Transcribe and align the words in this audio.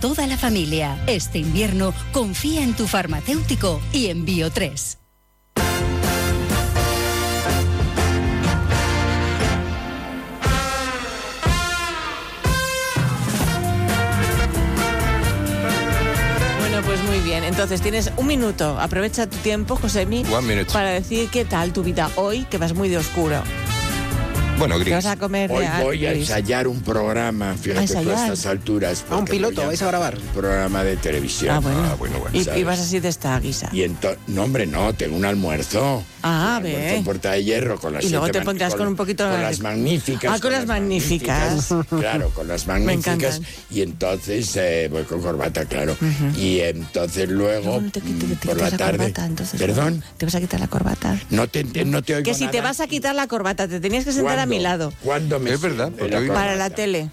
Toda 0.00 0.26
la 0.26 0.38
familia. 0.38 0.98
Este 1.06 1.38
invierno 1.38 1.92
confía 2.10 2.62
en 2.62 2.72
tu 2.72 2.86
farmacéutico 2.86 3.82
y 3.92 4.06
en 4.06 4.24
Bio 4.24 4.50
3. 4.50 4.96
Bueno, 16.60 16.82
pues 16.86 17.02
muy 17.04 17.18
bien. 17.18 17.44
Entonces 17.44 17.82
tienes 17.82 18.10
un 18.16 18.26
minuto. 18.26 18.80
Aprovecha 18.80 19.28
tu 19.28 19.36
tiempo, 19.36 19.76
Josemi, 19.76 20.24
para 20.72 20.88
decir 20.92 21.28
qué 21.28 21.44
tal 21.44 21.74
tu 21.74 21.82
vida 21.82 22.10
hoy, 22.16 22.46
que 22.46 22.56
vas 22.56 22.72
muy 22.72 22.88
de 22.88 22.96
oscuro. 22.96 23.42
Bueno, 24.60 24.76
¿Qué 24.76 24.84
gris. 24.84 24.94
vas 24.94 25.06
a 25.06 25.16
comer? 25.16 25.50
Hoy 25.50 25.64
voy 25.82 26.06
a 26.06 26.10
gris? 26.10 26.28
ensayar 26.28 26.68
un 26.68 26.80
programa, 26.82 27.54
fíjate, 27.60 27.94
por 27.94 28.12
estas 28.12 28.46
alturas. 28.46 29.04
Ah, 29.10 29.16
un 29.16 29.24
piloto, 29.24 29.66
vais 29.66 29.80
a 29.82 29.86
grabar. 29.86 30.16
Un 30.18 30.26
programa 30.40 30.84
de 30.84 30.96
televisión. 30.98 31.56
Ah, 31.56 31.60
bueno. 31.60 31.82
Ah, 31.82 31.94
bueno, 31.98 32.18
bueno. 32.20 32.38
Y, 32.38 32.60
y 32.60 32.62
vas 32.64 32.78
así 32.78 33.00
de 33.00 33.08
esta 33.08 33.40
guisa. 33.40 33.70
Y 33.72 33.82
entonces, 33.82 34.18
no, 34.28 34.44
hombre, 34.44 34.66
no, 34.66 34.92
tengo 34.92 35.16
un 35.16 35.24
almuerzo. 35.24 36.04
Ah, 36.22 36.56
un 36.58 36.62
ve. 36.64 36.74
almuerzo 36.76 36.96
en 36.98 37.04
Puerta 37.04 37.30
de 37.32 37.44
Hierro 37.44 37.80
con 37.80 37.94
las 37.94 38.04
Y 38.04 38.10
luego 38.10 38.28
te 38.28 38.38
man- 38.40 38.44
pondrás 38.44 38.74
con 38.74 38.86
un 38.86 38.96
poquito 38.96 39.26
Con 39.28 39.40
las 39.40 39.60
magníficas. 39.60 40.30
Ah, 40.36 40.38
con 40.38 40.52
las 40.52 40.66
magníficas. 40.66 41.68
Claro, 41.88 42.28
con 42.30 42.46
las 42.46 42.66
Me 42.66 42.74
magníficas. 42.74 43.14
encantan. 43.36 43.44
y 43.70 43.80
entonces, 43.80 44.54
eh, 44.56 44.88
voy 44.90 45.04
con 45.04 45.22
corbata, 45.22 45.64
claro. 45.64 45.96
Y 46.36 46.60
entonces 46.60 47.28
luego, 47.30 47.64
Luego 47.64 47.80
no 47.80 47.90
te, 47.90 48.02
quit- 48.02 48.18
te 48.18 48.26
mm, 48.26 48.48
por 48.48 48.60
la 48.60 48.70
tarde. 48.70 48.98
corbata, 48.98 49.24
entonces, 49.26 49.58
¿Perdón? 49.58 50.04
¿Te 50.18 50.26
vas 50.26 50.34
a 50.34 50.40
quitar 50.40 50.60
la 50.60 50.68
corbata? 50.68 51.18
No 51.30 51.48
te, 51.48 51.60
ente- 51.64 51.86
no 51.86 52.02
te 52.02 52.14
oigo 52.16 52.24
Que 52.24 52.34
si 52.34 52.46
te 52.48 52.60
vas 52.60 52.80
a 52.80 52.86
quitar 52.86 53.14
la 53.14 53.26
corbata, 53.26 53.66
te 53.66 53.80
tenías 53.80 54.04
que 54.04 54.12
sentar 54.12 54.38
a. 54.38 54.49
mi 54.50 54.58
lado. 54.60 54.92
¿Cuándo 55.02 55.38
me 55.40 55.50
Es 55.52 55.60
verdad, 55.60 55.90
Para 56.28 56.56
la 56.56 56.70
tele. 56.70 57.08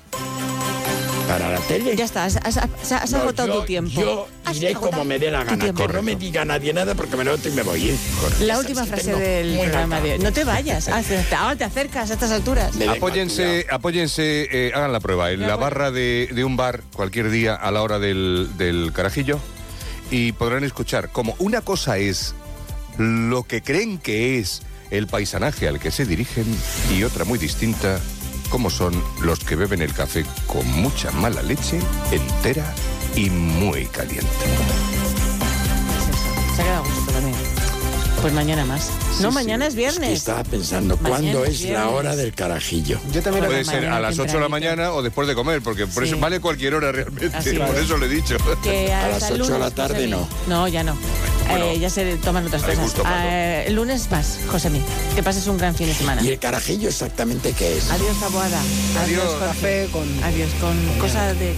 ¿Para 1.28 1.50
la 1.52 1.60
tele? 1.60 1.94
Ya 1.98 2.06
está, 2.06 2.24
has, 2.24 2.38
has- 2.38 2.56
has- 2.58 2.92
has 2.94 3.12
No, 3.12 3.18
agotado 3.18 3.50
yo- 3.50 3.60
tu 3.60 3.66
tiempo. 3.66 4.00
Yo 4.00 4.28
Has 4.46 4.56
iré 4.56 4.74
como 4.76 5.04
me 5.04 5.20
dé 5.20 5.30
la 5.30 5.44
gana. 5.44 5.58
Que 5.74 5.74
no 5.74 6.02
me 6.02 6.16
diga 6.16 6.46
nadie 6.46 6.72
nada 6.72 6.96
porque 6.96 7.18
me 7.18 7.26
levanto 7.26 7.50
y 7.50 7.52
me 7.52 7.64
voy. 7.64 7.90
¿eh? 7.90 7.98
La 8.40 8.58
última 8.58 8.86
frase 8.86 9.14
del 9.14 9.60
programa 9.60 10.00
de. 10.00 10.20
No 10.20 10.32
te 10.32 10.46
vayas. 10.46 10.88
Ah, 10.88 11.02
te- 11.04 11.36
Ahora 11.36 11.58
te 11.58 11.66
acercas 11.66 12.10
a 12.12 12.14
estas 12.14 12.32
alturas. 12.32 12.72
Apóyense, 12.88 13.66
apóyense, 13.70 14.48
eh, 14.52 14.72
hagan 14.74 14.94
la 14.94 15.02
prueba 15.02 15.32
en 15.32 15.42
la 15.42 15.58
barra 15.58 15.92
de, 15.92 16.30
de 16.32 16.44
un 16.46 16.56
bar 16.56 16.82
cualquier 16.94 17.30
día 17.30 17.56
a 17.56 17.72
la 17.72 17.82
hora 17.82 18.00
del, 18.00 18.50
del 18.58 18.92
carajillo 18.94 19.38
y 20.10 20.32
podrán 20.32 20.64
escuchar 20.64 21.10
como 21.10 21.36
una 21.40 21.60
cosa 21.60 21.98
es 21.98 22.36
lo 22.98 23.44
que 23.44 23.62
creen 23.62 23.98
que 23.98 24.40
es 24.40 24.62
el 24.92 25.08
paisanaje 25.08 25.68
al 25.68 25.80
que 25.80 25.92
se 25.92 26.06
dirigen 26.06 26.46
y 26.96 27.04
otra 27.04 27.26
muy 27.26 27.40
distinta 27.40 28.00
como 28.50 28.70
son 28.70 29.02
los 29.22 29.40
que 29.40 29.56
beben 29.56 29.82
el 29.82 29.94
café 29.94 30.26
con 30.46 30.66
mucha 30.72 31.12
mala 31.12 31.42
leche, 31.42 31.80
entera 32.12 32.74
y 33.16 33.30
muy 33.30 33.86
caliente. 33.88 34.28
Se. 36.56 37.47
Pues 38.22 38.34
mañana 38.34 38.66
más. 38.66 38.90
no, 39.22 39.30
Sí, 39.30 39.34
mañana 39.36 39.66
sí. 39.66 39.70
es 39.70 39.76
viernes. 39.76 40.10
que 40.10 40.16
estaba 40.16 40.44
pensando, 40.44 40.98
Mañana 40.98 41.10
¿cuándo 41.34 41.46
es 41.46 41.62
es 41.62 41.70
la 41.70 41.90
hora 41.90 42.16
del 42.16 42.34
carajillo? 42.34 43.00
Yo 43.14 43.22
también 43.22 43.44
lo 43.46 43.50
Puede 43.52 43.64
ser 43.64 43.86
a 43.88 44.00
las 44.00 44.18
8 44.20 44.34
de 44.34 44.40
la 44.40 44.50
mañana 44.50 44.92
o 44.92 45.02
después 45.04 45.28
de 45.28 45.36
comer, 45.36 45.62
porque 45.62 45.86
por 45.88 46.04
Sí. 46.04 46.10
eso 46.10 46.20
vale 46.20 46.40
cualquier 46.42 46.74
hora 46.76 46.92
realmente, 46.92 47.36
Así 47.38 47.54
por 47.54 47.76
es. 47.76 47.84
eso 47.86 47.98
le 47.98 48.08
he 48.08 48.10
dicho. 48.10 48.36
Que 48.64 48.92
A 48.98 49.08
las 49.08 49.24
hasta 49.24 49.36
el 49.36 49.42
ocho 49.42 49.54
de 49.54 49.60
la 49.60 49.72
tarde, 49.72 50.08
no. 50.08 50.28
No, 50.48 50.68
ya 50.68 50.84
no. 50.84 50.98
Bueno, 51.48 51.66
Eh, 51.66 51.80
ya 51.80 51.90
se 51.90 52.16
toman 52.18 52.46
otras 52.48 52.64
cosas. 52.64 52.80
gusto. 52.80 53.04
Eh, 53.08 53.66
el 53.68 53.76
lunes 53.76 54.10
vas, 54.10 54.40
Josemi. 54.48 54.82
Que 55.16 55.24
pases 55.24 55.48
un 55.48 55.58
gran 55.58 55.76
fin 55.76 55.88
de 55.88 55.94
semana. 55.94 56.22
¿Y 56.22 56.30
el 56.30 56.40
carajillo 56.40 56.90
exactamente 56.90 57.54
qué 57.54 57.78
es? 57.78 57.90
Adiós, 57.92 58.20
Taboada. 58.20 58.60
Adiós. 59.04 59.24
Jorge. 59.26 59.46
Café 59.46 59.88
con... 59.92 60.24
Adiós, 60.24 60.50
con 60.60 60.76
cosas 61.00 61.40
de... 61.40 61.54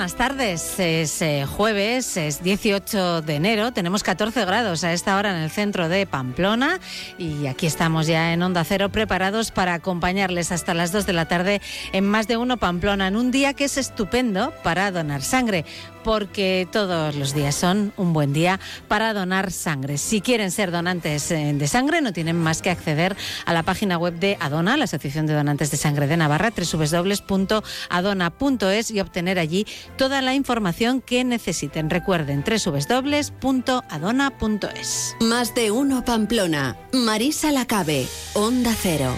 buenas 0.00 0.16
tardes. 0.16 0.80
Es 0.80 1.20
eh, 1.20 1.44
jueves, 1.44 2.16
es 2.16 2.42
18 2.42 3.20
de 3.20 3.34
enero, 3.34 3.70
tenemos 3.72 4.02
14 4.02 4.46
grados 4.46 4.82
a 4.82 4.94
esta 4.94 5.18
hora 5.18 5.30
en 5.36 5.42
el 5.42 5.50
centro 5.50 5.90
de 5.90 6.06
Pamplona. 6.06 6.80
Y 7.18 7.46
aquí 7.46 7.66
estamos 7.66 8.06
ya 8.06 8.32
en 8.32 8.42
Onda 8.42 8.64
Cero 8.64 8.88
preparados 8.88 9.50
para 9.50 9.74
acompañarles 9.74 10.52
hasta 10.52 10.72
las 10.72 10.90
2 10.90 11.04
de 11.04 11.12
la 11.12 11.28
tarde 11.28 11.60
en 11.92 12.06
Más 12.06 12.28
de 12.28 12.38
Uno 12.38 12.56
Pamplona, 12.56 13.08
en 13.08 13.16
un 13.16 13.30
día 13.30 13.52
que 13.52 13.64
es 13.64 13.76
estupendo 13.76 14.54
para 14.62 14.90
donar 14.90 15.20
sangre, 15.20 15.66
porque 16.02 16.68
todos 16.70 17.14
los 17.14 17.34
días 17.34 17.54
son 17.54 17.92
un 17.96 18.12
buen 18.12 18.32
día 18.32 18.60
para 18.88 19.12
donar 19.14 19.50
sangre. 19.52 19.98
Si 19.98 20.20
quieren 20.20 20.50
ser 20.50 20.70
donantes 20.70 21.30
eh, 21.30 21.52
de 21.54 21.68
sangre, 21.68 22.00
no 22.00 22.12
tienen 22.12 22.36
más 22.36 22.62
que 22.62 22.70
acceder 22.70 23.16
a 23.46 23.52
la 23.52 23.62
página 23.62 23.98
web 23.98 24.14
de 24.18 24.36
Adona, 24.40 24.76
la 24.76 24.84
Asociación 24.84 25.26
de 25.26 25.34
Donantes 25.34 25.70
de 25.70 25.76
Sangre 25.76 26.06
de 26.06 26.16
Navarra, 26.16 26.52
www.adona.es 26.56 27.70
y 28.90 29.00
obtener 29.00 29.38
allí 29.38 29.66
toda 29.96 30.22
la 30.22 30.34
información 30.34 31.00
que 31.00 31.24
necesiten. 31.24 31.90
Recuerden, 31.90 32.44
www.adona.es. 32.44 33.40
Más 35.20 35.54
de 35.54 35.70
uno 35.70 36.04
Pamplona. 36.04 36.76
Marisa 36.92 37.52
Lacabe. 37.52 38.06
Onda 38.34 38.74
Cero. 38.80 39.14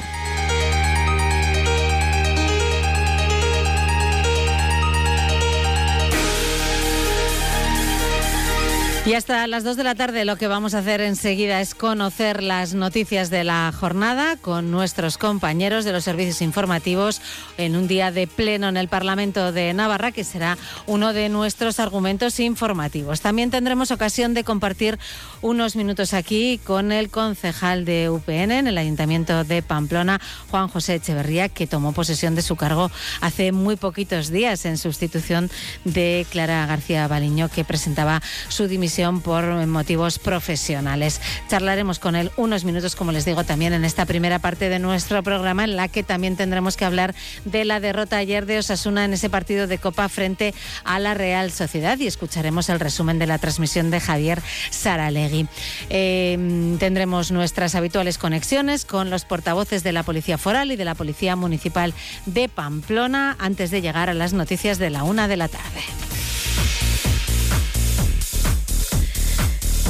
Y 9.04 9.14
hasta 9.14 9.44
las 9.48 9.64
2 9.64 9.76
de 9.76 9.82
la 9.82 9.96
tarde 9.96 10.24
lo 10.24 10.36
que 10.36 10.46
vamos 10.46 10.74
a 10.74 10.78
hacer 10.78 11.00
enseguida 11.00 11.60
es 11.60 11.74
conocer 11.74 12.40
las 12.40 12.72
noticias 12.72 13.30
de 13.30 13.42
la 13.42 13.72
jornada 13.76 14.36
con 14.36 14.70
nuestros 14.70 15.18
compañeros 15.18 15.84
de 15.84 15.90
los 15.90 16.04
servicios 16.04 16.40
informativos 16.40 17.20
en 17.58 17.74
un 17.74 17.88
día 17.88 18.12
de 18.12 18.28
pleno 18.28 18.68
en 18.68 18.76
el 18.76 18.86
Parlamento 18.86 19.50
de 19.50 19.74
Navarra, 19.74 20.12
que 20.12 20.22
será 20.22 20.56
uno 20.86 21.12
de 21.12 21.28
nuestros 21.30 21.80
argumentos 21.80 22.38
informativos. 22.38 23.20
También 23.20 23.50
tendremos 23.50 23.90
ocasión 23.90 24.34
de 24.34 24.44
compartir 24.44 25.00
unos 25.40 25.74
minutos 25.74 26.14
aquí 26.14 26.60
con 26.62 26.92
el 26.92 27.10
concejal 27.10 27.84
de 27.84 28.08
UPN 28.08 28.52
en 28.52 28.66
el 28.68 28.78
Ayuntamiento 28.78 29.42
de 29.42 29.62
Pamplona, 29.62 30.20
Juan 30.48 30.68
José 30.68 30.94
Echeverría, 30.94 31.48
que 31.48 31.66
tomó 31.66 31.90
posesión 31.92 32.36
de 32.36 32.42
su 32.42 32.54
cargo 32.54 32.88
hace 33.20 33.50
muy 33.50 33.74
poquitos 33.74 34.30
días 34.30 34.64
en 34.64 34.78
sustitución 34.78 35.50
de 35.84 36.24
Clara 36.30 36.64
García 36.66 37.08
Baliño, 37.08 37.48
que 37.48 37.64
presentaba 37.64 38.22
su 38.48 38.68
dimisión 38.68 38.91
por 39.24 39.66
motivos 39.66 40.18
profesionales. 40.18 41.20
Charlaremos 41.48 41.98
con 41.98 42.14
él 42.14 42.30
unos 42.36 42.64
minutos, 42.64 42.94
como 42.94 43.10
les 43.10 43.24
digo, 43.24 43.42
también 43.42 43.72
en 43.72 43.86
esta 43.86 44.04
primera 44.04 44.38
parte 44.38 44.68
de 44.68 44.78
nuestro 44.78 45.22
programa, 45.22 45.64
en 45.64 45.76
la 45.76 45.88
que 45.88 46.02
también 46.02 46.36
tendremos 46.36 46.76
que 46.76 46.84
hablar 46.84 47.14
de 47.46 47.64
la 47.64 47.80
derrota 47.80 48.18
ayer 48.18 48.44
de 48.44 48.58
Osasuna 48.58 49.06
en 49.06 49.14
ese 49.14 49.30
partido 49.30 49.66
de 49.66 49.78
Copa 49.78 50.10
frente 50.10 50.52
a 50.84 50.98
la 50.98 51.14
Real 51.14 51.50
Sociedad 51.50 51.98
y 51.98 52.06
escucharemos 52.06 52.68
el 52.68 52.80
resumen 52.80 53.18
de 53.18 53.26
la 53.26 53.38
transmisión 53.38 53.90
de 53.90 53.98
Javier 53.98 54.42
Saralegui. 54.70 55.48
Eh, 55.88 56.76
tendremos 56.78 57.30
nuestras 57.30 57.74
habituales 57.74 58.18
conexiones 58.18 58.84
con 58.84 59.08
los 59.08 59.24
portavoces 59.24 59.82
de 59.82 59.92
la 59.92 60.02
Policía 60.02 60.36
Foral 60.36 60.70
y 60.70 60.76
de 60.76 60.84
la 60.84 60.94
Policía 60.94 61.34
Municipal 61.34 61.94
de 62.26 62.50
Pamplona 62.50 63.36
antes 63.38 63.70
de 63.70 63.80
llegar 63.80 64.10
a 64.10 64.14
las 64.14 64.34
noticias 64.34 64.78
de 64.78 64.90
la 64.90 65.02
una 65.02 65.28
de 65.28 65.38
la 65.38 65.48
tarde. 65.48 65.80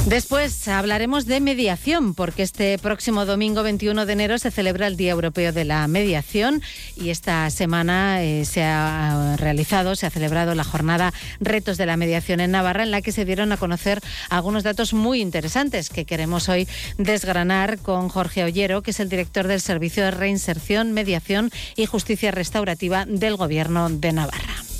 Después 0.05 0.67
hablaremos 0.67 1.25
de 1.25 1.39
mediación, 1.39 2.13
porque 2.13 2.43
este 2.43 2.77
próximo 2.77 3.25
domingo 3.25 3.63
21 3.63 4.05
de 4.05 4.13
enero 4.13 4.37
se 4.37 4.51
celebra 4.51 4.87
el 4.87 4.97
Día 4.97 5.11
Europeo 5.11 5.53
de 5.53 5.63
la 5.63 5.87
Mediación 5.87 6.61
y 6.97 7.09
esta 7.09 7.49
semana 7.49 8.21
eh, 8.21 8.43
se 8.43 8.63
ha 8.63 9.37
realizado, 9.37 9.95
se 9.95 10.05
ha 10.05 10.09
celebrado 10.09 10.55
la 10.55 10.65
jornada 10.65 11.13
Retos 11.39 11.77
de 11.77 11.85
la 11.85 11.95
Mediación 11.95 12.41
en 12.41 12.51
Navarra, 12.51 12.83
en 12.83 12.91
la 12.91 13.01
que 13.01 13.13
se 13.13 13.23
dieron 13.23 13.53
a 13.53 13.57
conocer 13.57 14.01
algunos 14.29 14.63
datos 14.63 14.93
muy 14.93 15.21
interesantes 15.21 15.89
que 15.89 16.03
queremos 16.03 16.49
hoy 16.49 16.67
desgranar 16.97 17.79
con 17.79 18.09
Jorge 18.09 18.43
Ollero, 18.43 18.81
que 18.81 18.91
es 18.91 18.99
el 18.99 19.07
director 19.07 19.47
del 19.47 19.61
Servicio 19.61 20.03
de 20.03 20.11
Reinserción, 20.11 20.91
Mediación 20.91 21.49
y 21.77 21.85
Justicia 21.85 22.31
Restaurativa 22.31 23.05
del 23.05 23.37
Gobierno 23.37 23.89
de 23.89 24.11
Navarra. 24.11 24.72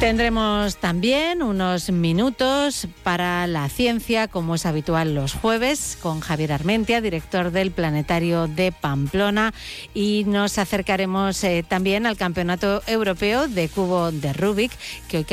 Tendremos 0.00 0.78
también 0.78 1.42
unos 1.42 1.90
minutos 1.90 2.88
para 3.02 3.46
la 3.46 3.68
ciencia, 3.68 4.28
como 4.28 4.54
es 4.54 4.64
habitual 4.64 5.14
los 5.14 5.34
jueves, 5.34 5.98
con 6.00 6.20
Javier 6.20 6.54
Armentia, 6.54 7.02
director 7.02 7.50
del 7.50 7.70
Planetario 7.70 8.48
de 8.48 8.72
Pamplona, 8.72 9.52
y 9.92 10.24
nos 10.26 10.56
acercaremos 10.56 11.44
eh, 11.44 11.62
también 11.68 12.06
al 12.06 12.16
Campeonato 12.16 12.82
Europeo 12.86 13.46
de 13.46 13.68
Cubo 13.68 14.10
de 14.10 14.32
Rubik, 14.32 14.72
que 15.06 15.26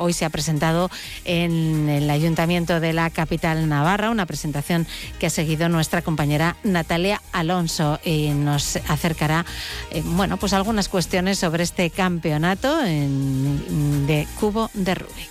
hoy, 0.00 0.12
se, 0.14 0.24
ha 0.24 0.30
presentado 0.30 0.90
en 1.26 1.90
el 1.90 2.08
Ayuntamiento 2.08 2.80
de 2.80 2.94
la 2.94 3.10
capital 3.10 3.68
Navarra, 3.68 4.08
una 4.08 4.24
presentación 4.24 4.86
que 5.20 5.26
ha 5.26 5.30
seguido 5.30 5.68
nuestra 5.68 6.00
compañera 6.00 6.56
Natalia 6.64 7.20
Alonso 7.32 8.00
y 8.02 8.30
nos 8.30 8.76
acercará, 8.88 9.44
eh, 9.90 10.02
bueno, 10.02 10.38
pues 10.38 10.54
algunas 10.54 10.88
cuestiones 10.88 11.38
sobre 11.38 11.62
este 11.62 11.90
campeonato 11.90 12.78
de 12.78 14.13
cubo 14.38 14.70
de 14.74 14.94
Rubik. 14.94 15.30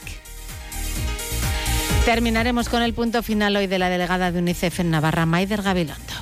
Terminaremos 2.06 2.68
con 2.68 2.82
el 2.82 2.94
punto 2.94 3.24
final 3.24 3.56
hoy 3.56 3.68
de 3.68 3.80
la 3.80 3.90
delegada 3.90 4.32
de 4.32 4.40
UNICEF 4.40 4.82
en 4.82 4.92
Navarra, 4.92 5.26
Maider 5.26 5.62
Gabilondo. 5.62 6.14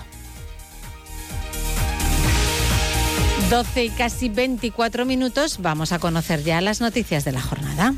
12 3.49 3.83
y 3.83 3.89
casi 3.89 4.29
24 4.29 5.05
minutos, 5.05 5.57
vamos 5.59 5.91
a 5.91 5.99
conocer 5.99 6.43
ya 6.43 6.61
las 6.61 6.79
noticias 6.79 7.25
de 7.25 7.33
la 7.33 7.41
jornada. 7.41 7.95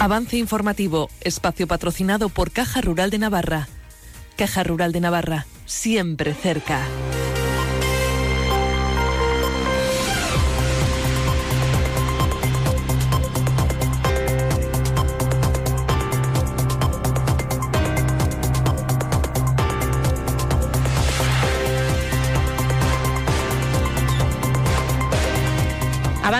Avance 0.00 0.38
informativo, 0.38 1.10
espacio 1.20 1.68
patrocinado 1.68 2.30
por 2.30 2.50
Caja 2.50 2.80
Rural 2.80 3.10
de 3.10 3.18
Navarra. 3.18 3.68
Caja 4.36 4.64
Rural 4.64 4.92
de 4.92 5.00
Navarra, 5.00 5.46
siempre 5.66 6.34
cerca. 6.34 6.80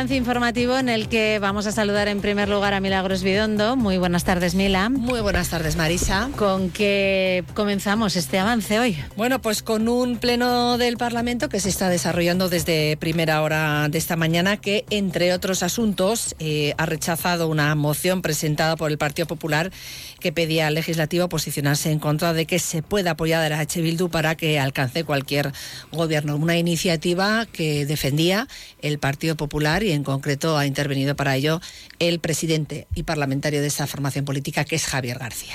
Avance 0.00 0.16
informativo 0.16 0.78
en 0.78 0.88
el 0.88 1.10
que 1.10 1.38
vamos 1.40 1.66
a 1.66 1.72
saludar 1.72 2.08
en 2.08 2.22
primer 2.22 2.48
lugar 2.48 2.72
a 2.72 2.80
Milagros 2.80 3.22
Bidondo. 3.22 3.76
Muy 3.76 3.98
buenas 3.98 4.24
tardes, 4.24 4.54
Mila. 4.54 4.88
Muy 4.88 5.20
buenas 5.20 5.50
tardes, 5.50 5.76
Marisa. 5.76 6.30
¿Con 6.38 6.70
qué 6.70 7.44
comenzamos 7.52 8.16
este 8.16 8.38
avance 8.38 8.78
hoy? 8.78 8.96
Bueno, 9.18 9.42
pues 9.42 9.62
con 9.62 9.90
un 9.90 10.16
pleno 10.16 10.78
del 10.78 10.96
Parlamento 10.96 11.50
que 11.50 11.60
se 11.60 11.68
está 11.68 11.90
desarrollando 11.90 12.48
desde 12.48 12.96
primera 12.96 13.42
hora 13.42 13.90
de 13.90 13.98
esta 13.98 14.16
mañana, 14.16 14.56
que 14.56 14.86
entre 14.88 15.34
otros 15.34 15.62
asuntos 15.62 16.34
eh, 16.38 16.72
ha 16.78 16.86
rechazado 16.86 17.46
una 17.48 17.74
moción 17.74 18.22
presentada 18.22 18.76
por 18.76 18.90
el 18.90 18.96
Partido 18.96 19.26
Popular 19.26 19.70
que 20.18 20.32
pedía 20.32 20.68
al 20.68 20.74
legislativo 20.74 21.28
posicionarse 21.28 21.90
en 21.90 21.98
contra 21.98 22.32
de 22.32 22.46
que 22.46 22.58
se 22.58 22.82
pueda 22.82 23.12
apoyar 23.12 23.52
a 23.52 23.60
H. 23.60 23.82
Bildu 23.82 24.08
para 24.08 24.34
que 24.34 24.58
alcance 24.58 25.04
cualquier 25.04 25.52
gobierno. 25.92 26.36
Una 26.36 26.56
iniciativa 26.56 27.44
que 27.44 27.84
defendía 27.84 28.48
el 28.80 28.98
Partido 28.98 29.36
Popular 29.36 29.82
y 29.82 29.89
en 29.92 30.04
concreto 30.04 30.56
ha 30.56 30.66
intervenido 30.66 31.16
para 31.16 31.36
ello 31.36 31.60
el 31.98 32.20
presidente 32.20 32.86
y 32.94 33.02
parlamentario 33.02 33.60
de 33.60 33.66
esa 33.66 33.86
formación 33.86 34.24
política 34.24 34.64
que 34.64 34.76
es 34.76 34.86
Javier 34.86 35.18
García. 35.18 35.54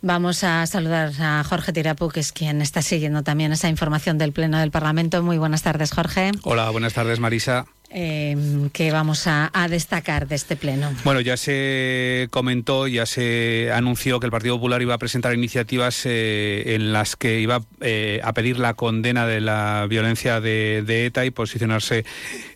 Vamos 0.00 0.42
a 0.42 0.66
saludar 0.66 1.12
a 1.20 1.44
Jorge 1.44 1.72
Tirapu, 1.72 2.08
que 2.08 2.20
es 2.20 2.32
quien 2.32 2.60
está 2.60 2.82
siguiendo 2.82 3.22
también 3.22 3.52
esa 3.52 3.68
información 3.68 4.18
del 4.18 4.32
Pleno 4.32 4.58
del 4.58 4.70
Parlamento. 4.70 5.22
Muy 5.22 5.38
buenas 5.38 5.62
tardes, 5.62 5.92
Jorge. 5.92 6.32
Hola, 6.42 6.70
buenas 6.70 6.94
tardes, 6.94 7.20
Marisa. 7.20 7.66
Eh, 7.94 8.70
que 8.72 8.90
vamos 8.90 9.26
a, 9.26 9.50
destacar 9.68 10.26
de 10.26 10.34
este 10.34 10.56
pleno? 10.56 10.92
Bueno, 11.04 11.20
ya 11.20 11.36
se 11.36 12.28
comentó, 12.30 12.88
ya 12.88 13.04
se 13.04 13.70
anunció 13.72 14.18
que 14.18 14.26
el 14.26 14.32
Partido 14.32 14.56
Popular 14.56 14.80
iba 14.80 14.94
a 14.94 14.98
presentar 14.98 15.34
iniciativas 15.34 16.06
eh, 16.06 16.74
en 16.74 16.92
las 16.94 17.16
que 17.16 17.40
iba 17.40 17.60
eh, 17.80 18.20
a 18.24 18.32
pedir 18.32 18.58
la 18.58 18.74
condena 18.74 19.26
de 19.26 19.42
la 19.42 19.86
violencia 19.90 20.40
de, 20.40 20.82
ETA 21.06 21.26
y 21.26 21.30
posicionarse 21.30 22.04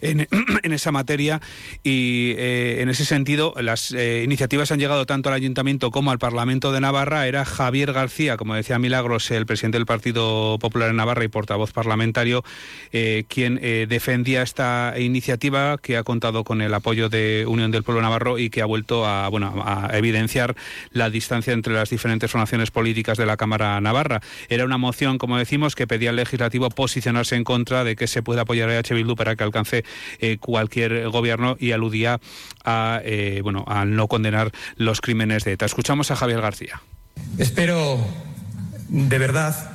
en, 0.01 0.27
esa 0.63 0.91
materia. 0.91 1.43
Y 1.83 2.35
en 2.39 2.89
ese 2.89 3.05
sentido, 3.05 3.55
las 3.61 3.91
iniciativas 3.93 4.73
han 4.73 4.79
llegado 4.79 5.05
tanto 5.05 5.29
al 5.29 5.35
Ayuntamiento 5.35 5.91
como 5.91 6.13
al 6.13 6.19
Parlamento 6.19 6.73
de 6.73 6.81
Navarra. 6.81 7.27
Era 7.27 7.45
Javier 7.45 7.93
García, 7.93 8.37
como 8.37 8.55
decía 8.55 8.79
Milagros, 8.79 9.31
el 9.31 9.47
presidente 9.47 9.79
del 9.79 9.87
Partido 9.87 10.59
Popular 10.59 10.91
en 10.91 10.97
Navarra 10.97 11.25
y 11.25 11.29
portavoz 11.29 11.73
parlamentario, 11.73 12.43
quien 13.29 13.61
defendía 13.89 14.43
esta 14.43 14.95
iniciativa 14.99 15.26
iniciativa 15.27 15.77
que 15.79 15.97
ha 15.97 16.05
contado 16.05 16.45
con 16.45 16.63
el 16.63 16.73
apoyo 16.73 17.09
de 17.09 17.47
Unión 17.49 17.73
del 17.73 17.83
Pueblo 17.83 18.01
Navarro 18.01 18.39
y 18.39 18.49
que 18.49 18.63
ha 18.63 18.65
vuelto 18.65 19.07
a, 19.07 19.29
bueno, 19.29 19.61
a 19.67 19.91
evidenciar 19.97 20.55
la 20.93 21.11
distancia 21.11 21.53
entre 21.53 21.75
las 21.75 21.91
diferentes 21.91 22.31
formaciones 22.31 22.71
políticas 22.71 23.19
de 23.19 23.27
la 23.27 23.37
Cámara 23.37 23.81
Navarra. 23.81 24.21
Era 24.49 24.65
una 24.65 24.79
moción, 24.79 25.19
como 25.19 25.37
decimos, 25.37 25.75
que 25.75 25.89
pedía 25.89 26.11
al 26.11 26.17
legislativo 26.17 26.69
posicionarse 26.71 27.35
en 27.35 27.43
contra 27.43 27.83
de 27.83 27.97
que 27.97 28.07
se 28.07 28.23
pueda 28.23 28.43
apoyar 28.43 28.71
a 28.71 28.79
H. 28.79 28.95
Bildu 28.95 29.17
para 29.17 29.35
que 29.35 29.43
alcance 29.43 29.85
eh, 30.21 30.39
cualquier 30.39 31.09
gobierno 31.09 31.57
y 31.59 31.73
aludía 31.73 32.21
a, 32.65 33.01
eh, 33.05 33.41
bueno, 33.43 33.65
al 33.67 33.97
no 33.97 34.07
condenar 34.07 34.53
los 34.77 35.01
crímenes 35.01 35.43
de 35.43 35.53
ETA. 35.55 35.67
Escuchamos 35.67 36.13
a 36.13 36.17
Javier 36.17 36.41
García. 36.41 36.83
Espero 37.37 37.99
de 38.89 39.19
verdad 39.19 39.73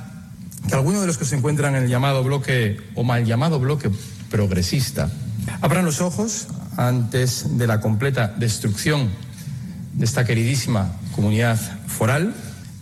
que 0.70 0.76
algunos 0.76 1.02
de 1.02 1.08
los 1.08 1.18
que 1.18 1.26
se 1.26 1.36
encuentran 1.36 1.76
en 1.76 1.84
el 1.84 1.90
llamado 1.90 2.24
bloque 2.24 2.80
o 2.96 3.04
mal 3.04 3.26
llamado 3.26 3.60
bloque 3.60 3.90
progresista 4.30 5.12
Abran 5.62 5.86
los 5.86 6.02
ojos 6.02 6.48
antes 6.78 7.58
de 7.58 7.68
la 7.68 7.82
completa 7.82 8.34
destrucción 8.38 9.10
de 9.94 10.06
esta 10.06 10.26
queridísima 10.26 10.94
comunidad 11.16 11.60
foral, 11.88 12.34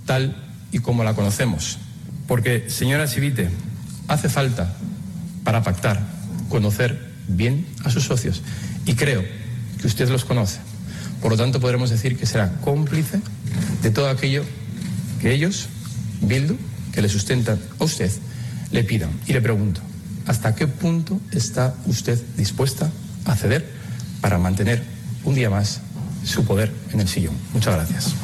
tal 0.05 0.35
y 0.71 0.79
como 0.79 1.03
la 1.03 1.13
conocemos. 1.13 1.79
Porque, 2.27 2.69
señora 2.69 3.07
Sivite, 3.07 3.49
hace 4.07 4.29
falta, 4.29 4.73
para 5.43 5.63
pactar, 5.63 5.99
conocer 6.49 7.09
bien 7.27 7.65
a 7.83 7.89
sus 7.89 8.03
socios. 8.03 8.41
Y 8.85 8.95
creo 8.95 9.23
que 9.79 9.87
usted 9.87 10.09
los 10.09 10.25
conoce. 10.25 10.59
Por 11.21 11.31
lo 11.31 11.37
tanto, 11.37 11.59
podremos 11.59 11.89
decir 11.89 12.17
que 12.17 12.25
será 12.25 12.51
cómplice 12.61 13.19
de 13.81 13.91
todo 13.91 14.09
aquello 14.09 14.43
que 15.21 15.33
ellos, 15.33 15.67
Bildu, 16.21 16.57
que 16.93 17.01
le 17.01 17.09
sustentan 17.09 17.59
a 17.79 17.83
usted, 17.83 18.11
le 18.71 18.83
pidan. 18.83 19.09
Y 19.27 19.33
le 19.33 19.41
pregunto, 19.41 19.81
¿Hasta 20.29 20.53
qué 20.53 20.67
punto 20.67 21.19
está 21.31 21.73
usted 21.87 22.19
dispuesta 22.37 22.91
a 23.25 23.35
ceder 23.35 23.67
para 24.21 24.37
mantener 24.37 24.83
un 25.23 25.33
día 25.33 25.49
más 25.49 25.81
su 26.23 26.45
poder 26.45 26.71
en 26.93 26.99
el 26.99 27.07
sillón? 27.07 27.33
Muchas 27.51 27.73
gracias. 27.73 28.15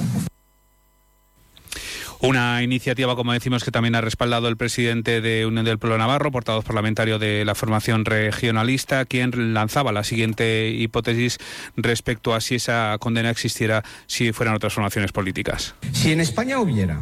Una 2.19 2.61
iniciativa, 2.61 3.15
como 3.15 3.33
decimos, 3.33 3.63
que 3.63 3.71
también 3.71 3.95
ha 3.95 4.01
respaldado 4.01 4.49
el 4.49 4.55
presidente 4.55 5.19
de 5.19 5.47
Unión 5.47 5.65
del 5.65 5.79
Pueblo 5.79 5.97
Navarro, 5.97 6.31
portavoz 6.31 6.63
parlamentario 6.63 7.17
de 7.17 7.43
la 7.43 7.55
formación 7.55 8.05
regionalista, 8.05 9.03
quien 9.05 9.55
lanzaba 9.55 9.91
la 9.91 10.03
siguiente 10.03 10.69
hipótesis 10.69 11.39
respecto 11.75 12.35
a 12.35 12.39
si 12.39 12.53
esa 12.53 12.95
condena 12.99 13.31
existiera 13.31 13.83
si 14.05 14.31
fueran 14.31 14.53
otras 14.53 14.75
formaciones 14.75 15.11
políticas. 15.11 15.73
Si 15.91 16.11
en 16.11 16.21
España 16.21 16.59
hubiera 16.59 16.99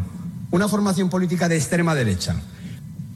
una 0.52 0.70
formación 0.70 1.10
política 1.10 1.50
de 1.50 1.58
extrema 1.58 1.94
derecha 1.94 2.38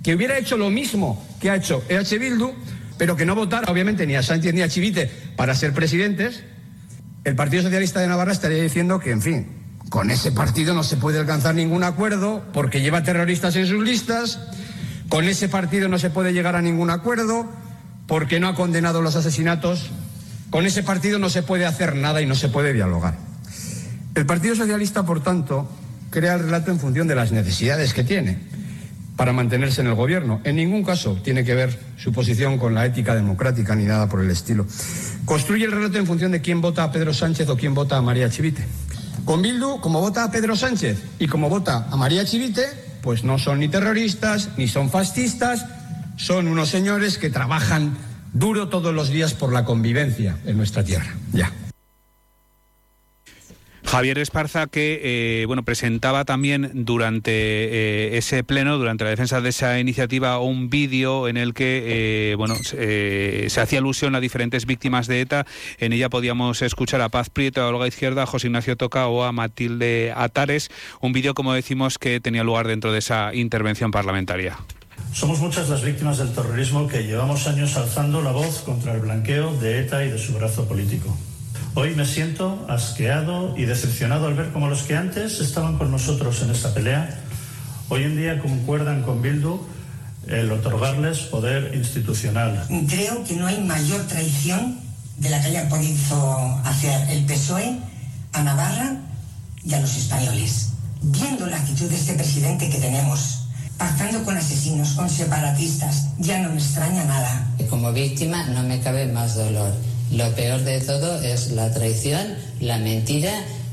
que 0.08 0.16
hubiera 0.16 0.38
hecho 0.38 0.56
lo 0.56 0.70
mismo 0.70 1.22
que 1.42 1.50
ha 1.50 1.58
hecho 1.58 1.84
EH 1.90 2.18
Bildu, 2.18 2.54
pero 2.98 3.18
que 3.18 3.26
no 3.26 3.36
votara, 3.36 3.70
obviamente, 3.70 4.08
ni 4.08 4.16
a 4.16 4.24
Sánchez 4.24 4.54
ni 4.54 4.62
a 4.62 4.70
Chivite 4.70 5.12
para 5.36 5.54
ser 5.54 5.74
presidentes, 5.74 6.46
el 7.26 7.36
Partido 7.36 7.64
Socialista 7.64 8.00
de 8.00 8.08
Navarra 8.08 8.32
estaría 8.32 8.64
diciendo 8.64 9.02
que, 9.02 9.12
en 9.12 9.22
fin, 9.22 9.48
con 9.90 10.10
ese 10.10 10.32
partido 10.32 10.74
no 10.74 10.84
se 10.84 10.96
puede 10.96 11.20
alcanzar 11.20 11.56
ningún 11.56 11.84
acuerdo 11.84 12.42
porque 12.54 12.80
lleva 12.80 13.04
terroristas 13.04 13.58
en 13.58 13.68
sus 13.68 13.84
listas, 13.84 14.40
con 15.10 15.26
ese 15.26 15.50
partido 15.50 15.90
no 15.90 16.00
se 16.00 16.10
puede 16.10 16.32
llegar 16.32 16.56
a 16.56 16.62
ningún 16.62 16.90
acuerdo 16.90 17.46
porque 18.08 18.40
no 18.40 18.48
ha 18.48 18.56
condenado 18.56 19.02
los 19.02 19.18
asesinatos, 19.18 19.90
con 20.52 20.66
ese 20.66 20.84
partido 20.84 21.20
no 21.20 21.30
se 21.30 21.44
puede 21.44 21.66
hacer 21.66 21.98
nada 21.98 22.22
y 22.22 22.26
no 22.26 22.36
se 22.36 22.48
puede 22.48 22.72
dialogar. 22.72 23.18
El 24.16 24.26
Partido 24.26 24.56
Socialista, 24.56 25.06
por 25.06 25.22
tanto, 25.22 25.70
crea 26.12 26.36
el 26.36 26.44
relato 26.44 26.72
en 26.72 26.80
función 26.80 27.10
de 27.10 27.16
las 27.16 27.34
necesidades 27.34 27.94
que 27.94 28.06
tiene 28.06 28.56
para 29.18 29.34
mantenerse 29.34 29.82
en 29.82 29.88
el 29.88 29.96
gobierno. 29.96 30.40
En 30.46 30.56
ningún 30.56 30.84
caso 30.84 31.20
tiene 31.24 31.44
que 31.44 31.56
ver 31.56 31.78
su 31.98 32.14
posición 32.14 32.58
con 32.58 32.74
la 32.74 32.86
ética 32.86 33.16
democrática 33.16 33.76
ni 33.76 33.84
nada 33.84 34.08
por 34.08 34.24
el 34.24 34.30
estilo. 34.30 34.66
Construye 35.26 35.66
el 35.66 35.72
relato 35.72 35.98
en 35.98 36.06
función 36.06 36.32
de 36.32 36.40
quién 36.40 36.62
vota 36.62 36.84
a 36.84 36.92
Pedro 36.92 37.14
Sánchez 37.14 37.50
o 37.50 37.58
quién 37.58 37.74
vota 37.74 37.98
a 37.98 38.02
María 38.02 38.30
Chivite. 38.30 38.64
Con 39.26 39.42
Bildu, 39.42 39.82
como 39.82 40.00
vota 40.00 40.24
a 40.24 40.32
Pedro 40.32 40.56
Sánchez 40.56 41.04
y 41.20 41.28
como 41.28 41.50
vota 41.50 41.88
a 41.92 41.98
María 41.98 42.24
Chivite, 42.24 42.66
pues 43.02 43.24
no 43.24 43.40
son 43.40 43.60
ni 43.60 43.68
terroristas 43.68 44.52
ni 44.56 44.68
son 44.68 44.90
fascistas, 44.90 45.66
son 46.16 46.48
unos 46.48 46.70
señores 46.70 47.18
que 47.18 47.30
trabajan 47.30 47.98
duro 48.34 48.70
todos 48.70 48.94
los 48.94 49.10
días 49.10 49.34
por 49.34 49.52
la 49.52 49.66
convivencia 49.66 50.38
en 50.46 50.58
nuestra 50.58 50.84
tierra. 50.84 51.14
Ya. 51.34 51.52
Javier 53.98 54.20
Esparza 54.20 54.68
que 54.68 55.01
eh, 55.42 55.46
bueno 55.48 55.63
presentaba 55.63 56.24
también 56.24 56.70
durante 56.86 57.32
eh, 57.32 58.18
ese 58.20 58.44
pleno, 58.44 58.77
durante 58.77 59.04
la 59.06 59.10
defensa 59.10 59.42
de 59.42 59.50
esa 59.50 59.80
iniciativa, 59.80 60.38
un 60.38 60.70
vídeo 60.70 61.27
en 61.27 61.36
el 61.36 61.56
que 61.56 62.32
eh, 62.32 62.36
bueno 62.36 62.54
se 62.63 63.60
hacía 63.60 63.80
alusión 63.80 64.13
a 64.13 64.20
diferentes 64.20 64.68
víctimas 64.68 65.08
de 65.08 65.22
ETA. 65.22 65.48
En 65.80 65.94
ella 65.94 66.10
podíamos 66.10 66.62
escuchar 66.62 67.01
a 67.01 67.10
Paz 67.10 67.32
Prieto, 67.32 67.63
a 67.63 67.70
Olga 67.70 67.88
Izquierda, 67.88 68.22
a 68.22 68.25
José 68.27 68.46
Ignacio 68.46 68.77
Toca 68.77 69.08
o 69.08 69.24
a 69.24 69.32
Matilde 69.32 70.13
Atares. 70.16 70.70
Un 71.01 71.12
vídeo, 71.12 71.34
como 71.34 71.54
decimos, 71.54 71.98
que 71.98 72.20
tenía 72.20 72.44
lugar 72.44 72.68
dentro 72.68 72.92
de 72.92 73.00
esa 73.00 73.34
intervención 73.34 73.89
parlamentaria. 73.89 74.60
Somos 75.12 75.39
muchas 75.39 75.70
las 75.70 75.84
víctimas 75.84 76.20
del 76.20 76.36
terrorismo 76.36 76.88
que 76.88 77.01
llevamos 77.01 77.48
años 77.48 77.75
alzando 77.75 78.22
la 78.22 78.32
voz 78.32 78.62
contra 78.62 78.94
el 78.94 79.00
blanqueo 79.00 79.56
de 79.58 79.80
ETA 79.80 80.06
y 80.06 80.12
de 80.12 80.20
su 80.20 80.34
brazo 80.34 80.68
político. 80.68 81.18
Hoy 81.79 81.93
me 81.93 82.07
siento 82.07 82.65
asqueado 82.67 83.55
y 83.55 83.65
decepcionado 83.65 84.25
al 84.25 84.34
ver 84.34 84.51
cómo 84.51 84.67
los 84.67 84.81
que 84.81 84.96
antes 84.96 85.39
estaban 85.39 85.77
con 85.77 85.91
nosotros 85.91 86.41
en 86.41 86.50
esta 86.50 86.74
pelea, 86.74 87.22
hoy 87.89 88.01
en 88.01 88.17
día 88.17 88.41
concuerdan 88.41 89.03
con 89.03 89.22
Bildu 89.22 89.60
el 90.25 90.51
otorgarles 90.51 91.19
poder 91.19 91.75
institucional. 91.75 92.65
Creo 92.89 93.24
que 93.24 93.36
no 93.36 93.46
hay 93.46 93.63
mayor 93.63 94.01
traición 94.07 94.79
de 95.17 95.29
la 95.29 95.39
que 95.39 95.50
haya 95.50 95.69
podido 95.69 96.60
hacer 96.65 97.12
el 97.12 97.25
PSOE 97.25 97.77
a 98.34 98.41
Navarra 98.41 98.96
y 99.63 99.75
a 99.75 99.79
los 99.79 99.96
españoles. 99.98 100.69
Viendo 101.03 101.46
la 101.46 101.57
actitud 101.57 101.88
de 101.91 101.96
este 101.96 102.13
presidente 102.13 102.72
que 102.72 102.79
tenemos, 102.79 103.50
pactando 103.77 104.24
con 104.24 104.36
asesinos, 104.36 104.93
con 104.93 105.07
separatistas, 105.12 106.07
ya 106.17 106.39
no 106.39 106.50
me 106.50 106.57
extraña 106.57 107.03
nada. 107.03 107.46
Como 107.69 107.93
víctima 107.93 108.48
no 108.48 108.63
me 108.63 108.79
cabe 108.79 109.05
más 109.05 109.36
dolor 109.36 109.75
lo 110.12 110.34
peor 110.36 110.62
de 110.64 110.80
todo 110.82 111.22
es 111.22 111.52
la 111.52 111.72
traición, 111.74 112.36
la 112.60 112.78
mentira 112.78 113.32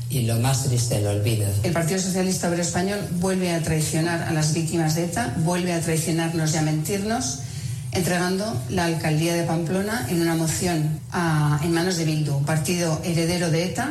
y 0.09 0.21
lo 0.21 0.37
más 0.39 0.63
triste, 0.63 0.97
el 0.97 1.07
olvido. 1.07 1.47
El 1.63 1.71
Partido 1.71 1.99
Socialista 1.99 2.47
Obrero 2.47 2.63
Español 2.63 2.99
vuelve 3.19 3.53
a 3.53 3.61
traicionar 3.61 4.23
a 4.23 4.31
las 4.33 4.53
víctimas 4.53 4.95
de 4.95 5.05
ETA, 5.05 5.33
vuelve 5.37 5.73
a 5.73 5.81
traicionarnos 5.81 6.53
y 6.53 6.57
a 6.57 6.61
mentirnos, 6.61 7.39
entregando 7.91 8.61
la 8.69 8.85
alcaldía 8.85 9.33
de 9.33 9.43
Pamplona 9.43 10.07
en 10.09 10.21
una 10.21 10.35
moción 10.35 10.99
en 11.63 11.73
manos 11.73 11.97
de 11.97 12.05
Bildu, 12.05 12.43
partido 12.43 13.01
heredero 13.03 13.49
de 13.49 13.65
ETA, 13.65 13.89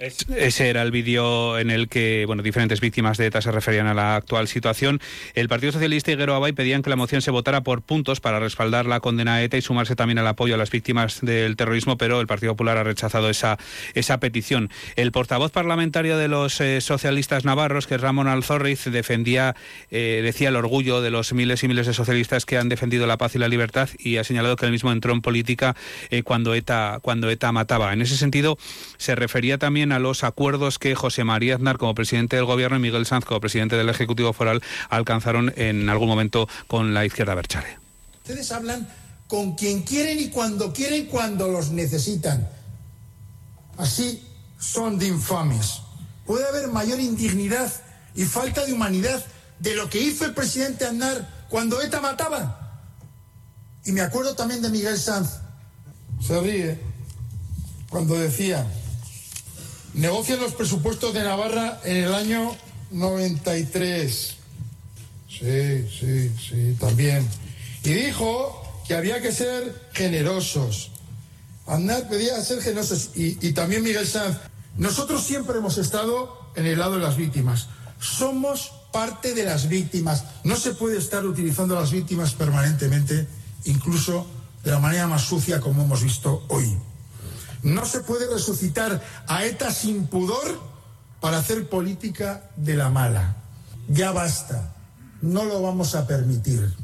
ese 0.00 0.70
era 0.70 0.80
el 0.80 0.90
vídeo 0.90 1.58
en 1.58 1.70
el 1.70 1.88
que 1.88 2.24
bueno, 2.26 2.42
diferentes 2.42 2.80
víctimas 2.80 3.18
de 3.18 3.26
ETA 3.26 3.42
se 3.42 3.52
referían 3.52 3.86
a 3.86 3.92
la 3.92 4.16
actual 4.16 4.48
situación. 4.48 4.98
El 5.34 5.48
Partido 5.48 5.72
Socialista 5.72 6.10
y 6.10 6.16
Guero 6.16 6.34
Abay 6.34 6.52
pedían 6.52 6.82
que 6.82 6.88
la 6.88 6.96
moción 6.96 7.20
se 7.20 7.30
votara 7.30 7.60
por 7.60 7.82
puntos 7.82 8.20
para 8.20 8.40
respaldar 8.40 8.86
la 8.86 9.00
condena 9.00 9.34
a 9.34 9.42
ETA 9.42 9.58
y 9.58 9.62
sumarse 9.62 9.96
también 9.96 10.18
al 10.18 10.26
apoyo 10.26 10.54
a 10.54 10.58
las 10.58 10.70
víctimas 10.70 11.20
del 11.20 11.54
terrorismo, 11.56 11.98
pero 11.98 12.20
el 12.20 12.26
Partido 12.26 12.52
Popular 12.52 12.78
ha 12.78 12.84
rechazado 12.84 13.28
esa, 13.28 13.58
esa 13.94 14.18
petición. 14.20 14.70
El 14.96 15.12
portavoz 15.12 15.52
parlamentario 15.52 16.16
de 16.16 16.28
los 16.28 16.60
eh, 16.62 16.80
socialistas 16.80 17.44
navarros, 17.44 17.86
que 17.86 17.96
es 17.96 18.00
Ramón 18.00 18.26
Alzorriz, 18.26 18.84
defendía, 18.84 19.54
eh, 19.90 20.20
decía 20.24 20.48
el 20.48 20.56
orgullo 20.56 21.02
de 21.02 21.10
los 21.10 21.34
miles 21.34 21.62
y 21.62 21.68
miles 21.68 21.86
de 21.86 21.92
socialistas 21.92 22.46
que 22.46 22.56
han 22.56 22.70
defendido 22.70 23.06
la 23.06 23.18
paz 23.18 23.34
y 23.34 23.38
la 23.38 23.48
libertad 23.48 23.90
y 23.98 24.16
ha 24.16 24.24
señalado 24.24 24.56
que 24.56 24.64
él 24.64 24.72
mismo 24.72 24.92
entró 24.92 25.12
en 25.12 25.20
política 25.20 25.76
eh, 26.08 26.22
cuando, 26.22 26.54
ETA, 26.54 27.00
cuando 27.02 27.28
ETA 27.28 27.52
mataba. 27.52 27.92
En 27.92 28.00
ese 28.00 28.16
sentido, 28.16 28.56
se 28.96 29.14
refería 29.14 29.58
también 29.58 29.89
a 29.92 29.98
los 29.98 30.24
acuerdos 30.24 30.78
que 30.78 30.94
José 30.94 31.24
María 31.24 31.56
Aznar 31.56 31.78
como 31.78 31.94
presidente 31.94 32.36
del 32.36 32.44
Gobierno 32.44 32.76
y 32.76 32.80
Miguel 32.80 33.06
Sanz 33.06 33.24
como 33.24 33.40
presidente 33.40 33.76
del 33.76 33.88
Ejecutivo 33.88 34.32
Foral 34.32 34.62
alcanzaron 34.88 35.52
en 35.56 35.88
algún 35.88 36.08
momento 36.08 36.48
con 36.66 36.94
la 36.94 37.04
izquierda 37.04 37.34
Berchale. 37.34 37.78
Ustedes 38.22 38.52
hablan 38.52 38.88
con 39.28 39.54
quien 39.54 39.82
quieren 39.82 40.18
y 40.18 40.28
cuando 40.28 40.72
quieren 40.72 41.06
cuando 41.06 41.48
los 41.48 41.70
necesitan. 41.70 42.48
Así 43.76 44.22
son 44.58 44.98
de 44.98 45.06
infames. 45.06 45.80
Puede 46.26 46.46
haber 46.46 46.68
mayor 46.68 47.00
indignidad 47.00 47.72
y 48.14 48.24
falta 48.24 48.64
de 48.66 48.72
humanidad 48.72 49.24
de 49.58 49.74
lo 49.74 49.88
que 49.88 50.00
hizo 50.00 50.24
el 50.24 50.34
presidente 50.34 50.84
Aznar 50.84 51.46
cuando 51.48 51.80
ETA 51.80 52.00
mataba. 52.00 52.82
Y 53.84 53.92
me 53.92 54.00
acuerdo 54.00 54.34
también 54.34 54.62
de 54.62 54.68
Miguel 54.68 54.98
Sanz. 54.98 55.38
Se 56.20 56.40
ríe 56.40 56.78
cuando 57.88 58.14
decía, 58.14 58.66
negocian 59.94 60.40
los 60.40 60.54
presupuestos 60.54 61.14
de 61.14 61.22
Navarra 61.22 61.80
en 61.84 61.96
el 61.96 62.14
año 62.14 62.56
93. 62.90 64.36
Sí, 65.28 65.88
sí, 65.88 66.30
sí, 66.38 66.76
también. 66.78 67.26
Y 67.84 67.90
dijo 67.90 68.82
que 68.86 68.94
había 68.94 69.20
que 69.22 69.32
ser 69.32 69.88
generosos. 69.92 70.90
Andar 71.66 72.08
pedía 72.08 72.40
ser 72.42 72.60
generosos. 72.60 73.10
Y, 73.14 73.46
y 73.46 73.52
también 73.52 73.82
Miguel 73.82 74.06
Sanz. 74.06 74.38
Nosotros 74.76 75.24
siempre 75.24 75.58
hemos 75.58 75.78
estado 75.78 76.50
en 76.56 76.66
el 76.66 76.78
lado 76.78 76.96
de 76.96 77.02
las 77.02 77.16
víctimas. 77.16 77.68
Somos 78.00 78.72
parte 78.92 79.34
de 79.34 79.44
las 79.44 79.68
víctimas. 79.68 80.24
No 80.44 80.56
se 80.56 80.72
puede 80.74 80.98
estar 80.98 81.24
utilizando 81.24 81.76
a 81.76 81.80
las 81.80 81.92
víctimas 81.92 82.34
permanentemente, 82.34 83.26
incluso 83.64 84.26
de 84.64 84.70
la 84.70 84.78
manera 84.78 85.06
más 85.06 85.22
sucia 85.22 85.60
como 85.60 85.82
hemos 85.82 86.02
visto 86.02 86.44
hoy. 86.48 86.76
No 87.62 87.84
se 87.84 88.00
puede 88.00 88.32
resucitar 88.32 89.02
a 89.26 89.44
ETA 89.44 89.70
sin 89.72 90.06
pudor 90.06 90.60
para 91.20 91.38
hacer 91.38 91.68
política 91.68 92.50
de 92.56 92.74
la 92.74 92.88
mala. 92.88 93.36
Ya 93.88 94.12
basta. 94.12 94.74
No 95.20 95.44
lo 95.44 95.60
vamos 95.60 95.94
a 95.94 96.06
permitir. 96.06 96.74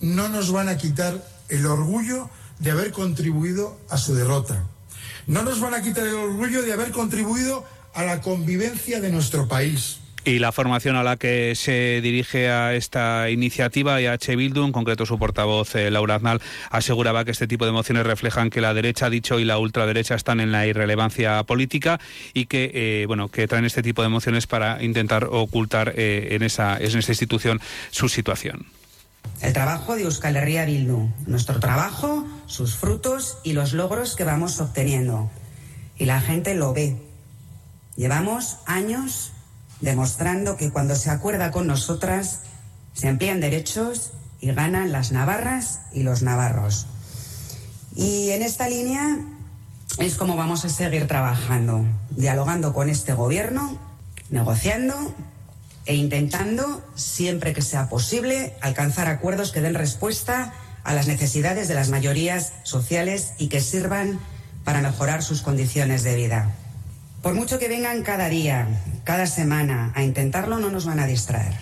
No 0.00 0.28
nos 0.28 0.50
van 0.50 0.68
a 0.68 0.76
quitar 0.76 1.24
el 1.48 1.66
orgullo 1.66 2.28
de 2.58 2.70
haber 2.72 2.92
contribuido 2.92 3.78
a 3.88 3.98
su 3.98 4.14
derrota. 4.14 4.64
No 5.26 5.42
nos 5.42 5.60
van 5.60 5.74
a 5.74 5.82
quitar 5.82 6.06
el 6.06 6.14
orgullo 6.14 6.62
de 6.62 6.72
haber 6.72 6.90
contribuido 6.90 7.64
a 7.94 8.04
la 8.04 8.20
convivencia 8.20 9.00
de 9.00 9.10
nuestro 9.10 9.46
país. 9.46 9.99
Y 10.22 10.38
la 10.38 10.52
formación 10.52 10.96
a 10.96 11.02
la 11.02 11.16
que 11.16 11.54
se 11.54 12.00
dirige 12.02 12.50
a 12.50 12.74
esta 12.74 13.30
iniciativa, 13.30 13.96
H. 13.96 14.36
Bildu, 14.36 14.64
en 14.64 14.72
concreto 14.72 15.06
su 15.06 15.18
portavoz 15.18 15.74
eh, 15.74 15.90
Laura 15.90 16.16
Aznal, 16.16 16.42
aseguraba 16.70 17.24
que 17.24 17.30
este 17.30 17.46
tipo 17.46 17.64
de 17.64 17.72
mociones 17.72 18.04
reflejan 18.04 18.50
que 18.50 18.60
la 18.60 18.74
derecha 18.74 19.06
ha 19.06 19.10
dicho 19.10 19.38
y 19.38 19.44
la 19.44 19.56
ultraderecha 19.56 20.14
están 20.14 20.40
en 20.40 20.52
la 20.52 20.66
irrelevancia 20.66 21.42
política 21.44 22.00
y 22.34 22.46
que 22.46 22.70
eh, 22.74 23.06
bueno 23.06 23.28
que 23.28 23.48
traen 23.48 23.64
este 23.64 23.82
tipo 23.82 24.02
de 24.02 24.10
mociones 24.10 24.46
para 24.46 24.82
intentar 24.82 25.24
ocultar 25.24 25.94
eh, 25.96 26.28
en 26.32 26.42
esa 26.42 26.76
en 26.76 26.98
esta 26.98 27.12
institución 27.12 27.60
su 27.90 28.10
situación. 28.10 28.66
El 29.40 29.54
trabajo 29.54 29.96
de 29.96 30.02
Euskal 30.02 30.36
Herria 30.36 30.66
Bildu, 30.66 31.08
nuestro 31.26 31.60
trabajo, 31.60 32.26
sus 32.44 32.76
frutos 32.76 33.38
y 33.42 33.54
los 33.54 33.72
logros 33.72 34.16
que 34.16 34.24
vamos 34.24 34.60
obteniendo. 34.60 35.30
Y 35.96 36.04
la 36.04 36.20
gente 36.20 36.54
lo 36.54 36.74
ve. 36.74 36.96
Llevamos 37.96 38.58
años 38.66 39.32
demostrando 39.80 40.56
que 40.56 40.70
cuando 40.70 40.96
se 40.96 41.10
acuerda 41.10 41.50
con 41.50 41.66
nosotras 41.66 42.40
se 42.92 43.08
amplían 43.08 43.40
derechos 43.40 44.12
y 44.40 44.52
ganan 44.52 44.92
las 44.92 45.12
navarras 45.12 45.80
y 45.92 46.02
los 46.02 46.22
navarros. 46.22 46.86
Y 47.94 48.30
en 48.30 48.42
esta 48.42 48.68
línea 48.68 49.18
es 49.98 50.16
como 50.16 50.36
vamos 50.36 50.64
a 50.64 50.68
seguir 50.68 51.06
trabajando, 51.06 51.84
dialogando 52.10 52.72
con 52.72 52.88
este 52.88 53.12
gobierno, 53.12 53.78
negociando 54.30 55.14
e 55.86 55.94
intentando, 55.94 56.82
siempre 56.94 57.52
que 57.52 57.62
sea 57.62 57.88
posible, 57.88 58.54
alcanzar 58.60 59.08
acuerdos 59.08 59.50
que 59.50 59.60
den 59.60 59.74
respuesta 59.74 60.52
a 60.84 60.94
las 60.94 61.06
necesidades 61.06 61.68
de 61.68 61.74
las 61.74 61.90
mayorías 61.90 62.52
sociales 62.62 63.32
y 63.38 63.48
que 63.48 63.60
sirvan 63.60 64.18
para 64.64 64.80
mejorar 64.80 65.22
sus 65.22 65.42
condiciones 65.42 66.02
de 66.04 66.14
vida. 66.14 66.50
Por 67.22 67.34
mucho 67.34 67.58
que 67.58 67.68
vengan 67.68 68.02
cada 68.02 68.28
día, 68.28 68.66
cada 69.04 69.26
semana 69.26 69.92
a 69.94 70.02
intentarlo, 70.02 70.58
no 70.58 70.70
nos 70.70 70.86
van 70.86 71.00
a 71.00 71.06
distraer. 71.06 71.54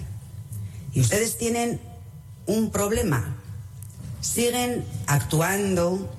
Y 0.93 1.00
ustedes 1.00 1.37
tienen 1.37 1.81
un 2.47 2.71
problema. 2.71 3.37
Siguen 4.21 4.85
actuando 5.07 6.15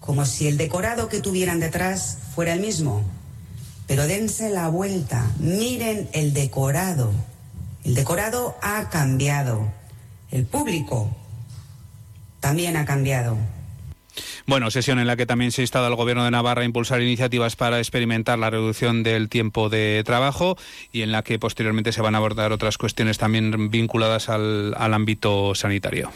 como 0.00 0.26
si 0.26 0.48
el 0.48 0.56
decorado 0.56 1.08
que 1.08 1.20
tuvieran 1.20 1.60
detrás 1.60 2.18
fuera 2.34 2.52
el 2.52 2.60
mismo. 2.60 3.04
Pero 3.86 4.06
dense 4.06 4.50
la 4.50 4.68
vuelta, 4.68 5.30
miren 5.38 6.08
el 6.12 6.34
decorado. 6.34 7.12
El 7.84 7.94
decorado 7.94 8.56
ha 8.60 8.90
cambiado. 8.90 9.70
El 10.30 10.46
público 10.46 11.14
también 12.40 12.76
ha 12.76 12.84
cambiado. 12.84 13.36
Bueno, 14.46 14.70
sesión 14.70 14.98
en 14.98 15.06
la 15.06 15.16
que 15.16 15.26
también 15.26 15.52
se 15.52 15.62
ha 15.62 15.64
instado 15.64 15.86
al 15.86 15.94
Gobierno 15.94 16.24
de 16.24 16.30
Navarra 16.30 16.62
a 16.62 16.64
impulsar 16.64 17.00
iniciativas 17.00 17.56
para 17.56 17.78
experimentar 17.78 18.38
la 18.38 18.50
reducción 18.50 19.02
del 19.02 19.28
tiempo 19.28 19.68
de 19.68 20.02
trabajo 20.04 20.56
y 20.92 21.02
en 21.02 21.12
la 21.12 21.22
que 21.22 21.38
posteriormente 21.38 21.92
se 21.92 22.02
van 22.02 22.14
a 22.14 22.18
abordar 22.18 22.52
otras 22.52 22.78
cuestiones 22.78 23.18
también 23.18 23.70
vinculadas 23.70 24.28
al, 24.28 24.74
al 24.76 24.94
ámbito 24.94 25.54
sanitario. 25.54 26.10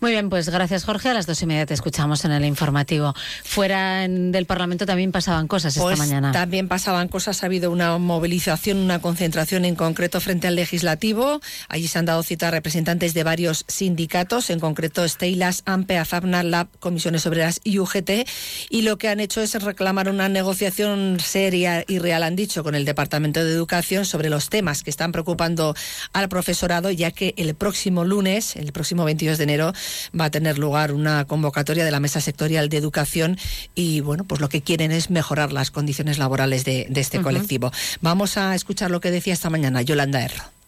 Muy 0.00 0.12
bien, 0.12 0.30
pues 0.30 0.48
gracias 0.48 0.84
Jorge. 0.84 1.10
A 1.10 1.14
las 1.14 1.26
dos 1.26 1.42
y 1.42 1.46
media 1.46 1.66
te 1.66 1.74
escuchamos 1.74 2.24
en 2.24 2.32
el 2.32 2.46
informativo. 2.46 3.14
Fuera 3.44 4.04
en- 4.04 4.32
del 4.32 4.46
Parlamento 4.46 4.86
también 4.86 5.12
pasaban 5.12 5.46
cosas 5.46 5.76
Pues 5.76 5.92
esta 5.92 6.06
mañana. 6.06 6.32
También 6.32 6.68
pasaban 6.68 7.08
cosas, 7.08 7.42
ha 7.42 7.46
habido 7.46 7.70
una 7.70 7.98
movilización, 7.98 8.78
una 8.78 9.00
concentración 9.00 9.66
en 9.66 9.74
concreto 9.74 10.18
frente 10.20 10.46
al 10.46 10.56
legislativo. 10.56 11.42
Allí 11.68 11.86
se 11.86 11.98
han 11.98 12.06
dado 12.06 12.22
cita 12.22 12.48
a 12.48 12.50
representantes 12.50 13.12
de 13.12 13.24
varios 13.24 13.66
sindicatos, 13.68 14.48
en 14.48 14.58
concreto 14.58 15.06
Steilas, 15.06 15.62
AMPE, 15.66 15.98
AFABNA, 15.98 16.44
LAB, 16.44 16.68
Comisiones 16.78 17.26
Obreras 17.26 17.60
y 17.62 17.78
UGT. 17.78 18.26
Y 18.70 18.82
lo 18.82 18.96
que 18.96 19.08
han 19.08 19.20
hecho 19.20 19.42
es 19.42 19.52
reclamar 19.62 20.08
una 20.08 20.30
negociación 20.30 21.18
seria 21.20 21.84
y 21.86 21.98
real, 21.98 22.22
han 22.22 22.36
dicho, 22.36 22.62
con 22.64 22.74
el 22.74 22.86
Departamento 22.86 23.44
de 23.44 23.52
Educación 23.52 24.06
sobre 24.06 24.30
los 24.30 24.48
temas 24.48 24.82
que 24.82 24.88
están 24.88 25.12
preocupando 25.12 25.74
al 26.14 26.30
profesorado, 26.30 26.90
ya 26.90 27.10
que 27.10 27.34
el 27.36 27.54
próximo 27.54 28.04
lunes, 28.06 28.56
el 28.56 28.72
próximo 28.72 29.04
22 29.04 29.36
de 29.36 29.44
enero, 29.44 29.72
va 30.18 30.26
a 30.26 30.30
tener 30.30 30.58
lugar 30.58 30.92
una 30.92 31.24
convocatoria 31.26 31.84
de 31.84 31.90
la 31.90 32.00
Mesa 32.00 32.20
Sectorial 32.20 32.68
de 32.68 32.76
Educación 32.76 33.38
y, 33.74 34.00
bueno, 34.00 34.24
pues 34.24 34.40
lo 34.40 34.48
que 34.48 34.62
quieren 34.62 34.92
es 34.92 35.10
mejorar 35.10 35.52
las 35.52 35.70
condiciones 35.70 36.18
laborales 36.18 36.64
de, 36.64 36.86
de 36.88 37.00
este 37.00 37.20
colectivo. 37.20 37.72
Vamos 38.00 38.36
a 38.36 38.54
escuchar 38.54 38.90
lo 38.90 39.00
que 39.00 39.10
decía 39.10 39.32
esta 39.32 39.50
mañana 39.50 39.82
Yolanda 39.82 40.22
Erro. 40.22 40.59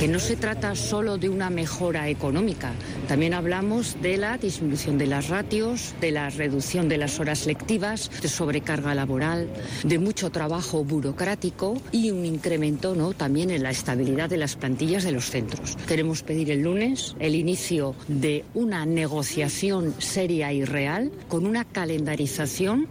Que 0.00 0.08
no 0.08 0.18
se 0.18 0.34
trata 0.34 0.74
solo 0.76 1.18
de 1.18 1.28
una 1.28 1.50
mejora 1.50 2.08
económica, 2.08 2.72
también 3.06 3.34
hablamos 3.34 4.00
de 4.00 4.16
la 4.16 4.38
disminución 4.38 4.96
de 4.96 5.06
las 5.06 5.28
ratios, 5.28 5.94
de 6.00 6.10
la 6.10 6.30
reducción 6.30 6.88
de 6.88 6.96
las 6.96 7.20
horas 7.20 7.44
lectivas, 7.44 8.10
de 8.22 8.28
sobrecarga 8.28 8.94
laboral, 8.94 9.50
de 9.84 9.98
mucho 9.98 10.30
trabajo 10.30 10.84
burocrático 10.84 11.76
y 11.92 12.12
un 12.12 12.24
incremento 12.24 12.94
¿no? 12.94 13.12
también 13.12 13.50
en 13.50 13.62
la 13.62 13.72
estabilidad 13.72 14.30
de 14.30 14.38
las 14.38 14.56
plantillas 14.56 15.04
de 15.04 15.12
los 15.12 15.28
centros. 15.28 15.76
Queremos 15.86 16.22
pedir 16.22 16.50
el 16.50 16.62
lunes 16.62 17.14
el 17.18 17.34
inicio 17.34 17.94
de 18.08 18.46
una 18.54 18.86
negociación 18.86 19.94
seria 19.98 20.50
y 20.54 20.64
real 20.64 21.12
con 21.28 21.44
una 21.44 21.66
calendarización 21.66 22.88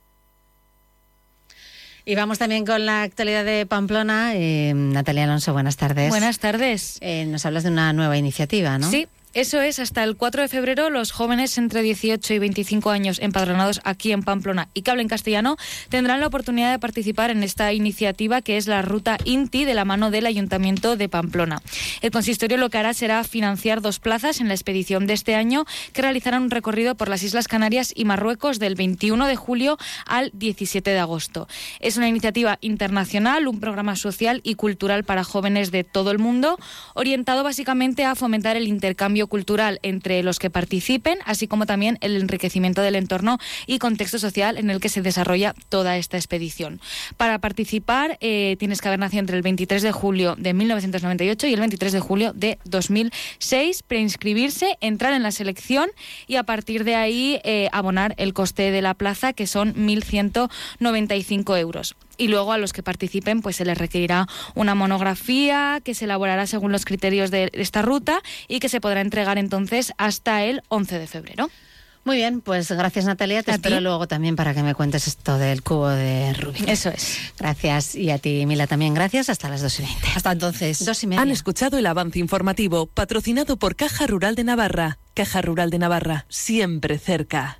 Y 2.09 2.15
vamos 2.15 2.39
también 2.39 2.65
con 2.65 2.87
la 2.87 3.03
actualidad 3.03 3.45
de 3.45 3.67
Pamplona. 3.67 4.33
Eh, 4.33 4.73
Natalia 4.73 5.25
Alonso, 5.25 5.53
buenas 5.53 5.77
tardes. 5.77 6.09
Buenas 6.09 6.39
tardes. 6.39 6.97
Eh, 7.01 7.27
nos 7.27 7.45
hablas 7.45 7.61
de 7.61 7.69
una 7.69 7.93
nueva 7.93 8.17
iniciativa, 8.17 8.79
¿no? 8.79 8.89
Sí. 8.89 9.07
Eso 9.39 9.61
es, 9.61 9.79
hasta 9.79 10.03
el 10.03 10.17
4 10.17 10.41
de 10.41 10.47
febrero 10.49 10.89
los 10.89 11.13
jóvenes 11.13 11.57
entre 11.57 11.81
18 11.81 12.33
y 12.33 12.39
25 12.39 12.89
años 12.89 13.19
empadronados 13.21 13.79
aquí 13.85 14.11
en 14.11 14.21
Pamplona 14.21 14.67
y 14.73 14.81
que 14.81 14.91
hablen 14.91 15.07
castellano 15.07 15.55
tendrán 15.87 16.19
la 16.19 16.27
oportunidad 16.27 16.73
de 16.73 16.77
participar 16.77 17.31
en 17.31 17.41
esta 17.41 17.71
iniciativa 17.71 18.41
que 18.41 18.57
es 18.57 18.67
la 18.67 18.81
Ruta 18.81 19.17
INTI 19.23 19.63
de 19.63 19.73
la 19.75 19.85
mano 19.85 20.11
del 20.11 20.25
Ayuntamiento 20.25 20.97
de 20.97 21.07
Pamplona. 21.07 21.61
El 22.01 22.11
consistorio 22.11 22.57
lo 22.57 22.69
que 22.69 22.79
hará 22.79 22.93
será 22.93 23.23
financiar 23.23 23.79
dos 23.79 23.99
plazas 23.99 24.41
en 24.41 24.49
la 24.49 24.55
expedición 24.55 25.07
de 25.07 25.13
este 25.13 25.35
año 25.35 25.63
que 25.93 26.01
realizarán 26.01 26.43
un 26.43 26.51
recorrido 26.51 26.95
por 26.95 27.07
las 27.07 27.23
Islas 27.23 27.47
Canarias 27.47 27.93
y 27.95 28.03
Marruecos 28.03 28.59
del 28.59 28.75
21 28.75 29.25
de 29.25 29.37
julio 29.37 29.77
al 30.05 30.31
17 30.33 30.89
de 30.89 30.99
agosto. 30.99 31.47
Es 31.79 31.95
una 31.95 32.09
iniciativa 32.09 32.57
internacional, 32.59 33.47
un 33.47 33.61
programa 33.61 33.95
social 33.95 34.41
y 34.43 34.55
cultural 34.55 35.05
para 35.05 35.23
jóvenes 35.23 35.71
de 35.71 35.85
todo 35.85 36.11
el 36.11 36.19
mundo, 36.19 36.57
orientado 36.93 37.45
básicamente 37.45 38.03
a 38.03 38.15
fomentar 38.15 38.57
el 38.57 38.67
intercambio 38.67 39.28
cultural 39.29 39.79
entre 39.83 40.21
los 40.23 40.39
que 40.39 40.49
participen, 40.49 41.19
así 41.25 41.47
como 41.47 41.65
también 41.65 41.97
el 42.01 42.17
enriquecimiento 42.17 42.81
del 42.81 42.95
entorno 42.95 43.37
y 43.65 43.79
contexto 43.79 44.19
social 44.19 44.57
en 44.57 44.69
el 44.69 44.81
que 44.81 44.89
se 44.89 45.01
desarrolla 45.01 45.55
toda 45.69 45.97
esta 45.97 46.17
expedición. 46.17 46.81
Para 47.15 47.39
participar 47.39 48.17
eh, 48.19 48.57
tienes 48.59 48.81
que 48.81 48.89
haber 48.89 48.99
nacido 48.99 49.21
entre 49.21 49.37
el 49.37 49.43
23 49.43 49.81
de 49.81 49.91
julio 49.91 50.35
de 50.37 50.53
1998 50.53 51.47
y 51.47 51.53
el 51.53 51.59
23 51.59 51.93
de 51.93 51.99
julio 51.99 52.33
de 52.33 52.59
2006, 52.65 53.83
preinscribirse, 53.83 54.77
entrar 54.81 55.13
en 55.13 55.23
la 55.23 55.31
selección 55.31 55.89
y 56.27 56.35
a 56.35 56.43
partir 56.43 56.83
de 56.83 56.95
ahí 56.95 57.39
eh, 57.43 57.69
abonar 57.71 58.15
el 58.17 58.33
coste 58.33 58.71
de 58.71 58.81
la 58.81 58.93
plaza, 58.93 59.33
que 59.33 59.47
son 59.47 59.73
1.195 59.75 61.57
euros 61.59 61.95
y 62.19 62.27
luego 62.27 62.53
a 62.53 62.59
los 62.59 62.71
que 62.73 62.83
participen 62.83 63.41
pues 63.41 63.55
se 63.55 63.65
les 63.65 63.77
requerirá 63.77 64.27
una 64.53 64.75
monografía 64.75 65.81
que 65.83 65.95
se 65.95 66.05
elaborará 66.05 66.45
según 66.45 66.71
los 66.71 66.85
criterios 66.85 67.31
de 67.31 67.49
esta 67.53 67.81
ruta 67.81 68.21
y 68.47 68.59
que 68.59 68.69
se 68.69 68.79
podrá 68.81 69.01
entregar 69.01 69.39
entonces 69.39 69.93
hasta 69.97 70.43
el 70.43 70.61
11 70.67 70.99
de 70.99 71.07
febrero. 71.07 71.49
Muy 72.05 72.15
bien, 72.15 72.41
pues 72.41 72.71
gracias 72.71 73.05
Natalia. 73.05 73.43
Te 73.43 73.51
A 73.51 73.55
espero 73.55 73.77
ti. 73.77 73.83
luego 73.83 74.07
también 74.07 74.35
para 74.35 74.53
que 74.53 74.63
me 74.63 74.73
cuentes 74.73 75.05
esto 75.07 75.37
del 75.37 75.61
cubo 75.63 75.89
de 75.89 76.33
Rubik. 76.33 76.67
Eso 76.67 76.89
es. 76.89 77.17
Gracias. 77.37 77.93
Y 77.93 78.09
a 78.09 78.17
ti, 78.17 78.45
Mila, 78.45 78.67
también 78.67 78.93
gracias. 78.93 79.29
Hasta 79.29 79.49
las 79.49 79.61
dos 79.61 79.79
y 79.79 79.83
veinte. 79.83 80.07
Hasta 80.15 80.31
entonces. 80.31 80.83
Dos 80.85 81.03
y 81.03 81.07
media. 81.07 81.21
Han 81.21 81.29
escuchado 81.29 81.77
el 81.77 81.85
avance 81.85 82.17
informativo 82.17 82.87
patrocinado 82.87 83.57
por 83.57 83.75
Caja 83.75 84.07
Rural 84.07 84.35
de 84.35 84.45
Navarra. 84.45 84.97
Caja 85.13 85.41
Rural 85.41 85.69
de 85.69 85.77
Navarra, 85.79 86.25
siempre 86.29 86.97
cerca. 86.97 87.59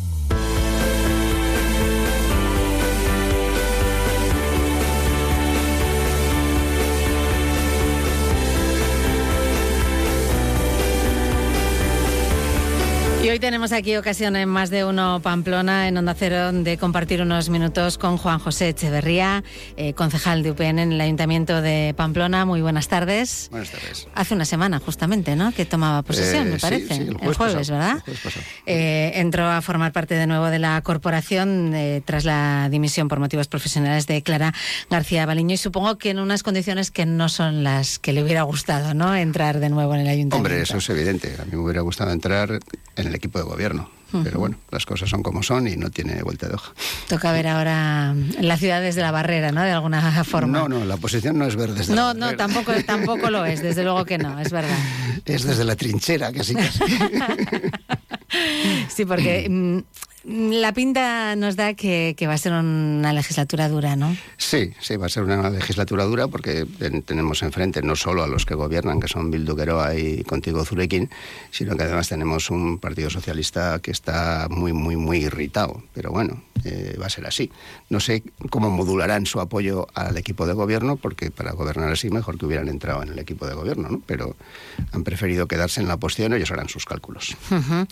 hoy 13.31 13.39
tenemos 13.39 13.71
aquí 13.71 13.95
ocasión 13.95 14.35
en 14.35 14.49
más 14.49 14.69
de 14.69 14.83
uno 14.83 15.21
Pamplona, 15.23 15.87
en 15.87 15.97
Onda 15.97 16.13
Cero, 16.17 16.51
de 16.51 16.77
compartir 16.77 17.21
unos 17.21 17.49
minutos 17.49 17.97
con 17.97 18.17
Juan 18.17 18.39
José 18.39 18.69
Echeverría, 18.69 19.41
eh, 19.77 19.93
concejal 19.93 20.43
de 20.43 20.51
UPN 20.51 20.79
en 20.79 20.91
el 20.91 20.99
Ayuntamiento 20.99 21.61
de 21.61 21.93
Pamplona. 21.95 22.43
Muy 22.45 22.61
buenas 22.61 22.89
tardes. 22.89 23.47
Buenas 23.49 23.71
tardes. 23.71 24.07
Hace 24.15 24.33
una 24.35 24.43
semana, 24.43 24.79
justamente, 24.79 25.37
¿no? 25.37 25.53
Que 25.53 25.65
tomaba 25.65 26.01
posesión, 26.01 26.47
Eh, 26.47 26.51
me 26.51 26.55
sí, 26.57 26.61
parece. 26.61 26.87
sí, 26.95 27.01
el 27.03 27.07
el 27.09 27.13
jueves 27.15 27.37
jueves, 27.37 27.55
pasado, 27.69 27.79
¿verdad? 27.79 27.95
el 27.95 28.01
jueves 28.01 28.21
pasado. 28.21 28.45
Eh, 28.65 29.11
entró 29.15 29.49
a 29.49 29.61
formar 29.61 29.93
parte 29.93 30.15
de 30.15 30.27
nuevo 30.27 30.47
de 30.47 30.59
la 30.59 30.81
corporación 30.81 31.73
tras 32.03 32.25
la 32.25 32.67
dimisión 32.69 33.07
por 33.07 33.19
motivos 33.21 33.47
profesionales 33.47 34.07
de 34.07 34.21
Clara 34.23 34.53
García 34.89 35.25
Baliño 35.25 35.53
y 35.53 35.57
supongo 35.57 35.97
que 35.97 36.09
en 36.09 36.19
unas 36.19 36.43
condiciones 36.43 36.91
que 36.91 37.05
no 37.05 37.29
son 37.29 37.63
las 37.63 37.97
que 37.97 38.11
le 38.11 38.23
hubiera 38.23 38.41
gustado, 38.43 38.93
¿no? 38.93 39.15
Entrar 39.15 39.59
de 39.61 39.69
nuevo 39.69 39.93
en 39.95 40.01
el 40.01 40.07
Ayuntamiento. 40.09 40.35
Hombre, 40.35 40.61
eso 40.61 40.77
es 40.77 40.89
evidente. 40.89 41.33
A 41.41 41.45
mí 41.45 41.51
me 41.53 41.59
hubiera 41.59 41.79
gustado 41.81 42.11
entrar 42.11 42.59
en 42.97 43.07
el 43.07 43.20
equipo 43.21 43.39
de 43.39 43.45
gobierno. 43.45 43.89
Pero 44.23 44.39
bueno, 44.39 44.57
las 44.71 44.85
cosas 44.85 45.09
son 45.09 45.23
como 45.23 45.41
son 45.41 45.69
y 45.69 45.77
no 45.77 45.89
tiene 45.89 46.21
vuelta 46.21 46.49
de 46.49 46.55
hoja. 46.55 46.73
Toca 47.07 47.31
ver 47.31 47.47
ahora 47.47 48.13
las 48.41 48.59
ciudades 48.59 48.95
de 48.95 49.01
la 49.01 49.11
barrera, 49.11 49.53
¿no? 49.53 49.61
De 49.61 49.71
alguna 49.71 50.23
forma. 50.25 50.57
No, 50.59 50.67
no, 50.67 50.83
la 50.83 50.97
posición 50.97 51.37
no 51.37 51.45
es 51.45 51.55
ver 51.55 51.71
desde 51.71 51.95
la 51.95 52.01
No, 52.01 52.13
no, 52.13 52.35
tampoco, 52.35 52.73
tampoco 52.85 53.29
lo 53.29 53.45
es, 53.45 53.61
desde 53.61 53.83
luego 53.83 54.03
que 54.03 54.17
no, 54.17 54.37
es 54.39 54.51
verdad. 54.51 54.77
Es 55.25 55.43
desde 55.43 55.63
la 55.63 55.77
trinchera, 55.77 56.33
casi 56.33 56.55
casi. 56.55 56.83
Sí, 58.89 59.05
porque 59.05 59.47
mm, 59.49 59.79
la 60.23 60.71
pinta 60.73 61.35
nos 61.35 61.55
da 61.55 61.73
que, 61.73 62.13
que 62.17 62.27
va 62.27 62.33
a 62.33 62.37
ser 62.37 62.53
una 62.53 63.11
legislatura 63.13 63.67
dura, 63.69 63.95
¿no? 63.95 64.15
Sí, 64.37 64.71
sí, 64.79 64.95
va 64.95 65.07
a 65.07 65.09
ser 65.09 65.23
una 65.23 65.49
legislatura 65.49 66.03
dura 66.05 66.27
porque 66.27 66.65
ten- 66.77 67.01
tenemos 67.01 67.41
enfrente 67.43 67.81
no 67.81 67.95
solo 67.95 68.23
a 68.23 68.27
los 68.27 68.45
que 68.45 68.53
gobiernan, 68.53 68.99
que 68.99 69.07
son 69.07 69.31
Bildu 69.31 69.55
Queroa 69.55 69.95
y 69.95 70.23
Contigo 70.23 70.63
Zurekin, 70.63 71.09
sino 71.49 71.75
que 71.75 71.83
además 71.83 72.07
tenemos 72.09 72.49
un 72.51 72.77
Partido 72.77 73.09
Socialista 73.09 73.79
que 73.79 73.91
está 73.91 74.47
muy, 74.49 74.73
muy, 74.73 74.95
muy 74.95 75.17
irritado. 75.25 75.81
Pero 75.93 76.11
bueno, 76.11 76.43
eh, 76.65 76.95
va 77.01 77.07
a 77.07 77.09
ser 77.09 77.25
así. 77.25 77.51
No 77.89 77.99
sé 77.99 78.23
cómo 78.49 78.69
modularán 78.69 79.25
su 79.25 79.39
apoyo 79.41 79.87
al 79.95 80.17
equipo 80.17 80.45
de 80.45 80.53
gobierno, 80.53 80.97
porque 80.97 81.31
para 81.31 81.53
gobernar 81.53 81.91
así 81.91 82.09
mejor 82.09 82.37
que 82.37 82.45
hubieran 82.45 82.67
entrado 82.67 83.01
en 83.01 83.09
el 83.09 83.19
equipo 83.19 83.47
de 83.47 83.55
gobierno, 83.55 83.89
¿no? 83.89 84.01
Pero 84.05 84.35
han 84.91 85.03
preferido 85.03 85.47
quedarse 85.47 85.81
en 85.81 85.87
la 85.87 85.95
oposición, 85.95 86.33
ellos 86.33 86.51
harán 86.51 86.69
sus 86.69 86.85
cálculos. 86.85 87.35
Ujú. 87.49 87.87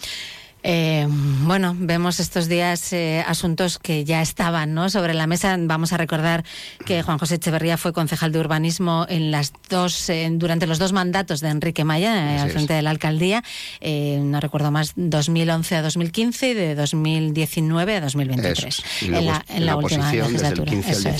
Eh, 0.63 1.08
bueno, 1.10 1.76
vemos 1.78 2.19
estos 2.19 2.48
días 2.48 2.91
eh, 2.93 3.24
asuntos 3.26 3.80
que 3.80 4.04
ya 4.04 4.22
estaban 4.22 4.74
¿no? 4.74 4.89
sobre 4.89 5.13
la 5.13 5.28
mesa. 5.28 5.56
Vamos 5.60 5.93
a 5.93 5.98
recordar 5.98 6.43
que 6.86 7.02
Juan 7.02 7.17
José 7.17 7.36
Echeverría 7.36 7.78
fue 7.78 7.93
concejal 7.93 8.32
de 8.32 8.39
urbanismo 8.39 9.06
en 9.10 9.32
las 9.32 9.54
dos, 9.69 10.10
eh, 10.10 10.28
durante 10.32 10.67
los 10.67 10.80
dos 10.80 10.93
mandatos 10.93 11.39
de 11.41 11.50
Enrique 11.50 11.84
Maya 11.84 12.36
eh, 12.36 12.39
al 12.39 12.52
frente 12.52 12.74
de 12.74 12.82
la 12.82 12.89
alcaldía. 12.89 13.43
Eh, 13.82 14.19
no 14.22 14.39
recuerdo 14.39 14.72
más, 14.72 14.93
2011 14.95 15.76
a 15.76 15.82
2015 15.82 16.50
y 16.50 16.54
de 16.54 16.76
2019 16.76 17.95
a 17.95 18.02
2023. 18.02 18.58
Eso 18.58 18.67
es. 18.67 19.04
En 19.04 19.26
la, 19.26 19.45
en 19.48 19.58
en 19.58 19.65
la 19.65 19.72
la 19.72 19.78
última 19.78 20.10
oposición 20.10 20.34
desde 20.34 20.48
el 20.48 20.54
legislatura. 20.56 20.72
15 20.72 20.89
al 20.89 20.95
Eso 20.95 21.10
es. 21.10 21.19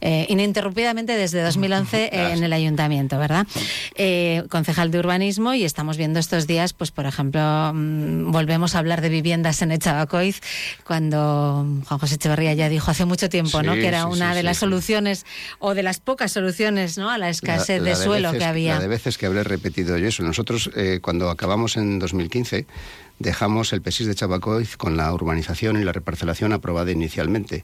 19. 0.00 0.26
Ininterrumpidamente 0.30 1.16
desde 1.16 1.42
2011 1.42 2.04
eh, 2.12 2.32
en 2.32 2.42
el 2.42 2.52
ayuntamiento, 2.52 3.18
¿verdad? 3.18 3.46
Eh, 3.96 4.44
concejal 4.48 4.90
de 4.90 4.98
urbanismo 4.98 5.54
y 5.54 5.64
estamos 5.64 5.96
viendo 5.96 6.18
estos 6.18 6.46
días, 6.46 6.72
pues 6.72 6.90
por 6.90 7.06
ejemplo, 7.06 7.72
mm, 7.74 8.30
volvemos 8.30 8.69
a 8.74 8.78
hablar 8.78 9.00
de 9.00 9.08
viviendas 9.08 9.62
en 9.62 9.72
Echabacoiz, 9.72 10.40
cuando 10.84 11.66
Juan 11.86 11.98
José 12.00 12.16
Echeverría 12.16 12.54
ya 12.54 12.68
dijo 12.68 12.90
hace 12.90 13.04
mucho 13.04 13.28
tiempo, 13.28 13.62
¿no? 13.62 13.74
Sí, 13.74 13.80
Que 13.80 13.88
era 13.88 14.02
sí, 14.02 14.08
una 14.10 14.30
sí, 14.30 14.36
de 14.36 14.42
las 14.42 14.58
soluciones 14.58 15.24
o 15.58 15.74
de 15.74 15.82
las 15.82 16.00
pocas 16.00 16.32
soluciones, 16.32 16.98
¿no? 16.98 17.10
A 17.10 17.18
la 17.18 17.28
escasez 17.30 17.78
La- 17.80 17.84
de 17.84 17.90
la 17.90 17.96
suelo 17.96 18.28
veces- 18.32 18.38
que 18.38 18.44
había. 18.44 18.74
La 18.74 18.80
de 18.80 18.88
veces 18.88 19.18
que 19.18 19.26
habré 19.26 19.44
repetido 19.44 19.96
yo 19.98 20.08
eso. 20.08 20.22
Nosotros, 20.22 20.70
eh, 20.76 20.98
cuando 21.02 21.30
acabamos 21.30 21.76
en 21.76 21.98
2015, 21.98 22.66
dejamos 23.20 23.72
el 23.72 23.82
PESIS 23.82 24.08
de 24.08 24.14
Chabacoiz 24.16 24.76
con 24.76 24.96
la 24.96 25.12
urbanización 25.14 25.80
y 25.80 25.84
la 25.84 25.92
reparcelación 25.92 26.52
aprobada 26.52 26.90
inicialmente. 26.90 27.62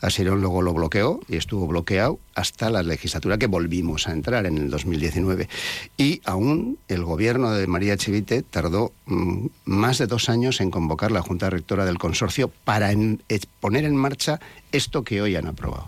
Asirón 0.00 0.40
luego 0.40 0.62
lo 0.62 0.72
bloqueó 0.74 1.18
y 1.28 1.36
estuvo 1.36 1.66
bloqueado 1.66 2.20
hasta 2.36 2.70
la 2.70 2.82
legislatura 2.84 3.38
que 3.38 3.46
volvimos 3.48 4.06
a 4.06 4.12
entrar 4.12 4.46
en 4.46 4.58
el 4.58 4.70
2019. 4.70 5.48
Y 5.96 6.20
aún 6.24 6.78
el 6.86 7.02
gobierno 7.04 7.50
de 7.50 7.66
María 7.66 7.96
Chivite 7.96 8.42
tardó 8.42 8.92
mm, 9.06 9.46
más 9.64 9.98
de 9.98 10.06
dos 10.06 10.28
años 10.28 10.60
en 10.60 10.70
convocar 10.70 11.10
la 11.10 11.22
Junta 11.22 11.50
Rectora 11.50 11.84
del 11.84 11.98
Consorcio 11.98 12.52
para 12.64 12.92
en- 12.92 13.22
eh, 13.28 13.40
poner 13.60 13.84
en 13.86 13.96
marcha 13.96 14.38
esto 14.70 15.02
que 15.02 15.22
hoy 15.22 15.34
han 15.34 15.46
aprobado. 15.46 15.86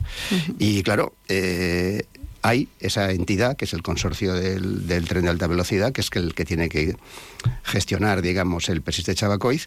Y 0.59 0.83
claro, 0.83 1.13
eh, 1.29 2.05
hay 2.43 2.69
esa 2.81 3.11
entidad, 3.11 3.57
que 3.57 3.65
es 3.65 3.73
el 3.73 3.83
consorcio 3.83 4.35
del, 4.35 5.05
tren 5.07 5.25
de 5.25 5.31
alta 5.31 5.47
velocidad, 5.47 5.93
que 5.93 6.01
es 6.01 6.11
el 6.15 6.35
que 6.35 6.45
tiene 6.45 6.69
que 6.69 6.97
gestionar, 7.63 8.23
digamos, 8.23 8.69
el 8.69 8.83
PESIS 8.83 9.07
de 9.07 9.15
Chabacoiz, 9.15 9.67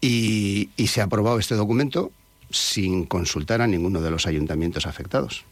y, 0.00 0.70
y 0.76 0.86
se 0.86 1.00
ha 1.00 1.04
aprobado 1.04 1.38
este 1.38 1.54
documento 1.54 2.10
sin 2.50 3.04
consultar 3.04 3.60
a 3.60 3.66
ninguno 3.66 4.00
de 4.00 4.10
los 4.10 4.26
ayuntamientos 4.26 4.86
afectados. 4.86 5.44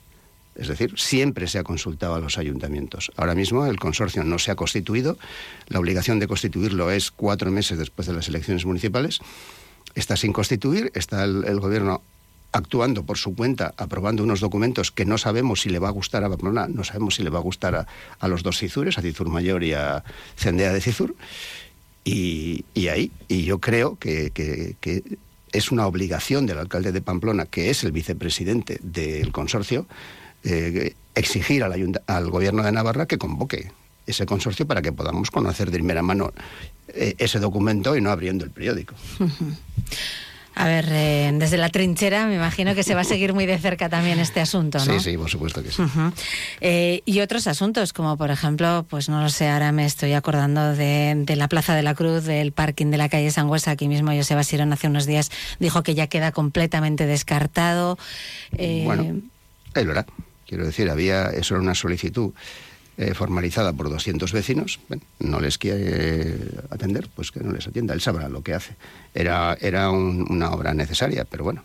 Es 0.57 0.67
decir, 0.67 0.95
siempre 0.99 1.47
se 1.47 1.59
ha 1.59 1.63
consultado 1.63 2.17
a 2.17 2.21
los 2.21 2.37
ayuntamientos. 2.37 3.13
Ahora 3.17 3.37
mismo 3.37 3.67
el 3.67 3.79
consorcio 3.79 4.25
no 4.25 4.41
se 4.41 4.51
ha 4.51 4.57
constituido. 4.57 5.17
La 5.69 5.79
obligación 5.79 6.19
de 6.19 6.27
constituirlo 6.27 6.91
es 6.91 7.13
cuatro 7.13 7.53
meses 7.53 7.79
después 7.79 8.09
de 8.09 8.15
las 8.15 8.27
elecciones 8.27 8.67
municipales. 8.67 9.21
Está 9.95 10.17
sin 10.17 10.33
constituir, 10.33 10.91
está 10.95 11.23
el 11.23 11.61
gobierno 11.61 12.03
actuando 12.53 13.05
por 13.05 13.19
su 13.19 13.35
cuenta, 13.35 13.75
aprobando 13.77 14.23
unos 14.23 14.41
documentos 14.41 14.91
que 14.91 15.05
no 15.05 15.19
sabemos 15.19 15.61
si 15.63 15.71
le 15.71 15.79
va 15.79 15.89
a 15.89 15.93
gustar 15.93 16.25
a 16.25 16.29
Pamplona, 16.29 16.67
no 16.69 16.85
sabemos 16.85 17.17
si 17.17 17.23
le 17.23 17.31
va 17.31 17.39
a 17.39 17.43
gustar 17.43 17.87
a, 18.21 18.29
los 18.29 18.43
dos 18.43 18.59
Cizures, 18.59 18.99
a 18.99 19.03
Cizur 19.03 19.29
Mayor 19.29 19.65
y 19.65 19.75
a 19.75 20.03
Cendea 20.37 20.73
de 20.73 20.81
Cizur. 20.81 21.15
Y, 22.05 22.65
ahí, 22.89 23.13
y 23.29 23.45
yo 23.45 23.59
creo 23.59 23.99
que, 23.99 24.33
es 25.53 25.71
una 25.71 25.87
obligación 25.87 26.47
del 26.47 26.59
alcalde 26.59 26.93
de 26.93 27.03
Pamplona, 27.03 27.47
que 27.47 27.71
es 27.71 27.85
el 27.85 27.93
vicepresidente 27.93 28.79
del 28.83 29.31
consorcio, 29.33 29.87
eh, 30.45 30.95
exigir 31.15 31.65
al, 31.65 32.01
al 32.07 32.31
gobierno 32.31 32.63
de 32.63 32.73
Navarra 32.73 33.07
que 33.07 33.19
convoque 33.19 33.73
ese 34.07 34.25
consorcio 34.25 34.67
para 34.67 34.81
que 34.83 34.93
podamos 34.93 35.31
conocer 35.31 35.71
de 35.71 35.79
primera 35.79 36.03
mano 36.03 36.33
eh, 36.89 37.15
ese 37.19 37.39
documento 37.39 37.97
y 37.97 38.01
no 38.01 38.11
abriendo 38.11 38.45
el 38.45 38.51
periódico. 38.51 38.95
A 40.61 40.67
ver, 40.67 40.87
eh, 40.91 41.31
desde 41.35 41.57
la 41.57 41.69
trinchera 41.69 42.27
me 42.27 42.35
imagino 42.35 42.75
que 42.75 42.83
se 42.83 42.97
va 42.97 43.03
a 43.03 43.05
seguir 43.05 43.33
muy 43.33 43.47
de 43.47 43.59
cerca 43.59 43.89
también 43.89 44.19
este 44.19 44.41
asunto, 44.41 44.79
¿no? 44.79 44.99
Sí, 44.99 45.11
sí, 45.13 45.17
por 45.17 45.31
supuesto 45.31 45.63
que 45.63 45.71
sí. 45.71 45.81
Eh, 46.61 47.01
y 47.05 47.21
otros 47.21 47.47
asuntos, 47.47 47.93
como 47.93 48.17
por 48.17 48.33
ejemplo, 48.33 48.85
pues 48.91 49.09
no 49.09 49.23
lo 49.23 49.29
sé, 49.29 49.49
ahora 49.49 49.71
me 49.71 49.85
estoy 49.87 50.15
acordando 50.15 50.75
de, 50.75 51.15
de 51.17 51.37
la 51.37 51.47
Plaza 51.47 51.77
de 51.77 51.85
la 51.85 51.95
Cruz, 51.95 52.25
del 52.25 52.51
parking 52.51 52.87
de 52.91 52.97
la 52.99 53.09
calle 53.09 53.31
Sangüesa, 53.31 53.71
aquí 53.71 53.87
mismo 53.87 54.11
Joseba 54.13 54.43
Sirón 54.43 54.73
hace 54.73 54.89
unos 54.89 55.07
días 55.07 55.31
dijo 55.61 55.85
que 55.85 55.95
ya 55.95 56.09
queda 56.09 56.33
completamente 56.33 57.07
descartado. 57.07 57.97
Eh, 58.57 58.83
Bueno, 58.85 59.21
él 59.75 59.87
lo. 59.87 60.05
Quiero 60.49 60.65
decir, 60.67 60.91
había, 60.91 61.27
eso 61.27 61.55
era 61.55 61.63
una 61.63 61.75
solicitud 61.75 62.33
eh, 62.99 63.15
formalizada 63.15 63.73
por 63.73 63.89
200 63.89 64.33
vecinos. 64.33 64.81
Bueno, 64.89 65.03
no 65.21 65.41
les 65.41 65.57
quiere 65.57 66.35
atender, 66.71 67.09
pues 67.15 67.31
que 67.31 67.41
no 67.41 67.53
les 67.53 67.67
atienda. 67.67 67.95
Él 67.95 68.01
sabrá 68.01 68.29
lo 68.29 68.43
que 68.43 68.53
hace. 68.55 68.75
Era, 69.15 69.57
era 69.61 69.91
un- 69.91 70.27
una 70.31 70.51
obra 70.51 70.75
necesaria, 70.75 71.25
pero 71.25 71.45
bueno, 71.45 71.63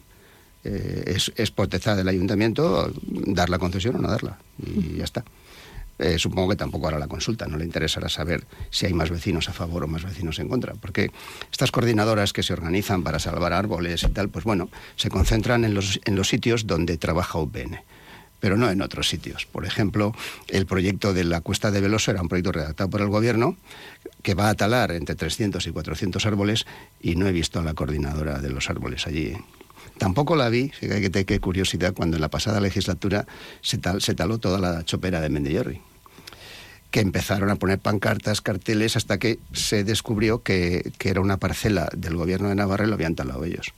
eh, 0.63 1.03
es, 1.07 1.31
es 1.35 1.51
potestad 1.51 1.97
del 1.97 2.07
ayuntamiento 2.07 2.93
dar 3.03 3.49
la 3.49 3.57
concesión 3.59 3.95
o 3.95 3.99
no 3.99 4.07
darla. 4.09 4.37
Y 4.65 4.97
ya 4.97 5.03
está. 5.03 5.25
Eh, 5.99 6.17
supongo 6.17 6.49
que 6.49 6.55
tampoco 6.55 6.87
hará 6.87 6.97
la 6.97 7.07
consulta, 7.07 7.45
no 7.45 7.55
le 7.57 7.65
interesará 7.65 8.09
saber 8.09 8.43
si 8.71 8.87
hay 8.87 8.93
más 8.93 9.11
vecinos 9.11 9.47
a 9.47 9.53
favor 9.53 9.83
o 9.83 9.87
más 9.87 10.03
vecinos 10.03 10.39
en 10.39 10.49
contra, 10.49 10.73
porque 10.73 11.11
estas 11.51 11.69
coordinadoras 11.71 12.33
que 12.33 12.41
se 12.41 12.51
organizan 12.51 13.03
para 13.03 13.19
salvar 13.19 13.53
árboles 13.53 14.01
y 14.03 14.07
tal, 14.09 14.29
pues 14.29 14.43
bueno, 14.43 14.69
se 14.95 15.09
concentran 15.09 15.63
en 15.65 15.75
los, 15.75 15.99
en 16.05 16.15
los 16.15 16.27
sitios 16.29 16.65
donde 16.65 16.97
trabaja 16.97 17.37
UPN, 17.37 17.77
pero 18.43 18.57
no 18.57 18.69
en 18.69 18.81
otros 18.81 19.07
sitios. 19.07 19.45
Por 19.45 19.65
ejemplo, 19.65 20.13
el 20.49 20.65
proyecto 20.65 21.13
de 21.13 21.23
la 21.23 21.39
Cuesta 21.39 21.71
de 21.71 21.79
Veloso 21.79 22.11
era 22.11 22.21
un 22.21 22.27
proyecto 22.27 22.51
redactado 22.51 22.89
por 22.89 22.99
el 22.99 23.07
gobierno 23.07 23.55
que 24.21 24.33
va 24.33 24.49
a 24.49 24.53
talar 24.53 24.91
entre 24.91 25.15
300 25.15 25.65
y 25.65 25.71
400 25.71 26.25
árboles 26.25 26.65
y 26.99 27.15
no 27.15 27.25
he 27.25 27.31
visto 27.31 27.61
a 27.61 27.63
la 27.63 27.73
coordinadora 27.73 28.39
de 28.39 28.49
los 28.49 28.69
árboles 28.69 29.07
allí. 29.07 29.31
Tampoco 29.97 30.35
la 30.35 30.49
vi, 30.49 30.67
fíjate 30.77 31.23
qué 31.23 31.39
curiosidad, 31.39 31.93
cuando 31.93 32.17
en 32.17 32.21
la 32.21 32.27
pasada 32.27 32.59
legislatura 32.59 33.25
se, 33.61 33.77
tal- 33.77 34.01
se 34.01 34.13
taló 34.13 34.39
toda 34.39 34.59
la 34.59 34.83
chopera 34.83 35.21
de 35.21 35.29
Mendellorri 35.29 35.79
que 36.91 36.99
empezaron 36.99 37.49
a 37.49 37.55
poner 37.55 37.79
pancartas, 37.79 38.41
carteles, 38.41 38.97
hasta 38.97 39.19
que 39.19 39.39
se 39.53 39.85
descubrió 39.85 40.43
que, 40.43 40.91
que 40.97 41.07
era 41.09 41.21
una 41.21 41.37
parcela 41.37 41.87
del 41.95 42.17
gobierno 42.17 42.49
de 42.49 42.55
Navarra 42.55 42.83
y 42.83 42.87
lo 42.89 42.95
habían 42.95 43.15
talado 43.15 43.45
ellos. 43.45 43.73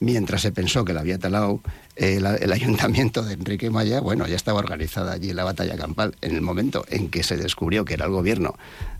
Mientras 0.00 0.42
se 0.42 0.50
pensó 0.50 0.84
que 0.84 0.92
la 0.92 1.00
había 1.02 1.16
talado 1.20 1.60
el 1.96 2.52
ayuntamiento 2.52 3.22
de 3.22 3.34
Enrique 3.34 3.70
Maya, 3.70 4.00
bueno, 4.00 4.26
ya 4.26 4.36
estaba 4.36 4.58
organizada 4.58 5.12
allí 5.12 5.32
la 5.32 5.44
batalla 5.44 5.76
campal. 5.76 6.14
En 6.20 6.34
el 6.34 6.40
momento 6.40 6.84
en 6.88 7.08
que 7.08 7.22
se 7.22 7.36
descubrió 7.36 7.84
que 7.84 7.94
era 7.94 8.06
el 8.06 8.12
gobierno 8.12 8.56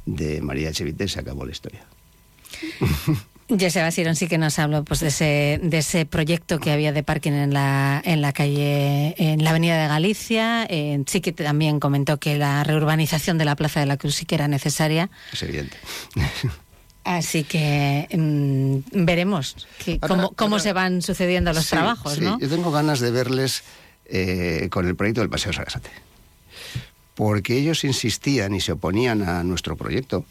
de 0.07 0.43
María 0.43 0.71
Echevite, 0.71 1.09
se 1.09 1.21
acabó 1.21 1.45
la 1.45 1.53
historia. 1.53 1.85
Joseba 3.49 3.91
Sirón 3.91 4.17
sí 4.17 4.29
que 4.29 4.39
nos 4.39 4.59
habló 4.59 4.85
pues, 4.85 5.01
de, 5.01 5.09
ese, 5.09 5.61
de 5.63 5.79
ese 5.79 6.07
proyecto 6.07 6.59
que 6.59 6.71
había 6.71 6.93
de 6.93 7.03
parking 7.03 7.33
en 7.33 7.53
la, 7.53 8.01
en 8.05 8.23
la 8.23 8.33
calle, 8.33 9.15
en 9.19 9.45
la 9.45 9.51
Avenida 9.51 9.81
de 9.81 9.89
Galicia. 9.89 10.67
Eh, 10.71 11.03
sí 11.07 11.21
que 11.21 11.33
también 11.33 11.81
comentó 11.81 12.19
que 12.19 12.37
la 12.37 12.65
reurbanización 12.65 13.39
de 13.39 13.45
la 13.45 13.57
Plaza 13.57 13.81
de 13.81 13.87
la 13.87 13.97
Cruz 13.97 14.15
sí 14.15 14.27
que 14.27 14.37
era 14.37 14.49
necesaria. 14.49 15.11
Es 15.33 15.43
evidente. 15.43 15.77
Así 17.05 17.43
que 17.45 18.07
mm, 18.17 19.05
veremos 19.05 19.57
que- 19.85 19.99
Ahora- 20.01 20.09
cómo, 20.15 20.31
cómo 20.37 20.55
ahora- 20.57 20.63
se 20.63 20.73
van 20.73 21.03
sucediendo 21.03 21.53
los 21.53 21.65
Sí, 21.65 21.71
trabajos, 21.71 22.15
sí. 22.15 22.21
¿no? 22.21 22.39
Yo 22.39 22.49
tengo 22.49 22.71
ganas 22.71 23.01
de 23.01 23.11
verles 23.11 23.63
eh, 24.07 24.69
con 24.71 24.87
el 24.87 24.95
proyecto 24.95 25.21
del 25.21 25.31
Paseo 25.31 25.53
Sarasate. 25.53 25.91
Porque 27.15 27.57
ellos 27.59 27.85
insistían 27.85 28.55
y 28.55 28.61
se 28.61 28.73
oponían 28.73 29.23
a 29.23 29.43
nuestro 29.45 29.77
proyecto 29.77 30.25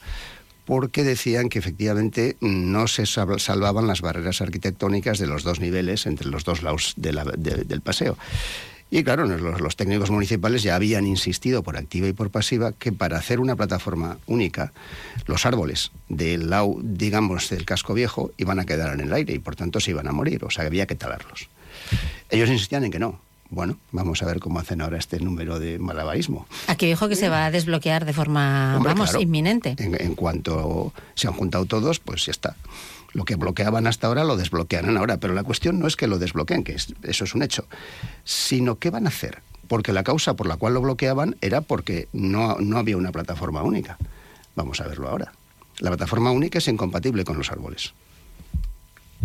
porque 0.66 1.04
decían 1.04 1.50
que 1.50 1.60
efectivamente 1.60 2.38
no 2.40 2.88
se 2.88 3.06
sal- 3.06 3.40
salvaban 3.40 3.88
las 3.88 4.02
barreras 4.02 4.42
arquitectónicas 4.42 5.20
de 5.20 5.28
los 5.28 5.44
dos 5.44 5.60
niveles 5.60 6.06
entre 6.06 6.28
los 6.30 6.44
dos 6.44 6.64
lados 6.64 6.94
de 6.96 7.14
la- 7.14 7.24
de- 7.26 7.64
del 7.66 7.82
paseo. 7.82 8.18
Y 8.94 9.06
claro, 9.06 9.26
los, 9.26 9.62
los 9.62 9.76
técnicos 9.78 10.12
municipales 10.12 10.64
ya 10.64 10.76
habían 10.76 11.08
insistido 11.08 11.64
por 11.64 11.78
activa 11.78 12.10
y 12.10 12.14
por 12.14 12.30
pasiva 12.30 12.74
que 12.74 12.92
para 12.92 13.18
hacer 13.18 13.40
una 13.40 13.56
plataforma 13.56 14.18
única, 14.28 14.74
los 15.28 15.46
árboles 15.46 15.92
del 16.10 16.50
lado, 16.50 16.76
digamos, 16.84 17.50
del 17.50 17.64
casco 17.64 17.94
viejo 17.94 18.32
iban 18.38 18.60
a 18.60 18.66
quedar 18.66 18.94
en 18.94 19.00
el 19.00 19.14
aire 19.14 19.34
y 19.34 19.40
por 19.40 19.56
tanto 19.56 19.80
se 19.80 19.92
iban 19.92 20.08
a 20.08 20.12
morir, 20.12 20.44
o 20.44 20.50
sea, 20.52 20.66
había 20.66 20.88
que 20.88 20.96
talarlos. 20.96 21.48
Ellos 22.30 22.50
insistían 22.50 22.84
en 22.84 22.92
que 22.92 23.00
no. 23.00 23.22
Bueno, 23.50 23.78
vamos 23.92 24.22
a 24.24 24.26
ver 24.26 24.40
cómo 24.40 24.60
hacen 24.60 24.82
ahora 24.82 24.98
este 24.98 25.20
número 25.20 25.60
de 25.60 25.78
malabarismo. 25.80 26.46
Aquí 26.68 26.86
dijo 26.86 27.10
que 27.10 27.16
se 27.18 27.28
va 27.28 27.46
a 27.46 27.52
desbloquear 27.52 28.06
de 28.06 28.14
forma, 28.14 28.76
Hombre, 28.78 28.94
vamos, 28.94 29.10
claro. 29.10 29.22
inminente. 29.24 29.76
En, 29.78 30.00
en 30.00 30.16
cuanto 30.16 30.94
se 31.16 31.28
han 31.28 31.34
juntado 31.34 31.66
todos, 31.66 32.00
pues 32.00 32.26
ya 32.26 32.32
está. 32.32 32.56
Lo 33.14 33.26
que 33.26 33.36
bloqueaban 33.36 33.88
hasta 33.88 34.08
ahora 34.08 34.24
lo 34.24 34.38
desbloquearán 34.38 34.96
ahora, 34.98 35.18
pero 35.18 35.34
la 35.34 35.44
cuestión 35.44 35.80
no 35.80 35.88
es 35.88 35.96
que 35.96 36.08
lo 36.08 36.18
desbloqueen, 36.20 36.64
que 36.64 36.74
es- 36.74 36.94
eso 37.04 37.26
es 37.26 37.36
un 37.36 37.44
hecho, 37.44 37.66
sino 38.24 38.78
qué 38.80 38.90
van 38.90 39.06
a 39.06 39.10
hacer. 39.10 39.40
Porque 39.68 39.94
la 39.94 40.04
causa 40.04 40.34
por 40.36 40.48
la 40.48 40.58
cual 40.58 40.74
lo 40.74 40.82
bloqueaban 40.82 41.36
era 41.42 41.62
porque 41.62 42.08
no, 42.14 42.58
no 42.60 42.78
había 42.78 42.98
una 42.98 43.12
plataforma 43.12 43.64
única. 43.64 43.98
Vamos 44.56 44.80
a 44.82 44.88
verlo 44.88 45.08
ahora. 45.10 45.32
La 45.80 45.90
plataforma 45.90 46.32
única 46.32 46.58
es 46.60 46.68
incompatible 46.68 47.24
con 47.26 47.38
los 47.38 47.52
árboles. 47.52 47.94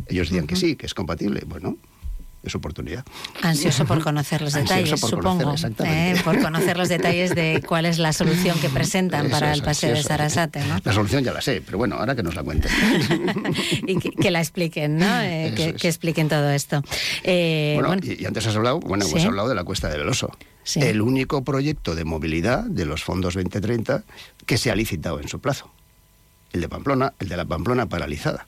Ellos 0.09 0.29
decían 0.29 0.47
que 0.47 0.57
sí, 0.57 0.77
que 0.77 0.87
es 0.87 0.95
compatible. 0.95 1.43
Bueno, 1.47 1.77
es 2.49 2.55
oportunidad. 2.55 3.05
Ansioso 3.43 3.85
por 3.85 4.03
conocer 4.03 4.43
los 4.43 4.53
detalles, 4.53 5.01
por 5.01 5.11
supongo. 5.11 5.45
conocer, 5.45 5.55
exactamente. 5.71 6.21
¿eh? 6.21 6.23
por 6.25 6.41
conocer 6.41 6.77
los 6.77 6.89
detalles 6.89 7.35
de 7.35 7.63
cuál 7.67 7.87
es 7.87 7.99
la 7.99 8.13
solución 8.13 8.59
que 8.61 8.69
presentan 8.69 9.27
Eso 9.27 9.33
para 9.33 9.53
el 9.53 9.63
paseo 9.63 9.95
de. 9.95 10.03
Sarasate, 10.03 10.65
¿no? 10.67 10.79
La 10.85 10.93
solución 10.93 11.25
ya 11.25 11.33
la 11.33 11.41
sé, 11.41 11.63
pero 11.65 11.79
bueno, 11.79 11.97
ahora 11.97 12.15
que 12.15 12.23
nos 12.23 12.35
la 12.35 12.43
cuenten. 12.43 12.71
y 13.87 13.99
que, 13.99 14.11
que 14.11 14.31
la 14.31 14.41
expliquen, 14.41 14.99
¿no? 14.99 15.21
Eh, 15.23 15.53
que, 15.57 15.71
es. 15.71 15.75
que 15.81 15.89
expliquen 15.89 16.29
todo 16.29 16.51
esto. 16.51 16.83
Eh, 17.25 17.73
bueno, 17.75 17.89
bueno, 17.89 18.03
Y, 18.05 18.23
y 18.23 18.27
antes 18.27 18.47
has 18.47 18.57
hablado, 18.57 18.81
bueno, 18.81 19.05
Sí. 19.05 19.13
hemos 19.13 19.25
hablado 19.27 19.49
de 19.49 19.55
la 19.55 19.65
Cuesta 19.65 19.89
de 19.89 19.99
Veloso. 19.99 20.31
Sí. 20.65 20.81
El 20.81 21.01
único 21.01 21.45
proyecto 21.45 21.95
de 21.95 22.05
movilidad 22.05 22.65
de 22.65 22.87
los 22.87 23.05
fondos 23.05 23.35
2030 23.35 24.03
que 24.47 24.59
se 24.59 24.71
ha 24.71 24.75
licitado 24.77 25.21
en 25.21 25.29
su 25.29 25.39
plazo. 25.41 25.71
El 26.53 26.61
de 26.61 26.69
Pamplona, 26.69 27.13
el 27.21 27.29
de 27.29 27.37
la 27.37 27.45
Pamplona 27.45 27.87
paralizada. 27.87 28.47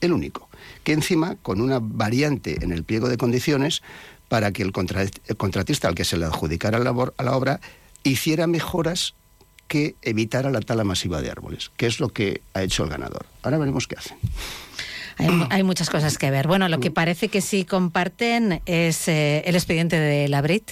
El 0.00 0.12
único. 0.12 0.45
Que 0.86 0.92
encima, 0.92 1.34
con 1.42 1.60
una 1.60 1.80
variante 1.82 2.62
en 2.64 2.70
el 2.70 2.84
pliego 2.84 3.08
de 3.08 3.16
condiciones 3.16 3.82
para 4.28 4.52
que 4.52 4.62
el, 4.62 4.70
contra- 4.70 5.02
el 5.02 5.36
contratista 5.36 5.88
al 5.88 5.96
que 5.96 6.04
se 6.04 6.16
le 6.16 6.26
adjudicara 6.26 6.78
la, 6.78 6.84
labor- 6.84 7.12
a 7.18 7.24
la 7.24 7.36
obra 7.36 7.58
hiciera 8.04 8.46
mejoras 8.46 9.14
que 9.66 9.96
evitara 10.02 10.48
la 10.52 10.60
tala 10.60 10.84
masiva 10.84 11.20
de 11.20 11.28
árboles, 11.28 11.72
que 11.76 11.86
es 11.86 11.98
lo 11.98 12.10
que 12.10 12.40
ha 12.54 12.62
hecho 12.62 12.84
el 12.84 12.90
ganador. 12.90 13.26
Ahora 13.42 13.58
veremos 13.58 13.88
qué 13.88 13.96
hacen. 13.98 14.16
hay, 15.18 15.28
mu- 15.28 15.46
hay 15.50 15.64
muchas 15.64 15.90
cosas 15.90 16.18
que 16.18 16.30
ver. 16.30 16.46
Bueno, 16.46 16.68
lo 16.68 16.78
que 16.78 16.92
parece 16.92 17.26
que 17.30 17.40
sí 17.40 17.64
comparten 17.64 18.62
es 18.66 19.08
eh, 19.08 19.42
el 19.44 19.56
expediente 19.56 19.98
de 19.98 20.28
la 20.28 20.40
Brit 20.40 20.70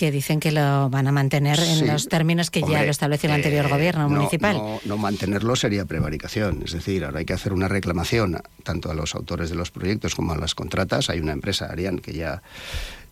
que 0.00 0.10
dicen 0.10 0.40
que 0.40 0.50
lo 0.50 0.88
van 0.88 1.06
a 1.08 1.12
mantener 1.12 1.58
en 1.60 1.76
Sí. 1.80 1.84
los 1.84 2.08
términos 2.08 2.50
que 2.50 2.62
ya 2.62 2.82
lo 2.84 2.90
estableció 2.90 3.28
el 3.28 3.34
anterior 3.36 3.66
eh, 3.66 3.68
gobierno 3.68 4.04
no, 4.08 4.16
municipal. 4.16 4.56
No, 4.56 4.80
no 4.86 4.96
mantenerlo 4.96 5.54
sería 5.56 5.84
prevaricación. 5.84 6.62
Es 6.64 6.72
decir, 6.72 7.04
ahora 7.04 7.18
hay 7.18 7.26
que 7.26 7.34
hacer 7.34 7.52
una 7.52 7.68
reclamación 7.68 8.40
tanto 8.64 8.90
a 8.90 8.94
los 8.94 9.14
autores 9.14 9.50
de 9.50 9.56
los 9.56 9.70
proyectos 9.70 10.14
como 10.14 10.32
a 10.32 10.38
las 10.38 10.54
contratas. 10.54 11.10
Hay 11.10 11.20
una 11.20 11.32
empresa, 11.32 11.66
Arian, 11.66 11.98
que 11.98 12.14
ya, 12.14 12.42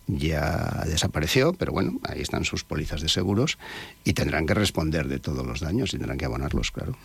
ya 0.07 0.83
desapareció, 0.87 1.53
pero 1.53 1.73
bueno, 1.73 1.99
ahí 2.09 2.21
están 2.21 2.43
sus 2.43 2.63
pólizas 2.63 3.01
de 3.01 3.09
seguros 3.09 3.59
y 4.03 4.13
tendrán 4.13 4.47
que 4.47 4.55
responder 4.55 5.07
de 5.07 5.19
todos 5.19 5.45
los 5.45 5.59
daños 5.59 5.93
y 5.93 5.97
tendrán 5.99 6.17
que 6.17 6.25
abonarlos, 6.25 6.71
claro. 6.71 6.97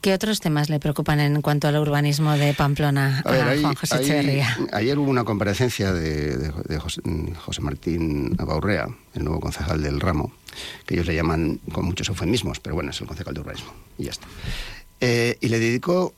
¿Qué 0.00 0.14
otros 0.14 0.40
temas 0.40 0.70
le 0.70 0.78
preocupan 0.78 1.18
en 1.18 1.42
cuanto 1.42 1.66
al 1.66 1.76
urbanismo 1.76 2.32
de 2.36 2.54
Pamplona 2.54 3.18
a, 3.24 3.28
A 3.28 3.32
ver, 3.32 3.42
ahí- 3.48 3.60
Juan 3.62 3.74
José 3.74 3.96
Echeverría? 4.00 4.56
ayer 4.72 4.96
hubo 4.98 5.10
una 5.10 5.24
comparecencia 5.24 5.92
de, 5.92 6.36
de- 6.36 6.52
de 6.68 6.78
José, 6.78 7.02
José 7.44 7.60
Martín 7.62 8.36
Abaurrea, 8.38 8.86
el 9.14 9.24
nuevo 9.24 9.40
concejal 9.40 9.82
del 9.82 9.98
ramo, 10.00 10.32
que 10.86 10.94
ellos 10.94 11.06
le 11.06 11.16
llaman 11.16 11.60
con 11.72 11.84
muchos 11.84 12.08
eufemismos, 12.08 12.60
pero 12.60 12.76
bueno, 12.76 12.90
es 12.90 13.00
el 13.00 13.08
concejal 13.08 13.34
de 13.34 13.40
urbanismo, 13.40 13.72
y 13.98 14.04
ya 14.04 14.10
está. 14.12 14.26
Eh, 15.00 15.36
y 15.40 15.48
le 15.48 15.58
dedicó 15.58 16.14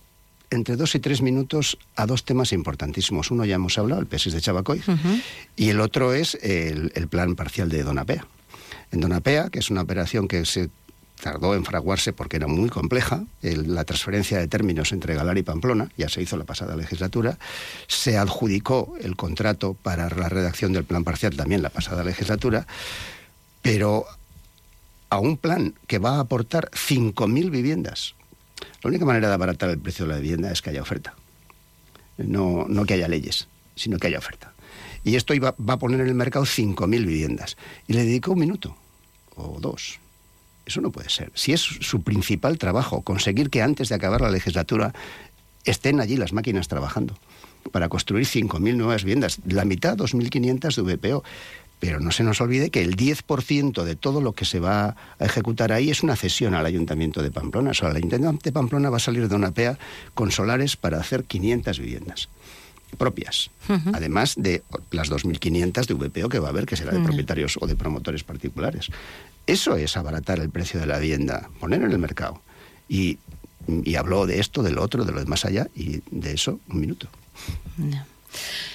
entre 0.51 0.77
dos 0.77 0.95
y 0.95 0.99
tres 1.01 1.23
minutos 1.23 1.79
a 1.97 2.07
dos 2.07 2.25
temas 2.25 2.53
importantísimos. 2.53 3.31
Uno 3.31 3.45
ya 3.45 3.55
hemos 3.55 3.79
hablado, 3.79 4.01
el 4.01 4.07
PESIS 4.09 4.35
de 4.35 4.41
Chabacoy, 4.43 4.83
y 5.57 5.69
el 5.71 5.81
otro 5.81 6.13
es 6.13 6.35
el, 6.43 6.93
el 6.97 7.09
plan 7.09 7.35
parcial 7.35 7.69
de 7.71 7.83
Donapea. 7.83 8.27
En 8.93 9.01
Donapea, 9.01 9.49
que 9.49 9.61
es 9.61 9.71
una 9.71 9.83
operación 9.83 10.27
que 10.29 10.45
se 10.45 10.69
tardó 11.21 11.55
en 11.55 11.65
fraguarse 11.65 12.13
porque 12.13 12.37
era 12.37 12.47
muy 12.47 12.69
compleja, 12.69 13.25
la 13.43 13.85
transferencia 13.85 14.39
de 14.39 14.49
términos 14.49 14.93
entre 14.93 15.15
Galar 15.15 15.39
y 15.39 15.43
Pamplona, 15.43 15.91
ya 15.97 16.09
se 16.09 16.23
hizo 16.23 16.37
la 16.37 16.45
pasada 16.45 16.77
legislatura, 16.77 17.39
se 17.87 18.17
adjudicó 18.17 18.95
el 19.01 19.17
contrato 19.17 19.75
para 19.75 20.09
la 20.11 20.29
redacción 20.29 20.73
del 20.73 20.85
plan 20.85 21.05
parcial 21.05 21.37
también 21.37 21.63
la 21.63 21.71
pasada 21.71 22.03
legislatura, 22.03 22.67
pero 23.63 24.07
a 25.11 25.19
un 25.19 25.37
plan 25.37 25.75
que 25.87 25.99
va 25.99 26.17
a 26.17 26.21
aportar 26.21 26.71
5.000 26.71 27.51
viviendas. 27.51 28.15
La 28.83 28.89
única 28.89 29.05
manera 29.05 29.29
de 29.29 29.35
abaratar 29.35 29.71
el 29.71 29.79
precio 29.79 30.07
de 30.07 30.15
la 30.15 30.21
vivienda 30.21 30.51
es 30.51 30.63
que 30.63 30.71
haya 30.71 30.83
oferta. 30.83 31.15
No, 32.17 32.67
no 32.69 32.85
que 32.85 32.95
haya 32.95 33.09
leyes, 33.09 33.49
sino 33.75 33.99
que 33.99 34.09
haya 34.09 34.19
oferta. 34.19 34.53
Y 35.03 35.17
esto 35.17 35.35
va 35.41 35.75
a 35.75 35.79
poner 35.79 36.01
en 36.01 36.09
el 36.09 36.15
mercado 36.15 36.45
5.000 36.45 36.89
viviendas. 37.07 37.57
Y 37.89 37.95
le 37.95 38.05
dedicó 38.05 38.33
un 38.33 38.41
minuto 38.41 38.77
o 39.37 39.59
dos. 39.61 39.99
Eso 40.67 40.81
no 40.81 40.91
puede 40.91 41.11
ser. 41.11 41.33
Si 41.35 41.53
es 41.53 41.61
su 41.61 42.03
principal 42.03 42.59
trabajo, 42.59 43.03
conseguir 43.03 43.51
que 43.51 43.63
antes 43.63 43.89
de 43.89 43.95
acabar 43.95 44.21
la 44.21 44.31
legislatura 44.31 44.93
estén 45.65 46.01
allí 46.01 46.17
las 46.17 46.33
máquinas 46.33 46.69
trabajando 46.69 47.17
para 47.73 47.89
construir 47.89 48.27
5.000 48.27 48.77
nuevas 48.77 49.05
viviendas, 49.05 49.39
la 49.47 49.65
mitad 49.65 49.97
2.500 49.97 50.75
de 50.75 50.97
VPO. 50.97 51.25
Pero 51.79 51.99
no 51.99 52.13
se 52.13 52.25
nos 52.25 52.43
olvide 52.43 52.69
que 52.69 52.83
el 52.83 52.95
10% 52.95 53.85
de 53.85 53.97
todo 53.97 54.21
lo 54.21 54.35
que 54.35 54.45
se 54.45 54.61
va 54.61 54.97
a 55.19 55.25
ejecutar 55.25 55.73
ahí 55.73 55.89
es 55.89 56.03
una 56.03 56.15
cesión 56.15 56.55
al 56.55 56.67
Ayuntamiento 56.67 57.23
de 57.23 57.31
Pamplona. 57.31 57.71
O 57.71 57.75
sea, 57.75 57.89
el 57.89 57.97
Ayuntamiento 57.97 58.41
de 58.45 58.53
Pamplona 58.53 58.91
va 58.91 58.99
a 58.99 59.01
salir 59.01 59.27
de 59.29 59.35
una 59.35 59.53
PEA 59.53 59.79
con 60.13 60.31
solares 60.31 60.77
para 60.77 61.01
hacer 61.01 61.25
500 61.25 61.79
viviendas 61.79 62.29
propias, 62.97 63.51
además 63.93 64.35
de 64.37 64.63
las 64.91 65.11
2.500 65.11 65.87
de 65.87 65.95
VPO 65.95 66.29
que 66.29 66.39
va 66.39 66.49
a 66.49 66.51
haber, 66.51 66.67
que 66.67 66.77
será 66.77 66.93
de 66.93 67.01
propietarios 67.01 67.59
o 67.61 67.67
de 67.67 67.77
promotores 67.77 68.25
particulares. 68.25 68.89
Eso 69.47 69.77
es 69.77 69.97
abaratar 69.97 70.39
el 70.41 70.51
precio 70.51 70.81
de 70.81 70.87
la 70.87 70.99
vivienda, 70.99 71.51
poner 71.59 71.83
en 71.83 71.93
el 71.93 71.99
mercado. 71.99 72.41
Y, 72.89 73.19
y 73.67 73.95
habló 73.95 74.27
de 74.27 74.41
esto, 74.41 74.63
de 74.63 74.73
lo 74.73 74.83
otro, 74.83 75.05
de 75.05 75.13
lo 75.13 75.21
de 75.21 75.27
más 75.27 75.45
allá, 75.45 75.69
y 75.75 76.03
de 76.11 76.33
eso 76.33 76.61
un 76.69 76.81
minuto. 76.81 77.09
No. 77.77 78.10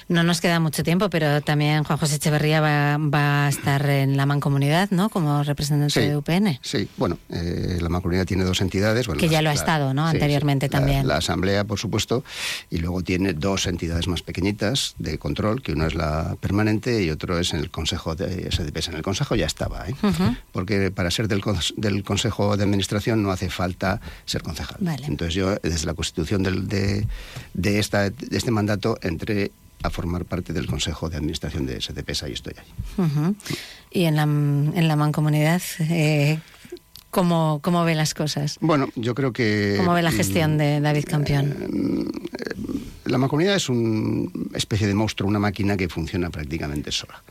No 0.08 0.22
nos 0.22 0.40
queda 0.40 0.60
mucho 0.60 0.82
tiempo, 0.84 1.10
pero 1.10 1.40
también 1.40 1.82
Juan 1.84 1.98
José 1.98 2.16
Echeverría 2.16 2.60
va, 2.60 2.96
va 2.98 3.46
a 3.46 3.48
estar 3.48 3.84
en 3.90 4.16
la 4.16 4.24
mancomunidad, 4.26 4.90
¿no? 4.90 5.08
Como 5.08 5.42
representante 5.42 6.00
Sí. 6.00 6.06
de 6.08 6.16
UPN. 6.16 6.58
Sí, 6.62 6.88
bueno, 6.96 7.18
eh, 7.30 7.78
la 7.80 7.88
mancomunidad 7.88 8.24
tiene 8.26 8.44
dos 8.44 8.60
entidades. 8.60 9.06
bueno, 9.06 9.20
Que 9.20 9.28
ya 9.28 9.38
la- 9.42 9.42
lo 9.42 9.50
ha 9.50 9.54
estado, 9.54 9.94
¿no? 9.94 10.08
sí, 10.10 10.14
Anteriormente 10.16 10.66
sí, 10.66 10.70
también. 10.70 11.06
La, 11.08 11.16
Asamblea, 11.16 11.64
por 11.64 11.78
supuesto, 11.78 12.22
y 12.70 12.78
luego 12.78 13.02
tiene 13.02 13.32
dos 13.32 13.66
entidades 13.66 14.06
más 14.06 14.22
pequeñitas 14.22 14.94
de 14.98 15.18
control, 15.18 15.62
que 15.62 15.72
uno 15.72 15.86
es 15.86 15.94
la 15.94 16.36
permanente 16.40 17.02
y 17.02 17.10
otro 17.10 17.38
es 17.38 17.52
en 17.52 17.58
el 17.60 17.70
Consejo 17.70 18.14
de 18.14 18.48
SDPs. 18.50 18.88
En 18.88 18.94
el 18.94 19.02
Consejo 19.02 19.34
ya 19.34 19.46
estaba, 19.46 19.88
¿eh? 19.88 19.94
Porque 20.52 20.90
para 20.92 21.10
ser 21.10 21.26
del, 21.28 21.42
del 21.76 22.04
Consejo 22.04 22.56
de 22.56 22.62
Administración 22.64 23.22
no 23.22 23.30
hace 23.32 23.50
falta 23.50 24.00
ser 24.24 24.42
concejal. 24.42 24.76
Vale. 24.80 25.04
Entonces 25.06 25.34
yo, 25.34 25.56
desde 25.56 25.86
la 25.86 25.94
constitución 25.94 26.42
del- 26.42 26.68
de, 26.68 27.06
de, 27.54 27.78
esta, 27.78 28.10
de 28.10 28.36
este 28.36 28.50
mandato, 28.50 28.98
entré 29.02 29.45
a 29.82 29.90
formar 29.90 30.24
parte 30.24 30.52
del 30.52 30.66
Consejo 30.66 31.08
de 31.08 31.16
Administración 31.16 31.66
de 31.66 31.80
SDPs, 31.80 32.22
ahí 32.24 32.32
estoy 32.32 32.54
ahí. 32.58 33.04
Ujú. 33.04 33.34
Y 33.90 34.04
en 34.04 34.16
la, 34.16 34.22
en 34.24 34.88
la 34.88 34.96
mancomunidad, 34.96 35.62
eh, 35.80 36.38
¿cómo, 37.10 37.60
¿cómo 37.62 37.84
ve 37.84 37.94
las 37.94 38.14
cosas? 38.14 38.58
Bueno, 38.60 38.88
yo 38.96 39.14
creo 39.14 39.32
que... 39.32 39.74
¿Cómo 39.78 39.92
ve 39.94 40.02
la 40.02 40.10
mm, 40.10 40.14
gestión 40.16 40.58
de 40.58 40.80
David 40.80 41.04
Campeón? 41.08 42.10
La 43.04 43.18
mancomunidad 43.18 43.54
es 43.54 43.68
una 43.68 44.28
especie 44.54 44.86
de 44.88 44.94
monstruo, 44.94 45.28
una 45.28 45.38
máquina 45.38 45.76
que 45.76 45.88
funciona 45.88 46.28
prácticamente 46.30 46.90
sola. 46.90 47.22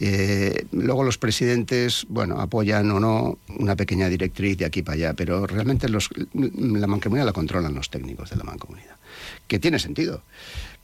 Eh, 0.00 0.64
luego 0.72 1.04
los 1.04 1.18
presidentes, 1.18 2.06
bueno, 2.08 2.40
apoyan 2.40 2.90
o 2.90 2.98
no 2.98 3.38
una 3.58 3.76
pequeña 3.76 4.08
directriz 4.08 4.56
de 4.56 4.64
aquí 4.64 4.80
para 4.82 4.94
allá, 4.94 5.12
pero 5.14 5.46
realmente 5.46 5.88
los- 5.90 6.08
la 6.32 6.86
mancomunidad 6.86 7.26
la 7.26 7.32
controlan 7.34 7.74
los 7.74 7.90
técnicos 7.90 8.30
de 8.30 8.36
la 8.36 8.44
mancomunidad, 8.44 8.96
que 9.46 9.58
tiene 9.58 9.78
sentido. 9.78 10.22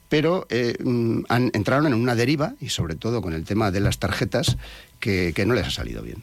Pero 0.09 0.47
eh, 0.51 0.77
mm, 0.83 1.25
han, 1.29 1.51
entraron 1.55 1.87
en 1.87 1.95
una 1.95 2.15
deriva, 2.15 2.55
y 2.61 2.71
sobre 2.71 2.95
todo 2.95 3.21
con 3.23 3.33
el 3.33 3.45
tema 3.45 3.71
de 3.71 3.81
las 3.81 3.99
tarjetas, 3.99 4.57
que, 5.01 5.33
que 5.35 5.47
no 5.47 5.55
les 5.55 5.67
ha 5.67 5.71
salido 5.71 6.03
bien. 6.03 6.23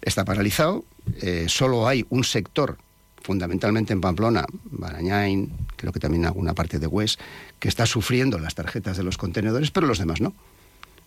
Está 0.00 0.24
paralizado, 0.24 0.84
eh, 1.20 1.46
solo 1.48 1.86
hay 1.86 2.04
un 2.10 2.24
sector 2.24 2.78
fundamentalmente 3.22 3.92
en 3.92 4.00
Pamplona, 4.00 4.44
Barañain, 4.64 5.52
creo 5.76 5.92
que 5.92 6.00
también 6.00 6.26
alguna 6.26 6.54
parte 6.54 6.78
de 6.78 6.86
Hues, 6.86 7.18
que 7.60 7.68
está 7.68 7.86
sufriendo 7.86 8.38
las 8.38 8.54
tarjetas 8.54 8.96
de 8.96 9.04
los 9.04 9.16
contenedores, 9.16 9.70
pero 9.70 9.86
los 9.86 9.98
demás 9.98 10.20
no. 10.20 10.34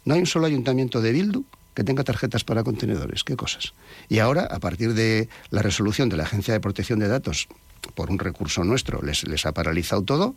No 0.06 0.13
hay 0.13 0.21
un 0.21 0.25
solo 0.25 0.45
ayuntamiento 0.45 1.01
de 1.01 1.12
Bildu 1.12 1.43
que 1.73 1.84
tenga 1.84 2.04
tarjetas 2.04 2.45
para 2.45 2.63
contenedores. 2.63 3.23
¿Qué 3.23 3.36
cosas? 3.36 3.73
Y 4.08 4.19
ahora, 4.19 4.45
a 4.45 4.60
partir 4.60 4.93
de 4.93 5.28
la 5.49 5.62
resolución 5.62 6.08
de 6.08 6.15
la 6.15 6.23
Agencia 6.23 6.54
de 6.54 6.62
Protección 6.62 6.99
de 6.99 7.10
Datos, 7.10 7.47
por 7.95 8.10
un 8.10 8.17
recurso 8.17 8.63
nuestro, 8.63 9.01
les, 9.01 9.28
les 9.28 9.45
ha 9.45 9.51
paralizado 9.51 10.04
todo 10.04 10.36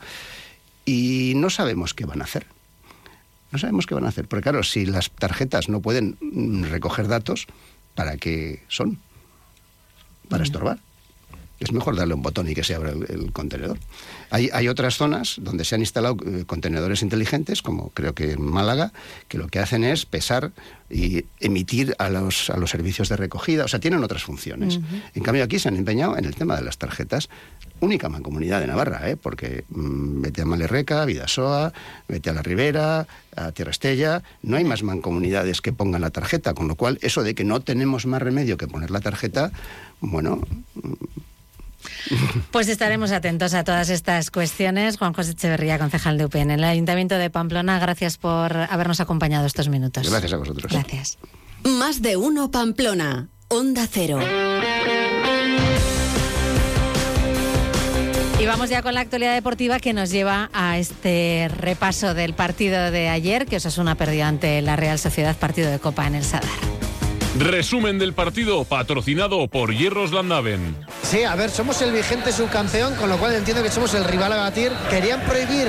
y 0.88 1.34
no 1.34 1.50
sabemos 1.50 1.92
qué 1.92 2.06
van 2.06 2.22
a 2.22 2.24
hacer. 2.24 2.46
No 3.52 3.58
sabemos 3.58 3.86
qué 3.86 3.94
van 3.94 4.06
a 4.06 4.08
hacer. 4.08 4.26
Porque 4.26 4.44
claro, 4.44 4.62
si 4.62 4.86
las 4.86 5.10
tarjetas 5.10 5.68
no 5.68 5.82
pueden 5.82 6.16
mm, 6.22 6.64
recoger 6.64 7.08
datos, 7.08 7.46
¿para 7.94 8.16
qué 8.16 8.62
son? 8.68 8.98
Para 10.30 10.44
estorbar. 10.44 10.78
Es 11.60 11.72
mejor 11.72 11.96
darle 11.96 12.14
un 12.14 12.22
botón 12.22 12.48
y 12.48 12.54
que 12.54 12.64
se 12.64 12.74
abra 12.74 12.92
el, 12.92 13.04
el 13.10 13.32
contenedor. 13.32 13.78
Hay, 14.30 14.48
hay 14.52 14.68
otras 14.68 14.96
zonas 14.96 15.36
donde 15.42 15.64
se 15.66 15.74
han 15.74 15.82
instalado 15.82 16.16
eh, 16.24 16.44
contenedores 16.46 17.02
inteligentes, 17.02 17.60
como 17.60 17.90
creo 17.90 18.14
que 18.14 18.32
en 18.32 18.42
Málaga, 18.42 18.92
que 19.26 19.36
lo 19.36 19.48
que 19.48 19.58
hacen 19.58 19.84
es 19.84 20.06
pesar 20.06 20.52
y 20.88 21.24
emitir 21.40 21.96
a 21.98 22.08
los, 22.08 22.48
a 22.48 22.56
los 22.56 22.70
servicios 22.70 23.08
de 23.08 23.16
recogida. 23.16 23.64
O 23.64 23.68
sea, 23.68 23.80
tienen 23.80 24.04
otras 24.04 24.22
funciones. 24.22 24.78
En 25.14 25.22
cambio, 25.22 25.44
aquí 25.44 25.58
se 25.58 25.68
han 25.68 25.76
empeñado 25.76 26.16
en 26.16 26.24
el 26.24 26.34
tema 26.34 26.56
de 26.56 26.62
las 26.62 26.78
tarjetas. 26.78 27.28
Única 27.80 28.08
mancomunidad 28.08 28.60
de 28.60 28.66
Navarra, 28.66 29.08
¿eh? 29.08 29.16
porque 29.16 29.64
mm, 29.68 30.22
vete 30.22 30.42
a 30.42 30.44
Malerreca, 30.44 31.04
Vidasoa, 31.04 31.72
vete 32.08 32.30
a 32.30 32.32
la 32.32 32.42
Ribera, 32.42 33.06
a 33.36 33.52
Tierra 33.52 33.70
Estella. 33.70 34.22
No 34.42 34.56
hay 34.56 34.64
más 34.64 34.82
mancomunidades 34.82 35.60
que 35.60 35.72
pongan 35.72 36.00
la 36.00 36.10
tarjeta, 36.10 36.54
con 36.54 36.68
lo 36.68 36.74
cual 36.74 36.98
eso 37.02 37.22
de 37.22 37.34
que 37.34 37.44
no 37.44 37.60
tenemos 37.60 38.06
más 38.06 38.22
remedio 38.22 38.56
que 38.56 38.66
poner 38.66 38.90
la 38.90 39.00
tarjeta, 39.00 39.52
bueno, 40.00 40.40
mm, 40.74 40.92
Pues 42.50 42.68
estaremos 42.68 43.12
atentos 43.12 43.54
a 43.54 43.64
todas 43.64 43.90
estas 43.90 44.30
cuestiones. 44.30 44.98
Juan 44.98 45.12
José 45.12 45.32
Echeverría, 45.32 45.78
concejal 45.78 46.18
de 46.18 46.24
UPN, 46.26 46.40
en 46.40 46.50
el 46.50 46.64
Ayuntamiento 46.64 47.16
de 47.16 47.30
Pamplona, 47.30 47.78
gracias 47.78 48.18
por 48.18 48.56
habernos 48.56 49.00
acompañado 49.00 49.46
estos 49.46 49.68
minutos. 49.68 50.08
Gracias 50.08 50.32
a 50.32 50.36
vosotros. 50.36 50.72
Gracias. 50.72 51.18
Más 51.64 52.02
de 52.02 52.16
uno 52.16 52.50
Pamplona. 52.50 53.28
Onda 53.48 53.86
Cero. 53.90 54.18
Y 58.40 58.46
vamos 58.46 58.70
ya 58.70 58.82
con 58.82 58.94
la 58.94 59.00
actualidad 59.00 59.34
deportiva 59.34 59.80
que 59.80 59.92
nos 59.92 60.10
lleva 60.10 60.48
a 60.52 60.78
este 60.78 61.50
repaso 61.56 62.14
del 62.14 62.34
partido 62.34 62.92
de 62.92 63.08
ayer, 63.08 63.46
que 63.46 63.56
Osasuna 63.56 63.96
perdió 63.96 64.26
ante 64.26 64.62
la 64.62 64.76
Real 64.76 65.00
Sociedad, 65.00 65.36
partido 65.36 65.72
de 65.72 65.80
Copa 65.80 66.06
en 66.06 66.14
el 66.14 66.24
Sadar. 66.24 66.87
Resumen 67.38 67.98
del 68.00 68.14
partido 68.14 68.64
patrocinado 68.64 69.46
por 69.46 69.72
Hierros 69.72 70.10
Landaven. 70.12 70.76
Sí, 71.08 71.22
a 71.22 71.36
ver, 71.36 71.50
somos 71.50 71.80
el 71.82 71.92
vigente 71.92 72.32
subcampeón, 72.32 72.96
con 72.96 73.08
lo 73.08 73.16
cual 73.16 73.34
entiendo 73.34 73.62
que 73.62 73.70
somos 73.70 73.94
el 73.94 74.04
rival 74.04 74.32
a 74.32 74.36
batir. 74.38 74.72
Querían 74.90 75.20
prohibir 75.20 75.68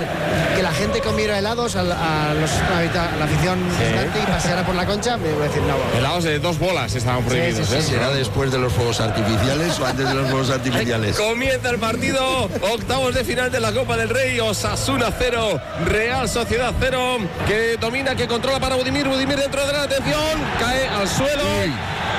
que 0.55 0.63
la 0.63 0.71
gente 0.71 0.99
comiera 1.01 1.37
helados 1.37 1.75
a, 1.75 1.83
los- 1.83 1.93
a 1.95 2.33
la 2.33 3.25
afición 3.25 3.59
visitante 3.69 4.19
y 4.19 4.25
paseara 4.25 4.65
por 4.65 4.73
la 4.75 4.85
concha. 4.87 5.17
Me 5.17 5.31
voy 5.31 5.43
a 5.43 5.47
decir, 5.47 5.61
no. 5.61 5.75
Helados 5.97 6.23
de 6.23 6.39
dos 6.39 6.57
bolas 6.57 6.95
estaban 6.95 7.23
prohibidos. 7.23 7.67
sí, 7.67 7.75
¿eh? 7.75 7.81
sí. 7.81 7.91
¿Será 7.91 8.09
después 8.09 8.51
de 8.51 8.57
los 8.57 8.73
fuegos 8.73 8.99
artificiales 8.99 9.79
o 9.79 9.85
antes 9.85 10.07
de 10.09 10.13
los 10.15 10.27
fuegos 10.29 10.49
artificiales? 10.51 11.17
Comienza 11.17 11.69
el 11.69 11.77
partido, 11.77 12.45
octavos 12.73 13.13
de 13.13 13.23
final 13.23 13.51
de 13.51 13.59
la 13.59 13.71
Copa 13.71 13.95
del 13.95 14.09
Rey, 14.09 14.39
Osasuna 14.39 15.13
0, 15.17 15.61
Real 15.85 16.27
Sociedad 16.27 16.73
0, 16.79 17.17
que 17.47 17.77
domina, 17.79 18.15
que 18.15 18.27
controla 18.27 18.59
para 18.59 18.75
Budimir, 18.75 19.07
Budimir 19.07 19.37
dentro 19.37 19.65
de 19.67 19.73
la 19.73 19.83
atención, 19.83 20.19
cae 20.59 20.87
al 20.87 21.07
suelo 21.07 21.43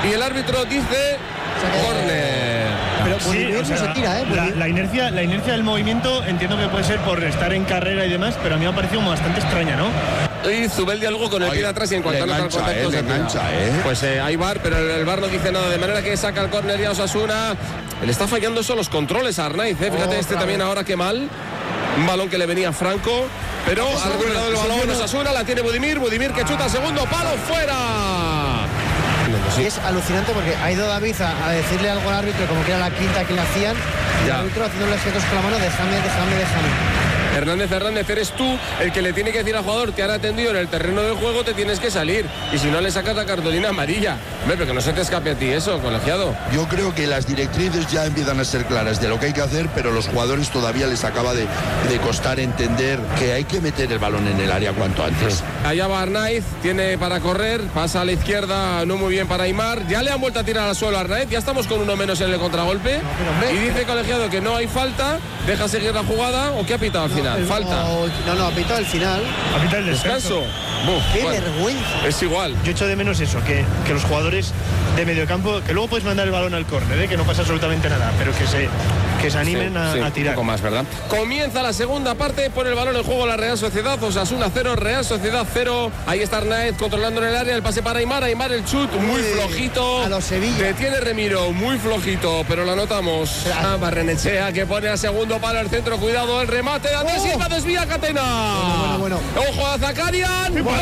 y 0.03 0.13
el 0.13 0.21
árbitro 0.21 0.65
dice 0.65 1.17
córner. 1.83 2.67
Pero 3.03 3.19
Sí, 3.19 3.27
Budimir 3.27 3.55
o 3.55 3.59
no 3.59 3.65
sea, 3.65 3.77
se 3.77 3.87
tira, 3.89 4.21
¿eh? 4.21 4.25
La, 4.55 4.67
inercia, 4.67 5.11
la 5.11 5.23
inercia 5.23 5.53
del 5.53 5.63
movimiento 5.63 6.23
entiendo 6.25 6.57
que 6.57 6.67
puede 6.67 6.83
ser 6.83 6.99
por 6.99 7.23
estar 7.23 7.51
en 7.53 7.63
carrera 7.65 8.05
y 8.05 8.09
demás, 8.09 8.35
pero 8.41 8.55
a 8.55 8.57
mí 8.57 8.65
me 8.65 8.71
ha 8.71 8.75
parecido 8.75 9.01
bastante 9.01 9.39
extraña, 9.39 9.75
¿no? 9.75 9.87
Y 10.49 10.67
Zubeldi 10.69 11.05
algo 11.05 11.29
con 11.29 11.43
el 11.43 11.51
pie 11.51 11.61
de 11.61 11.67
atrás 11.67 11.91
y 11.91 11.95
en 11.95 12.01
cuanto 12.01 12.23
a 12.23 12.27
engancha, 12.27 12.57
contacto 12.57 12.89
eh, 12.89 12.91
se 12.91 13.03
tira. 13.03 13.15
engancha, 13.15 13.53
eh. 13.53 13.71
Pues 13.83 14.03
eh, 14.03 14.19
hay 14.19 14.35
bar, 14.35 14.59
pero 14.61 14.77
el, 14.77 14.89
el 14.89 15.05
bar 15.05 15.19
no 15.19 15.27
dice 15.27 15.51
nada, 15.51 15.69
de 15.69 15.77
manera 15.77 16.01
que 16.01 16.15
saca 16.17 16.41
el 16.41 16.49
córner 16.49 16.79
y 16.79 16.85
a 16.85 16.91
Osasuna. 16.91 17.55
Le 18.03 18.11
está 18.11 18.27
fallando 18.27 18.61
eso 18.61 18.75
los 18.75 18.89
controles 18.89 19.37
a 19.39 19.45
Arnaiz, 19.45 19.79
eh. 19.81 19.91
fíjate 19.91 20.19
este 20.19 20.35
también 20.35 20.61
ahora 20.61 20.83
que 20.83 20.95
mal. 20.95 21.29
Un 21.97 22.07
balón 22.07 22.29
que 22.29 22.37
le 22.37 22.45
venía 22.45 22.69
a 22.69 22.73
Franco, 22.73 23.27
pero 23.65 23.85
ha 23.85 24.09
recuperado 24.09 24.47
el 24.47 24.55
balón 24.55 24.89
Osasuna, 24.89 25.31
la 25.31 25.43
tiene 25.43 25.61
Budimir, 25.61 25.99
Budimir 25.99 26.31
que 26.31 26.43
chuta 26.45 26.69
segundo 26.69 27.03
palo 27.05 27.31
fuera. 27.47 28.40
Y 29.57 29.65
es 29.65 29.77
alucinante 29.79 30.31
porque 30.33 30.55
ha 30.55 30.71
ido 30.71 30.87
David 30.87 31.15
a, 31.21 31.47
a 31.47 31.51
decirle 31.51 31.89
algo 31.89 32.09
al 32.09 32.15
árbitro 32.19 32.45
como 32.47 32.63
que 32.63 32.71
era 32.71 32.79
la 32.79 32.89
quinta 32.89 33.23
que 33.25 33.33
le 33.33 33.41
hacían. 33.41 33.75
Y 34.23 34.27
Ya. 34.27 34.35
el 34.35 34.39
árbitro 34.41 34.65
haciéndole 34.65 34.97
gestos 34.97 35.23
con 35.25 35.35
la 35.35 35.41
mano, 35.41 35.57
déjame, 35.59 35.95
déjame, 35.95 36.35
déjame. 36.35 37.00
Hernández 37.35 37.71
Hernández, 37.71 38.09
eres 38.09 38.31
tú 38.31 38.57
el 38.79 38.91
que 38.91 39.01
le 39.01 39.13
tiene 39.13 39.31
que 39.31 39.39
decir 39.39 39.55
al 39.55 39.63
jugador, 39.63 39.91
te 39.91 40.03
han 40.03 40.11
atendido 40.11 40.51
en 40.51 40.57
el 40.57 40.67
terreno 40.67 41.01
del 41.01 41.15
juego, 41.15 41.43
te 41.43 41.53
tienes 41.53 41.79
que 41.79 41.89
salir. 41.89 42.25
Y 42.53 42.57
si 42.57 42.67
no 42.69 42.81
le 42.81 42.91
sacas 42.91 43.15
la 43.15 43.25
cartulina 43.25 43.69
amarilla. 43.69 44.17
Hombre, 44.41 44.57
pero 44.57 44.67
que 44.67 44.73
no 44.73 44.81
se 44.81 44.93
te 44.93 45.01
escape 45.01 45.31
a 45.31 45.35
ti 45.35 45.47
eso, 45.49 45.79
colegiado. 45.79 46.35
Yo 46.53 46.67
creo 46.67 46.93
que 46.93 47.07
las 47.07 47.27
directrices 47.27 47.87
ya 47.91 48.05
empiezan 48.05 48.39
a 48.39 48.45
ser 48.45 48.65
claras 48.65 49.01
de 49.01 49.07
lo 49.07 49.19
que 49.19 49.27
hay 49.27 49.33
que 49.33 49.41
hacer, 49.41 49.69
pero 49.73 49.91
los 49.91 50.07
jugadores 50.07 50.49
todavía 50.49 50.87
les 50.87 51.03
acaba 51.03 51.33
de, 51.33 51.47
de 51.89 51.97
costar 51.99 52.39
entender 52.39 52.99
que 53.17 53.33
hay 53.33 53.43
que 53.45 53.61
meter 53.61 53.91
el 53.91 53.99
balón 53.99 54.27
en 54.27 54.39
el 54.39 54.51
área 54.51 54.73
cuanto 54.73 55.03
antes. 55.03 55.43
Allá 55.65 55.87
va 55.87 56.01
Arnaiz, 56.01 56.43
tiene 56.61 56.97
para 56.97 57.19
correr, 57.19 57.61
pasa 57.73 58.01
a 58.01 58.05
la 58.05 58.11
izquierda, 58.11 58.85
no 58.85 58.97
muy 58.97 59.13
bien 59.13 59.27
para 59.27 59.43
Aymar. 59.43 59.87
Ya 59.87 60.03
le 60.03 60.11
han 60.11 60.19
vuelto 60.19 60.39
a 60.39 60.43
tirar 60.43 60.67
al 60.67 60.75
suelo 60.75 60.97
a 60.97 61.01
Arnaiz, 61.01 61.29
ya 61.29 61.39
estamos 61.39 61.67
con 61.67 61.81
uno 61.81 61.95
menos 61.95 62.19
en 62.21 62.31
el 62.31 62.39
contragolpe. 62.39 62.99
y 63.53 63.57
dice 63.57 63.83
colegiado 63.83 64.29
que 64.29 64.41
no 64.41 64.55
hay 64.55 64.67
falta, 64.67 65.19
deja 65.45 65.67
seguir 65.67 65.93
la 65.93 66.03
jugada 66.03 66.51
o 66.51 66.65
qué 66.65 66.73
ha 66.73 66.77
pitado 66.77 67.07
final. 67.21 67.39
El- 67.39 67.45
falta. 67.47 67.85
o- 67.85 68.07
no, 68.27 68.35
no, 68.35 68.45
ha 68.47 68.51
pitado 68.51 68.79
el 68.79 68.85
final. 68.85 69.21
A 69.55 69.63
mitad 69.63 69.77
del 69.77 69.87
Descanso. 69.87 70.43
Qué 71.13 71.21
bueno, 71.23 71.41
vergüenza. 71.43 72.07
Es 72.07 72.21
igual. 72.23 72.55
Yo 72.63 72.71
echo 72.71 72.87
de 72.87 72.95
menos 72.95 73.19
eso, 73.19 73.43
que, 73.43 73.63
que 73.85 73.93
los 73.93 74.03
jugadores 74.03 74.51
de 74.95 75.05
mediocampo, 75.05 75.61
que 75.65 75.73
luego 75.73 75.87
puedes 75.89 76.05
mandar 76.05 76.25
el 76.25 76.31
balón 76.31 76.53
al 76.53 76.65
córner, 76.65 76.99
¿eh? 76.99 77.07
que 77.07 77.17
no 77.17 77.23
pasa 77.23 77.41
absolutamente 77.41 77.89
nada, 77.89 78.11
pero 78.17 78.31
que 78.35 78.45
se, 78.47 78.67
que 79.21 79.29
se 79.31 79.37
animen 79.37 79.71
Sí, 79.73 79.77
a, 79.77 79.93
sí, 79.93 79.99
a 79.99 80.11
tirar. 80.11 80.29
Un 80.31 80.35
poco 80.35 80.43
más, 80.45 80.61
¿verdad? 80.61 80.85
Comienza 81.09 81.61
la 81.61 81.73
segunda 81.73 82.15
parte, 82.15 82.49
pone 82.49 82.69
el 82.69 82.75
balón 82.75 82.95
en 82.95 83.03
juego 83.03 83.25
la 83.27 83.37
Real 83.37 83.57
Sociedad, 83.57 84.01
Osasuna 84.03 84.49
0, 84.53 84.75
Real 84.75 85.05
Sociedad 85.05 85.45
0. 85.53 85.91
Ahí 86.07 86.19
está 86.21 86.37
Arnaiz 86.37 86.75
controlando 86.77 87.21
en 87.21 87.29
el 87.29 87.35
área, 87.35 87.55
el 87.55 87.61
pase 87.61 87.81
para 87.83 87.99
Aymar, 87.99 88.23
Aymar 88.23 88.51
el 88.51 88.65
chut, 88.65 88.91
muy 88.93 89.21
flojito. 89.21 90.03
A 90.03 90.09
los 90.09 90.23
Sevilla. 90.23 90.57
Detiene 90.65 90.99
Remiro, 90.99 91.51
muy 91.51 91.77
flojito, 91.77 92.43
pero 92.47 92.65
lo 92.65 92.71
anotamos. 92.73 93.45
Ah, 93.53 93.77
Barrenechea 93.79 94.51
que 94.51 94.65
pone 94.65 94.87
al 94.89 94.97
segundo 94.97 95.37
palo 95.39 95.59
al 95.59 95.69
centro, 95.69 95.97
cuidado 95.97 96.41
el 96.41 96.47
remate 96.47 96.89
de 96.89 96.95
Andrés 96.95 97.17
Oh. 97.21 97.29
Silva, 97.29 97.47
desvía 97.49 97.85
Catena. 97.85 98.21
Bueno, 98.97 98.97
bueno, 98.99 99.19
Ojo 99.49 99.67
a 99.67 99.77
Zakarian. 99.77 100.53
¡Gol! 100.63 100.73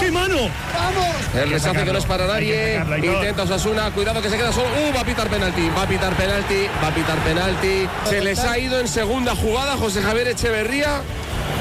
¡Qué 0.00 0.10
mano! 0.10 0.36
¡Vamos! 0.72 1.34
El 1.34 1.50
rechace 1.50 1.84
que 1.84 1.92
no 1.92 1.98
es 1.98 2.06
para 2.06 2.26
nadie. 2.26 2.82
Intenta 3.02 3.42
Osasuna. 3.42 3.90
Cuidado 3.90 4.22
que 4.22 4.30
se 4.30 4.36
queda 4.38 4.50
solo. 4.50 4.68
Uh, 4.68 4.96
va 4.96 5.00
a 5.00 5.04
pitar 5.04 5.28
penalti. 5.28 5.68
Va 5.76 5.82
a 5.82 5.86
pitar 5.86 6.14
penalti. 6.14 6.66
Va 6.82 6.88
a 6.88 6.94
pitar 6.94 7.18
penalti. 7.18 7.86
Se 8.08 8.20
les 8.22 8.38
ha 8.40 8.58
ido 8.58 8.80
en 8.80 8.88
segunda 8.88 9.36
jugada 9.36 9.76
José 9.76 10.00
Javier 10.02 10.28
Echeverría. 10.28 11.02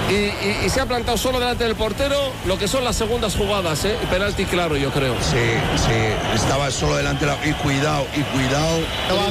Y, 0.09 0.13
y- 0.13 0.61
y 0.65 0.69
se 0.69 0.81
ha 0.81 0.85
plantado 0.87 1.17
solo 1.17 1.39
delante 1.39 1.63
del 1.65 1.75
portero 1.75 2.31
lo 2.47 2.57
que 2.57 2.67
son 2.67 2.83
las 2.83 2.95
segundas 2.95 3.35
jugadas, 3.35 3.85
¿eh? 3.85 3.95
Penalti 4.09 4.45
claro, 4.45 4.75
yo 4.75 4.89
creo. 4.91 5.13
Sí, 5.21 5.37
sí, 5.75 6.35
estaba 6.35 6.71
solo 6.71 6.95
delante 6.97 7.25
de 7.25 7.31
la... 7.31 7.45
Y 7.47 7.53
cuidado, 7.53 8.05
y 8.15 8.21
cuidado. 8.21 8.79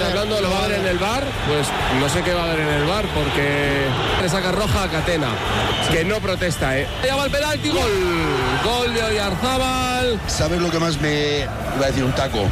Hablando, 0.07 0.41
lo 0.41 0.51
va 0.51 0.65
a 0.65 0.69
ver 0.69 0.79
en 0.81 0.87
el 0.87 0.99
bar, 0.99 1.25
pues 1.49 1.67
no 2.01 2.09
sé 2.09 2.23
qué 2.23 2.33
va 2.33 2.45
a 2.45 2.47
ver 2.47 2.61
en 2.61 2.69
el 2.69 2.85
bar 2.87 3.05
porque 3.15 3.87
le 4.23 4.29
saca 4.29 4.53
roja 4.53 4.85
a 4.85 4.89
Catena, 4.89 5.29
que 5.91 6.05
no 6.05 6.21
protesta, 6.21 6.79
¿eh? 6.79 6.87
Ya 7.05 7.17
va 7.17 7.25
el 7.25 7.31
penalti, 7.33 7.69
gol, 7.71 7.91
gol 8.65 8.95
de 8.95 9.03
Oyarzábal. 9.03 10.21
¿Sabes 10.29 10.61
lo 10.61 10.71
que 10.71 10.79
más 10.79 11.01
me 11.01 11.39
iba 11.41 11.85
a 11.85 11.87
decir 11.89 12.05
un 12.05 12.13
taco? 12.13 12.45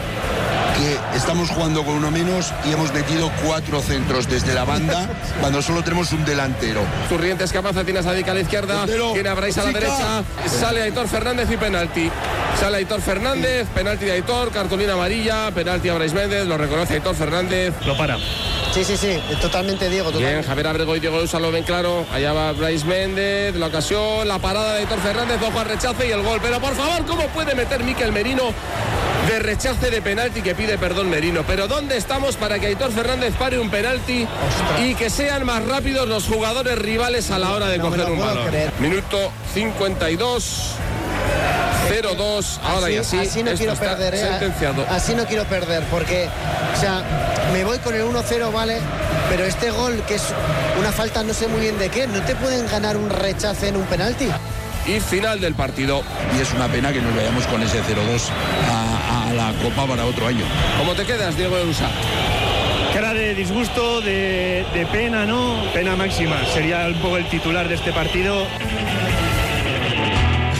Que 0.77 1.17
estamos 1.17 1.49
jugando 1.49 1.83
con 1.85 1.95
uno 1.95 2.11
menos 2.11 2.53
y 2.67 2.73
hemos 2.73 2.93
metido 2.93 3.31
cuatro 3.47 3.81
centros 3.81 4.29
desde 4.29 4.53
la 4.53 4.65
banda 4.65 5.09
cuando 5.41 5.63
solo 5.63 5.83
tenemos 5.83 6.13
un 6.13 6.23
delantero. 6.27 6.83
Turrientes 7.09 7.55
avanza, 7.57 7.83
tiene 7.83 8.01
a 8.01 8.03
Sadik 8.17 8.29
a 8.29 8.35
la 8.35 8.41
izquierda, 8.41 8.87
tiene 9.13 9.29
a 9.29 9.35
Brais 9.35 9.59
a 9.59 9.63
la 9.63 9.69
chica. 9.69 9.81
derecha, 9.81 10.25
sale 10.49 10.81
Aitor 10.81 11.07
Fernández 11.07 11.51
y 11.51 11.57
penalti. 11.59 12.11
Sale 12.59 12.79
Aitor 12.79 13.03
Fernández, 13.03 13.69
penalti 13.75 14.07
de 14.07 14.13
Aitor, 14.13 14.51
cartulina 14.53 14.95
amarilla, 14.95 15.51
penalti 15.51 15.91
a 15.91 15.95
Brais 15.97 16.15
Méndez, 16.15 16.47
lo 16.47 16.57
reconoce 16.57 16.95
Aitor 16.95 17.15
Fernández. 17.15 17.75
Lo 17.85 17.95
para. 17.95 18.17
Sí, 18.77 18.85
sí, 18.85 18.97
sí, 18.99 19.19
totalmente 19.41 19.89
Diego. 19.89 20.11
Bien, 20.11 20.21
Totalmente. 20.21 20.49
Javier 20.49 20.67
Abrego 20.67 20.97
y 20.97 21.01
Diego 21.01 21.17
Usa 21.23 21.41
lo 21.41 21.51
ven 21.51 21.65
claro. 21.65 22.05
Allá 22.13 22.35
va 22.35 22.53
Brais 22.53 22.85
Méndez, 22.85 23.55
la 23.57 23.69
ocasión, 23.69 24.29
la 24.29 24.39
parada 24.39 24.75
de 24.75 24.81
Aitor 24.81 25.01
Fernández, 25.01 25.39
ojo 25.43 25.59
al 25.59 25.67
rechace 25.67 26.07
y 26.07 26.11
el 26.11 26.21
gol. 26.23 26.41
Pero 26.43 26.61
por 26.61 26.75
favor, 26.75 27.07
¿cómo 27.07 27.27
puede 27.29 27.55
meter 27.55 27.83
Miquel 27.83 28.13
Merino 28.13 28.53
de 29.31 29.39
rechace 29.39 29.91
de 29.91 30.03
penalti 30.03 30.43
que 30.43 30.55
pide 30.55 30.77
perdón 30.77 31.09
Merino? 31.09 31.43
Pero 31.47 31.69
¿dónde 31.69 31.97
estamos 31.97 32.37
para 32.37 32.59
que 32.59 32.67
Aitor 32.67 32.93
Fernández 32.93 33.33
pare 33.39 33.59
un 33.59 33.71
penalti 33.71 34.27
y 34.85 34.95
que 34.95 35.09
sean 35.09 35.47
más 35.47 35.65
rápidos 35.65 36.07
los 36.07 36.25
jugadores 36.27 36.79
rivales 36.79 37.31
a 37.31 37.39
la 37.39 37.53
hora 37.53 37.69
de 37.69 37.79
No 37.79 37.85
coger 37.89 38.11
un 38.11 38.19
balón? 38.19 38.47
creer. 38.47 38.73
Minuto 38.79 39.33
52. 39.55 40.73
0-2, 41.89 42.59
ahora 42.63 42.91
y 42.91 42.97
así. 42.97 43.19
así 43.19 43.43
no 43.43 43.53
quiero 43.53 43.75
perder, 43.75 44.15
¿eh? 44.15 44.19
sentenciado. 44.19 44.87
Así 44.91 45.15
no 45.15 45.25
quiero 45.27 45.45
perder, 45.45 45.83
porque, 45.91 46.29
o 46.75 46.81
sea, 46.81 47.03
me 47.53 47.65
voy 47.65 47.79
con 47.79 47.95
el 47.95 48.03
1-0, 48.03 48.53
¿vale? 48.53 48.79
Pero 49.29 49.45
este 49.45 49.71
gol, 49.71 50.03
que 50.07 50.15
es 50.17 50.25
una 50.79 50.93
falta 50.93 51.23
no 51.23 51.35
sé 51.35 51.49
muy 51.49 51.61
bien 51.61 51.79
de 51.79 51.89
qué, 51.89 52.07
no 52.07 52.21
te 52.23 52.35
pueden 52.37 52.67
ganar 52.69 52.97
un 52.97 53.11
rechace 53.11 53.69
en 53.69 53.77
un 53.77 53.85
penalti. 53.85 54.29
Y 54.87 55.01
final 55.01 55.41
del 55.41 55.55
partido. 55.55 56.03
Y 56.37 56.41
es 56.41 56.53
una 56.53 56.69
pena 56.69 56.93
que 56.93 57.01
nos 57.01 57.15
vayamos 57.15 57.45
con 57.49 57.61
ese 57.63 57.79
0-2 57.79 57.83
a, 58.71 59.29
a 59.29 59.33
la 59.33 59.53
Copa 59.61 59.87
para 59.87 60.05
otro 60.05 60.29
año. 60.29 60.45
¿Cómo 60.79 60.95
te 60.95 61.05
quedas, 61.05 61.37
Diego 61.37 61.57
Eusa? 61.57 61.89
Cara 62.95 63.13
de 63.13 63.35
disgusto, 63.35 64.01
de, 64.01 64.65
de 64.73 64.87
pena, 64.87 65.27
¿no? 65.27 65.61
Pena 65.75 65.97
máxima. 65.97 66.37
Sería 66.55 66.87
un 66.87 66.95
poco 66.95 67.17
el 67.17 67.29
titular 67.29 67.69
de 67.69 67.75
este 67.75 67.93
partido. 67.93 68.47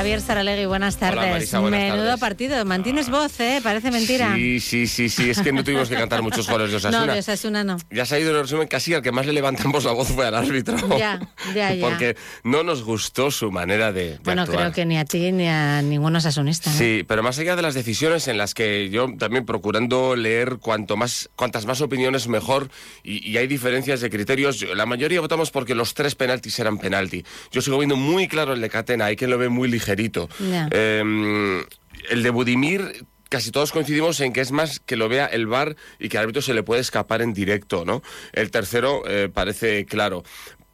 Javier 0.00 0.22
Saralegui, 0.22 0.64
buenas 0.64 0.96
tardes. 0.96 1.30
Marisa, 1.30 1.58
buenas 1.58 1.78
Menudo 1.78 2.04
tardes. 2.04 2.20
partido. 2.20 2.64
Mantienes 2.64 3.10
voz, 3.10 3.38
¿eh? 3.38 3.60
Parece 3.62 3.90
mentira. 3.90 4.34
Sí, 4.34 4.58
sí, 4.58 4.86
sí, 4.86 5.10
sí. 5.10 5.28
Es 5.28 5.42
que 5.42 5.52
no 5.52 5.62
tuvimos 5.62 5.90
que 5.90 5.94
cantar 5.94 6.22
muchos 6.22 6.48
goles 6.48 6.68
de 6.68 6.72
no, 6.72 6.78
Osasuna. 6.88 7.12
de 7.12 7.18
Osasuna 7.18 7.64
no. 7.64 7.76
Ya 7.90 8.06
se 8.06 8.14
ha 8.14 8.18
ido 8.18 8.30
en 8.30 8.36
el 8.36 8.42
resumen 8.44 8.66
casi 8.66 8.94
al 8.94 9.02
que 9.02 9.12
más 9.12 9.26
le 9.26 9.34
levantamos 9.34 9.84
la 9.84 9.92
voz 9.92 10.08
fue 10.08 10.26
al 10.26 10.34
árbitro. 10.34 10.78
Ya, 10.98 11.20
ya, 11.54 11.74
ya. 11.74 11.80
Porque 11.86 12.16
no 12.44 12.62
nos 12.62 12.82
gustó 12.82 13.30
su 13.30 13.52
manera 13.52 13.92
de, 13.92 14.12
de 14.12 14.18
Bueno, 14.24 14.40
actuar. 14.42 14.60
creo 14.60 14.72
que 14.72 14.86
ni 14.86 14.96
a 14.96 15.04
ti 15.04 15.32
ni 15.32 15.46
a 15.48 15.82
ningún 15.82 16.16
osasunista. 16.16 16.70
¿no? 16.70 16.78
Sí, 16.78 17.04
pero 17.06 17.22
más 17.22 17.38
allá 17.38 17.54
de 17.54 17.60
las 17.60 17.74
decisiones 17.74 18.26
en 18.26 18.38
las 18.38 18.54
que 18.54 18.88
yo 18.88 19.06
también 19.18 19.44
procurando 19.44 20.16
leer 20.16 20.56
cuanto 20.62 20.96
más, 20.96 21.28
cuantas 21.36 21.66
más 21.66 21.82
opiniones 21.82 22.26
mejor 22.26 22.70
y, 23.04 23.28
y 23.30 23.36
hay 23.36 23.46
diferencias 23.46 24.00
de 24.00 24.08
criterios, 24.08 24.62
la 24.74 24.86
mayoría 24.86 25.20
votamos 25.20 25.50
porque 25.50 25.74
los 25.74 25.92
tres 25.92 26.14
penaltis 26.14 26.58
eran 26.58 26.78
penalti. 26.78 27.22
Yo 27.52 27.60
sigo 27.60 27.76
viendo 27.76 27.96
muy 27.96 28.28
claro 28.28 28.54
el 28.54 28.62
de 28.62 28.70
Catena, 28.70 29.04
hay 29.04 29.16
quien 29.16 29.28
lo 29.30 29.36
ve 29.36 29.50
muy 29.50 29.68
ligerito. 29.90 30.28
Eh, 30.70 31.64
el 32.10 32.22
de 32.22 32.30
Budimir 32.30 33.06
casi 33.28 33.52
todos 33.52 33.70
coincidimos 33.70 34.20
en 34.20 34.32
que 34.32 34.40
es 34.40 34.50
más 34.50 34.80
que 34.80 34.96
lo 34.96 35.08
vea 35.08 35.26
el 35.26 35.46
VAR 35.46 35.76
y 35.98 36.08
que 36.08 36.18
al 36.18 36.24
árbitro 36.24 36.42
se 36.42 36.52
le 36.52 36.64
puede 36.64 36.80
escapar 36.80 37.22
en 37.22 37.32
directo, 37.32 37.84
¿no? 37.84 38.02
El 38.32 38.50
tercero 38.50 39.02
eh, 39.06 39.30
parece 39.32 39.86
claro. 39.86 40.24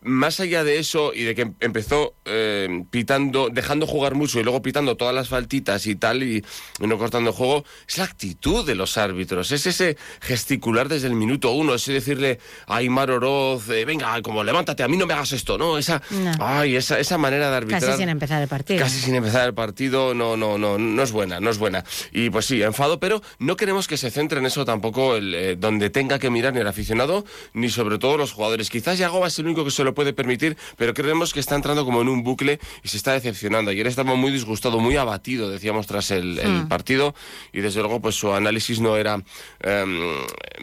Más 0.07 0.39
allá 0.41 0.63
de 0.63 0.79
eso 0.79 1.13
y 1.13 1.25
de 1.25 1.35
que 1.35 1.43
em- 1.43 1.55
empezó 1.61 2.15
eh, 2.25 2.85
pitando, 2.91 3.49
dejando 3.51 3.87
jugar 3.87 4.15
mucho 4.15 4.39
y 4.41 4.45
luego 4.45 4.63
pitando 4.63 4.97
todas 4.97 5.15
las 5.15 5.29
faltitas 5.29 5.87
y 5.87 5.97
tal 5.97 6.23
y, 6.23 6.45
y 6.81 6.87
no 6.87 6.97
cortando 6.97 7.33
juego, 7.33 7.65
es 7.89 7.99
la 7.99 8.05
actitud 8.05 8.65
de 8.65 8.77
los 8.77 8.97
árbitros, 8.99 9.51
es 9.51 9.67
ese 9.67 9.97
gesticular 10.21 10.89
desde 10.89 11.09
el 11.09 11.15
minuto 11.15 11.51
uno, 11.51 11.75
ese 11.75 11.93
decirle 11.93 12.39
a 12.67 12.77
Aymar 12.77 13.11
Oroz, 13.11 13.69
eh, 13.71 13.85
venga, 13.85 14.21
como 14.23 14.45
levántate, 14.45 14.83
a 14.85 14.89
mí 14.89 14.97
no 14.97 15.07
me 15.07 15.15
hagas 15.15 15.33
esto, 15.33 15.59
¿no? 15.59 15.77
Esa, 15.77 16.01
No. 16.11 16.33
ay, 16.41 16.77
esa, 16.77 16.99
esa 17.01 17.19
manera 17.19 17.51
de 17.51 17.57
arbitrar. 17.57 17.81
Casi 17.83 17.99
sin 17.99 18.09
empezar 18.09 18.43
el 18.43 18.49
partido. 18.49 18.79
Casi 18.81 19.01
sin 19.01 19.15
empezar 19.17 19.47
el 19.47 19.55
partido, 19.55 20.15
no, 20.15 20.37
no, 20.37 20.57
no, 20.57 20.79
no 20.79 21.03
es 21.03 21.11
buena, 21.11 21.41
no 21.41 21.51
es 21.51 21.59
buena. 21.59 21.85
Y 22.13 22.31
pues 22.31 22.47
sí, 22.47 22.63
enfado, 22.63 23.01
pero 23.01 23.23
no 23.39 23.57
queremos 23.57 23.89
que 23.89 23.97
se 23.97 24.11
centre 24.11 24.39
en 24.39 24.47
eso 24.47 24.65
tampoco 24.65 25.17
el, 25.17 25.35
eh, 25.35 25.57
donde 25.57 25.91
tenga 25.91 26.19
que 26.19 26.31
mirar 26.31 26.55
ni 26.55 26.61
el 26.61 26.67
aficionado, 26.69 27.25
ni 27.55 27.71
sobre 27.71 27.99
todo 27.99 28.17
los 28.17 28.33
jugadores. 28.33 28.71
Quizás 28.71 28.99
Yagoba 28.99 29.29
es 29.29 29.39
el 29.39 29.47
único 29.47 29.65
que 29.65 29.71
se 29.71 29.83
lo 29.85 29.95
puede 29.97 30.13
permitir, 30.13 30.57
pero 30.77 30.95
creemos 30.95 31.33
que 31.35 31.41
está 31.41 31.57
entrando 31.57 31.85
como 31.85 32.01
en 32.03 32.09
un 32.09 32.23
bucle 32.23 32.61
y 32.85 32.89
se 32.89 32.97
está 32.97 33.15
decepcionando. 33.15 33.73
Ayer 33.73 33.89
estaba 33.89 34.15
muy 34.15 34.31
disgustado, 34.31 34.79
muy 34.79 34.97
abatido, 34.97 35.51
decíamos, 35.51 35.89
tras 35.89 36.13
el, 36.13 36.39
el 36.39 36.53
Hmm. 36.63 36.69
partido, 36.69 37.15
y 37.53 37.61
desde 37.63 37.81
luego 37.81 38.01
pues 38.01 38.15
su 38.15 38.33
análisis 38.33 38.79
no 38.79 38.97
era... 38.97 39.21
em, 39.61 39.99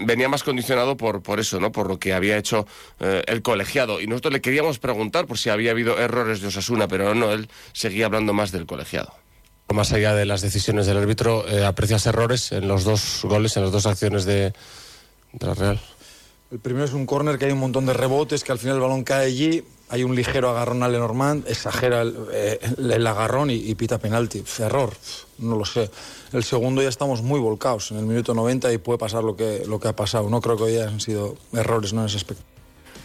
venía 0.05 0.29
más 0.29 0.43
condicionado 0.43 0.95
por, 0.95 1.21
por 1.21 1.39
eso, 1.39 1.59
¿no? 1.59 1.71
Por 1.71 1.87
lo 1.89 1.97
que 1.99 2.13
había 2.13 2.37
hecho 2.37 2.65
eh, 3.01 3.23
el 3.27 3.41
colegiado. 3.41 3.99
Y 3.99 4.07
nosotros 4.07 4.33
le 4.33 4.41
queríamos 4.41 4.79
preguntar 4.79 5.25
por 5.25 5.37
si 5.37 5.49
había 5.49 5.71
habido 5.71 5.99
errores 5.99 6.39
de 6.41 6.47
Osasuna, 6.47 6.87
pero 6.87 7.13
no, 7.15 7.31
él 7.33 7.49
seguía 7.73 8.05
hablando 8.05 8.31
más 8.33 8.51
del 8.51 8.65
colegiado. 8.65 9.13
Más 9.73 9.91
allá 9.93 10.13
de 10.13 10.25
las 10.25 10.41
decisiones 10.41 10.85
del 10.85 10.97
árbitro, 10.97 11.47
eh, 11.47 11.65
¿aprecias 11.65 12.05
errores 12.05 12.51
en 12.51 12.67
los 12.67 12.83
dos 12.83 13.21
goles, 13.23 13.57
en 13.57 13.63
las 13.63 13.71
dos 13.71 13.87
acciones 13.87 14.25
de, 14.25 14.53
de 15.31 15.47
la 15.47 15.53
Real? 15.55 15.79
El 16.53 16.59
primero 16.59 16.85
es 16.85 16.93
un 16.93 17.07
córner 17.07 17.39
que 17.39 17.45
hay 17.45 17.51
un 17.51 17.57
montón 17.57 17.87
de 17.87 17.93
rebotes, 17.93 18.43
que 18.43 18.51
al 18.51 18.59
final 18.59 18.75
el 18.75 18.81
balón 18.83 19.03
cae 19.03 19.25
allí, 19.25 19.63
hay 19.89 20.03
un 20.03 20.15
ligero 20.15 20.51
agarrón 20.51 20.83
a 20.83 20.87
Lenormand, 20.87 21.47
exagera 21.47 22.03
el, 22.03 22.15
eh, 22.31 22.59
agarrón 23.07 23.49
y, 23.49 23.73
pita 23.73 23.97
penalti. 23.97 24.43
Error, 24.59 24.93
no 25.39 25.57
lo 25.57 25.65
sé. 25.65 25.89
El 26.31 26.43
segundo 26.43 26.83
ya 26.83 26.89
estamos 26.89 27.23
muy 27.23 27.39
volcados 27.39 27.89
en 27.89 27.97
el 27.97 28.05
minuto 28.05 28.35
90 28.35 28.71
y 28.71 28.77
puede 28.77 28.99
pasar 28.99 29.23
lo 29.23 29.35
que, 29.35 29.63
lo 29.65 29.79
que 29.79 29.87
ha 29.87 29.95
pasado. 29.95 30.29
No 30.29 30.41
creo 30.41 30.55
que 30.55 30.63
hoy 30.63 30.75
hayan 30.77 30.99
sido 30.99 31.35
errores 31.53 31.91
¿no? 31.91 32.01
en 32.01 32.07
ese 32.07 32.17
aspecto. 32.17 32.43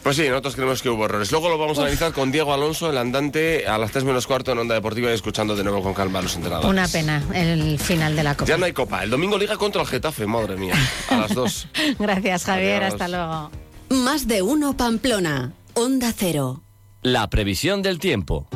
Pues 0.09 0.17
sí, 0.17 0.27
nosotros 0.27 0.55
creemos 0.55 0.81
que 0.81 0.89
hubo 0.89 1.05
errores. 1.05 1.31
Luego 1.33 1.51
lo 1.51 1.59
vamos 1.59 1.77
a 1.77 1.83
analizar 1.83 2.15
con 2.15 2.33
Diego 2.33 2.55
Alonso, 2.55 2.89
el 2.89 2.97
andante, 2.97 3.67
a 3.67 3.77
las 3.77 3.91
3 3.91 4.05
menos 4.05 4.27
cuarto 4.27 4.53
en 4.53 4.57
Onda 4.57 4.75
Deportiva 4.75 5.11
y 5.11 5.13
escuchando 5.13 5.55
de 5.55 5.63
nuevo 5.63 5.83
con 5.83 5.93
calma 5.93 6.21
a 6.21 6.23
los 6.23 6.35
entrenadores. 6.35 6.71
Una 6.71 6.89
pena 6.89 7.23
el 7.35 7.79
final 7.79 8.17
de 8.17 8.23
la 8.23 8.35
Copa. 8.35 8.49
Ya 8.49 8.57
no 8.57 8.65
hay 8.65 8.73
copa. 8.73 9.05
El 9.05 9.11
domingo 9.11 9.37
liga 9.37 9.59
contra 9.59 9.83
el 9.83 9.87
Getafe, 9.87 10.27
madre 10.27 10.57
mía. 10.57 10.73
A 11.11 11.19
las 11.19 11.35
2. 11.35 11.69
Gracias, 11.99 12.45
Javier. 12.45 12.85
Adiós. 12.85 12.95
Hasta 12.95 13.09
luego. 13.09 13.51
Más 13.91 14.27
de 14.27 14.41
uno 14.41 14.75
Pamplona. 14.79 15.53
Onda 15.75 16.15
Cero. 16.17 16.63
La 17.03 17.29
previsión 17.29 17.83
del 17.83 17.99
tiempo. 17.99 18.49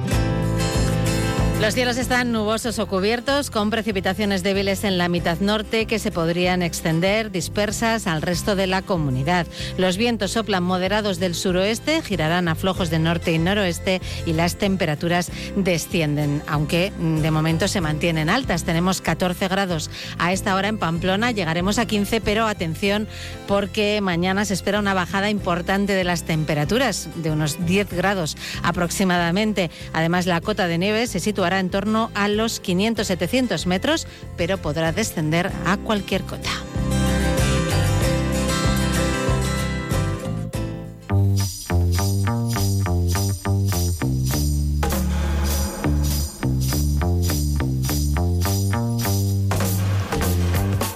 Los 1.62 1.74
cielos 1.74 1.96
están 1.96 2.32
nubosos 2.32 2.80
o 2.80 2.88
cubiertos, 2.88 3.48
con 3.48 3.70
precipitaciones 3.70 4.42
débiles 4.42 4.82
en 4.82 4.98
la 4.98 5.08
mitad 5.08 5.38
norte 5.38 5.86
que 5.86 6.00
se 6.00 6.10
podrían 6.10 6.60
extender 6.60 7.30
dispersas 7.30 8.08
al 8.08 8.20
resto 8.20 8.56
de 8.56 8.66
la 8.66 8.82
comunidad. 8.82 9.46
Los 9.78 9.96
vientos 9.96 10.32
soplan 10.32 10.64
moderados 10.64 11.20
del 11.20 11.36
suroeste, 11.36 12.02
girarán 12.02 12.48
a 12.48 12.56
flojos 12.56 12.90
de 12.90 12.98
norte 12.98 13.30
y 13.30 13.38
noroeste 13.38 14.02
y 14.26 14.32
las 14.32 14.56
temperaturas 14.56 15.30
descienden, 15.54 16.42
aunque 16.48 16.92
mm, 16.98 17.18
de 17.18 17.30
momento 17.30 17.68
se 17.68 17.80
mantienen 17.80 18.28
altas. 18.28 18.64
Tenemos 18.64 19.00
14 19.00 19.46
grados 19.46 19.88
a 20.18 20.32
esta 20.32 20.56
hora 20.56 20.66
en 20.66 20.78
Pamplona, 20.78 21.30
llegaremos 21.30 21.78
a 21.78 21.86
15, 21.86 22.20
pero 22.22 22.48
atención 22.48 23.06
porque 23.46 24.00
mañana 24.00 24.44
se 24.44 24.54
espera 24.54 24.80
una 24.80 24.94
bajada 24.94 25.30
importante 25.30 25.92
de 25.92 26.02
las 26.02 26.24
temperaturas, 26.24 27.08
de 27.14 27.30
unos 27.30 27.64
10 27.64 27.92
grados 27.92 28.36
aproximadamente. 28.64 29.70
Además, 29.92 30.26
la 30.26 30.40
cota 30.40 30.66
de 30.66 30.78
nieve 30.78 31.06
se 31.06 31.20
situará 31.20 31.51
en 31.60 31.70
torno 31.70 32.10
a 32.14 32.28
los 32.28 32.62
500-700 32.62 33.66
metros, 33.66 34.06
pero 34.36 34.58
podrá 34.58 34.92
descender 34.92 35.50
a 35.66 35.76
cualquier 35.76 36.22
cota. 36.22 36.50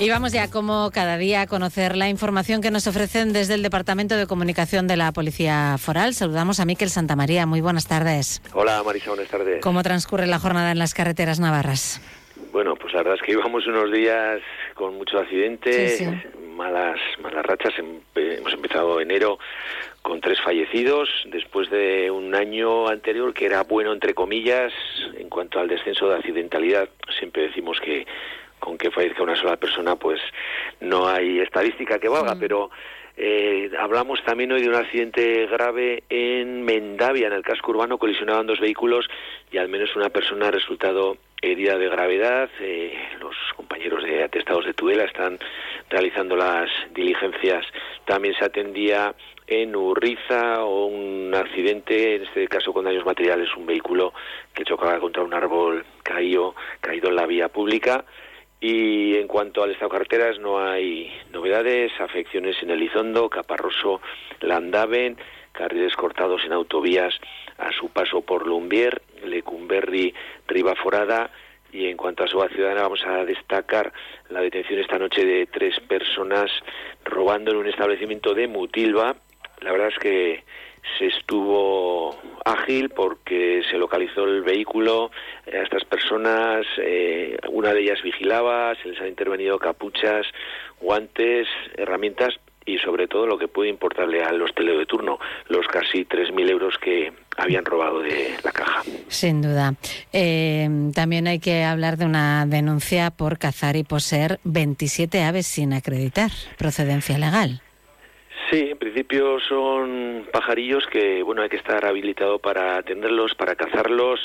Y 0.07 0.09
vamos 0.09 0.31
ya, 0.33 0.49
como 0.49 0.93
cada 0.93 1.19
día, 1.19 1.41
a 1.41 1.47
conocer 1.49 1.97
la 1.97 2.09
información 2.09 2.63
que 2.63 2.71
nos 2.71 2.87
ofrecen 2.87 3.33
desde 3.33 3.55
el 3.55 3.63
Departamento 3.65 4.17
de 4.17 4.29
Comunicación 4.29 4.87
de 4.87 4.97
la 4.97 5.11
Policía 5.11 5.75
Foral. 5.79 6.15
Saludamos 6.15 6.61
a 6.61 6.65
Miquel 6.65 6.91
Santamaría. 6.91 7.45
Muy 7.45 7.61
buenas 7.61 7.89
tardes. 7.89 8.41
Hola 8.55 8.85
Marisa, 8.87 9.11
buenas 9.11 9.27
tardes. 9.27 9.61
¿Cómo 9.61 9.83
transcurre 9.83 10.29
la 10.29 10.39
jornada 10.39 10.71
en 10.71 10.79
las 10.79 10.95
carreteras 10.95 11.41
navarras? 11.41 12.01
Bueno, 12.53 12.77
pues 12.77 12.93
la 12.95 13.01
verdad 13.01 13.17
es 13.17 13.23
que 13.23 13.33
íbamos 13.33 13.67
unos 13.67 13.91
días 13.91 14.39
con 14.75 14.95
mucho 14.97 15.19
accidente, 15.19 15.89
Sí, 15.89 16.05
sí. 16.05 16.11
malas 16.55 17.01
malas 17.21 17.45
rachas. 17.45 17.73
Empe- 17.75 18.39
hemos 18.39 18.53
empezado 18.53 19.01
enero 19.01 19.41
con 20.03 20.21
tres 20.21 20.39
fallecidos, 20.41 21.09
después 21.33 21.69
de 21.69 22.13
un 22.13 22.33
año 22.37 22.87
anterior 22.87 23.35
que 23.35 23.47
era 23.47 23.65
bueno, 23.65 23.93
entre 23.93 24.15
comillas, 24.15 24.73
en 25.19 25.29
cuanto 25.29 25.59
al 25.59 25.67
descenso 25.67 26.09
de 26.09 26.15
accidentalidad. 26.15 26.89
Siempre 27.19 27.43
decimos 27.49 27.79
que 27.85 28.07
con 28.59 28.79
que 28.79 28.91
fallezca 28.91 29.23
una 29.23 29.37
sola 29.37 29.57
persona, 29.57 29.97
pues 29.97 30.21
no 30.81 31.09
hay 31.09 31.41
estadística 31.41 31.99
que 31.99 32.09
valga, 32.09 32.37
pero 32.39 32.71
eh, 33.19 33.71
hablamos 33.79 34.23
también 34.25 34.53
hoy 34.53 34.61
de 34.61 34.69
un 34.69 34.75
accidente 34.75 35.47
grave 35.47 36.05
en 36.11 36.63
Mendavia, 36.63 37.29
en 37.29 37.33
el 37.33 37.43
casco 37.43 37.71
urbano, 37.71 37.97
colisionaban 37.99 38.47
dos 38.47 38.61
vehículos 38.61 39.09
y 39.51 39.57
al 39.57 39.69
menos 39.69 39.97
una 39.97 40.11
persona 40.11 40.49
ha 40.49 40.51
resultado 40.51 41.17
herida 41.41 41.79
de 41.79 41.89
gravedad. 41.89 42.51
Eh, 42.61 42.95
los 43.21 43.35
compañeros 43.57 44.05
de 44.05 44.23
atestados 44.23 44.67
de 44.67 44.75
Tudela 44.75 45.05
están 45.05 45.39
realizando 45.89 46.37
las 46.37 46.69
diligencias. 46.93 47.65
También 48.05 48.35
se 48.35 48.45
atendía 48.45 49.15
en 49.47 49.75
Urriza 49.77 50.65
o 50.65 50.87
un 50.87 51.35
accidente, 51.35 52.17
en 52.17 52.25
este 52.25 52.49
caso 52.49 52.73
con 52.73 52.85
daños 52.85 53.07
materiales, 53.07 53.49
un 53.57 53.65
vehículo 53.65 54.13
que 54.53 54.65
chocaba 54.65 54.99
contra 54.99 55.23
un 55.23 55.33
árbol 55.33 55.85
caído, 56.03 56.55
caído 56.81 57.09
en 57.09 57.17
la 57.17 57.27
vía 57.27 57.49
pública. 57.49 58.05
Y 58.61 59.17
en 59.17 59.29
cuanto 59.29 59.63
al 59.63 59.71
estado 59.71 59.91
de 59.91 59.99
carreteras, 59.99 60.39
no 60.39 60.59
hay 60.59 61.13
novedades, 61.31 61.93
afecciones 62.01 62.57
en 62.63 62.71
Elizondo, 62.71 63.29
Caparroso, 63.29 64.01
Landaven, 64.41 65.19
carriles 65.53 65.95
cortados 65.95 66.43
en 66.45 66.53
autovías 66.53 67.15
a 67.59 67.73
su 67.73 67.91
paso 67.91 68.23
por 68.23 68.47
Lumbier, 68.47 69.03
Lecumberri, 69.25 70.15
Ribaforada. 70.47 71.31
Y 71.73 71.87
en 71.87 71.97
cuanto 71.97 72.25
a 72.25 72.29
su 72.29 72.41
ciudadana, 72.55 72.83
vamos 72.83 73.05
a 73.05 73.25
destacar 73.25 73.93
la 74.31 74.41
detención 74.41 74.81
esta 74.81 74.99
noche 74.99 75.25
de 75.25 75.47
tres 75.47 75.79
personas 75.81 76.51
robando 77.05 77.51
en 77.51 77.59
un 77.59 77.67
establecimiento 77.67 78.35
de 78.35 78.49
Mutilva. 78.49 79.17
La 79.61 79.73
verdad 79.73 79.89
es 79.89 79.99
que 79.99 80.45
se 80.99 81.07
estuvo 81.07 82.17
ágil 82.45 82.91
porque 82.91 83.63
se 83.71 83.79
localizó 83.79 84.25
el 84.25 84.43
vehículo 84.43 85.11
a 85.47 85.63
estas 85.63 85.85
personas, 85.85 86.65
eh, 86.79 87.37
una 87.51 87.73
de 87.73 87.81
ellas 87.81 88.03
vigilaba, 88.03 88.75
se 88.83 88.89
les 88.89 89.01
han 89.01 89.09
intervenido 89.09 89.59
capuchas, 89.59 90.27
guantes, 90.81 91.49
herramientas 91.77 92.35
y 92.67 92.79
sobre 92.79 93.07
todo 93.07 93.27
lo 93.27 93.39
que 93.39 93.47
puede 93.49 93.71
importarle 93.71 94.23
al 94.23 94.43
hostelero 94.43 94.79
de 94.79 94.87
turno, 94.87 95.19
los 95.49 95.67
casi 95.69 96.05
3.000 96.05 96.51
euros 96.51 96.75
que 96.79 97.13
habían 97.37 97.65
robado 97.65 98.01
de 98.01 98.35
la 98.43 98.51
caja. 98.51 98.83
Sin 99.09 99.41
duda. 99.41 99.75
Eh, 100.13 100.69
también 100.93 101.29
hay 101.29 101.39
que 101.39 101.63
hablar 101.63 101.97
de 101.97 102.07
una 102.07 102.45
denuncia 102.47 103.11
por 103.13 103.39
cazar 103.39 103.77
y 103.77 103.85
poseer 103.85 104.41
27 104.43 105.23
aves 105.23 105.47
sin 105.47 105.73
acreditar 105.73 106.31
procedencia 106.59 107.19
legal. 107.19 107.63
Sí, 108.51 108.69
en 108.71 108.79
principio 108.79 109.41
son 109.41 110.29
pajarillos 110.33 110.87
que, 110.87 111.21
bueno, 111.25 111.43
hay 111.43 111.49
que 111.49 111.57
estar 111.57 111.85
habilitado 111.85 112.39
para 112.39 112.77
atenderlos, 112.77 113.35
para 113.35 113.57
cazarlos. 113.57 114.21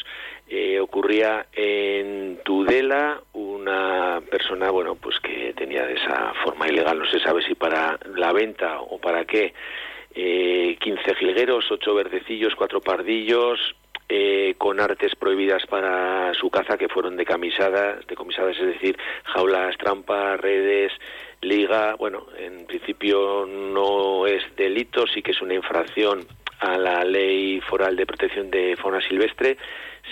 Eh, 0.48 0.80
ocurría 0.80 1.48
en 1.54 2.38
Tudela 2.44 3.22
una 3.34 4.22
persona, 4.30 4.70
bueno, 4.70 4.96
pues 4.96 5.20
que 5.22 5.54
tenía 5.54 5.88
de 5.88 5.94
esa 5.94 6.34
forma 6.44 6.68
ilegal, 6.68 7.00
no 7.00 7.06
se 7.06 7.20
sabe 7.20 7.42
si 7.42 7.56
para 7.56 7.98
la 8.14 8.32
venta 8.32 8.82
o 8.82 9.00
para 9.00 9.26
qué, 9.26 9.54
eh, 10.14 10.78
15 10.80 11.16
jilgueros, 11.16 11.72
8 11.72 11.96
verdecillos, 11.96 12.54
4 12.56 12.80
pardillos, 12.80 13.76
eh, 14.08 14.56
con 14.58 14.82
artes 14.82 15.16
prohibidas 15.16 15.66
para 15.68 16.34
su 16.34 16.50
caza 16.50 16.78
que 16.78 16.90
fueron 16.90 17.16
decamisadas, 17.16 18.06
decomisadas, 18.08 18.58
es 18.60 18.68
decir, 18.68 18.98
jaulas, 19.24 19.78
trampas, 19.78 20.38
redes, 20.40 20.92
liga. 21.42 21.96
Bueno, 21.96 22.28
en 22.38 22.66
principio 22.66 23.46
no 23.46 24.28
es 24.28 24.44
delito, 24.56 25.06
sí 25.08 25.22
que 25.22 25.32
es 25.32 25.42
una 25.42 25.54
infracción 25.54 26.28
a 26.60 26.78
la 26.78 27.04
ley 27.04 27.60
foral 27.62 27.96
de 27.96 28.06
protección 28.06 28.52
de 28.52 28.78
fauna 28.78 29.02
silvestre 29.02 29.58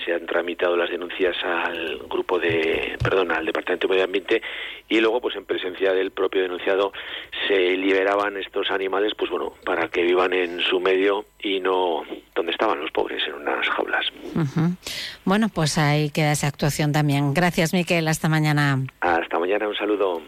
se 0.06 0.14
han 0.14 0.26
tramitado 0.26 0.76
las 0.78 0.90
denuncias 0.90 1.36
al 1.44 2.00
grupo 2.10 2.40
de, 2.40 2.98
perdón, 3.02 3.32
al 3.32 3.46
Departamento 3.46 3.88
de 3.88 3.92
Medio 3.92 4.06
Ambiente 4.06 4.42
y 4.88 5.00
luego, 5.00 5.22
pues 5.22 5.36
en 5.36 5.46
presencia 5.46 5.94
del 5.94 6.12
propio 6.12 6.42
denunciado, 6.42 6.94
se 7.48 7.78
liberaban 7.78 8.38
estos 8.38 8.72
animales, 8.72 9.14
pues 9.18 9.30
bueno, 9.30 9.54
para 9.66 9.88
que 9.90 10.04
vivan 10.04 10.34
en 10.34 10.60
su 10.62 10.80
medio 10.80 11.26
y 11.40 11.60
no 11.60 12.04
donde 12.36 12.52
estaban 12.52 12.80
los 12.80 12.92
pobres, 12.92 13.22
en 13.28 13.34
unas 13.34 13.68
jaulas. 13.70 14.06
Bueno, 15.26 15.50
pues 15.50 15.78
ahí 15.78 16.10
queda 16.10 16.32
esa 16.32 16.48
actuación 16.48 16.92
también. 16.92 17.34
Gracias, 17.34 17.74
Miquel. 17.74 18.08
Hasta 18.08 18.30
mañana. 18.30 18.80
Mañana, 19.50 19.68
un 19.68 19.76
saludo. 19.76 20.22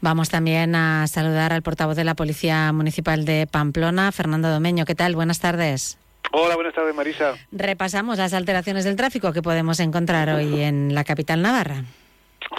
Vamos 0.00 0.30
también 0.30 0.76
a 0.76 1.06
saludar 1.08 1.52
al 1.52 1.62
portavoz 1.62 1.96
de 1.96 2.04
la 2.04 2.14
Policía 2.14 2.72
Municipal 2.72 3.24
de 3.24 3.48
Pamplona, 3.50 4.12
Fernando 4.12 4.48
Domeño. 4.48 4.84
¿Qué 4.84 4.94
tal? 4.94 5.16
Buenas 5.16 5.40
tardes. 5.40 5.98
Hola, 6.30 6.54
buenas 6.54 6.74
tardes, 6.74 6.94
Marisa. 6.94 7.34
Repasamos 7.50 8.18
las 8.18 8.32
alteraciones 8.32 8.84
del 8.84 8.94
tráfico 8.94 9.32
que 9.32 9.42
podemos 9.42 9.80
encontrar 9.80 10.28
hoy 10.28 10.60
en 10.62 10.94
la 10.94 11.02
capital 11.02 11.42
navarra. 11.42 11.82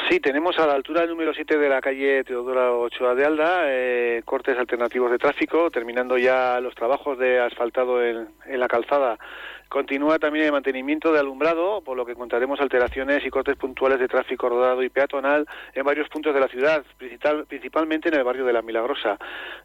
Sí, 0.09 0.19
tenemos 0.19 0.57
a 0.59 0.67
la 0.67 0.73
altura 0.73 1.01
del 1.01 1.11
número 1.11 1.33
7 1.33 1.57
de 1.57 1.69
la 1.69 1.79
calle 1.79 2.25
Teodora 2.25 2.73
Ochoa 2.73 3.15
de 3.15 3.25
Alda 3.25 3.61
eh, 3.65 4.21
cortes 4.25 4.57
alternativos 4.57 5.11
de 5.11 5.17
tráfico, 5.17 5.71
terminando 5.71 6.17
ya 6.17 6.59
los 6.59 6.75
trabajos 6.75 7.17
de 7.17 7.39
asfaltado 7.39 8.03
en, 8.03 8.27
en 8.45 8.59
la 8.59 8.67
calzada. 8.67 9.17
Continúa 9.71 10.19
también 10.19 10.43
el 10.43 10.51
mantenimiento 10.51 11.13
de 11.13 11.19
alumbrado, 11.19 11.79
por 11.79 11.95
lo 11.95 12.05
que 12.05 12.11
encontraremos 12.11 12.59
alteraciones 12.59 13.25
y 13.25 13.29
cortes 13.29 13.55
puntuales 13.55 13.99
de 14.01 14.09
tráfico 14.09 14.49
rodado 14.49 14.83
y 14.83 14.89
peatonal 14.89 15.47
en 15.73 15.85
varios 15.85 16.09
puntos 16.09 16.33
de 16.33 16.41
la 16.41 16.49
ciudad, 16.49 16.83
principal- 16.97 17.45
principalmente 17.47 18.09
en 18.09 18.15
el 18.15 18.25
barrio 18.25 18.43
de 18.43 18.51
La 18.51 18.61
Milagrosa. 18.61 19.17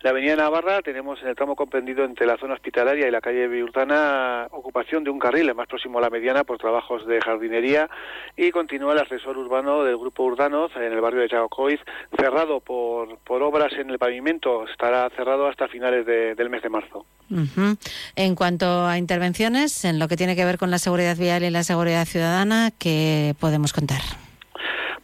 La 0.02 0.10
avenida 0.10 0.36
Navarra 0.36 0.80
tenemos 0.82 1.20
en 1.22 1.28
el 1.28 1.34
tramo 1.34 1.56
comprendido 1.56 2.04
entre 2.04 2.24
la 2.24 2.36
zona 2.38 2.54
hospitalaria 2.54 3.08
y 3.08 3.10
la 3.10 3.20
calle 3.20 3.48
Viurtana 3.48 4.46
ocupación 4.52 5.02
de 5.02 5.10
un 5.10 5.18
carril, 5.18 5.48
el 5.48 5.56
más 5.56 5.66
próximo 5.66 5.98
a 5.98 6.02
la 6.02 6.10
mediana, 6.10 6.44
por 6.44 6.58
trabajos 6.58 7.04
de 7.08 7.20
jardinería 7.20 7.90
y 8.36 8.52
continúa 8.52 8.92
el 8.92 9.00
ascensor 9.00 9.36
urbano 9.36 9.82
del 9.82 9.96
grupo 9.96 10.22
Urdanoz 10.22 10.70
en 10.76 10.84
el 10.92 11.00
barrio 11.00 11.22
de 11.22 11.30
Chagocoiz, 11.30 11.80
cerrado 12.16 12.60
por, 12.60 13.18
por 13.18 13.42
obras 13.42 13.72
en 13.72 13.90
el 13.90 13.98
pavimento. 13.98 14.68
Estará 14.68 15.10
cerrado 15.16 15.48
hasta 15.48 15.66
finales 15.66 16.06
de- 16.06 16.36
del 16.36 16.48
mes 16.48 16.62
de 16.62 16.68
marzo. 16.68 17.04
Ujú. 17.28 17.76
En 18.14 18.36
cuanto 18.36 18.86
a 18.86 18.98
intervenciones, 18.98 19.84
en 19.84 19.95
lo 19.98 20.08
que 20.08 20.16
tiene 20.16 20.36
que 20.36 20.44
ver 20.44 20.58
con 20.58 20.70
la 20.70 20.78
seguridad 20.78 21.16
vial 21.16 21.42
y 21.42 21.50
la 21.50 21.64
seguridad 21.64 22.06
ciudadana, 22.06 22.70
¿qué 22.78 23.34
podemos 23.40 23.72
contar? 23.72 24.00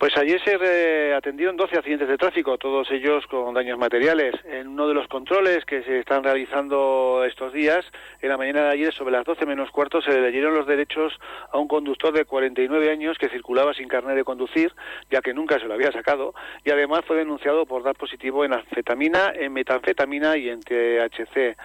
Pues 0.02 0.16
ayer 0.16 0.42
se 0.42 0.58
eh, 0.60 1.14
atendieron 1.14 1.56
12 1.56 1.78
accidentes 1.78 2.08
de 2.08 2.18
tráfico, 2.18 2.58
todos 2.58 2.90
ellos 2.90 3.24
con 3.28 3.54
daños 3.54 3.78
materiales. 3.78 4.34
En 4.46 4.66
uno 4.66 4.88
de 4.88 4.94
los 4.94 5.06
controles 5.06 5.64
que 5.64 5.84
se 5.84 6.00
están 6.00 6.24
realizando 6.24 7.22
estos 7.24 7.52
días, 7.52 7.84
en 8.20 8.30
la 8.30 8.36
mañana 8.36 8.64
de 8.64 8.70
ayer, 8.70 8.92
sobre 8.92 9.12
las 9.12 9.24
12 9.24 9.46
menos 9.46 9.70
cuarto, 9.70 10.02
se 10.02 10.10
le 10.10 10.22
leyeron 10.22 10.54
los 10.54 10.66
derechos 10.66 11.16
a 11.52 11.58
un 11.58 11.68
conductor 11.68 12.12
de 12.12 12.24
49 12.24 12.90
años 12.90 13.16
que 13.16 13.28
circulaba 13.28 13.74
sin 13.74 13.86
carnet 13.86 14.16
de 14.16 14.24
conducir, 14.24 14.72
ya 15.08 15.20
que 15.20 15.34
nunca 15.34 15.60
se 15.60 15.66
lo 15.66 15.74
había 15.74 15.92
sacado, 15.92 16.34
y 16.64 16.72
además 16.72 17.02
fue 17.06 17.18
denunciado 17.18 17.64
por 17.64 17.84
dar 17.84 17.94
positivo 17.94 18.44
en 18.44 18.54
anfetamina, 18.54 19.32
en 19.36 19.52
metanfetamina 19.52 20.36
y 20.36 20.48
en 20.48 20.62
THC. 20.62 21.56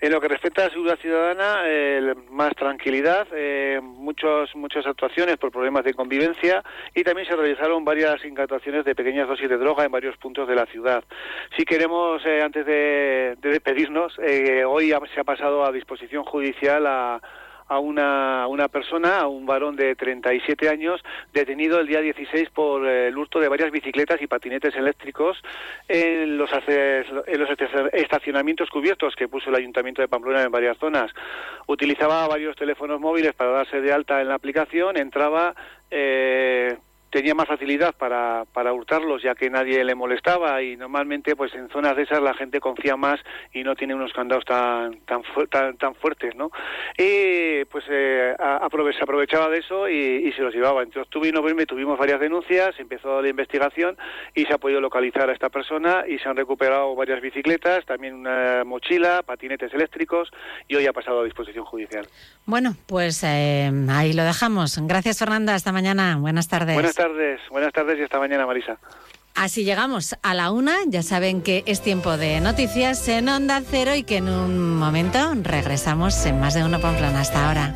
En 0.00 0.12
lo 0.12 0.20
que 0.20 0.28
respecta 0.28 0.62
a 0.62 0.64
la 0.66 0.70
seguridad 0.70 0.98
ciudadana, 1.00 1.62
eh, 1.64 2.14
más 2.30 2.54
tranquilidad, 2.54 3.26
eh, 3.32 3.80
muchos, 3.82 4.54
muchas 4.54 4.86
actuaciones 4.86 5.38
por 5.38 5.50
problemas 5.50 5.84
de 5.84 5.92
convivencia 5.92 6.62
y 6.94 7.02
también 7.02 7.26
se 7.26 7.34
realizaron 7.34 7.84
varias 7.84 8.24
incautaciones 8.24 8.84
de 8.84 8.94
pequeñas 8.94 9.26
dosis 9.26 9.48
de 9.48 9.56
droga 9.56 9.84
en 9.84 9.90
varios 9.90 10.16
puntos 10.18 10.46
de 10.46 10.54
la 10.54 10.66
ciudad. 10.66 11.02
Si 11.56 11.64
queremos, 11.64 12.24
eh, 12.24 12.42
antes 12.42 12.64
de, 12.64 13.36
de 13.40 13.50
despedirnos, 13.50 14.16
eh, 14.22 14.64
hoy 14.64 14.94
se 15.12 15.20
ha 15.20 15.24
pasado 15.24 15.64
a 15.64 15.72
disposición 15.72 16.22
judicial 16.22 16.86
a 16.86 17.20
a 17.68 17.78
una, 17.78 18.46
una 18.48 18.68
persona, 18.68 19.20
a 19.20 19.28
un 19.28 19.46
varón 19.46 19.76
de 19.76 19.94
37 19.94 20.68
años, 20.68 21.02
detenido 21.32 21.78
el 21.80 21.86
día 21.86 22.00
16 22.00 22.50
por 22.50 22.86
eh, 22.86 23.08
el 23.08 23.16
hurto 23.18 23.40
de 23.40 23.48
varias 23.48 23.70
bicicletas 23.70 24.20
y 24.22 24.26
patinetes 24.26 24.74
eléctricos 24.74 25.36
en 25.86 26.38
los, 26.38 26.50
en 26.66 27.38
los 27.38 27.48
estaci- 27.50 27.90
estacionamientos 27.92 28.70
cubiertos 28.70 29.14
que 29.14 29.28
puso 29.28 29.50
el 29.50 29.56
Ayuntamiento 29.56 30.02
de 30.02 30.08
Pamplona 30.08 30.42
en 30.42 30.50
varias 30.50 30.78
zonas. 30.78 31.10
Utilizaba 31.66 32.26
varios 32.26 32.56
teléfonos 32.56 33.00
móviles 33.00 33.34
para 33.34 33.50
darse 33.50 33.80
de 33.80 33.92
alta 33.92 34.20
en 34.20 34.28
la 34.28 34.34
aplicación, 34.34 34.96
entraba... 34.96 35.54
Eh, 35.90 36.76
tenía 37.10 37.34
más 37.34 37.48
facilidad 37.48 37.94
para, 37.94 38.44
para 38.52 38.72
hurtarlos 38.72 39.22
ya 39.22 39.34
que 39.34 39.48
nadie 39.50 39.82
le 39.84 39.94
molestaba 39.94 40.62
y 40.62 40.76
normalmente 40.76 41.34
pues 41.36 41.54
en 41.54 41.68
zonas 41.70 41.96
de 41.96 42.02
esas 42.02 42.20
la 42.20 42.34
gente 42.34 42.60
confía 42.60 42.96
más 42.96 43.18
y 43.52 43.62
no 43.64 43.74
tiene 43.74 43.94
unos 43.94 44.12
candados 44.12 44.44
tan 44.44 44.98
tan 45.06 45.22
fu- 45.24 45.46
tan, 45.46 45.76
tan 45.78 45.94
fuertes 45.94 46.34
no 46.36 46.50
y 46.96 47.64
pues 47.66 47.84
eh, 47.90 48.34
aprove- 48.38 48.96
se 48.96 49.02
aprovechaba 49.02 49.48
de 49.48 49.58
eso 49.58 49.88
y, 49.88 49.94
y 50.28 50.32
se 50.32 50.42
los 50.42 50.54
llevaba 50.54 50.82
entre 50.82 51.00
octubre 51.02 51.28
y 51.28 51.32
noviembre 51.32 51.66
tuvimos 51.66 51.98
varias 51.98 52.20
denuncias 52.20 52.78
empezó 52.78 53.22
la 53.22 53.28
investigación 53.28 53.96
y 54.34 54.44
se 54.44 54.52
ha 54.54 54.58
podido 54.58 54.80
localizar 54.80 55.30
a 55.30 55.32
esta 55.32 55.48
persona 55.48 56.04
y 56.08 56.18
se 56.18 56.28
han 56.28 56.36
recuperado 56.36 56.94
varias 56.94 57.20
bicicletas 57.20 57.84
también 57.86 58.14
una 58.14 58.64
mochila 58.64 59.22
patinetes 59.22 59.72
eléctricos 59.72 60.30
y 60.68 60.76
hoy 60.76 60.86
ha 60.86 60.92
pasado 60.92 61.20
a 61.20 61.24
disposición 61.24 61.64
judicial 61.64 62.06
Bueno, 62.46 62.74
pues 62.86 63.22
eh, 63.24 63.70
ahí 63.90 64.12
lo 64.12 64.22
dejamos. 64.24 64.78
Gracias, 64.86 65.18
Fernanda. 65.18 65.54
Hasta 65.54 65.70
mañana. 65.72 66.16
Buenas 66.18 66.48
tardes. 66.48 66.74
buenas 66.74 66.94
tardes 66.98 67.40
buenas 67.48 67.72
tardes 67.72 67.96
y 67.98 68.02
hasta 68.02 68.18
mañana 68.18 68.44
Marisa 68.44 68.76
Así 69.36 69.62
llegamos 69.62 70.16
a 70.20 70.34
la 70.34 70.50
una. 70.50 70.78
Ya 70.88 71.04
saben 71.04 71.42
que 71.42 71.62
es 71.64 71.80
tiempo 71.80 72.16
de 72.16 72.40
noticias 72.40 73.06
en 73.06 73.28
Onda 73.28 73.62
Cero 73.64 73.94
y 73.94 74.02
que 74.02 74.16
en 74.16 74.28
un 74.28 74.74
momento 74.74 75.32
regresamos 75.42 76.26
en 76.26 76.40
más 76.40 76.54
de 76.54 76.64
uno 76.64 76.80
Pamplona. 76.80 77.20
Hasta 77.20 77.46
ahora. 77.46 77.72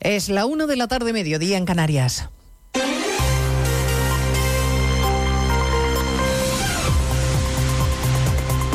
Es 0.00 0.28
la 0.28 0.46
una 0.46 0.66
de 0.66 0.74
la 0.74 0.88
tarde, 0.88 1.12
mediodía 1.12 1.56
en 1.56 1.64
Canarias. 1.64 2.28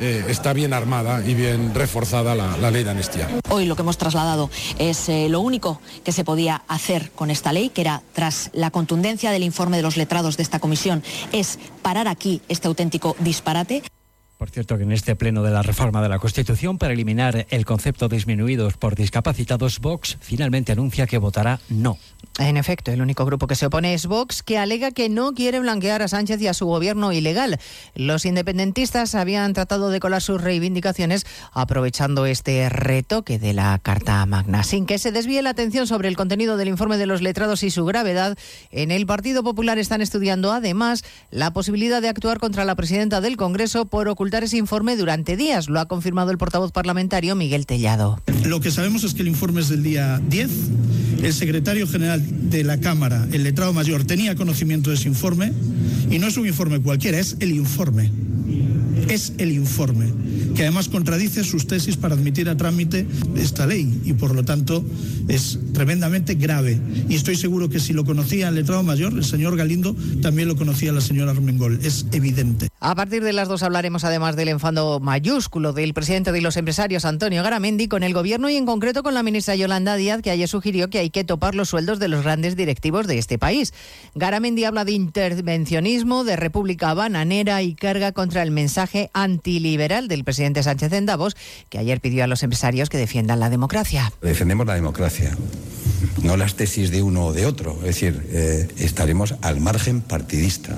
eh, 0.00 0.24
está 0.28 0.52
bien 0.52 0.72
armada 0.72 1.22
y 1.26 1.34
bien 1.34 1.74
reforzada 1.74 2.34
la, 2.34 2.70
ley 2.70 2.84
de 2.84 2.90
amnistía. 2.90 3.28
Hoy 3.50 3.66
lo 3.66 3.76
que 3.76 3.82
hemos 3.82 3.98
trasladado 3.98 4.50
es 4.78 5.08
eh, 5.08 5.28
lo 5.28 5.40
único 5.40 5.80
que 6.04 6.12
se 6.12 6.24
podía 6.24 6.62
hacer 6.68 7.10
con 7.10 7.30
esta 7.30 7.52
ley, 7.52 7.68
que 7.68 7.82
era, 7.82 8.02
tras 8.12 8.50
la 8.54 8.70
contundencia 8.70 9.30
del 9.30 9.42
informe 9.42 9.76
de 9.76 9.82
los 9.82 9.96
letrados 9.96 10.36
de 10.36 10.42
esta 10.42 10.58
comisión, 10.58 11.02
es 11.32 11.58
parar 11.82 12.08
aquí 12.08 12.40
este 12.48 12.68
auténtico 12.68 13.14
disparate. 13.18 13.82
Por 14.40 14.48
cierto, 14.48 14.78
que 14.78 14.84
en 14.84 14.92
este 14.92 15.16
pleno 15.16 15.42
de 15.42 15.50
la 15.50 15.60
reforma 15.60 16.00
de 16.00 16.08
la 16.08 16.18
Constitución 16.18 16.78
para 16.78 16.94
eliminar 16.94 17.46
el 17.50 17.66
concepto 17.66 18.08
disminuidos 18.08 18.78
por 18.78 18.94
discapacitados, 18.94 19.80
Vox 19.80 20.16
finalmente 20.18 20.72
anuncia 20.72 21.06
que 21.06 21.18
votará 21.18 21.60
no. 21.68 21.98
En 22.38 22.56
efecto, 22.56 22.90
el 22.90 23.02
único 23.02 23.26
grupo 23.26 23.46
que 23.46 23.54
se 23.54 23.66
opone 23.66 23.92
es 23.92 24.06
Vox, 24.06 24.42
que 24.42 24.56
alega 24.56 24.92
que 24.92 25.10
no 25.10 25.34
quiere 25.34 25.60
blanquear 25.60 26.00
a 26.00 26.08
Sánchez 26.08 26.40
y 26.40 26.46
a 26.46 26.54
su 26.54 26.64
gobierno 26.64 27.12
ilegal. 27.12 27.60
Los 27.94 28.24
independentistas 28.24 29.14
habían 29.14 29.52
tratado 29.52 29.90
de 29.90 30.00
colar 30.00 30.22
sus 30.22 30.40
reivindicaciones 30.40 31.26
aprovechando 31.52 32.24
este 32.24 32.66
retoque 32.70 33.38
de 33.38 33.52
la 33.52 33.78
Carta 33.82 34.24
Magna. 34.24 34.62
Sin 34.62 34.86
que 34.86 34.96
se 34.96 35.12
desvíe 35.12 35.42
la 35.42 35.50
atención 35.50 35.86
sobre 35.86 36.08
el 36.08 36.16
contenido 36.16 36.56
del 36.56 36.68
informe 36.68 36.96
de 36.96 37.04
los 37.04 37.20
letrados 37.20 37.62
y 37.62 37.70
su 37.70 37.84
gravedad, 37.84 38.38
en 38.70 38.90
el 38.90 39.04
Partido 39.04 39.42
Popular 39.42 39.76
están 39.76 40.00
estudiando 40.00 40.50
además 40.50 41.04
la 41.30 41.52
posibilidad 41.52 42.00
de 42.00 42.08
actuar 42.08 42.38
contra 42.38 42.64
la 42.64 42.74
presidenta 42.74 43.20
del 43.20 43.36
Congreso 43.36 43.84
por 43.84 44.08
ocultar 44.08 44.29
ese 44.38 44.56
informe 44.56 44.96
durante 44.96 45.36
días. 45.36 45.68
Lo 45.68 45.80
ha 45.80 45.88
confirmado 45.88 46.30
el 46.30 46.38
portavoz 46.38 46.72
parlamentario 46.72 47.34
Miguel 47.34 47.66
Tellado. 47.66 48.20
Lo 48.46 48.60
que 48.60 48.70
sabemos 48.70 49.04
es 49.04 49.14
que 49.14 49.22
el 49.22 49.28
informe 49.28 49.60
es 49.60 49.68
del 49.68 49.82
día 49.82 50.20
10. 50.28 50.50
El 51.22 51.34
secretario 51.34 51.86
general 51.86 52.22
de 52.50 52.64
la 52.64 52.80
Cámara, 52.80 53.26
el 53.32 53.42
letrado 53.42 53.72
mayor, 53.72 54.04
tenía 54.04 54.34
conocimiento 54.36 54.90
de 54.90 54.96
ese 54.96 55.08
informe 55.08 55.52
y 56.10 56.18
no 56.18 56.28
es 56.28 56.36
un 56.36 56.46
informe 56.46 56.80
cualquiera, 56.80 57.18
es 57.18 57.36
el 57.40 57.50
informe. 57.52 58.10
Es 59.10 59.32
el 59.38 59.50
informe, 59.50 60.06
que 60.54 60.62
además 60.62 60.88
contradice 60.88 61.42
sus 61.42 61.66
tesis 61.66 61.96
para 61.96 62.14
admitir 62.14 62.48
a 62.48 62.56
trámite 62.56 63.04
esta 63.34 63.66
ley 63.66 64.00
y 64.04 64.12
por 64.12 64.36
lo 64.36 64.44
tanto 64.44 64.84
es 65.26 65.58
tremendamente 65.74 66.34
grave. 66.34 66.80
Y 67.08 67.16
estoy 67.16 67.34
seguro 67.34 67.68
que 67.68 67.80
si 67.80 67.92
lo 67.92 68.04
conocía 68.04 68.48
el 68.48 68.54
letrado 68.54 68.84
mayor, 68.84 69.12
el 69.14 69.24
señor 69.24 69.56
Galindo, 69.56 69.96
también 70.22 70.46
lo 70.46 70.54
conocía 70.54 70.92
la 70.92 71.00
señora 71.00 71.32
Armengol. 71.32 71.80
Es 71.82 72.06
evidente. 72.12 72.68
A 72.78 72.94
partir 72.94 73.24
de 73.24 73.32
las 73.32 73.48
dos 73.48 73.64
hablaremos 73.64 74.04
además 74.04 74.36
del 74.36 74.48
enfado 74.48 75.00
mayúsculo 75.00 75.72
del 75.72 75.92
presidente 75.92 76.30
de 76.30 76.40
los 76.40 76.56
empresarios, 76.56 77.04
Antonio 77.04 77.42
Garamendi, 77.42 77.88
con 77.88 78.04
el 78.04 78.14
gobierno 78.14 78.48
y 78.48 78.54
en 78.54 78.64
concreto 78.64 79.02
con 79.02 79.14
la 79.14 79.24
ministra 79.24 79.56
Yolanda 79.56 79.96
Díaz, 79.96 80.22
que 80.22 80.30
ayer 80.30 80.48
sugirió 80.48 80.88
que 80.88 81.00
hay 81.00 81.10
que 81.10 81.24
topar 81.24 81.56
los 81.56 81.68
sueldos 81.68 81.98
de 81.98 82.06
los 82.06 82.22
grandes 82.22 82.54
directivos 82.54 83.08
de 83.08 83.18
este 83.18 83.38
país. 83.38 83.74
Garamendi 84.14 84.64
habla 84.64 84.84
de 84.84 84.92
intervencionismo, 84.92 86.22
de 86.22 86.36
república 86.36 86.94
bananera 86.94 87.60
y 87.62 87.74
carga 87.74 88.12
contra 88.12 88.44
el 88.44 88.52
mensaje 88.52 88.99
antiliberal 89.14 90.08
del 90.08 90.24
presidente 90.24 90.62
Sánchez 90.62 90.92
en 90.92 91.06
Davos, 91.06 91.36
que 91.70 91.78
ayer 91.78 92.00
pidió 92.00 92.24
a 92.24 92.26
los 92.26 92.42
empresarios 92.42 92.90
que 92.90 92.98
defiendan 92.98 93.40
la 93.40 93.48
democracia. 93.48 94.12
Defendemos 94.20 94.66
la 94.66 94.74
democracia, 94.74 95.36
no 96.22 96.36
las 96.36 96.54
tesis 96.54 96.90
de 96.90 97.02
uno 97.02 97.26
o 97.26 97.32
de 97.32 97.46
otro. 97.46 97.76
Es 97.78 97.86
decir, 97.86 98.26
eh, 98.30 98.68
estaremos 98.78 99.34
al 99.40 99.60
margen 99.60 100.02
partidista. 100.02 100.76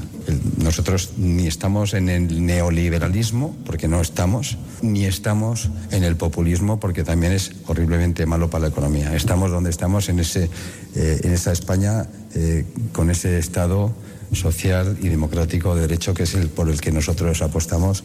Nosotros 0.59 1.15
ni 1.17 1.47
estamos 1.47 1.95
en 1.95 2.09
el 2.09 2.45
neoliberalismo, 2.47 3.57
porque 3.65 3.89
no 3.89 4.01
estamos, 4.01 4.59
ni 4.83 5.05
estamos 5.05 5.71
en 5.91 6.05
el 6.05 6.17
populismo, 6.17 6.79
porque 6.79 7.03
también 7.03 7.33
es 7.33 7.53
horriblemente 7.67 8.27
malo 8.27 8.51
para 8.51 8.63
la 8.63 8.69
economía. 8.69 9.15
Estamos 9.17 9.51
donde 9.51 9.71
estamos, 9.71 10.09
en, 10.09 10.21
ese, 10.21 10.49
eh, 10.95 11.21
en 11.25 11.33
esa 11.33 11.53
España, 11.53 12.07
eh, 12.35 12.65
con 12.93 13.11
ese 13.11 13.39
Estado 13.39 13.95
social 14.35 14.97
y 15.01 15.09
democrático 15.09 15.75
de 15.75 15.83
derecho 15.83 16.15
que 16.15 16.23
es 16.23 16.35
el 16.35 16.49
por 16.49 16.69
el 16.69 16.81
que 16.81 16.93
nosotros 16.93 17.43
apostamos. 17.43 18.05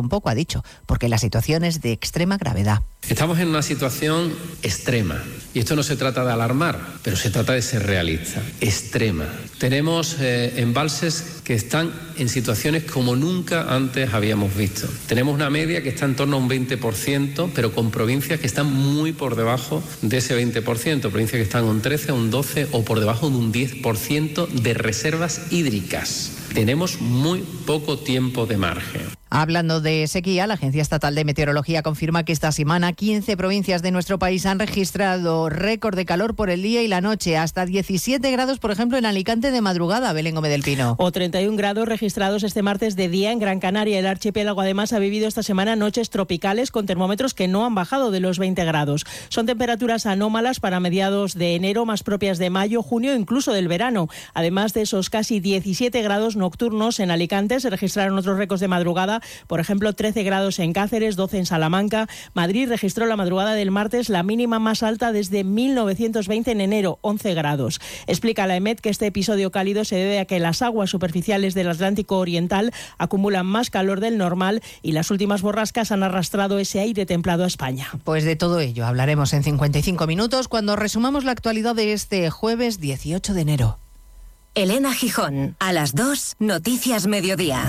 un 0.00 0.08
poco, 0.08 0.28
ha 0.28 0.34
dicho, 0.34 0.64
porque 0.86 1.08
la 1.08 1.18
situación 1.18 1.64
es 1.64 1.80
de 1.80 1.92
extrema 1.92 2.36
gravedad. 2.36 2.82
Estamos 3.08 3.38
en 3.38 3.48
una 3.48 3.62
situación 3.62 4.32
extrema. 4.62 5.22
Y 5.54 5.58
esto 5.58 5.74
no 5.74 5.82
se 5.82 5.96
trata 5.96 6.24
de 6.24 6.32
alarmar, 6.32 6.78
pero 7.02 7.16
se 7.16 7.30
trata 7.30 7.54
de 7.54 7.62
ser 7.62 7.86
realista. 7.86 8.42
Extrema. 8.60 9.26
Tenemos 9.58 10.16
eh, 10.20 10.54
embalses 10.56 11.39
que 11.50 11.56
están 11.56 11.92
en 12.16 12.28
situaciones 12.28 12.84
como 12.84 13.16
nunca 13.16 13.74
antes 13.74 14.14
habíamos 14.14 14.56
visto. 14.56 14.86
Tenemos 15.08 15.34
una 15.34 15.50
media 15.50 15.82
que 15.82 15.88
está 15.88 16.04
en 16.04 16.14
torno 16.14 16.36
a 16.36 16.38
un 16.38 16.48
20%, 16.48 17.50
pero 17.52 17.74
con 17.74 17.90
provincias 17.90 18.38
que 18.38 18.46
están 18.46 18.72
muy 18.72 19.10
por 19.10 19.34
debajo 19.34 19.82
de 20.00 20.18
ese 20.18 20.40
20%. 20.40 20.62
Provincias 21.00 21.38
que 21.38 21.42
están 21.42 21.64
un 21.64 21.82
13, 21.82 22.12
un 22.12 22.30
12 22.30 22.68
o 22.70 22.84
por 22.84 23.00
debajo 23.00 23.28
de 23.30 23.36
un 23.36 23.52
10% 23.52 24.46
de 24.46 24.74
reservas 24.74 25.50
hídricas. 25.50 26.30
Tenemos 26.54 27.00
muy 27.00 27.40
poco 27.66 27.98
tiempo 27.98 28.46
de 28.46 28.56
margen. 28.56 29.02
Hablando 29.32 29.80
de 29.80 30.08
sequía, 30.08 30.48
la 30.48 30.54
Agencia 30.54 30.82
Estatal 30.82 31.14
de 31.14 31.24
Meteorología 31.24 31.84
confirma 31.84 32.24
que 32.24 32.32
esta 32.32 32.50
semana 32.50 32.92
15 32.92 33.36
provincias 33.36 33.80
de 33.80 33.92
nuestro 33.92 34.18
país 34.18 34.44
han 34.44 34.58
registrado 34.58 35.48
récord 35.48 35.94
de 35.94 36.04
calor 36.04 36.34
por 36.34 36.50
el 36.50 36.62
día 36.62 36.82
y 36.82 36.88
la 36.88 37.00
noche, 37.00 37.36
hasta 37.36 37.64
17 37.64 38.28
grados, 38.32 38.58
por 38.58 38.72
ejemplo, 38.72 38.98
en 38.98 39.06
Alicante 39.06 39.52
de 39.52 39.60
madrugada, 39.60 40.12
Belén 40.12 40.34
Gómez 40.34 40.50
del 40.50 40.64
Pino. 40.64 40.96
O 40.98 41.12
31 41.40 41.56
grados 41.56 41.88
registrados 41.88 42.42
este 42.42 42.60
martes 42.60 42.96
de 42.96 43.08
día 43.08 43.32
en 43.32 43.38
Gran 43.38 43.60
Canaria. 43.60 43.98
El 43.98 44.06
archipiélago 44.06 44.60
además 44.60 44.92
ha 44.92 44.98
vivido 44.98 45.26
esta 45.26 45.42
semana 45.42 45.74
noches 45.74 46.10
tropicales 46.10 46.70
con 46.70 46.84
termómetros 46.84 47.32
que 47.32 47.48
no 47.48 47.64
han 47.64 47.74
bajado 47.74 48.10
de 48.10 48.20
los 48.20 48.38
20 48.38 48.62
grados. 48.66 49.06
Son 49.30 49.46
temperaturas 49.46 50.04
anómalas 50.04 50.60
para 50.60 50.80
mediados 50.80 51.32
de 51.32 51.54
enero, 51.54 51.86
más 51.86 52.02
propias 52.02 52.36
de 52.36 52.50
mayo, 52.50 52.82
junio, 52.82 53.14
incluso 53.14 53.54
del 53.54 53.68
verano. 53.68 54.08
Además 54.34 54.74
de 54.74 54.82
esos 54.82 55.08
casi 55.08 55.40
17 55.40 56.02
grados 56.02 56.36
nocturnos 56.36 57.00
en 57.00 57.10
Alicante, 57.10 57.58
se 57.58 57.70
registraron 57.70 58.18
otros 58.18 58.36
récords 58.36 58.60
de 58.60 58.68
madrugada 58.68 59.22
por 59.46 59.60
ejemplo, 59.60 59.94
13 59.94 60.22
grados 60.24 60.58
en 60.58 60.74
Cáceres, 60.74 61.16
12 61.16 61.38
en 61.38 61.46
Salamanca. 61.46 62.06
Madrid 62.34 62.68
registró 62.68 63.06
la 63.06 63.16
madrugada 63.16 63.54
del 63.54 63.70
martes 63.70 64.10
la 64.10 64.22
mínima 64.22 64.58
más 64.58 64.82
alta 64.82 65.10
desde 65.10 65.42
1920 65.42 66.50
en 66.50 66.60
enero, 66.60 66.98
11 67.00 67.32
grados. 67.32 67.80
Explica 68.06 68.46
la 68.46 68.56
EMET 68.56 68.80
que 68.80 68.90
este 68.90 69.06
episodio 69.06 69.50
cálido 69.50 69.86
se 69.86 69.96
debe 69.96 70.18
a 70.18 70.26
que 70.26 70.38
las 70.38 70.60
aguas 70.60 70.90
superficiales 70.90 71.29
del 71.30 71.68
Atlántico 71.68 72.18
Oriental 72.18 72.72
acumulan 72.98 73.46
más 73.46 73.70
calor 73.70 74.00
del 74.00 74.18
normal 74.18 74.62
y 74.82 74.92
las 74.92 75.12
últimas 75.12 75.42
borrascas 75.42 75.92
han 75.92 76.02
arrastrado 76.02 76.58
ese 76.58 76.80
aire 76.80 77.06
templado 77.06 77.44
a 77.44 77.46
España. 77.46 77.88
Pues 78.02 78.24
de 78.24 78.34
todo 78.34 78.58
ello 78.58 78.84
hablaremos 78.84 79.32
en 79.32 79.44
55 79.44 80.08
minutos 80.08 80.48
cuando 80.48 80.74
resumamos 80.74 81.22
la 81.22 81.30
actualidad 81.30 81.76
de 81.76 81.92
este 81.92 82.28
jueves 82.30 82.80
18 82.80 83.32
de 83.32 83.40
enero. 83.40 83.78
Elena 84.56 84.92
Gijón, 84.92 85.54
a 85.60 85.72
las 85.72 85.94
2, 85.94 86.36
Noticias 86.40 87.06
Mediodía. 87.06 87.68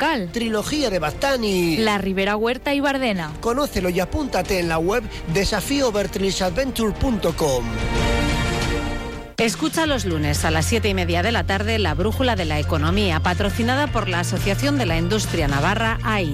Trilogía 0.31 0.89
de 0.89 0.97
Baztán 0.97 1.43
La 1.77 1.99
Ribera 1.99 2.35
Huerta 2.35 2.73
y 2.73 2.79
Bardena. 2.79 3.31
Conócelo 3.39 3.89
y 3.89 3.99
apúntate 3.99 4.57
en 4.59 4.67
la 4.67 4.79
web 4.79 5.03
desafíovertrisadventure.com. 5.31 7.65
Escucha 9.37 9.85
los 9.85 10.05
lunes 10.05 10.43
a 10.43 10.49
las 10.49 10.65
siete 10.65 10.89
y 10.89 10.95
media 10.95 11.21
de 11.21 11.31
la 11.31 11.43
tarde 11.43 11.77
la 11.77 11.93
Brújula 11.93 12.35
de 12.35 12.45
la 12.45 12.59
Economía, 12.59 13.19
patrocinada 13.19 13.85
por 13.87 14.09
la 14.09 14.21
Asociación 14.21 14.79
de 14.79 14.87
la 14.87 14.97
Industria 14.97 15.47
Navarra, 15.47 15.99
AIN. 16.03 16.33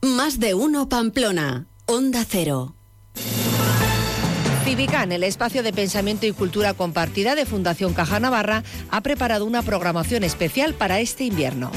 Más 0.00 0.38
de 0.38 0.54
uno 0.54 0.88
Pamplona. 0.88 1.66
Onda 1.86 2.24
Cero. 2.24 2.76
Civican, 4.64 5.10
el 5.10 5.24
espacio 5.24 5.64
de 5.64 5.72
pensamiento 5.72 6.24
y 6.24 6.32
cultura 6.32 6.72
compartida 6.74 7.34
de 7.34 7.44
Fundación 7.46 7.94
Caja 7.94 8.20
Navarra, 8.20 8.62
ha 8.90 9.00
preparado 9.00 9.44
una 9.44 9.62
programación 9.62 10.22
especial 10.22 10.74
para 10.74 11.00
este 11.00 11.24
invierno. 11.24 11.72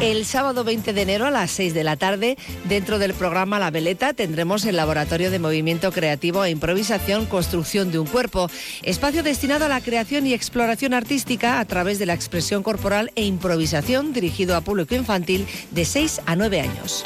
El 0.00 0.26
sábado 0.26 0.64
20 0.64 0.92
de 0.92 1.02
enero 1.02 1.26
a 1.26 1.30
las 1.30 1.50
6 1.52 1.72
de 1.72 1.84
la 1.84 1.96
tarde, 1.96 2.36
dentro 2.64 2.98
del 2.98 3.14
programa 3.14 3.58
La 3.58 3.70
Veleta, 3.70 4.12
tendremos 4.12 4.64
el 4.64 4.76
Laboratorio 4.76 5.30
de 5.30 5.38
Movimiento 5.38 5.92
Creativo 5.92 6.44
e 6.44 6.50
Improvisación 6.50 7.26
Construcción 7.26 7.90
de 7.90 7.98
un 7.98 8.06
Cuerpo, 8.06 8.50
espacio 8.82 9.22
destinado 9.22 9.64
a 9.64 9.68
la 9.68 9.80
creación 9.80 10.26
y 10.26 10.34
exploración 10.34 10.94
artística 10.94 11.60
a 11.60 11.64
través 11.64 11.98
de 11.98 12.06
la 12.06 12.14
expresión 12.14 12.62
corporal 12.62 13.12
e 13.14 13.24
improvisación 13.24 14.12
dirigido 14.12 14.56
a 14.56 14.60
público 14.60 14.94
infantil 14.94 15.46
de 15.70 15.84
6 15.84 16.22
a 16.26 16.36
9 16.36 16.60
años. 16.60 17.04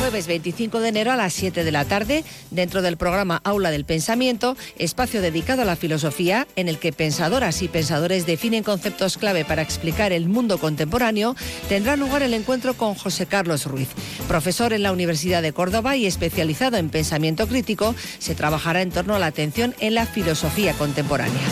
Jueves 0.00 0.26
25 0.28 0.80
de 0.80 0.88
enero 0.88 1.12
a 1.12 1.16
las 1.16 1.34
7 1.34 1.62
de 1.62 1.70
la 1.70 1.84
tarde, 1.84 2.24
dentro 2.50 2.80
del 2.80 2.96
programa 2.96 3.42
Aula 3.44 3.70
del 3.70 3.84
Pensamiento, 3.84 4.56
espacio 4.78 5.20
dedicado 5.20 5.60
a 5.60 5.66
la 5.66 5.76
filosofía, 5.76 6.48
en 6.56 6.70
el 6.70 6.78
que 6.78 6.90
pensadoras 6.90 7.60
y 7.60 7.68
pensadores 7.68 8.24
definen 8.24 8.64
conceptos 8.64 9.18
clave 9.18 9.44
para 9.44 9.60
explicar 9.60 10.12
el 10.12 10.26
mundo 10.26 10.56
contemporáneo, 10.56 11.36
tendrá 11.68 11.96
lugar 11.96 12.22
el 12.22 12.32
encuentro 12.32 12.72
con 12.72 12.94
José 12.94 13.26
Carlos 13.26 13.66
Ruiz. 13.66 13.90
Profesor 14.26 14.72
en 14.72 14.84
la 14.84 14.92
Universidad 14.92 15.42
de 15.42 15.52
Córdoba 15.52 15.96
y 15.96 16.06
especializado 16.06 16.78
en 16.78 16.88
pensamiento 16.88 17.46
crítico, 17.46 17.94
se 18.18 18.34
trabajará 18.34 18.80
en 18.80 18.92
torno 18.92 19.14
a 19.14 19.18
la 19.18 19.26
atención 19.26 19.74
en 19.80 19.94
la 19.94 20.06
filosofía 20.06 20.72
contemporánea. 20.72 21.42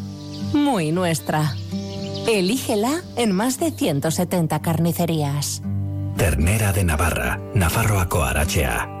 Muy 0.53 0.91
nuestra. 0.91 1.55
Elígela 2.27 3.01
en 3.15 3.31
más 3.31 3.59
de 3.59 3.71
170 3.71 4.61
carnicerías. 4.61 5.61
Ternera 6.17 6.71
de 6.71 6.83
Navarra, 6.83 7.39
Nafarroa 7.53 8.07
Arachea. 8.29 9.00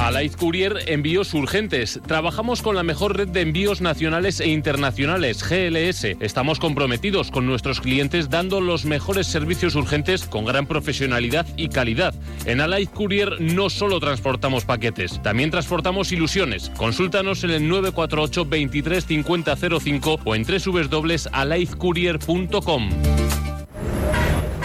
Alight 0.00 0.34
Courier 0.34 0.78
Envíos 0.86 1.32
Urgentes. 1.34 2.00
Trabajamos 2.06 2.62
con 2.62 2.74
la 2.74 2.82
mejor 2.82 3.18
red 3.18 3.28
de 3.28 3.42
envíos 3.42 3.82
nacionales 3.82 4.40
e 4.40 4.48
internacionales, 4.48 5.46
GLS. 5.46 6.16
Estamos 6.20 6.58
comprometidos 6.58 7.30
con 7.30 7.44
nuestros 7.44 7.82
clientes 7.82 8.30
dando 8.30 8.62
los 8.62 8.86
mejores 8.86 9.26
servicios 9.26 9.74
urgentes 9.74 10.24
con 10.24 10.46
gran 10.46 10.66
profesionalidad 10.66 11.46
y 11.58 11.68
calidad. 11.68 12.14
En 12.46 12.62
Alight 12.62 12.90
Courier 12.90 13.42
no 13.42 13.68
solo 13.68 14.00
transportamos 14.00 14.64
paquetes, 14.64 15.20
también 15.22 15.50
transportamos 15.50 16.12
ilusiones. 16.12 16.70
Consúltanos 16.78 17.44
en 17.44 17.50
el 17.50 17.68
948 17.68 18.46
23 18.46 19.04
50 19.04 19.54
05 19.56 20.20
o 20.24 20.34
en 20.34 20.44
www.alightcourier.com. 20.44 23.29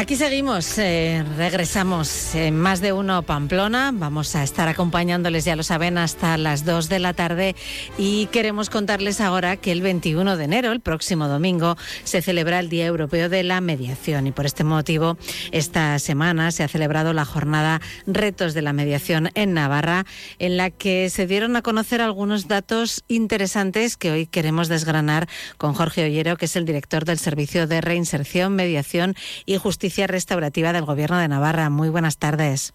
Aquí 0.00 0.16
seguimos, 0.16 0.78
eh, 0.78 1.22
regresamos 1.36 2.34
en 2.34 2.58
más 2.58 2.80
de 2.80 2.94
uno 2.94 3.20
Pamplona. 3.20 3.90
Vamos 3.92 4.34
a 4.34 4.42
estar 4.42 4.66
acompañándoles, 4.66 5.44
ya 5.44 5.56
lo 5.56 5.62
saben, 5.62 5.98
hasta 5.98 6.38
las 6.38 6.64
2 6.64 6.88
de 6.88 6.98
la 7.00 7.12
tarde. 7.12 7.54
Y 7.98 8.24
queremos 8.32 8.70
contarles 8.70 9.20
ahora 9.20 9.58
que 9.58 9.72
el 9.72 9.82
21 9.82 10.38
de 10.38 10.44
enero, 10.44 10.72
el 10.72 10.80
próximo 10.80 11.28
domingo, 11.28 11.76
se 12.04 12.22
celebra 12.22 12.60
el 12.60 12.70
Día 12.70 12.86
Europeo 12.86 13.28
de 13.28 13.42
la 13.42 13.60
Mediación. 13.60 14.26
Y 14.26 14.32
por 14.32 14.46
este 14.46 14.64
motivo, 14.64 15.18
esta 15.52 15.98
semana 15.98 16.50
se 16.50 16.62
ha 16.62 16.68
celebrado 16.68 17.12
la 17.12 17.26
jornada 17.26 17.82
Retos 18.06 18.54
de 18.54 18.62
la 18.62 18.72
Mediación 18.72 19.28
en 19.34 19.52
Navarra, 19.52 20.06
en 20.38 20.56
la 20.56 20.70
que 20.70 21.10
se 21.10 21.26
dieron 21.26 21.56
a 21.56 21.62
conocer 21.62 22.00
algunos 22.00 22.48
datos 22.48 23.04
interesantes 23.06 23.98
que 23.98 24.10
hoy 24.10 24.26
queremos 24.26 24.68
desgranar 24.68 25.28
con 25.58 25.74
Jorge 25.74 26.06
Ollero, 26.06 26.38
que 26.38 26.46
es 26.46 26.56
el 26.56 26.64
director 26.64 27.04
del 27.04 27.18
Servicio 27.18 27.66
de 27.66 27.82
Reinserción, 27.82 28.54
Mediación 28.54 29.14
y 29.44 29.58
Justicia 29.58 29.89
Justicia 29.90 30.06
Restaurativa 30.06 30.72
del 30.72 30.84
Gobierno 30.84 31.18
de 31.18 31.26
Navarra. 31.26 31.68
Muy 31.68 31.88
buenas 31.88 32.16
tardes. 32.16 32.72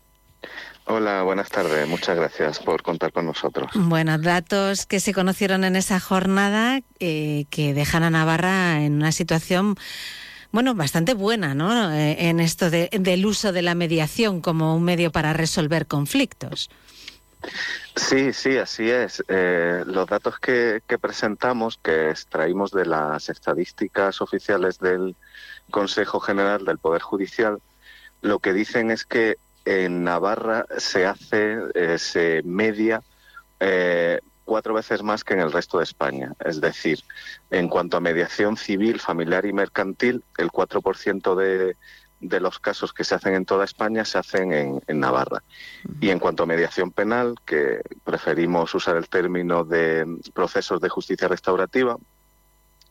Hola, 0.83 1.21
buenas 1.21 1.47
tardes. 1.47 1.87
Muchas 1.87 2.17
gracias 2.17 2.59
por 2.59 2.83
contar 2.83 3.13
con 3.13 3.25
nosotros. 3.25 3.71
Bueno, 3.73 4.17
datos 4.17 4.85
que 4.85 4.99
se 4.99 5.13
conocieron 5.13 5.63
en 5.63 5.77
esa 5.77 6.01
jornada 6.01 6.81
eh, 6.99 7.45
que 7.49 7.73
dejan 7.73 8.03
a 8.03 8.09
Navarra 8.09 8.83
en 8.83 8.95
una 8.95 9.13
situación 9.13 9.77
bueno, 10.51 10.75
bastante 10.75 11.13
buena, 11.13 11.55
¿no? 11.55 11.89
Eh, 11.93 12.27
en 12.27 12.41
esto 12.41 12.69
del 12.69 13.25
uso 13.25 13.53
de 13.53 13.61
la 13.61 13.75
mediación 13.75 14.41
como 14.41 14.75
un 14.75 14.83
medio 14.83 15.09
para 15.13 15.31
resolver 15.31 15.87
conflictos. 15.87 16.69
Sí, 17.95 18.33
sí, 18.33 18.57
así 18.57 18.89
es. 18.89 19.23
Eh, 19.29 19.83
los 19.85 20.05
datos 20.05 20.37
que, 20.39 20.81
que, 20.85 20.97
presentamos, 20.97 21.79
que 21.81 22.09
extraímos 22.09 22.71
de 22.71 22.85
las 22.85 23.29
estadísticas 23.29 24.19
oficiales 24.19 24.79
del 24.79 25.15
Consejo 25.71 26.19
General 26.19 26.63
del 26.63 26.77
Poder 26.77 27.01
Judicial, 27.01 27.59
lo 28.21 28.39
que 28.39 28.53
dicen 28.53 28.91
es 28.91 29.05
que 29.05 29.37
en 29.65 30.03
Navarra 30.03 30.65
se 30.77 31.05
hace, 31.05 31.57
eh, 31.73 31.97
se 31.97 32.41
media 32.43 33.01
eh, 33.59 34.19
cuatro 34.45 34.73
veces 34.73 35.01
más 35.01 35.23
que 35.23 35.33
en 35.33 35.39
el 35.39 35.51
resto 35.51 35.79
de 35.79 35.83
España. 35.83 36.33
Es 36.43 36.61
decir, 36.61 36.99
en 37.49 37.67
cuanto 37.67 37.97
a 37.97 37.99
mediación 37.99 38.57
civil, 38.57 38.99
familiar 38.99 39.45
y 39.45 39.53
mercantil, 39.53 40.23
el 40.37 40.51
4% 40.51 41.35
de, 41.35 41.75
de 42.19 42.39
los 42.39 42.59
casos 42.59 42.93
que 42.93 43.03
se 43.03 43.15
hacen 43.15 43.35
en 43.35 43.45
toda 43.45 43.65
España 43.65 44.05
se 44.05 44.17
hacen 44.17 44.81
en, 44.87 44.99
Navarra. 44.99 45.43
Y 45.99 46.09
en 46.09 46.19
cuanto 46.19 46.43
a 46.43 46.45
mediación 46.45 46.91
penal, 46.91 47.35
que 47.45 47.81
preferimos 48.03 48.73
usar 48.73 48.97
el 48.97 49.09
término 49.09 49.63
de 49.63 50.05
procesos 50.33 50.79
de 50.81 50.89
justicia 50.89 51.27
restaurativa, 51.27 51.97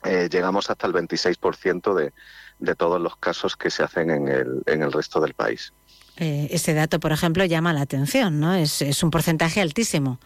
eh, 0.05 0.29
llegamos 0.31 0.68
hasta 0.70 0.87
el 0.87 0.93
26% 0.93 1.95
de, 1.95 2.12
de 2.59 2.74
todos 2.74 3.00
los 3.00 3.16
casos 3.16 3.57
que 3.57 3.70
se 3.70 3.82
hacen 3.82 4.11
en 4.11 4.28
el, 4.28 4.62
en 4.66 4.82
el 4.82 4.92
resto 4.92 5.20
del 5.20 5.34
país. 5.34 5.72
Eh, 6.16 6.48
ese 6.50 6.74
dato, 6.74 7.00
por 7.00 7.12
ejemplo, 7.12 7.44
llama 7.44 7.72
la 7.72 7.80
atención, 7.82 8.38
¿no? 8.40 8.55
Es, 8.55 8.82
es 8.82 9.02
un 9.02 9.11
porcentaje 9.11 9.61
altísimo. 9.61 10.20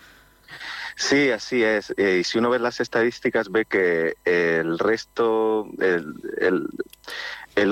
Sí, 0.97 1.31
así 1.31 1.63
es. 1.63 1.95
Eh, 1.97 2.19
y 2.21 2.25
si 2.25 2.39
uno 2.39 2.51
ve 2.51 2.59
las 2.59 2.81
estadísticas, 2.81 3.51
ve 3.51 3.65
que 3.65 4.15
el 4.25 4.79
resto, 4.79 5.69
el, 5.79 6.15
el 6.41 6.69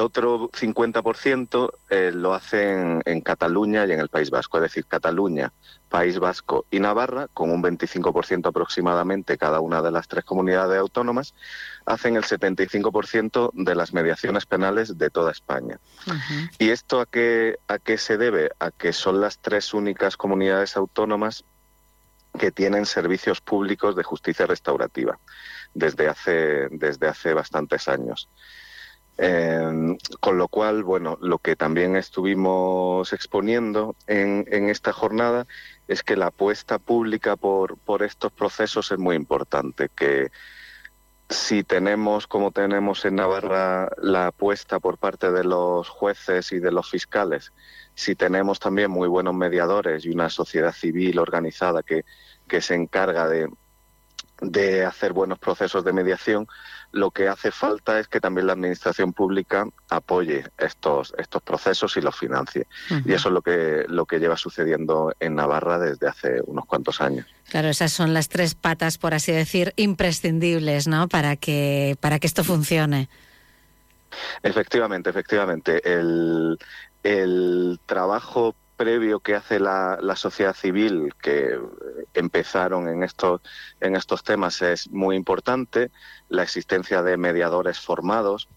otro 0.01 0.51
50% 0.51 1.71
eh, 1.91 2.11
lo 2.13 2.35
hacen 2.35 3.03
en 3.05 3.21
Cataluña 3.21 3.87
y 3.87 3.93
en 3.93 4.01
el 4.01 4.09
País 4.09 4.31
Vasco, 4.31 4.59
es 4.59 4.63
decir, 4.63 4.87
Cataluña, 4.87 5.53
País 5.89 6.19
Vasco 6.19 6.67
y 6.71 6.81
Navarra, 6.81 7.29
con 7.33 7.51
un 7.51 7.63
25% 7.63 8.49
aproximadamente 8.49 9.39
cada 9.39 9.61
una 9.61 9.83
de 9.83 9.91
las 9.91 10.09
tres 10.09 10.25
comunidades 10.25 10.79
autónomas, 10.79 11.35
hacen 11.85 12.17
el 12.17 12.25
75% 12.25 13.51
de 13.53 13.75
las 13.75 13.93
mediaciones 13.93 14.47
penales 14.47 14.99
de 14.99 15.11
toda 15.11 15.31
España. 15.31 15.79
¿Y 16.59 16.71
esto 16.71 17.01
a 17.01 17.07
qué, 17.07 17.59
a 17.69 17.79
qué 17.79 17.99
se 17.99 18.17
debe? 18.17 18.51
A 18.59 18.71
que 18.71 18.93
son 18.93 19.21
las 19.21 19.39
tres 19.39 19.73
únicas 19.73 20.17
comunidades 20.17 20.77
autónomas 20.77 21.45
que 22.37 22.51
tienen 22.51 22.87
servicios 22.87 23.41
públicos 23.41 23.97
de 23.97 24.03
justicia 24.03 24.47
restaurativa 24.47 25.19
desde 25.75 26.09
hace, 26.09 26.69
desde 26.71 27.09
hace 27.09 27.33
bastantes 27.33 27.89
años. 27.89 28.29
Eh, 29.19 29.97
con 30.21 30.37
lo 30.37 30.49
cual, 30.49 30.85
bueno, 30.85 31.19
lo 31.23 31.39
que 31.39 31.57
también 31.57 31.97
estuvimos 31.97 33.13
exponiendo 33.15 33.97
en, 34.07 34.69
esta 34.69 34.93
jornada 34.93 35.47
es 35.89 36.03
que 36.03 36.17
la 36.17 36.27
apuesta 36.27 36.79
pública 36.79 37.37
por, 37.37 37.79
estos 38.03 38.33
procesos 38.33 38.93
es 38.93 38.99
muy 38.99 39.17
importante, 39.17 39.89
que 39.89 40.31
si 41.31 41.65
tenemos, 41.65 42.27
como 42.27 42.53
tenemos 42.53 43.05
en 43.07 43.17
Navarra, 43.17 43.89
la 43.97 44.29
apuesta 44.29 44.81
por 44.81 44.99
parte 44.99 45.33
de 45.33 45.45
los 45.45 45.89
jueces 45.89 46.53
y 46.53 46.59
de 46.59 46.71
los 46.71 46.91
fiscales, 46.91 47.53
si 47.95 48.15
tenemos 48.15 48.61
también 48.61 48.91
muy 48.91 49.09
buenos 49.09 49.35
mediadores 49.35 50.05
y 50.05 50.11
una 50.11 50.29
sociedad 50.29 50.73
civil 50.73 51.19
organizada 51.19 51.83
que, 51.83 52.05
se 52.61 52.75
encarga 52.75 53.29
de 54.41 54.85
hacer 54.85 55.13
buenos 55.13 55.39
procesos 55.39 55.85
de 55.85 55.93
mediación, 55.93 56.47
lo 56.97 57.11
que 57.11 57.29
hace 57.29 57.51
falta 57.51 58.01
es 58.01 58.09
que 58.09 58.21
también 58.21 58.47
la 58.47 58.55
administración 58.55 59.13
pública 59.13 59.69
apoye 59.91 60.45
estos, 60.59 61.15
estos 61.19 61.43
procesos 61.43 61.97
y 61.97 62.01
los 62.01 62.17
financie. 62.17 62.67
Y 63.05 63.13
eso 63.13 63.29
es 63.29 63.35
lo 63.35 63.43
que, 63.43 63.85
lo 63.89 64.07
que 64.07 64.19
lleva 64.19 64.37
sucediendo 64.37 65.13
en 65.21 65.35
Navarra 65.35 65.79
desde 65.79 66.09
hace 66.09 66.41
unos 66.47 66.65
cuantos 66.65 67.01
años. 67.01 67.27
Claro, 67.51 67.69
esas 67.69 67.93
son 67.93 68.15
las 68.15 68.29
tres 68.29 68.55
patas, 68.55 68.99
por 68.99 69.15
así 69.15 69.31
decir, 69.31 69.73
imprescindibles, 69.77 70.89
¿no? 70.89 71.09
Para 71.09 71.37
que, 71.37 71.97
para 72.01 72.19
que 72.19 72.27
esto 72.27 72.43
funcione. 72.43 73.09
Efectivamente, 74.43 75.11
efectivamente. 75.11 75.83
El, 75.85 76.59
el 77.03 77.79
trabajo 77.87 78.55
previo 78.77 79.21
que 79.21 79.35
hace 79.35 79.59
la, 79.59 79.99
sociedad 80.17 80.55
civil 80.55 81.15
que 81.21 81.59
empezaron 82.15 82.89
en 82.89 83.03
estos, 83.03 83.41
en 83.81 83.97
estos 83.97 84.23
temas 84.23 84.63
es 84.63 84.91
muy 84.91 85.17
importante, 85.17 85.91
la 86.29 86.43
existencia 86.43 87.03
de 87.03 87.17
mediadores 87.17 87.81
formados 87.81 88.49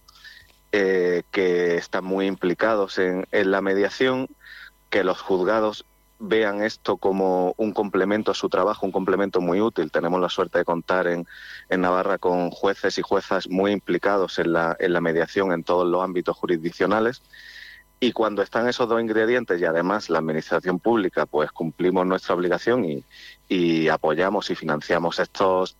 eh, 0.72 1.24
que 1.30 1.76
están 1.76 2.04
muy 2.04 2.26
implicados 2.26 2.98
en, 2.98 3.26
en 3.32 3.50
la 3.50 3.60
mediación, 3.60 4.28
que 4.90 5.04
los 5.04 5.20
juzgados 5.20 5.84
vean 6.20 6.62
esto 6.62 6.98
como 6.98 7.54
un 7.56 7.72
complemento 7.72 8.30
a 8.30 8.34
su 8.34 8.50
trabajo, 8.50 8.84
un 8.84 8.92
complemento 8.92 9.40
muy 9.40 9.60
útil. 9.60 9.90
Tenemos 9.90 10.20
la 10.20 10.28
suerte 10.28 10.58
de 10.58 10.64
contar 10.64 11.06
en, 11.06 11.26
en 11.70 11.80
Navarra 11.80 12.18
con 12.18 12.50
jueces 12.50 12.98
y 12.98 13.02
juezas 13.02 13.48
muy 13.48 13.72
implicados 13.72 14.38
en 14.38 14.52
la, 14.52 14.76
en 14.78 14.92
la 14.92 15.00
mediación 15.00 15.52
en 15.52 15.64
todos 15.64 15.88
los 15.88 16.04
ámbitos 16.04 16.36
jurisdiccionales 16.36 17.22
y 18.00 18.12
cuando 18.12 18.40
están 18.42 18.66
esos 18.66 18.88
dos 18.88 19.00
ingredientes 19.00 19.60
y 19.60 19.66
además 19.66 20.08
la 20.08 20.18
administración 20.18 20.78
pública, 20.78 21.26
pues 21.26 21.52
cumplimos 21.52 22.06
nuestra 22.06 22.34
obligación 22.34 22.86
y, 22.86 23.04
y 23.46 23.88
apoyamos 23.88 24.50
y 24.50 24.54
financiamos 24.54 25.18
estos, 25.18 25.76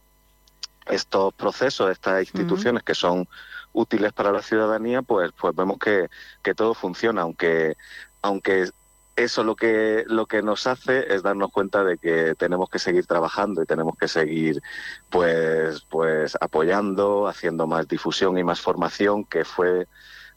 estos 0.86 1.32
procesos, 1.32 1.90
estas 1.90 2.20
instituciones 2.20 2.82
que 2.82 2.94
son 2.94 3.26
útiles 3.72 4.12
para 4.12 4.32
la 4.32 4.42
ciudadanía, 4.42 5.00
pues, 5.00 5.32
pues 5.32 5.56
vemos 5.56 5.78
que, 5.78 6.10
que 6.42 6.54
todo 6.54 6.74
funciona, 6.74 7.22
aunque, 7.22 7.76
aunque 8.20 8.68
eso 9.16 9.42
lo 9.42 9.56
que 9.56 10.04
lo 10.06 10.26
que 10.26 10.42
nos 10.42 10.66
hace 10.66 11.14
es 11.14 11.22
darnos 11.22 11.50
cuenta 11.50 11.84
de 11.84 11.98
que 11.98 12.34
tenemos 12.36 12.68
que 12.68 12.78
seguir 12.78 13.06
trabajando 13.06 13.62
y 13.62 13.66
tenemos 13.66 13.96
que 13.98 14.08
seguir 14.08 14.62
pues 15.10 15.82
pues 15.90 16.38
apoyando 16.40 17.26
haciendo 17.26 17.66
más 17.66 17.86
difusión 17.86 18.38
y 18.38 18.44
más 18.44 18.60
formación 18.60 19.24
que 19.24 19.44
fue 19.44 19.88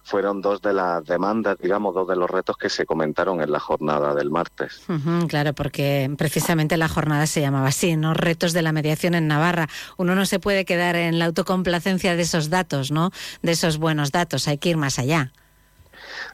fueron 0.03 0.41
dos 0.41 0.61
de 0.61 0.73
las 0.73 1.03
demandas, 1.05 1.57
digamos, 1.59 1.95
dos 1.95 2.07
de 2.07 2.15
los 2.15 2.29
retos 2.29 2.57
que 2.57 2.69
se 2.69 2.85
comentaron 2.85 3.41
en 3.41 3.51
la 3.51 3.59
jornada 3.59 4.13
del 4.13 4.29
martes. 4.29 4.81
claro, 5.27 5.53
porque 5.53 6.13
precisamente 6.17 6.77
la 6.77 6.89
jornada 6.89 7.25
se 7.25 7.41
llamaba 7.41 7.69
así, 7.69 7.95
¿no? 7.95 8.13
Retos 8.13 8.53
de 8.53 8.61
la 8.61 8.73
mediación 8.73 9.15
en 9.15 9.27
Navarra. 9.27 9.69
Uno 9.97 10.13
no 10.15 10.25
se 10.25 10.39
puede 10.39 10.65
quedar 10.65 10.95
en 10.95 11.19
la 11.19 11.25
autocomplacencia 11.25 12.15
de 12.15 12.21
esos 12.21 12.49
datos, 12.49 12.91
¿no? 12.91 13.11
De 13.41 13.53
esos 13.53 13.77
buenos 13.77 14.11
datos, 14.11 14.47
hay 14.47 14.57
que 14.57 14.69
ir 14.69 14.77
más 14.77 14.99
allá. 14.99 15.31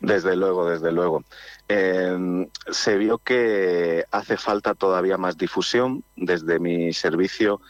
Desde 0.02 0.36
luego, 0.36 0.70
desde 0.70 0.92
luego. 0.92 1.24
Eh, 1.68 2.48
se 2.72 2.98
vio 2.98 3.20
que 3.20 4.04
hace 4.10 4.38
falta 4.38 4.74
todavía 4.74 5.18
más 5.18 5.38
difusión. 5.38 6.04
Desde 6.16 6.60
mi 6.60 6.92
servicio 6.94 7.62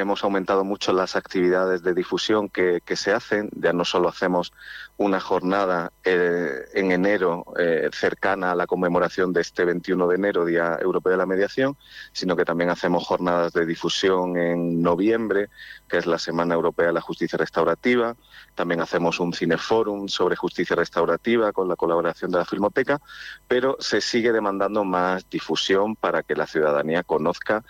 hemos 0.00 0.24
aumentado 0.24 0.64
mucho 0.64 0.92
las 0.92 1.16
actividades 1.16 1.82
de 1.82 1.94
difusión 1.94 2.48
que, 2.48 2.82
se 2.96 3.12
hacen. 3.12 3.50
Ya 3.52 3.72
no 3.72 3.84
solo 3.84 4.08
hacemos 4.08 4.52
una 4.96 5.20
jornada 5.20 5.92
eh, 6.04 6.66
en 6.74 6.92
enero 6.92 7.44
eh, 7.58 7.90
cercana 7.92 8.52
a 8.52 8.54
la 8.54 8.66
conmemoración 8.66 9.32
de 9.32 9.42
este 9.42 9.64
21 9.64 10.08
de 10.08 10.14
enero, 10.14 10.44
Día 10.44 10.78
Europeo 10.80 11.12
de 11.12 11.18
la 11.18 11.26
Mediación, 11.26 11.76
sino 12.12 12.36
que 12.36 12.44
también 12.44 12.70
hacemos 12.70 13.06
jornadas 13.06 13.52
de 13.52 13.66
difusión 13.66 14.36
en 14.36 14.80
noviembre, 14.82 15.48
que 15.88 15.98
es 15.98 16.06
la 16.06 16.18
Semana 16.18 16.54
Europea 16.54 16.86
de 16.86 16.92
la 16.92 17.00
Justicia 17.00 17.36
Restaurativa. 17.36 18.16
También 18.54 18.80
hacemos 18.80 19.20
un 19.20 19.32
cineforum 19.32 20.08
sobre 20.08 20.36
justicia 20.36 20.76
restaurativa 20.76 21.52
con 21.52 21.68
la 21.68 21.76
colaboración 21.76 22.30
de 22.30 22.38
la 22.38 22.44
Filmoteca, 22.44 23.00
pero 23.46 23.76
se 23.80 24.00
sigue 24.00 24.32
demandando 24.32 24.84
más 24.84 25.28
difusión 25.28 25.96
para 25.96 26.22
que 26.22 26.34
la 26.34 26.46
ciudadanía 26.46 27.02
conozca 27.02 27.64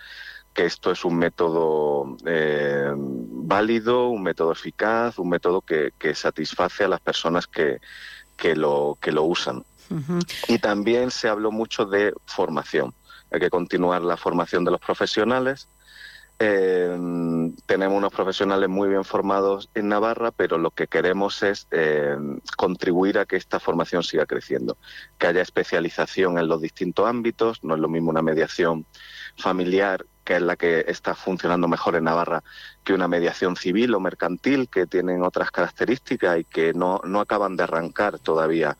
que 0.57 0.65
esto 0.65 0.89
es 0.89 1.05
un 1.05 1.19
método 1.19 2.17
eh, 2.25 2.91
válido, 2.95 4.09
un 4.09 4.23
método 4.23 4.51
eficaz, 4.51 5.19
un 5.19 5.29
método 5.29 5.61
que, 5.61 5.93
que, 5.99 6.15
satisface 6.15 6.83
a 6.83 6.87
las 6.87 6.99
personas 6.99 7.45
que, 7.45 7.79
que 8.35 8.55
lo, 8.55 8.97
que 8.99 9.11
lo 9.11 9.21
usan. 9.21 9.63
Y 10.47 10.57
también 10.57 11.11
se 11.11 11.29
habló 11.29 11.51
mucho 11.51 11.85
de 11.85 12.11
formación. 12.25 12.95
Hay 13.29 13.39
que 13.39 13.51
continuar 13.51 14.01
la 14.01 14.17
formación 14.17 14.65
de 14.65 14.71
los 14.71 14.81
profesionales. 14.81 15.69
Eh, 16.39 16.97
tenemos 17.67 17.95
unos 17.95 18.11
profesionales 18.11 18.67
muy 18.67 18.89
bien 18.89 19.05
formados 19.05 19.69
en 19.75 19.89
Navarra, 19.89 20.31
pero 20.31 20.57
lo 20.57 20.71
que 20.71 20.87
queremos 20.87 21.43
es 21.43 21.67
eh, 21.69 22.17
contribuir 22.57 23.19
a 23.19 23.27
que 23.27 23.35
esta 23.35 23.59
formación 23.59 24.01
siga 24.01 24.25
creciendo, 24.25 24.75
que 25.19 25.27
haya 25.27 25.43
especialización 25.43 26.39
en 26.39 26.47
los 26.47 26.61
distintos 26.61 27.07
ámbitos. 27.07 27.63
No 27.63 27.75
es 27.75 27.79
lo 27.79 27.89
mismo 27.89 28.09
una 28.09 28.23
mediación 28.23 28.87
familiar 29.37 30.03
que 30.27 30.35
es 30.35 30.41
la 30.41 30.57
que 30.57 30.83
está 30.89 31.15
funcionando 31.15 31.69
mejor 31.69 31.95
en 31.95 32.03
Navarra 32.03 32.43
que 32.83 32.93
una 32.93 33.07
mediación 33.07 33.55
civil 33.55 33.95
o 33.95 34.01
mercantil, 34.01 34.67
que 34.67 34.85
tienen 34.85 35.23
otras 35.23 35.51
características 35.51 36.39
y 36.39 36.43
que 36.43 36.73
no, 36.73 36.99
no 37.05 37.21
acaban 37.21 37.55
de 37.55 37.63
arrancar 37.63 38.19
todavía 38.19 38.75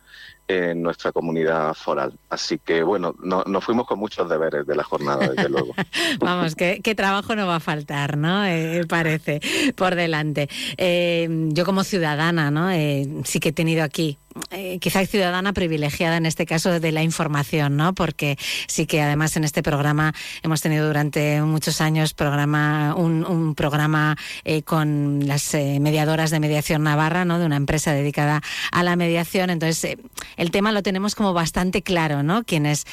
en 0.49 0.81
nuestra 0.81 1.13
comunidad 1.13 1.73
foral. 1.73 2.11
Así 2.29 2.59
que, 2.59 2.83
bueno, 2.83 3.15
no, 3.23 3.45
nos 3.45 3.63
fuimos 3.63 3.87
con 3.87 3.97
muchos 3.97 4.29
deberes 4.29 4.67
de 4.67 4.75
la 4.75 4.83
jornada, 4.83 5.29
desde 5.29 5.47
luego. 5.47 5.73
Vamos, 6.19 6.55
qué 6.55 6.95
trabajo 6.95 7.33
no 7.33 7.47
va 7.47 7.57
a 7.57 7.61
faltar, 7.61 8.17
¿no? 8.17 8.45
Eh, 8.45 8.85
parece, 8.85 9.39
por 9.75 9.95
delante. 9.95 10.49
Eh, 10.75 11.29
yo 11.53 11.63
como 11.63 11.85
ciudadana, 11.85 12.51
¿no? 12.51 12.69
Eh, 12.71 13.07
sí 13.23 13.39
que 13.39 13.49
he 13.49 13.53
tenido 13.53 13.83
aquí 13.83 14.17
eh, 14.51 14.79
quizá 14.79 15.05
ciudadana 15.05 15.53
privilegiada 15.53 16.17
en 16.17 16.25
este 16.25 16.45
caso 16.45 16.79
de 16.79 16.91
la 16.91 17.03
información, 17.03 17.77
¿no? 17.77 17.93
Porque 17.93 18.37
sí 18.67 18.85
que 18.85 19.01
además 19.01 19.35
en 19.37 19.43
este 19.43 19.63
programa 19.63 20.13
hemos 20.43 20.61
tenido 20.61 20.87
durante 20.87 21.41
muchos 21.41 21.81
años 21.81 22.13
programa 22.13 22.95
un, 22.95 23.55
programa 23.55 24.17
eh, 24.45 24.63
con 24.63 25.27
las 25.27 25.53
eh, 25.53 25.79
mediadoras 25.79 26.31
de 26.31 26.39
mediación 26.39 26.83
Navarra, 26.83 27.25
¿no? 27.25 27.39
De 27.39 27.45
una 27.45 27.55
empresa 27.55 27.93
dedicada 27.93 28.41
a 28.71 28.83
la 28.83 28.95
mediación. 28.95 29.49
Entonces 29.49 29.97
el 30.37 30.51
tema 30.51 30.71
lo 30.71 30.83
tenemos 30.83 31.15
como 31.15 31.33
bastante 31.33 31.81
claro, 31.81 32.23
¿no? 32.23 32.43
Quienes 32.43 32.85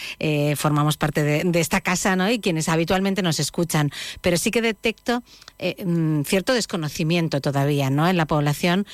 formamos 0.57 0.97
parte 0.97 1.22
de, 1.22 1.61
esta 1.61 1.80
casa, 1.80 2.16
¿no? 2.16 2.30
Y 2.30 2.40
quienes 2.40 2.68
habitualmente 2.68 3.22
nos 3.22 3.40
escuchan. 3.40 3.90
Pero 4.20 4.36
sí 4.36 4.51
que 4.51 4.62
detecto 4.62 5.22
mm, 5.59 6.23
cierto 6.23 6.55
desconocimiento 6.55 7.41
todavía, 7.41 7.91
¿no? 7.91 8.09
En 8.09 8.17
la 8.17 8.27
población, 8.27 8.87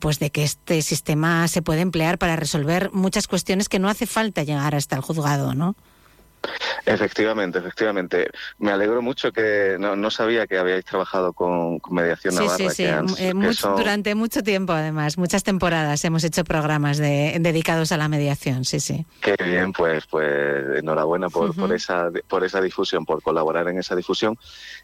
pues 0.00 0.18
de 0.18 0.30
que 0.30 0.44
este 0.44 0.82
sistema 0.82 1.48
se 1.48 1.62
puede 1.62 1.80
emplear 1.80 2.18
para 2.18 2.36
resolver 2.36 2.90
muchas 2.92 3.26
cuestiones 3.26 3.68
que 3.68 3.78
no 3.78 3.88
hace 3.88 4.06
falta 4.06 4.42
llegar 4.42 4.74
hasta 4.74 4.96
el 4.96 5.02
juzgado, 5.02 5.54
¿no? 5.54 5.76
Efectivamente, 6.86 7.58
efectivamente. 7.58 8.30
Me 8.58 8.72
alegro 8.72 9.02
mucho 9.02 9.32
que 9.32 9.76
no, 9.78 10.10
sabía 10.10 10.46
que 10.46 10.58
habíais 10.58 10.84
trabajado 10.84 11.32
con, 11.32 11.80
mediación 11.90 12.34
sí, 12.34 12.40
navarra. 12.40 12.70
Sí, 12.70 12.70
sí, 12.70 12.84
eh, 12.84 13.32
durante 13.76 14.14
mucho 14.14 14.42
tiempo 14.42 14.72
además, 14.72 15.18
muchas 15.18 15.44
temporadas 15.44 16.04
hemos 16.04 16.24
hecho 16.24 16.44
programas 16.44 16.98
dedicados 16.98 17.92
a 17.92 17.96
la 17.96 18.08
mediación, 18.08 18.64
sí, 18.64 18.80
sí. 18.80 19.04
Qué 19.20 19.36
bien, 19.42 19.72
pues, 19.72 20.06
pues 20.06 20.78
enhorabuena 20.78 21.28
por, 21.28 21.54
por 21.54 21.72
esa 21.72 22.10
por 22.28 22.44
esa 22.44 22.60
difusión, 22.60 23.04
por 23.04 23.22
colaborar 23.22 23.68
en 23.68 23.78
esa 23.78 23.94
difusión. 23.94 24.38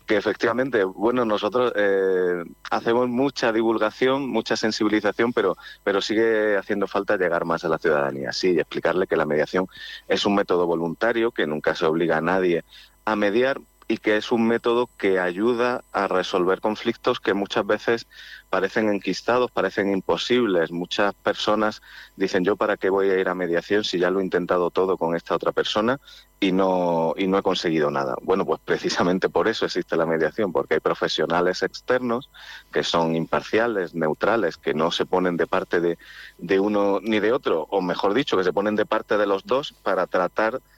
Que 0.07 0.17
efectivamente, 0.17 0.85
bueno, 0.85 1.25
nosotros 1.25 1.73
eh, 1.77 2.45
hacemos 2.71 3.09
mucha 3.09 3.53
divulgación, 3.53 4.29
mucha 4.29 4.57
sensibilización, 4.57 5.33
pero 5.33 5.57
pero 5.83 6.01
sigue 6.01 6.57
haciendo 6.57 6.87
falta 6.87 7.17
llegar 7.17 7.45
más 7.45 7.65
a 7.65 7.69
la 7.69 7.79
ciudadanía, 7.79 8.33
sí, 8.33 8.53
y 8.53 8.61
explicarle 8.61 9.07
que 9.07 9.17
la 9.17 9.27
mediación 9.27 9.67
es 10.09 10.25
un 10.27 10.35
método 10.35 10.67
voluntario 10.67 11.31
que 11.31 11.46
nunca 11.47 11.75
se 11.75 11.87
obliga 11.87 12.19
a 12.19 12.21
nadie 12.21 12.65
a 13.05 13.17
mediar 13.17 13.61
y 13.89 13.99
que 13.99 14.17
es 14.17 14.33
un 14.33 14.47
método 14.49 14.89
que 14.99 15.21
ayuda 15.21 15.85
a 15.93 16.09
resolver 16.09 16.61
conflictos 16.61 17.21
que 17.21 17.35
muchas 17.35 17.65
veces 17.65 18.07
parecen 18.51 18.89
enquistados, 18.89 19.51
parecen 19.53 19.93
imposibles. 19.93 20.73
Muchas 20.73 21.15
personas 21.15 21.83
dicen 22.17 22.45
yo 22.45 22.57
para 22.57 22.77
qué 22.77 22.91
voy 22.91 23.11
a 23.11 23.19
ir 23.19 23.29
a 23.29 23.35
mediación 23.37 23.85
si 23.85 23.99
ya 23.99 24.11
lo 24.11 24.19
he 24.19 24.25
intentado 24.25 24.71
todo 24.71 24.97
con 24.97 25.15
esta 25.15 25.37
otra 25.37 25.53
persona 25.53 26.01
y 26.41 26.51
no 26.51 27.15
y 27.17 27.29
no 27.29 27.39
he 27.39 27.43
conseguido 27.43 27.91
nada. 27.93 28.17
Bueno, 28.23 28.45
pues 28.45 28.61
precisamente 28.65 29.29
por 29.29 29.47
eso 29.47 29.67
existe 29.67 29.97
la 29.97 30.05
mediación, 30.05 30.53
porque 30.53 30.75
hay 30.75 30.81
profesionales 30.81 31.63
externos 31.63 32.29
que 32.73 32.83
son 32.83 33.15
imparciales, 33.15 33.95
neutrales, 33.95 34.57
que 34.57 34.75
no 34.75 34.91
se 34.91 35.07
ponen 35.07 35.37
de 35.37 35.47
parte 35.47 35.81
de, 35.81 35.97
de 36.39 36.59
uno 36.59 36.99
ni 37.01 37.21
de 37.21 37.33
otro, 37.33 37.69
o 37.71 37.81
mejor 37.81 38.15
dicho, 38.15 38.37
que 38.37 38.45
se 38.45 38.53
ponen 38.53 38.75
de 38.75 38.85
parte 38.85 39.17
de 39.17 39.27
los 39.27 39.47
dos 39.47 39.73
para 39.73 40.09
tratar 40.09 40.55
de 40.55 40.76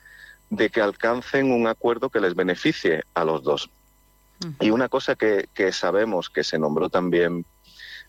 que 0.57 0.81
alcancen 0.81 1.53
un 1.53 1.67
acuerdo 1.67 2.11
que 2.11 2.21
les 2.21 2.35
beneficie 2.35 3.05
a 3.15 3.25
los 3.25 3.43
dos. 3.43 3.71
Y 4.61 4.71
una 4.71 4.89
cosa 4.89 5.17
que, 5.17 5.49
que, 5.53 5.73
sabemos 5.73 6.31
que 6.31 6.45
se 6.45 6.59
nombró 6.59 6.89
también 6.89 7.45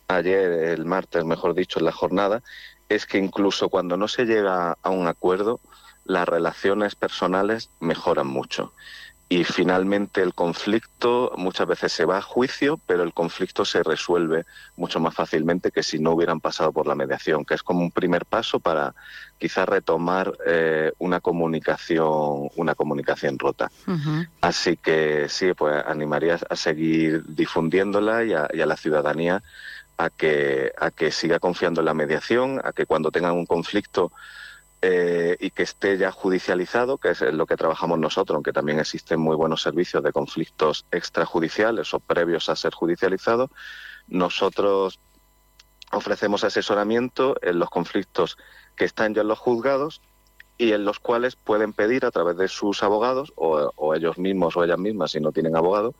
ayer, 0.07 0.51
el 0.51 0.85
martes, 0.85 1.25
mejor 1.25 1.55
dicho, 1.55 1.79
en 1.79 1.85
la 1.85 1.91
jornada, 1.91 2.43
es 2.87 3.05
que 3.05 3.17
incluso 3.17 3.69
cuando 3.69 3.97
no 3.97 4.07
se 4.07 4.25
llega 4.25 4.77
a 4.81 4.89
un 4.89 5.07
acuerdo, 5.07 5.59
las 6.05 6.27
relaciones 6.27 6.95
personales 6.95 7.69
mejoran 7.79 8.27
mucho 8.27 8.73
y 9.31 9.43
finalmente 9.43 10.23
el 10.23 10.33
conflicto 10.33 11.31
muchas 11.37 11.67
veces 11.67 11.93
se 11.93 12.03
va 12.03 12.17
a 12.17 12.21
juicio, 12.21 12.79
pero 12.87 13.03
el 13.03 13.13
conflicto 13.13 13.63
se 13.63 13.83
resuelve 13.83 14.47
mucho 14.75 14.99
más 14.99 15.13
fácilmente 15.13 15.69
que 15.71 15.83
si 15.83 15.99
no 15.99 16.13
hubieran 16.13 16.39
pasado 16.39 16.71
por 16.71 16.87
la 16.87 16.95
mediación, 16.95 17.45
que 17.45 17.53
es 17.53 17.61
como 17.61 17.81
un 17.81 17.91
primer 17.91 18.25
paso 18.25 18.59
para 18.59 18.95
quizás 19.37 19.69
retomar 19.69 20.33
eh, 20.47 20.91
una 20.97 21.19
comunicación, 21.19 22.49
una 22.55 22.73
comunicación 22.73 23.37
rota. 23.37 23.69
Así 24.41 24.77
que 24.77 25.29
sí, 25.29 25.53
pues 25.53 25.83
animaría 25.85 26.39
a 26.49 26.55
seguir 26.55 27.23
difundiéndola 27.27 28.23
y 28.23 28.33
a, 28.33 28.49
y 28.51 28.61
a 28.61 28.65
la 28.65 28.77
ciudadanía 28.77 29.43
a 29.99 30.09
que, 30.09 30.71
a 30.75 30.89
que 30.89 31.11
siga 31.11 31.37
confiando 31.37 31.81
en 31.81 31.85
la 31.85 31.93
mediación, 31.93 32.61
a 32.63 32.71
que 32.71 32.87
cuando 32.87 33.11
tengan 33.11 33.33
un 33.33 33.45
conflicto 33.45 34.11
eh, 34.81 35.35
y 35.41 35.51
que 35.51 35.63
esté 35.63 35.97
ya 35.97 36.09
judicializado, 36.11 36.97
que 36.97 37.09
es 37.09 37.21
lo 37.21 37.45
que 37.45 37.57
trabajamos 37.57 37.99
nosotros, 37.99 38.35
aunque 38.35 38.53
también 38.53 38.79
existen 38.79 39.19
muy 39.19 39.35
buenos 39.35 39.61
servicios 39.61 40.01
de 40.01 40.13
conflictos 40.13 40.85
extrajudiciales 40.91 41.93
o 41.93 41.99
previos 41.99 42.47
a 42.47 42.55
ser 42.55 42.73
judicializados, 42.73 43.49
nosotros 44.07 44.99
ofrecemos 45.91 46.45
asesoramiento 46.45 47.35
en 47.41 47.59
los 47.59 47.69
conflictos 47.69 48.37
que 48.77 48.85
están 48.85 49.13
ya 49.13 49.21
en 49.21 49.27
los 49.27 49.39
juzgados 49.39 50.01
y 50.57 50.71
en 50.71 50.85
los 50.85 50.99
cuales 50.99 51.35
pueden 51.35 51.73
pedir 51.73 52.05
a 52.05 52.11
través 52.11 52.37
de 52.37 52.47
sus 52.47 52.81
abogados 52.81 53.33
o, 53.35 53.95
ellos 53.95 54.17
mismos 54.17 54.55
o 54.55 54.63
ellas 54.63 54.79
mismas, 54.79 55.11
si 55.11 55.19
no 55.19 55.33
tienen 55.33 55.57
abogado, 55.57 55.93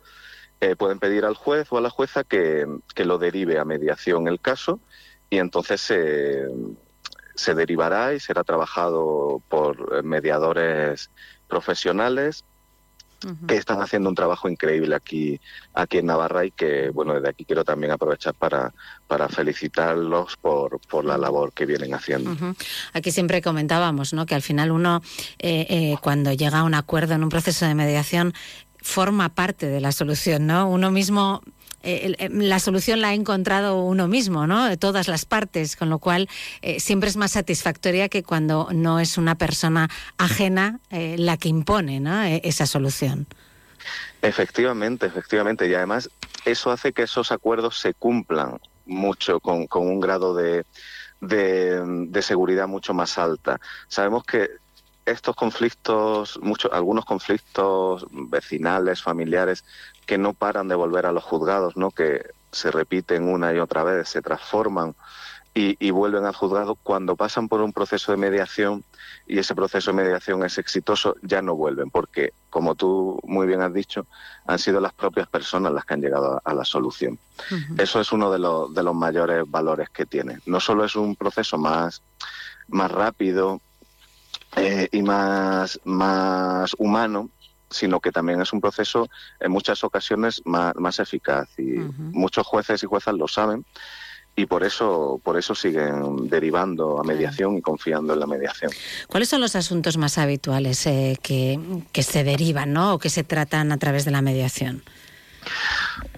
eh, 0.60 0.74
pueden 0.74 0.98
pedir 0.98 1.26
al 1.26 1.34
juez 1.34 1.68
o 1.70 1.76
a 1.76 1.82
la 1.82 1.90
jueza 1.90 2.24
que, 2.24 2.66
que 2.94 3.04
lo 3.04 3.18
derive 3.18 3.58
a 3.58 3.66
mediación 3.66 4.26
el 4.26 4.40
caso 4.40 4.80
y 5.28 5.38
entonces 5.38 5.82
se 5.82 6.46
se 7.40 7.54
derivará 7.54 8.12
y 8.12 8.20
será 8.20 8.44
trabajado 8.44 9.40
por 9.48 9.96
eh, 9.96 10.02
mediadores 10.02 11.10
profesionales 11.48 12.44
que 13.46 13.56
están 13.56 13.82
haciendo 13.82 14.08
un 14.08 14.14
trabajo 14.14 14.48
increíble 14.48 14.96
aquí 14.96 15.38
aquí 15.74 15.98
en 15.98 16.06
Navarra 16.06 16.46
y 16.46 16.52
que 16.52 16.88
bueno 16.88 17.12
desde 17.12 17.28
aquí 17.28 17.44
quiero 17.44 17.64
también 17.64 17.92
aprovechar 17.92 18.32
para 18.32 18.72
para 19.06 19.28
felicitarlos 19.28 20.38
por, 20.38 20.80
por 20.88 21.04
la 21.04 21.18
labor 21.18 21.52
que 21.52 21.66
vienen 21.66 21.92
haciendo. 21.92 22.34
Aquí 22.94 23.10
siempre 23.10 23.42
comentábamos 23.42 24.14
no 24.14 24.24
que 24.24 24.34
al 24.34 24.40
final 24.40 24.70
uno 24.70 25.02
eh, 25.38 25.66
eh, 25.68 25.96
cuando 26.00 26.32
llega 26.32 26.60
a 26.60 26.64
un 26.64 26.72
acuerdo 26.72 27.12
en 27.12 27.22
un 27.22 27.28
proceso 27.28 27.66
de 27.66 27.74
mediación 27.74 28.32
forma 28.80 29.28
parte 29.28 29.66
de 29.66 29.80
la 29.82 29.92
solución 29.92 30.46
no 30.46 30.66
uno 30.66 30.90
mismo 30.90 31.42
eh, 31.82 32.28
la 32.30 32.58
solución 32.58 33.00
la 33.00 33.08
ha 33.08 33.14
encontrado 33.14 33.82
uno 33.82 34.08
mismo, 34.08 34.46
¿no? 34.46 34.66
De 34.66 34.76
todas 34.76 35.08
las 35.08 35.24
partes, 35.24 35.76
con 35.76 35.88
lo 35.88 35.98
cual 35.98 36.28
eh, 36.62 36.80
siempre 36.80 37.08
es 37.08 37.16
más 37.16 37.32
satisfactoria 37.32 38.08
que 38.08 38.22
cuando 38.22 38.68
no 38.72 39.00
es 39.00 39.18
una 39.18 39.36
persona 39.36 39.88
ajena 40.18 40.80
eh, 40.90 41.16
la 41.18 41.36
que 41.36 41.48
impone 41.48 42.00
¿no? 42.00 42.22
E, 42.22 42.40
esa 42.44 42.66
solución. 42.66 43.26
Efectivamente, 44.22 45.06
efectivamente. 45.06 45.68
Y 45.68 45.74
además 45.74 46.10
eso 46.44 46.70
hace 46.70 46.92
que 46.92 47.02
esos 47.02 47.32
acuerdos 47.32 47.78
se 47.78 47.94
cumplan 47.94 48.58
mucho, 48.86 49.40
con, 49.40 49.66
con 49.66 49.86
un 49.86 50.00
grado 50.00 50.34
de, 50.34 50.64
de, 51.20 51.82
de, 52.08 52.22
seguridad 52.22 52.66
mucho 52.66 52.92
más 52.92 53.16
alta. 53.18 53.60
Sabemos 53.88 54.24
que 54.24 54.50
estos 55.06 55.34
conflictos, 55.34 56.38
muchos, 56.42 56.70
algunos 56.72 57.04
conflictos 57.04 58.06
vecinales, 58.10 59.02
familiares, 59.02 59.64
que 60.10 60.18
no 60.18 60.34
paran 60.34 60.66
de 60.66 60.74
volver 60.74 61.06
a 61.06 61.12
los 61.12 61.22
juzgados, 61.22 61.76
¿no? 61.76 61.92
que 61.92 62.30
se 62.50 62.72
repiten 62.72 63.28
una 63.28 63.54
y 63.54 63.60
otra 63.60 63.84
vez, 63.84 64.08
se 64.08 64.20
transforman 64.20 64.96
y, 65.54 65.90
vuelven 65.92 66.24
al 66.24 66.34
juzgado, 66.34 66.74
cuando 66.74 67.14
pasan 67.14 67.46
por 67.48 67.60
un 67.60 67.72
proceso 67.72 68.10
de 68.10 68.18
mediación 68.18 68.82
y 69.28 69.38
ese 69.38 69.54
proceso 69.54 69.92
de 69.92 70.02
mediación 70.02 70.44
es 70.44 70.58
exitoso, 70.58 71.14
ya 71.22 71.42
no 71.42 71.54
vuelven, 71.54 71.90
porque, 71.90 72.32
como 72.50 72.74
tú 72.74 73.20
muy 73.22 73.46
bien 73.46 73.62
has 73.62 73.72
dicho, 73.72 74.04
han 74.48 74.58
sido 74.58 74.80
las 74.80 74.94
propias 74.94 75.28
personas 75.28 75.72
las 75.72 75.84
que 75.84 75.94
han 75.94 76.00
llegado 76.00 76.42
a, 76.44 76.54
la 76.54 76.64
solución. 76.64 77.16
Eso 77.78 78.00
es 78.00 78.10
uno 78.10 78.32
de 78.32 78.40
los, 78.40 78.74
de 78.74 78.82
los 78.82 78.96
mayores 78.96 79.48
valores 79.48 79.90
que 79.90 80.06
tiene. 80.06 80.40
No 80.44 80.58
solo 80.58 80.84
es 80.84 80.96
un 80.96 81.14
proceso 81.14 81.56
más, 81.56 82.02
más 82.66 82.90
rápido, 82.90 83.60
eh, 84.56 84.88
y 84.90 85.02
más, 85.02 85.78
más 85.84 86.74
humano, 86.78 87.30
sino 87.70 88.00
que 88.00 88.12
también 88.12 88.40
es 88.40 88.52
un 88.52 88.60
proceso 88.60 89.08
en 89.38 89.52
muchas 89.52 89.82
ocasiones 89.84 90.42
más, 90.44 90.74
más 90.76 90.98
eficaz. 90.98 91.48
Y 91.58 91.78
muchos 91.98 92.46
jueces 92.46 92.82
y 92.82 92.86
juezas 92.86 93.14
lo 93.14 93.28
saben 93.28 93.64
y 94.36 94.46
por 94.46 94.64
eso, 94.64 95.20
por 95.22 95.38
eso 95.38 95.54
siguen 95.54 96.28
derivando 96.28 96.98
a 96.98 97.04
mediación 97.04 97.56
y 97.56 97.60
confiando 97.60 98.14
en 98.14 98.20
la 98.20 98.26
mediación. 98.26 98.70
¿Cuáles 99.08 99.28
son 99.28 99.40
los 99.40 99.56
asuntos 99.56 99.96
más 99.96 100.18
habituales 100.18 100.86
eh, 100.86 101.18
que, 101.22 101.58
que 101.92 102.02
se 102.02 102.24
derivan 102.24 102.72
¿no? 102.72 102.94
o 102.94 102.98
que 102.98 103.10
se 103.10 103.24
tratan 103.24 103.72
a 103.72 103.78
través 103.78 104.04
de 104.04 104.12
la 104.12 104.22
mediación? 104.22 104.82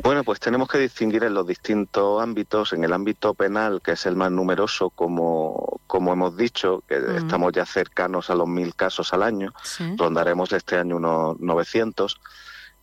Bueno, 0.02 0.24
pues 0.24 0.40
tenemos 0.40 0.68
que 0.68 0.78
distinguir 0.78 1.24
en 1.24 1.34
los 1.34 1.46
distintos 1.46 2.22
ámbitos. 2.22 2.72
En 2.72 2.84
el 2.84 2.92
ámbito 2.92 3.34
penal, 3.34 3.80
que 3.82 3.92
es 3.92 4.06
el 4.06 4.16
más 4.16 4.30
numeroso, 4.30 4.90
como, 4.90 5.80
como 5.86 6.12
hemos 6.12 6.36
dicho, 6.36 6.82
que 6.88 6.96
estamos 7.16 7.52
ya 7.52 7.64
cercanos 7.64 8.30
a 8.30 8.34
los 8.34 8.48
mil 8.48 8.74
casos 8.74 9.12
al 9.12 9.22
año, 9.22 9.52
rondaremos 9.96 10.52
este 10.52 10.76
año 10.76 10.96
unos 10.96 11.38
900. 11.40 12.20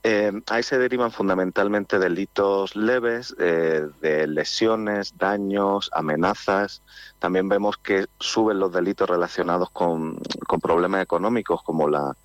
Eh, 0.02 0.32
ahí 0.48 0.64
se 0.64 0.78
derivan 0.78 1.12
fundamentalmente 1.12 2.00
delitos 2.00 2.78
leves, 2.78 3.36
eh, 3.38 3.86
de 4.00 4.28
lesiones, 4.28 5.18
daños, 5.18 5.90
amenazas. 5.94 6.82
También 7.20 7.50
vemos 7.50 7.78
que 7.78 8.08
suben 8.18 8.60
los 8.60 8.72
delitos 8.72 9.10
relacionados 9.10 9.70
con, 9.72 10.22
con 10.48 10.62
problemas 10.62 11.04
económicos 11.04 11.62
como 11.64 11.90
la, 11.90 12.16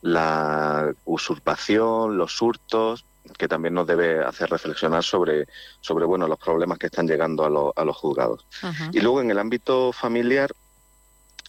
la 0.00 0.94
usurpación, 1.04 2.16
los 2.16 2.40
hurtos, 2.40 3.04
que 3.38 3.48
también 3.48 3.72
nos 3.72 3.86
debe 3.86 4.22
hacer 4.22 4.50
reflexionar 4.50 5.04
sobre, 5.04 5.46
sobre 5.80 6.04
bueno, 6.04 6.26
los 6.26 6.38
problemas 6.38 6.78
que 6.78 6.86
están 6.86 7.06
llegando 7.06 7.44
a, 7.44 7.80
a 7.80 7.84
los 7.84 7.96
juzgados. 7.96 8.44
Y 8.92 9.00
luego 9.00 9.22
en 9.22 9.30
el 9.30 9.38
ámbito 9.38 9.92
familiar, 9.92 10.50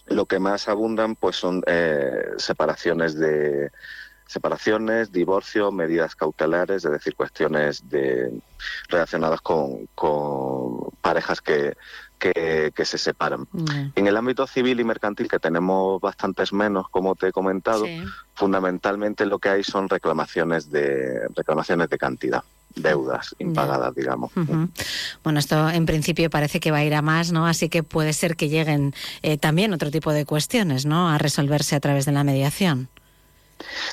lo 0.06 0.26
que 0.26 0.40
más 0.40 0.70
abundan 0.70 1.16
pues 1.16 1.36
son 1.36 1.64
eh, 1.68 2.26
separaciones 2.38 3.16
de 3.16 3.72
separaciones, 4.28 5.12
divorcio, 5.12 5.72
medidas 5.72 6.16
cautelares, 6.16 6.86
es 6.86 6.92
decir, 6.92 7.16
cuestiones 7.16 7.90
de, 7.90 8.32
relacionadas 8.88 9.42
con, 9.42 9.88
con 9.96 10.92
parejas 11.02 11.42
que, 11.42 11.76
que, 12.20 12.86
se 12.86 12.98
separan. 12.98 13.48
En 13.96 14.08
el 14.08 14.18
ámbito 14.18 14.46
civil 14.46 14.80
y 14.80 14.84
mercantil, 14.84 15.28
que 15.28 15.40
tenemos 15.40 16.00
bastantes 16.02 16.54
menos, 16.54 16.90
como 16.90 17.16
te 17.16 17.30
he 17.30 17.32
comentado, 17.32 17.86
fundamentalmente 18.36 19.26
lo 19.26 19.40
que 19.40 19.50
hay 19.50 19.64
son 19.64 19.90
reclamaciones 19.90 20.70
de, 20.70 21.28
reclamaciones 21.36 21.90
de 21.90 21.98
cantidad 21.98 22.44
deudas 22.76 23.36
impagadas, 23.40 23.96
digamos. 23.96 24.32
Bueno, 25.24 25.40
esto 25.40 25.70
en 25.70 25.86
principio 25.86 26.30
parece 26.30 26.60
que 26.60 26.72
va 26.72 26.78
a 26.78 26.84
ir 26.84 26.94
a 26.94 27.02
más, 27.02 27.32
¿no? 27.32 27.48
Así 27.48 27.68
que 27.68 27.84
puede 27.84 28.14
ser 28.14 28.36
que 28.36 28.48
lleguen 28.48 28.94
eh, 29.22 29.38
también 29.38 29.74
otro 29.74 29.92
tipo 29.92 30.14
de 30.14 30.26
cuestiones, 30.26 30.86
¿no? 30.86 31.10
A 31.10 31.18
resolverse 31.18 31.76
a 31.76 31.80
través 31.80 32.06
de 32.06 32.12
la 32.12 32.24
mediación. 32.24 32.90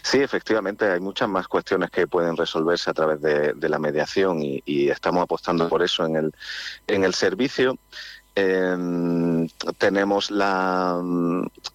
Sí, 0.02 0.18
efectivamente, 0.18 0.88
hay 0.88 1.00
muchas 1.00 1.28
más 1.28 1.48
cuestiones 1.48 1.90
que 1.90 2.06
pueden 2.06 2.36
resolverse 2.36 2.88
a 2.90 2.94
través 2.94 3.20
de, 3.20 3.68
la 3.68 3.78
mediación 3.80 4.40
y, 4.40 4.62
y, 4.64 4.90
estamos 4.90 5.24
apostando 5.24 5.68
por 5.68 5.82
eso 5.82 6.06
en 6.06 6.16
el, 6.16 6.34
en 6.86 7.02
el 7.02 7.14
servicio. 7.14 7.76
Em, 8.36 9.48
tenemos 9.78 10.30
la, 10.30 11.00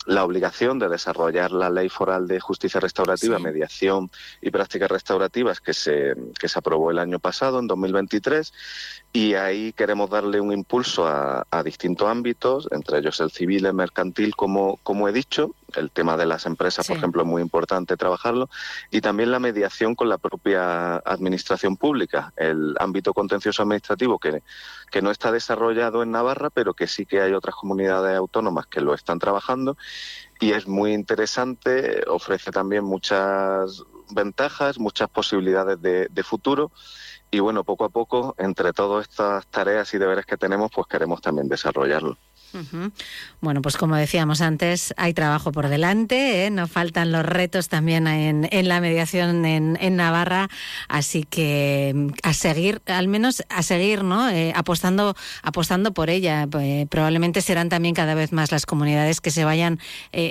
la, 0.05 0.23
obligación 0.23 0.79
de 0.79 0.89
desarrollar 0.89 1.51
la 1.51 1.69
ley 1.69 1.89
foral 1.89 2.27
de 2.27 2.39
justicia 2.39 2.79
restaurativa, 2.79 3.39
mediación 3.39 4.09
y 4.41 4.49
prácticas 4.51 4.89
restaurativas 4.89 5.59
que 5.59 5.73
se, 5.73 6.15
que 6.39 6.47
se 6.47 6.59
aprobó 6.59 6.91
el 6.91 6.99
año 6.99 7.19
pasado, 7.19 7.59
en 7.59 7.67
2023, 7.67 8.53
y 9.13 9.33
ahí 9.33 9.73
queremos 9.73 10.09
darle 10.09 10.39
un 10.39 10.53
impulso 10.53 11.07
a, 11.07 11.45
a 11.49 11.63
distintos 11.63 12.07
ámbitos, 12.07 12.67
entre 12.71 12.99
ellos 12.99 13.19
el 13.19 13.31
civil, 13.31 13.65
el 13.65 13.73
mercantil, 13.73 14.35
como, 14.35 14.77
como 14.83 15.07
he 15.07 15.11
dicho, 15.11 15.53
el 15.75 15.89
tema 15.91 16.17
de 16.17 16.25
las 16.25 16.45
empresas, 16.45 16.87
por 16.87 16.97
ejemplo, 16.97 17.21
es 17.21 17.27
muy 17.27 17.41
importante 17.41 17.97
trabajarlo, 17.97 18.49
y 18.89 19.01
también 19.01 19.31
la 19.31 19.39
mediación 19.39 19.95
con 19.95 20.09
la 20.09 20.17
propia 20.17 20.97
administración 20.97 21.77
pública, 21.77 22.33
el 22.35 22.75
ámbito 22.79 23.13
contencioso 23.13 23.63
administrativo 23.63 24.19
que, 24.19 24.43
que 24.91 25.01
no 25.01 25.11
está 25.11 25.31
desarrollado 25.31 26.03
en 26.03 26.11
Navarra, 26.11 26.49
pero 26.49 26.73
que 26.73 26.87
sí 26.87 27.05
que 27.05 27.21
hay 27.21 27.33
otras 27.33 27.55
comunidades 27.55 28.17
autónomas 28.17 28.67
que 28.67 28.81
lo 28.81 28.93
están 28.93 29.19
trabajando 29.19 29.77
y 30.39 30.53
es 30.53 30.67
muy 30.67 30.93
interesante, 30.93 32.03
ofrece 32.07 32.51
también 32.51 32.83
muchas 32.83 33.83
ventajas, 34.11 34.79
muchas 34.79 35.09
posibilidades 35.09 35.81
de, 35.81 36.23
futuro 36.23 36.71
y 37.29 37.39
bueno, 37.39 37.63
poco 37.63 37.85
a 37.85 37.89
poco, 37.89 38.35
entre 38.37 38.73
todas 38.73 39.07
estas 39.07 39.47
tareas 39.47 39.93
y 39.93 39.97
deberes 39.97 40.25
que 40.25 40.37
tenemos, 40.37 40.71
pues 40.73 40.87
queremos 40.87 41.21
también 41.21 41.47
desarrollarlo. 41.47 42.17
Bueno, 43.39 43.61
pues 43.61 43.77
como 43.77 43.95
decíamos 43.95 44.41
antes, 44.41 44.93
hay 44.97 45.13
trabajo 45.13 45.51
por 45.51 45.69
delante, 45.69 46.45
¿eh? 46.45 46.49
no 46.49 46.67
faltan 46.67 47.11
los 47.11 47.25
retos 47.25 47.69
también 47.69 48.07
en, 48.07 48.67
la 48.67 48.81
mediación 48.81 49.45
en, 49.45 49.95
Navarra, 49.95 50.49
así 50.87 51.23
que 51.23 51.91
mm, 51.95 52.07
a 52.23 52.33
seguir, 52.33 52.81
al 52.85 53.07
menos 53.07 53.43
a 53.49 53.63
seguir, 53.63 54.03
¿no? 54.03 54.29
Eh, 54.29 54.53
apostando, 54.55 55.15
apostando 55.43 55.93
por 55.93 56.09
ella. 56.09 56.47
Eh, 56.59 56.87
probablemente 56.89 57.41
serán 57.41 57.69
también 57.69 57.95
cada 57.95 58.15
vez 58.15 58.31
más 58.31 58.51
las 58.51 58.65
comunidades 58.65 59.21
que 59.21 59.31
se 59.31 59.45
vayan 59.45 59.79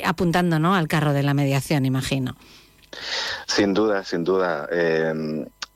apuntando, 0.04 0.58
¿no? 0.58 0.74
Al 0.74 0.88
carro 0.88 1.12
de 1.12 1.22
la 1.22 1.34
mediación, 1.34 1.84
imagino. 1.84 2.36
Sin 3.46 3.74
duda, 3.74 4.04
sin 4.04 4.24
duda. 4.24 4.68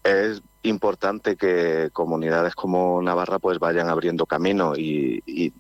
es 0.03 0.43
importante 0.63 1.37
que 1.37 1.91
comunidades 1.93 2.55
como 2.55 3.01
Navarra 3.03 3.39
pues 3.39 3.59
vayan 3.59 3.89
abriendo 3.89 4.27
camino 4.27 4.75
y, 4.77 5.23
y 5.27 5.53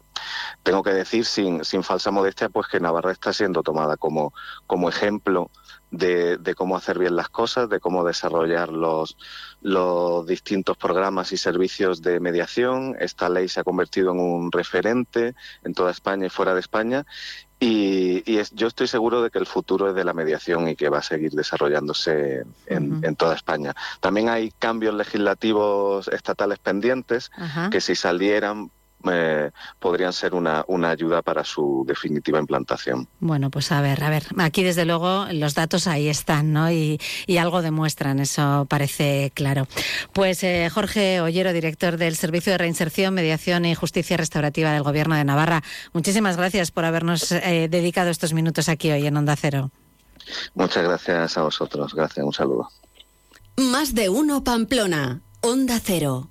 tengo 0.63 0.83
que 0.83 0.93
decir 0.93 1.25
sin, 1.25 1.65
sin 1.65 1.83
falsa 1.83 2.11
modestia 2.11 2.49
pues 2.49 2.67
que 2.69 2.81
Navarra 2.81 3.13
está 3.13 3.33
siendo 3.33 3.63
tomada 3.63 3.97
como, 3.97 4.33
como 4.67 4.89
ejemplo 4.89 5.51
de, 5.91 6.39
de, 6.39 6.55
cómo 6.55 6.77
hacer 6.77 6.99
bien 6.99 7.17
las 7.17 7.29
cosas, 7.29 7.69
de 7.69 7.81
cómo 7.81 8.05
desarrollar 8.05 8.71
los, 8.71 9.17
los 9.63 10.27
distintos 10.27 10.77
programas 10.77 11.33
y 11.33 11.37
servicios 11.37 12.03
de 12.03 12.21
mediación. 12.21 12.97
Esta 12.99 13.29
ley 13.29 13.49
se 13.49 13.61
ha 13.61 13.65
convertido 13.65 14.13
en 14.13 14.21
un 14.21 14.51
referente 14.51 15.35
en 15.63 15.75
toda 15.75 15.91
España 15.91 16.27
y 16.27 16.31
fuera 16.31 16.55
de 16.55 16.61
España. 16.61 17.07
Y, 17.61 18.23
y 18.31 18.39
es, 18.39 18.51
yo 18.51 18.67
estoy 18.67 18.89
seguro 18.89 19.23
de 19.23 19.31
que 19.31 19.39
el 19.39 19.47
futuro 19.47 19.89
es 19.89 19.95
de 19.95 20.05
la 20.05 20.13
mediación 20.13 20.69
y 20.69 20.77
que 20.77 20.89
va 20.89 20.99
a 20.99 21.03
seguir 21.03 21.33
desarrollándose 21.33 22.45
en, 22.67 23.01
en 23.05 23.17
toda 23.17 23.37
España. 23.37 23.75
También 24.01 24.29
hay 24.29 24.51
cambios 24.59 24.95
legislativos 24.95 26.09
estatales 26.09 26.59
pendientes 26.59 27.31
que 27.71 27.81
si 27.81 27.95
salieran 27.95 28.71
eh, 29.11 29.51
podrían 29.79 30.13
ser 30.13 30.35
una, 30.35 30.65
una 30.69 30.91
ayuda 30.91 31.23
para 31.23 31.45
su 31.45 31.85
definitiva 31.87 32.39
implantación. 32.39 33.09
Bueno, 33.21 33.51
pues 33.51 33.73
a 33.73 33.81
ver, 33.81 34.03
a 34.03 34.11
ver, 34.11 34.25
aquí 34.39 34.63
desde 34.63 34.85
luego 34.85 35.27
los 35.33 35.55
datos 35.55 35.87
ahí 35.87 36.09
están, 36.09 36.53
¿no? 36.53 36.71
Y, 36.71 36.99
algo 37.39 37.63
demuestran, 37.63 38.21
eso 38.21 38.67
parece 38.71 39.31
claro. 39.35 39.67
Pues 40.13 40.43
eh, 40.45 40.71
Jorge 40.73 41.21
Ollero, 41.21 41.53
director 41.53 41.99
del 41.99 42.17
Servicio 42.17 42.53
de 42.53 42.59
Reinserción, 42.59 43.13
Mediación 43.13 43.67
y 43.67 43.75
Justicia 43.75 44.17
Restaurativa 44.17 44.73
del 44.73 44.83
Gobierno 44.83 45.15
de 45.15 45.25
Navarra, 45.25 45.63
muchísimas 45.93 46.37
gracias 46.37 46.71
por 46.71 46.85
habernos 46.85 47.33
eh, 47.33 47.69
dedicado 47.69 48.11
estos 48.11 48.33
minutos 48.33 48.69
aquí 48.69 48.91
hoy 48.91 49.07
en 49.07 49.17
Onda 49.17 49.37
Cero. 49.37 49.71
Muchas 50.55 50.85
gracias 50.85 51.37
a 51.37 51.43
vosotros, 51.43 51.95
gracias, 51.95 52.25
un 52.25 52.33
saludo. 52.33 52.69
Más 53.57 53.95
de 53.95 54.09
uno 54.09 54.43
Pamplona, 54.43 55.21
Onda 55.43 55.81
Cero. 55.83 56.31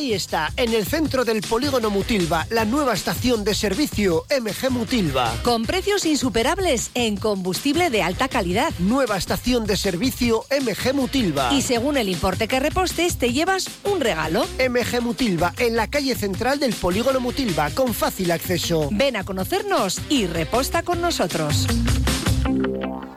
Ahí 0.00 0.14
está, 0.14 0.50
en 0.56 0.72
el 0.72 0.86
centro 0.86 1.26
del 1.26 1.42
polígono 1.42 1.90
Mutilva, 1.90 2.46
la 2.48 2.64
nueva 2.64 2.94
estación 2.94 3.44
de 3.44 3.54
servicio 3.54 4.24
MG 4.30 4.70
Mutilva. 4.70 5.30
Con 5.42 5.66
precios 5.66 6.06
insuperables 6.06 6.90
en 6.94 7.18
combustible 7.18 7.90
de 7.90 8.02
alta 8.02 8.26
calidad. 8.26 8.72
Nueva 8.78 9.18
estación 9.18 9.66
de 9.66 9.76
servicio 9.76 10.46
MG 10.50 10.94
Mutilva. 10.94 11.52
Y 11.52 11.60
según 11.60 11.98
el 11.98 12.08
importe 12.08 12.48
que 12.48 12.60
repostes, 12.60 13.18
te 13.18 13.34
llevas 13.34 13.68
un 13.84 14.00
regalo. 14.00 14.46
MG 14.58 15.02
Mutilva, 15.02 15.52
en 15.58 15.76
la 15.76 15.90
calle 15.90 16.14
central 16.14 16.58
del 16.58 16.72
polígono 16.72 17.20
Mutilva, 17.20 17.68
con 17.68 17.92
fácil 17.92 18.30
acceso. 18.30 18.88
Ven 18.90 19.16
a 19.16 19.24
conocernos 19.24 20.00
y 20.08 20.24
reposta 20.26 20.82
con 20.82 21.02
nosotros. 21.02 21.66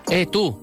Eh, 0.10 0.26
tú. 0.30 0.63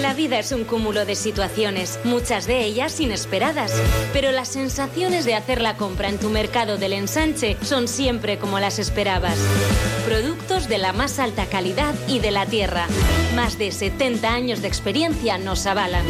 La 0.00 0.12
vida 0.12 0.38
es 0.38 0.52
un 0.52 0.64
cúmulo 0.64 1.06
de 1.06 1.14
situaciones, 1.14 1.98
muchas 2.04 2.46
de 2.46 2.64
ellas 2.64 3.00
inesperadas, 3.00 3.72
pero 4.12 4.30
las 4.30 4.48
sensaciones 4.48 5.24
de 5.24 5.34
hacer 5.34 5.62
la 5.62 5.76
compra 5.76 6.08
en 6.08 6.18
tu 6.18 6.28
mercado 6.28 6.76
del 6.76 6.92
ensanche 6.92 7.56
son 7.62 7.88
siempre 7.88 8.38
como 8.38 8.60
las 8.60 8.78
esperabas. 8.78 9.38
Productos 10.06 10.68
de 10.68 10.78
la 10.78 10.92
más 10.92 11.18
alta 11.18 11.46
calidad 11.46 11.94
y 12.08 12.18
de 12.18 12.30
la 12.30 12.44
tierra. 12.44 12.86
Más 13.34 13.58
de 13.58 13.72
70 13.72 14.30
años 14.30 14.60
de 14.60 14.68
experiencia 14.68 15.38
nos 15.38 15.66
avalan. 15.66 16.04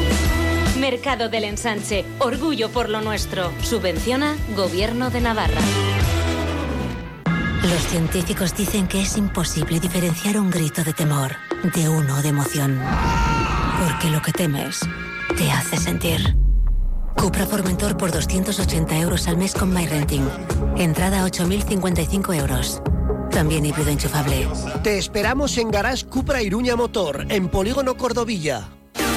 Mercado 0.81 1.29
del 1.29 1.45
Ensanche, 1.45 2.05
orgullo 2.19 2.71
por 2.71 2.91
lo 2.91 3.01
nuestro. 3.01 3.51
Subvenciona 3.63 4.37
Gobierno 4.55 5.11
de 5.11 5.21
Navarra. 5.21 5.61
Los 7.63 7.83
científicos 7.87 8.55
dicen 8.55 8.87
que 8.87 9.01
es 9.01 9.17
imposible 9.17 9.81
diferenciar 9.81 10.39
un 10.39 10.51
grito 10.51 10.85
de 10.85 10.93
temor 10.93 11.37
de 11.75 11.89
uno 11.89 12.23
de 12.23 12.29
emoción. 12.29 12.81
Porque 13.79 14.11
lo 14.11 14.23
que 14.23 14.33
temes 14.33 14.81
te 15.37 15.51
hace 15.51 15.77
sentir. 15.77 16.37
Cupra 17.17 17.47
Formentor 17.47 17.97
por 17.97 18.11
280 18.11 18.99
euros 18.99 19.27
al 19.29 19.37
mes 19.37 19.55
con 19.55 19.73
MyRenting. 19.73 20.29
Entrada 20.77 21.27
8.055 21.27 22.35
euros. 22.39 22.83
También 23.31 23.67
híbrido 23.67 23.91
enchufable. 23.91 24.49
Te 24.83 24.99
esperamos 24.99 25.57
en 25.59 25.71
Garage 25.71 26.07
Cupra 26.07 26.43
Iruña 26.43 26.77
Motor, 26.77 27.27
en 27.29 27.49
Polígono 27.49 27.97
Cordovilla. 27.97 28.76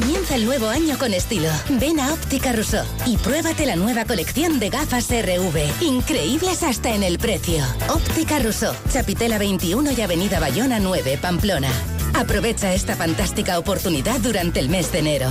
Comienza 0.00 0.36
el 0.36 0.44
nuevo 0.44 0.68
año 0.68 0.96
con 0.96 1.12
estilo. 1.12 1.50
Ven 1.70 1.98
a 1.98 2.12
Óptica 2.12 2.52
Rousseau 2.52 2.86
y 3.04 3.16
pruébate 3.16 3.66
la 3.66 3.74
nueva 3.74 4.04
colección 4.04 4.60
de 4.60 4.70
gafas 4.70 5.08
RV. 5.10 5.82
Increíbles 5.82 6.62
hasta 6.62 6.94
en 6.94 7.02
el 7.02 7.18
precio. 7.18 7.64
Óptica 7.88 8.38
Rousseau, 8.38 8.72
Chapitela 8.92 9.38
21 9.38 9.90
y 9.90 10.00
Avenida 10.00 10.38
Bayona 10.38 10.78
9, 10.78 11.18
Pamplona. 11.20 11.68
Aprovecha 12.14 12.72
esta 12.72 12.94
fantástica 12.94 13.58
oportunidad 13.58 14.20
durante 14.20 14.60
el 14.60 14.68
mes 14.68 14.92
de 14.92 15.00
enero. 15.00 15.30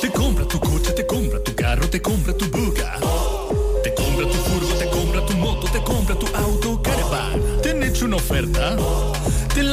Te 0.00 0.10
compra 0.12 0.46
tu 0.46 0.60
coche, 0.60 0.92
te 0.92 1.04
compra 1.04 1.42
tu 1.42 1.52
carro, 1.56 1.90
te 1.90 2.00
compra 2.00 2.32
tu 2.36 2.44
buga. 2.48 2.96
Te 3.82 3.92
compra 3.92 4.28
tu 4.28 4.34
furgo, 4.34 4.74
te 4.74 4.88
compra 4.88 5.26
tu 5.26 5.32
moto, 5.34 5.66
te 5.66 5.82
compra 5.82 6.16
tu 6.16 6.26
auto, 6.36 6.80
caravan. 6.80 7.42
¿Te 7.60 7.70
han 7.70 7.82
hecho 7.82 8.04
una 8.04 8.16
oferta? 8.16 8.76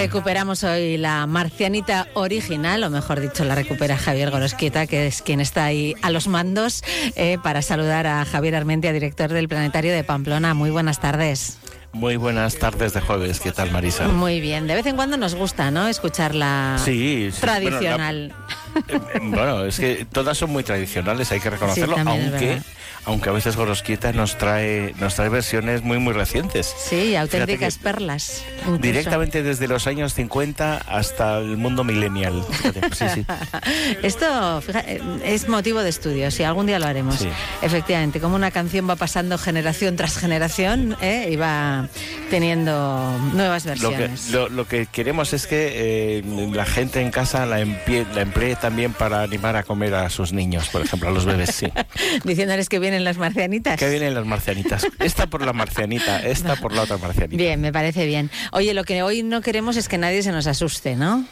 Recuperamos 0.00 0.64
hoy 0.64 0.96
la 0.96 1.26
marcianita 1.26 2.08
original, 2.14 2.82
o 2.84 2.88
mejor 2.88 3.20
dicho, 3.20 3.44
la 3.44 3.54
recupera 3.54 3.98
Javier 3.98 4.30
Gorosquieta, 4.30 4.86
que 4.86 5.06
es 5.06 5.20
quien 5.20 5.40
está 5.42 5.66
ahí 5.66 5.94
a 6.00 6.08
los 6.10 6.26
mandos, 6.26 6.82
eh, 7.16 7.36
para 7.42 7.60
saludar 7.60 8.06
a 8.06 8.24
Javier 8.24 8.54
Armentia, 8.56 8.94
director 8.94 9.28
del 9.30 9.46
Planetario 9.46 9.92
de 9.92 10.02
Pamplona. 10.02 10.54
Muy 10.54 10.70
buenas 10.70 11.00
tardes. 11.00 11.58
Muy 11.92 12.16
buenas 12.16 12.56
tardes 12.56 12.94
de 12.94 13.02
jueves, 13.02 13.40
¿qué 13.40 13.52
tal 13.52 13.70
Marisa? 13.72 14.08
Muy 14.08 14.40
bien, 14.40 14.66
de 14.66 14.74
vez 14.74 14.86
en 14.86 14.96
cuando 14.96 15.18
nos 15.18 15.34
gusta, 15.34 15.70
¿no? 15.70 15.86
Escuchar 15.86 16.34
la 16.34 16.80
Sí, 16.82 17.28
sí. 17.30 17.38
tradicional. 17.42 18.28
Bueno, 18.28 18.44
la- 18.48 18.59
bueno, 19.22 19.64
es 19.64 19.78
que 19.78 20.06
todas 20.10 20.38
son 20.38 20.50
muy 20.50 20.62
tradicionales, 20.62 21.30
hay 21.32 21.40
que 21.40 21.50
reconocerlo, 21.50 21.96
Sí, 21.96 22.02
aunque 22.06 22.60
aunque 23.06 23.30
a 23.30 23.32
veces 23.32 23.56
Gorosquieta 23.56 24.12
nos 24.12 24.36
trae 24.36 24.94
nos 25.00 25.14
trae 25.14 25.30
versiones 25.30 25.82
muy 25.82 25.98
muy 25.98 26.12
recientes. 26.12 26.72
Sí, 26.78 27.16
auténticas 27.16 27.78
perlas. 27.78 28.42
incluso. 28.60 28.78
Directamente 28.82 29.42
desde 29.42 29.68
los 29.68 29.86
años 29.86 30.12
50 30.14 30.76
hasta 30.86 31.38
el 31.38 31.56
mundo 31.56 31.82
millennial. 31.82 32.44
Sí, 32.92 33.04
sí. 33.14 33.26
Esto 34.02 34.62
eh, 34.86 35.00
es 35.24 35.48
motivo 35.48 35.82
de 35.82 35.88
estudio, 35.88 36.30
si 36.30 36.42
algún 36.42 36.66
día 36.66 36.78
lo 36.78 36.86
haremos. 36.86 37.16
Sí. 37.16 37.28
Efectivamente, 37.62 38.20
como 38.20 38.36
una 38.36 38.50
canción 38.50 38.88
va 38.88 38.96
pasando 38.96 39.38
generación 39.38 39.96
tras 39.96 40.18
generación 40.18 40.94
¿eh? 41.00 41.30
y 41.32 41.36
va 41.36 41.88
teniendo 42.28 43.18
nuevas 43.32 43.64
Lo 43.64 43.72
que, 43.90 43.96
versiones. 43.96 44.30
lo, 44.30 44.48
lo 44.50 44.68
que 44.68 44.86
queremos 44.86 45.32
es 45.32 45.46
que 45.46 46.18
eh, 46.18 46.22
la 46.52 46.66
gente 46.66 47.00
en 47.00 47.10
casa 47.10 47.46
la, 47.46 47.60
empie- 47.60 48.06
la 48.14 48.20
emplee 48.20 48.56
también 48.60 48.92
para 48.92 49.22
animar 49.22 49.56
a 49.56 49.62
comer 49.62 49.94
a 49.94 50.08
sus 50.10 50.32
niños, 50.32 50.68
por 50.68 50.82
ejemplo, 50.82 51.08
a 51.08 51.12
los 51.12 51.24
bebés, 51.24 51.54
sí. 51.54 51.66
Diciéndoles 52.24 52.68
que 52.68 52.78
vienen 52.78 53.04
las 53.04 53.18
marcianitas. 53.18 53.78
Que 53.78 53.88
vienen 53.88 54.14
las 54.14 54.26
marcianitas. 54.26 54.86
Esta 54.98 55.26
por 55.26 55.44
la 55.44 55.52
marcianita, 55.52 56.20
esta 56.20 56.56
por 56.56 56.72
la 56.72 56.82
otra 56.82 56.98
marcianita. 56.98 57.36
Bien, 57.36 57.60
me 57.60 57.72
parece 57.72 58.06
bien. 58.06 58.30
Oye, 58.52 58.74
lo 58.74 58.84
que 58.84 59.02
hoy 59.02 59.22
no 59.22 59.40
queremos 59.40 59.76
es 59.76 59.88
que 59.88 59.98
nadie 59.98 60.22
se 60.22 60.32
nos 60.32 60.46
asuste, 60.46 60.96
¿no? 60.96 61.24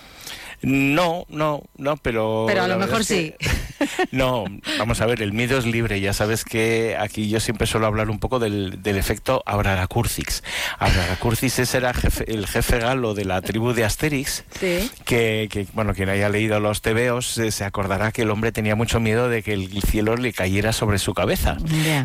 No, 0.62 1.24
no, 1.28 1.62
no, 1.76 1.96
pero... 1.98 2.44
Pero 2.48 2.62
a 2.62 2.68
lo 2.68 2.78
mejor 2.78 3.00
es 3.02 3.08
que- 3.08 3.36
sí. 3.40 3.48
No, 4.10 4.44
vamos 4.78 5.00
a 5.00 5.06
ver, 5.06 5.22
el 5.22 5.32
miedo 5.32 5.56
es 5.58 5.64
libre. 5.64 6.00
Ya 6.00 6.12
sabes 6.12 6.44
que 6.44 6.96
aquí 6.98 7.28
yo 7.28 7.38
siempre 7.38 7.66
suelo 7.66 7.86
hablar 7.86 8.10
un 8.10 8.18
poco 8.18 8.38
del, 8.40 8.82
del 8.82 8.96
efecto 8.96 9.42
Abraracurcix. 9.46 10.42
Abraracurcix 10.80 11.58
ese 11.60 11.76
era 11.78 11.92
jefe- 11.94 12.24
el 12.26 12.46
jefe 12.46 12.78
galo 12.80 13.14
de 13.14 13.24
la 13.24 13.40
tribu 13.42 13.72
de 13.72 13.84
Asterix, 13.84 14.44
Sí. 14.58 14.90
que, 15.04 15.48
que, 15.50 15.66
bueno, 15.74 15.94
quien 15.94 16.08
haya 16.08 16.28
leído 16.28 16.58
los 16.60 16.82
tebeos 16.82 17.38
eh, 17.38 17.50
se 17.52 17.64
acordará 17.64 18.10
que 18.10 18.22
el 18.22 18.30
hombre 18.30 18.50
tenía 18.52 18.74
mucho 18.74 18.98
miedo 19.00 19.28
de 19.28 19.42
que 19.42 19.52
el 19.52 19.82
cielo 19.82 20.16
le 20.16 20.32
cayera 20.32 20.72
sobre 20.72 20.98
su 20.98 21.14
cabeza. 21.14 21.56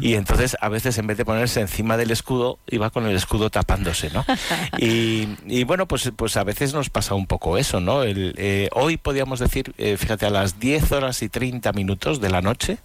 Y 0.01 0.13
entonces 0.15 0.55
a 0.61 0.69
veces 0.69 0.97
en 0.99 1.07
vez 1.07 1.17
de 1.17 1.25
ponerse 1.25 1.59
encima 1.61 1.97
del 1.97 2.11
escudo, 2.11 2.59
iba 2.67 2.89
con 2.91 3.07
el 3.07 3.15
escudo 3.15 3.49
tapándose, 3.49 4.09
¿no? 4.11 4.25
y, 4.77 5.27
y 5.47 5.63
bueno, 5.63 5.87
pues, 5.87 6.11
pues 6.15 6.37
a 6.37 6.43
veces 6.43 6.73
nos 6.73 6.89
pasa 6.89 7.15
un 7.15 7.25
poco 7.25 7.57
eso, 7.57 7.79
¿no? 7.79 8.03
El, 8.03 8.35
eh, 8.45 8.67
hoy 8.73 8.97
podríamos 8.97 9.39
decir, 9.39 9.73
eh, 9.77 9.95
fíjate, 9.95 10.25
a 10.25 10.29
las 10.29 10.59
10 10.59 10.91
horas 10.91 11.21
y 11.21 11.29
30 11.29 11.71
minutos 11.71 12.19
de 12.19 12.29
la 12.29 12.41
noche, 12.41 12.77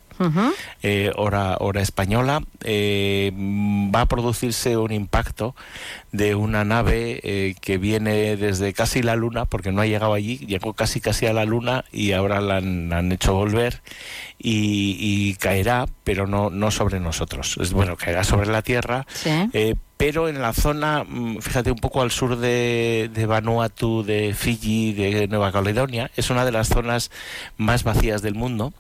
Eh, 0.83 1.13
hora, 1.17 1.57
hora 1.61 1.81
española, 1.81 2.43
eh, 2.65 3.31
mm, 3.35 3.93
va 3.95 4.03
a 4.03 4.07
producirse 4.07 4.77
un 4.77 4.93
impacto 4.93 5.55
de 6.13 6.35
una 6.35 6.65
nave 6.65 7.21
eh, 7.23 7.55
que 7.61 7.79
viene 7.79 8.37
desde 8.37 8.73
casi 8.73 9.03
la 9.03 9.17
Luna, 9.17 9.45
porque 9.45 9.73
no 9.73 9.81
ha 9.83 9.87
llegado 9.87 10.15
allí, 10.15 10.39
llegó 10.39 10.73
casi 10.75 11.01
casi 11.01 11.27
a 11.27 11.33
la 11.33 11.45
Luna 11.45 11.85
y 11.93 12.13
ahora 12.13 12.41
la 12.41 12.57
han, 12.57 12.89
la 12.89 12.99
han 12.99 13.13
hecho 13.13 13.35
volver 13.35 13.83
y, 14.39 14.97
y 15.01 15.35
caerá, 15.35 15.87
pero 16.05 16.27
no, 16.27 16.51
no 16.51 16.71
sobre 16.71 17.01
nosotros. 17.01 17.57
Es 17.61 17.73
bueno, 17.73 17.97
caerá 17.97 18.25
sobre 18.25 18.47
la 18.47 18.63
Tierra, 18.63 19.07
Sí. 19.15 19.49
pero 19.97 20.29
en 20.29 20.41
la 20.41 20.53
zona, 20.53 21.05
mm, 21.07 21.39
fíjate, 21.39 21.71
un 21.73 21.79
poco 21.79 22.03
al 22.03 22.11
sur 22.11 22.37
de, 22.37 23.11
de 23.13 23.27
Vanuatu, 23.27 24.03
de 24.05 24.35
Fiji, 24.35 24.93
de 24.93 25.27
Nueva 25.29 25.51
Caledonia, 25.53 26.11
es 26.17 26.31
una 26.31 26.45
de 26.45 26.53
las 26.53 26.69
zonas 26.69 27.11
más 27.57 27.83
vacías 27.85 28.23
del 28.23 28.35
mundo. 28.35 28.73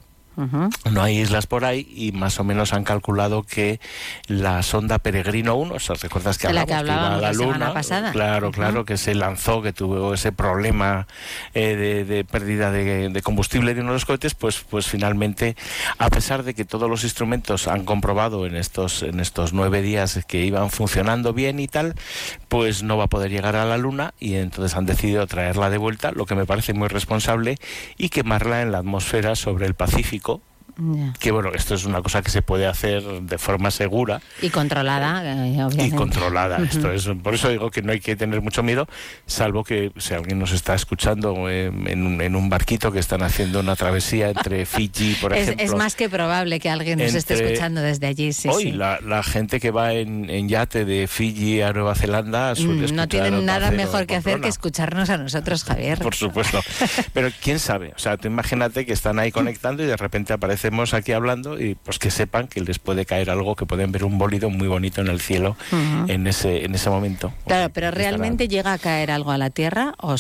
No 0.90 1.02
hay 1.02 1.18
islas 1.20 1.46
por 1.46 1.64
ahí 1.64 1.86
y 1.94 2.12
más 2.12 2.38
o 2.38 2.44
menos 2.44 2.72
han 2.72 2.84
calculado 2.84 3.42
que 3.42 3.80
la 4.26 4.62
sonda 4.62 4.98
Peregrino 4.98 5.56
1, 5.56 5.74
o 5.74 5.78
sea, 5.80 5.96
¿recuerdas 6.00 6.38
que 6.38 6.46
De 6.48 6.52
la 6.54 6.62
hablamos 6.62 6.84
que 6.84 6.92
iba 6.92 7.06
a 7.06 7.10
la 7.10 7.20
la 7.28 7.32
semana 7.34 7.52
Luna? 7.58 7.74
pasada. 7.74 8.12
Claro, 8.12 8.52
claro, 8.52 8.84
que 8.84 8.96
se 8.96 9.14
lanzó, 9.14 9.62
que 9.62 9.72
tuvo 9.72 10.14
ese 10.14 10.32
problema 10.32 11.06
eh, 11.54 11.76
de, 11.76 12.04
de 12.04 12.24
pérdida 12.24 12.70
de, 12.70 13.08
de 13.08 13.22
combustible 13.22 13.74
de 13.74 13.80
uno 13.80 13.90
de 13.90 13.96
los 13.96 14.04
cohetes, 14.04 14.34
pues, 14.34 14.60
pues 14.68 14.86
finalmente, 14.86 15.56
a 15.98 16.08
pesar 16.10 16.42
de 16.42 16.54
que 16.54 16.64
todos 16.64 16.88
los 16.88 17.04
instrumentos 17.04 17.66
han 17.68 17.84
comprobado 17.84 18.46
en 18.46 18.56
estos, 18.56 19.02
en 19.02 19.20
estos 19.20 19.52
nueve 19.52 19.82
días 19.82 20.20
que 20.26 20.44
iban 20.44 20.70
funcionando 20.70 21.32
bien 21.32 21.58
y 21.60 21.68
tal, 21.68 21.94
pues 22.48 22.82
no 22.82 22.96
va 22.96 23.04
a 23.04 23.08
poder 23.08 23.30
llegar 23.30 23.56
a 23.56 23.64
la 23.64 23.76
Luna 23.78 24.14
y 24.20 24.34
entonces 24.34 24.76
han 24.76 24.86
decidido 24.86 25.26
traerla 25.26 25.70
de 25.70 25.78
vuelta, 25.78 26.12
lo 26.12 26.26
que 26.26 26.34
me 26.34 26.46
parece 26.46 26.74
muy 26.74 26.88
responsable, 26.88 27.56
y 27.96 28.08
quemarla 28.10 28.62
en 28.62 28.72
la 28.72 28.78
atmósfera 28.78 29.34
sobre 29.36 29.66
el 29.66 29.74
Pacífico, 29.74 30.27
Francisco 30.28 30.57
Que 31.18 31.30
bueno, 31.30 31.50
esto 31.54 31.74
es 31.74 31.84
una 31.84 32.02
cosa 32.02 32.22
que 32.22 32.30
se 32.30 32.42
puede 32.42 32.66
hacer 32.66 33.02
de 33.02 33.38
forma 33.38 33.70
segura. 33.70 34.20
Y 34.40 34.50
controlada, 34.50 35.22
eh, 35.24 35.64
obviamente. 35.64 35.84
Y 35.86 35.90
controlada. 35.90 36.56
Ujú. 36.56 36.64
Esto 36.64 36.92
es, 36.92 37.08
por 37.22 37.34
eso 37.34 37.48
digo 37.48 37.70
que 37.70 37.82
no 37.82 37.92
hay 37.92 38.00
que 38.00 38.14
tener 38.16 38.40
mucho 38.42 38.62
miedo, 38.62 38.86
salvo 39.26 39.64
que 39.64 39.92
si 39.98 40.14
alguien 40.14 40.38
nos 40.38 40.52
está 40.52 40.74
escuchando 40.74 41.48
eh, 41.50 41.66
en, 41.66 42.06
un, 42.06 42.20
en 42.20 42.36
un 42.36 42.48
barquito 42.48 42.92
que 42.92 42.98
están 43.00 43.22
haciendo 43.22 43.60
una 43.60 43.76
travesía 43.76 44.28
entre 44.30 44.66
Fiji, 44.66 45.14
por 45.20 45.32
Es, 45.34 45.42
ejemplo. 45.48 45.64
es 45.66 45.74
más 45.74 45.94
que 45.96 46.08
probable 46.08 46.60
que 46.60 46.70
alguien 46.70 46.98
nos 46.98 47.14
esté 47.14 47.34
escuchando 47.34 47.80
desde 47.80 48.06
allí, 48.06 48.32
sí, 48.32 48.48
Hoy 48.48 48.62
sí. 48.64 48.72
La, 48.72 49.00
la 49.00 49.22
gente 49.22 49.60
que 49.60 49.70
va 49.70 49.92
en, 49.94 50.30
en 50.30 50.48
yate 50.48 50.84
de 50.84 51.06
Fiji 51.08 51.60
a 51.62 51.72
Nueva 51.72 51.94
Zelanda 51.94 52.54
suele 52.54 52.78
Mm, 52.92 52.94
No 52.94 53.08
tienen 53.08 53.44
nada 53.44 53.70
mejor 53.70 54.06
que 54.06 54.14
hacer 54.16 54.40
que 54.40 54.48
escucharnos 54.48 55.10
a 55.10 55.16
nosotros, 55.18 55.64
Javier. 55.64 55.98
Por 55.98 56.14
supuesto. 56.14 56.60
Pero 57.12 57.30
quién 57.42 57.58
sabe, 57.58 57.92
o 57.96 57.98
sea, 57.98 58.16
tú 58.16 58.28
imagínate 58.28 58.86
que 58.86 58.92
están 58.92 59.18
ahí 59.18 59.32
conectando 59.32 59.82
y 59.82 59.86
de 59.86 59.96
repente 59.96 60.32
aparecemos 60.68 60.94
aquí 60.94 61.12
hablando 61.12 61.60
y 61.60 61.74
pues 61.76 61.98
que 61.98 62.10
sepan 62.10 62.46
que 62.46 62.60
les 62.60 62.78
puede 62.78 63.06
caer 63.06 63.30
algo, 63.30 63.56
que 63.56 63.64
pueden 63.66 63.90
ver 63.90 64.04
un 64.04 64.18
bólido 64.18 64.50
muy 64.50 64.68
bonito 64.68 65.00
en 65.00 65.08
el 65.08 65.20
cielo 65.20 65.56
Ujú. 65.72 66.10
en 66.12 66.26
ese 66.26 66.64
en 66.64 66.74
ese 66.74 66.90
momento. 66.90 67.32
Claro, 67.46 67.70
pero 67.72 67.90
¿realmente 67.90 68.48
llega 68.48 68.72
a 68.74 68.78
caer 68.78 69.10
algo 69.10 69.30
a 69.30 69.38
la 69.38 69.50
Tierra 69.50 69.94
o 69.98 70.16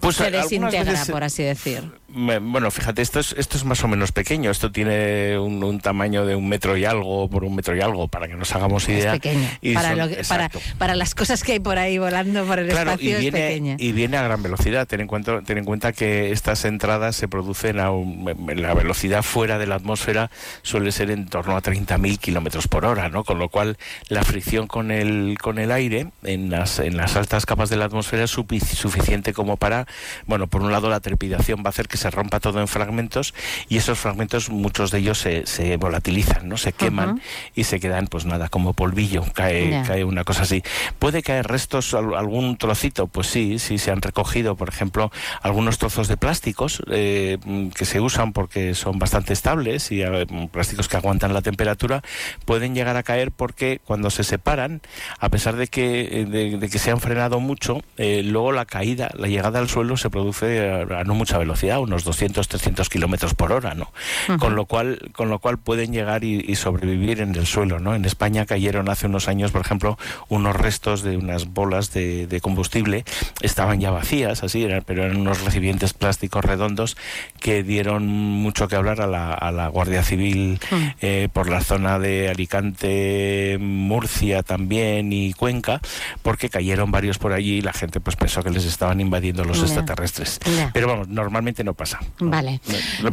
Pues, 0.00 0.16
se 0.16 0.30
desintegra, 0.30 0.84
veces 0.92 1.06
se- 1.06 1.12
por 1.12 1.22
así 1.24 1.42
decir? 1.42 1.82
Bueno, 2.16 2.70
fíjate, 2.70 3.02
esto 3.02 3.18
es, 3.18 3.34
esto 3.36 3.56
es 3.56 3.64
más 3.64 3.82
o 3.82 3.88
menos 3.88 4.12
pequeño. 4.12 4.48
Esto 4.52 4.70
tiene 4.70 5.36
un, 5.36 5.62
un 5.64 5.80
tamaño 5.80 6.24
de 6.24 6.36
un 6.36 6.48
metro 6.48 6.76
y 6.76 6.84
algo 6.84 7.28
por 7.28 7.42
un 7.42 7.56
metro 7.56 7.74
y 7.76 7.80
algo, 7.80 8.06
para 8.06 8.28
que 8.28 8.34
nos 8.36 8.54
hagamos 8.54 8.84
Es 8.84 8.90
idea. 9.00 9.12
pequeño. 9.14 9.48
Y 9.60 9.74
Para, 9.74 9.88
son- 9.90 9.98
lo 9.98 10.08
que- 10.08 10.22
para, 10.22 10.48
para 10.78 10.94
las 10.94 11.16
cosas 11.16 11.42
que 11.42 11.52
hay 11.54 11.58
por 11.60 11.76
ahí 11.76 11.98
volando 11.98 12.44
por 12.44 12.60
el 12.60 12.68
Claro, 12.68 12.90
y 12.90 12.94
espacio 12.94 13.14
es 13.16 13.20
viene, 13.20 13.38
pequeña. 13.40 13.76
y 13.80 13.90
viene 13.92 14.16
a 14.16 14.22
gran 14.22 14.40
velocidad. 14.44 14.86
Ten 14.86 15.00
en, 15.00 15.06
cuenta, 15.08 15.42
ten 15.42 15.58
en 15.58 15.64
cuenta 15.64 15.92
que 15.92 16.30
estas 16.30 16.64
entradas 16.64 17.16
se 17.16 17.26
producen 17.26 17.80
a 17.80 17.90
un- 17.90 18.32
la 18.62 18.74
velocidad 18.74 19.22
fuera 19.44 19.58
de 19.58 19.66
la 19.66 19.74
atmósfera 19.74 20.30
suele 20.62 20.90
ser 20.90 21.10
en 21.10 21.28
torno 21.28 21.54
a 21.54 21.60
30.000 21.60 22.18
kilómetros 22.18 22.66
por 22.66 22.86
hora, 22.86 23.10
¿no? 23.10 23.24
Con 23.24 23.38
lo 23.38 23.50
cual 23.50 23.76
la 24.08 24.24
fricción 24.24 24.66
con 24.66 24.90
el 24.90 25.36
con 25.38 25.58
el 25.58 25.70
aire 25.70 26.06
en 26.22 26.48
las 26.50 26.78
en 26.78 26.96
las 26.96 27.14
altas 27.16 27.44
capas 27.44 27.68
de 27.68 27.76
la 27.76 27.84
atmósfera 27.84 28.24
es 28.24 28.34
sufi- 28.34 28.58
suficiente 28.64 29.34
como 29.34 29.58
para, 29.58 29.86
bueno, 30.24 30.46
por 30.46 30.62
un 30.62 30.72
lado 30.72 30.88
la 30.88 31.00
trepidación 31.00 31.58
va 31.60 31.66
a 31.66 31.68
hacer 31.68 31.88
que 31.88 31.98
se 31.98 32.10
rompa 32.10 32.40
todo 32.40 32.58
en 32.58 32.68
fragmentos 32.68 33.34
y 33.68 33.76
esos 33.76 33.98
fragmentos 33.98 34.48
muchos 34.48 34.90
de 34.90 35.00
ellos 35.00 35.18
se, 35.18 35.44
se 35.46 35.76
volatilizan, 35.76 36.48
¿no? 36.48 36.56
Se 36.56 36.72
queman 36.72 37.20
y 37.54 37.64
se 37.64 37.80
quedan 37.80 38.06
pues 38.06 38.24
nada 38.24 38.48
como 38.48 38.72
polvillo, 38.72 39.24
cae 39.34 39.68
cae 39.86 40.04
una 40.04 40.24
cosa 40.24 40.44
así. 40.44 40.62
¿Puede 40.98 41.22
caer 41.22 41.48
restos, 41.48 41.92
al- 41.92 42.14
algún 42.14 42.56
trocito? 42.56 43.08
Pues 43.08 43.26
sí, 43.26 43.58
sí 43.58 43.76
se 43.76 43.90
han 43.90 44.00
recogido, 44.00 44.56
por 44.56 44.70
ejemplo, 44.70 45.12
algunos 45.42 45.76
trozos 45.76 46.08
de 46.08 46.16
plásticos 46.16 46.82
eh, 46.90 47.36
que 47.74 47.84
se 47.84 48.00
usan 48.00 48.32
porque 48.32 48.74
son 48.74 48.98
bastante 48.98 49.33
estables 49.34 49.92
y 49.92 50.02
plásticos 50.50 50.88
que 50.88 50.96
aguantan 50.96 51.34
la 51.34 51.42
temperatura, 51.42 52.02
pueden 52.46 52.74
llegar 52.74 52.96
a 52.96 53.02
caer 53.02 53.30
porque 53.30 53.80
cuando 53.84 54.10
se 54.10 54.24
separan, 54.24 54.80
a 55.18 55.28
pesar 55.28 55.56
de 55.56 55.66
que, 55.66 56.20
eh, 56.20 56.24
de, 56.24 56.58
de 56.58 56.68
que 56.68 56.78
se 56.78 56.90
han 56.90 57.00
frenado 57.00 57.40
mucho, 57.40 57.82
eh, 57.98 58.22
luego 58.24 58.52
la 58.52 58.64
caída, 58.64 59.10
la 59.14 59.28
llegada 59.28 59.58
al 59.58 59.68
suelo 59.68 59.96
se 59.96 60.10
produce 60.10 60.70
a, 60.70 61.00
a 61.00 61.04
no 61.04 61.14
mucha 61.14 61.38
velocidad, 61.38 61.80
unos 61.80 62.04
200, 62.04 62.48
300 62.48 62.88
kilómetros 62.88 63.34
por 63.34 63.52
hora, 63.52 63.74
¿no? 63.74 63.92
Con 64.38 64.54
lo 64.54 64.66
cual, 64.66 65.10
con 65.12 65.28
lo 65.28 65.38
cual 65.38 65.58
pueden 65.58 65.92
llegar 65.92 66.24
y, 66.24 66.44
y 66.46 66.56
sobrevivir 66.56 67.20
en 67.20 67.34
el 67.34 67.46
suelo, 67.46 67.78
¿no? 67.78 67.94
En 67.94 68.04
España 68.04 68.46
cayeron 68.46 68.88
hace 68.88 69.06
unos 69.06 69.28
años, 69.28 69.50
por 69.50 69.60
ejemplo, 69.60 69.98
unos 70.28 70.56
restos 70.56 71.02
de 71.02 71.16
unas 71.16 71.46
bolas 71.46 71.92
de, 71.92 72.26
de 72.26 72.40
combustible, 72.40 73.04
estaban 73.40 73.80
ya 73.80 73.90
vacías, 73.90 74.42
así, 74.42 74.66
pero 74.86 75.04
eran 75.04 75.16
unos 75.16 75.42
recipientes 75.42 75.92
plásticos 75.92 76.44
redondos 76.44 76.96
que 77.40 77.62
dieron 77.62 78.06
mucho 78.06 78.68
que 78.68 78.76
hablar 78.76 79.00
a 79.00 79.06
la, 79.06 79.23
a 79.32 79.50
la 79.52 79.68
Guardia 79.68 80.02
Civil 80.02 80.60
eh, 81.00 81.28
por 81.32 81.48
la 81.48 81.60
zona 81.62 81.98
de 81.98 82.28
Alicante, 82.28 83.56
Murcia 83.60 84.42
también 84.42 85.12
y 85.12 85.32
Cuenca, 85.32 85.80
porque 86.22 86.48
cayeron 86.48 86.90
varios 86.90 87.18
por 87.18 87.32
allí 87.32 87.54
y 87.58 87.60
la 87.62 87.72
gente 87.72 88.00
pues 88.00 88.16
pensó 88.16 88.42
que 88.42 88.50
les 88.50 88.64
estaban 88.64 89.00
invadiendo 89.00 89.44
los 89.44 89.60
extraterrestres. 89.62 90.40
Pero 90.72 90.88
vamos, 90.88 91.08
normalmente 91.08 91.64
no 91.64 91.74
pasa. 91.74 92.00
Vale. 92.18 92.60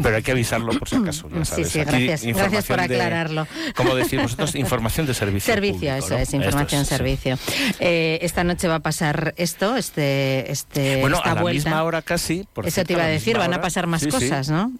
Pero 0.02 0.16
hay 0.16 0.24
que 0.24 0.32
avisarlo 0.32 0.74
por 0.78 0.90
si 0.90 0.96
acaso. 0.98 1.30
ya 1.30 1.46
Sí, 1.46 1.52
sabes. 1.52 1.70
sí, 1.70 1.80
gracias. 1.80 2.24
Gracias 2.24 2.66
por 2.66 2.80
información 2.80 2.88
de- 2.88 2.96
aclararlo. 2.96 3.48
como 3.76 3.96
decís 3.96 4.22
vosotros, 4.22 4.56
información 4.56 5.06
de 5.08 5.14
servicio. 5.14 5.54
Servicio, 5.54 5.80
público, 5.92 6.06
eso 6.06 6.18
es, 6.18 6.34
información 6.34 6.82
es, 6.82 6.88
sí. 6.88 6.96
servicio. 6.96 7.38
Eh, 7.80 8.20
esta 8.22 8.44
noche 8.44 8.68
va 8.68 8.76
a 8.76 8.80
pasar 8.80 9.34
esto, 9.38 9.76
este, 9.78 10.52
este, 10.52 11.02
Bueno, 11.02 11.18
esta 11.18 11.32
a 11.32 11.36
la 11.36 11.42
vuelta. 11.42 11.70
misma 11.70 11.84
hora 11.84 12.02
casi. 12.02 12.46
por 12.54 12.68
Eso 12.68 12.84
te 12.84 12.94
iba 12.94 13.04
a 13.04 13.08
decir, 13.08 13.38
van 13.38 13.54
a 13.54 13.62
pasar 13.62 13.88
más 13.88 14.06
cosas, 14.08 14.50
¿no? 14.50 14.72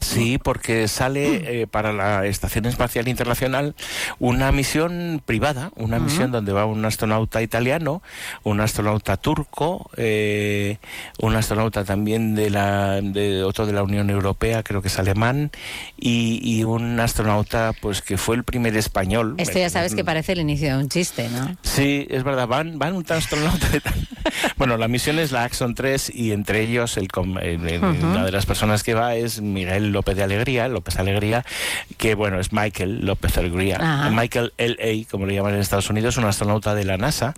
Sí, 0.00 0.38
porque 0.38 0.88
sale 0.88 1.62
eh, 1.62 1.66
para 1.66 1.92
la 1.92 2.24
Estación 2.26 2.64
Espacial 2.66 3.06
Internacional 3.06 3.74
una 4.18 4.50
misión 4.50 5.22
privada, 5.24 5.72
una 5.76 5.98
misión 5.98 6.32
donde 6.32 6.52
va 6.52 6.64
un 6.64 6.84
astronauta 6.84 7.42
italiano, 7.42 8.02
un 8.42 8.60
astronauta 8.60 9.18
turco, 9.18 9.90
eh, 9.98 10.78
un 11.20 11.36
astronauta 11.36 11.84
también 11.84 12.34
de 12.34 12.48
la 12.50 13.00
de 13.02 13.42
otro 13.44 13.66
de 13.66 13.72
la 13.74 13.82
Unión 13.82 14.08
Europea, 14.10 14.62
creo 14.62 14.80
que 14.80 14.88
es 14.88 14.98
alemán, 14.98 15.50
y, 15.98 16.40
y 16.42 16.64
un 16.64 16.98
astronauta 16.98 17.72
pues 17.80 18.00
que 18.00 18.16
fue 18.16 18.36
el 18.36 18.44
primer 18.44 18.76
español. 18.76 19.34
Esto 19.36 19.58
ya 19.58 19.68
sabes 19.70 19.94
que 19.94 20.04
parece 20.04 20.32
el 20.32 20.40
inicio 20.40 20.74
de 20.76 20.82
un 20.82 20.88
chiste, 20.88 21.28
¿no? 21.28 21.56
Sí, 21.62 22.06
es 22.10 22.24
verdad, 22.24 22.48
van, 22.48 22.78
van 22.78 22.94
un 22.94 23.04
astronauta 23.08 23.68
de 23.68 23.80
tal- 23.80 23.94
Bueno, 24.56 24.76
la 24.76 24.88
misión 24.88 25.18
es 25.18 25.32
la 25.32 25.44
Axon 25.44 25.74
3 25.74 26.10
y 26.14 26.32
entre 26.32 26.60
ellos 26.62 26.96
el, 26.96 27.08
el- 27.42 27.82
una 27.84 28.24
de 28.24 28.32
las 28.32 28.46
personas 28.46 28.82
que 28.82 28.94
va 28.94 29.14
es 29.14 29.40
Miguel 29.40 29.89
López 29.92 30.16
de 30.16 30.22
Alegría, 30.22 30.68
López 30.68 30.98
Alegría, 30.98 31.44
que 31.96 32.14
bueno, 32.14 32.40
es 32.40 32.52
Michael 32.52 33.04
López 33.04 33.36
Alegría. 33.38 33.76
Ajá. 33.80 34.10
Michael 34.10 34.52
L.A., 34.58 35.10
como 35.10 35.26
le 35.26 35.34
llaman 35.34 35.54
en 35.54 35.60
Estados 35.60 35.90
Unidos, 35.90 36.16
un 36.16 36.24
astronauta 36.24 36.74
de 36.74 36.84
la 36.84 36.96
NASA 36.96 37.34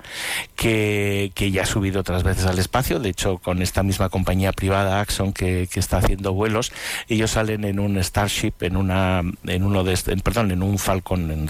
que, 0.57 1.33
que 1.35 1.51
ya 1.51 1.63
ha 1.63 1.67
subido 1.67 2.01
otras 2.01 2.23
veces 2.23 2.47
al 2.47 2.59
espacio, 2.59 2.99
de 2.99 3.09
hecho 3.11 3.39
con 3.39 3.63
esta 3.63 3.83
misma 3.83 4.09
compañía 4.09 4.53
privada 4.53 5.01
Axon 5.01 5.33
que, 5.33 5.69
que 5.71 5.81
está 5.81 5.99
haciendo 5.99 6.33
vuelos, 6.33 6.73
ellos 7.09 7.33
salen 7.33 7.65
en 7.65 7.79
un 7.79 8.03
Starship, 8.03 8.53
en 8.61 8.77
una 8.77 9.23
en 9.47 9.63
uno 9.65 9.85
de 9.85 9.99
en- 10.07 10.21
perdón, 10.21 10.51
en 10.51 10.63
un 10.63 10.79
Falcon 10.79 11.31
en 11.31 11.49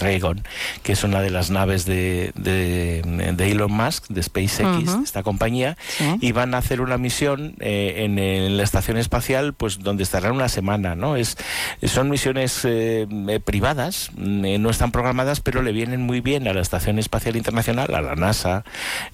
que 0.83 0.93
es 0.93 1.05
una 1.05 1.21
de 1.21 1.31
las 1.31 1.51
naves 1.51 1.85
de, 1.85 2.33
de, 2.35 3.03
de 3.37 3.51
Elon 3.51 3.71
Musk, 3.73 4.07
de 4.09 4.23
SpaceX, 4.23 4.63
Ujú. 4.89 4.99
de 4.99 5.05
esta 5.05 5.23
compañía, 5.23 5.77
y 6.21 6.33
van 6.33 6.55
a 6.55 6.59
hacer 6.59 6.81
una 6.81 6.99
misión 6.99 7.55
eh, 7.61 7.95
en, 8.05 8.19
en 8.19 8.57
la 8.57 8.63
estación 8.63 8.97
espacial, 8.99 9.53
pues 9.55 9.79
donde 9.81 10.03
estarán 10.03 10.33
una 10.33 10.49
semana, 10.49 10.92
¿no? 10.95 11.17
Es, 11.17 11.37
son 11.83 12.11
misiones 12.11 12.65
eh, 12.65 13.07
eh, 13.29 13.41
privadas, 13.41 14.11
mm, 14.17 14.45
eh, 14.45 14.59
no 14.59 14.71
están 14.71 14.93
programadas, 14.93 15.41
pero 15.41 15.63
le 15.63 15.73
vienen 15.73 16.03
muy 16.03 16.21
bien 16.21 16.47
a 16.49 16.53
la 16.55 16.61
Estación 16.61 16.99
Espacial 16.99 17.37
Internacional, 17.37 17.95
a 17.95 18.01
la 18.01 18.15
NASA 18.15 18.65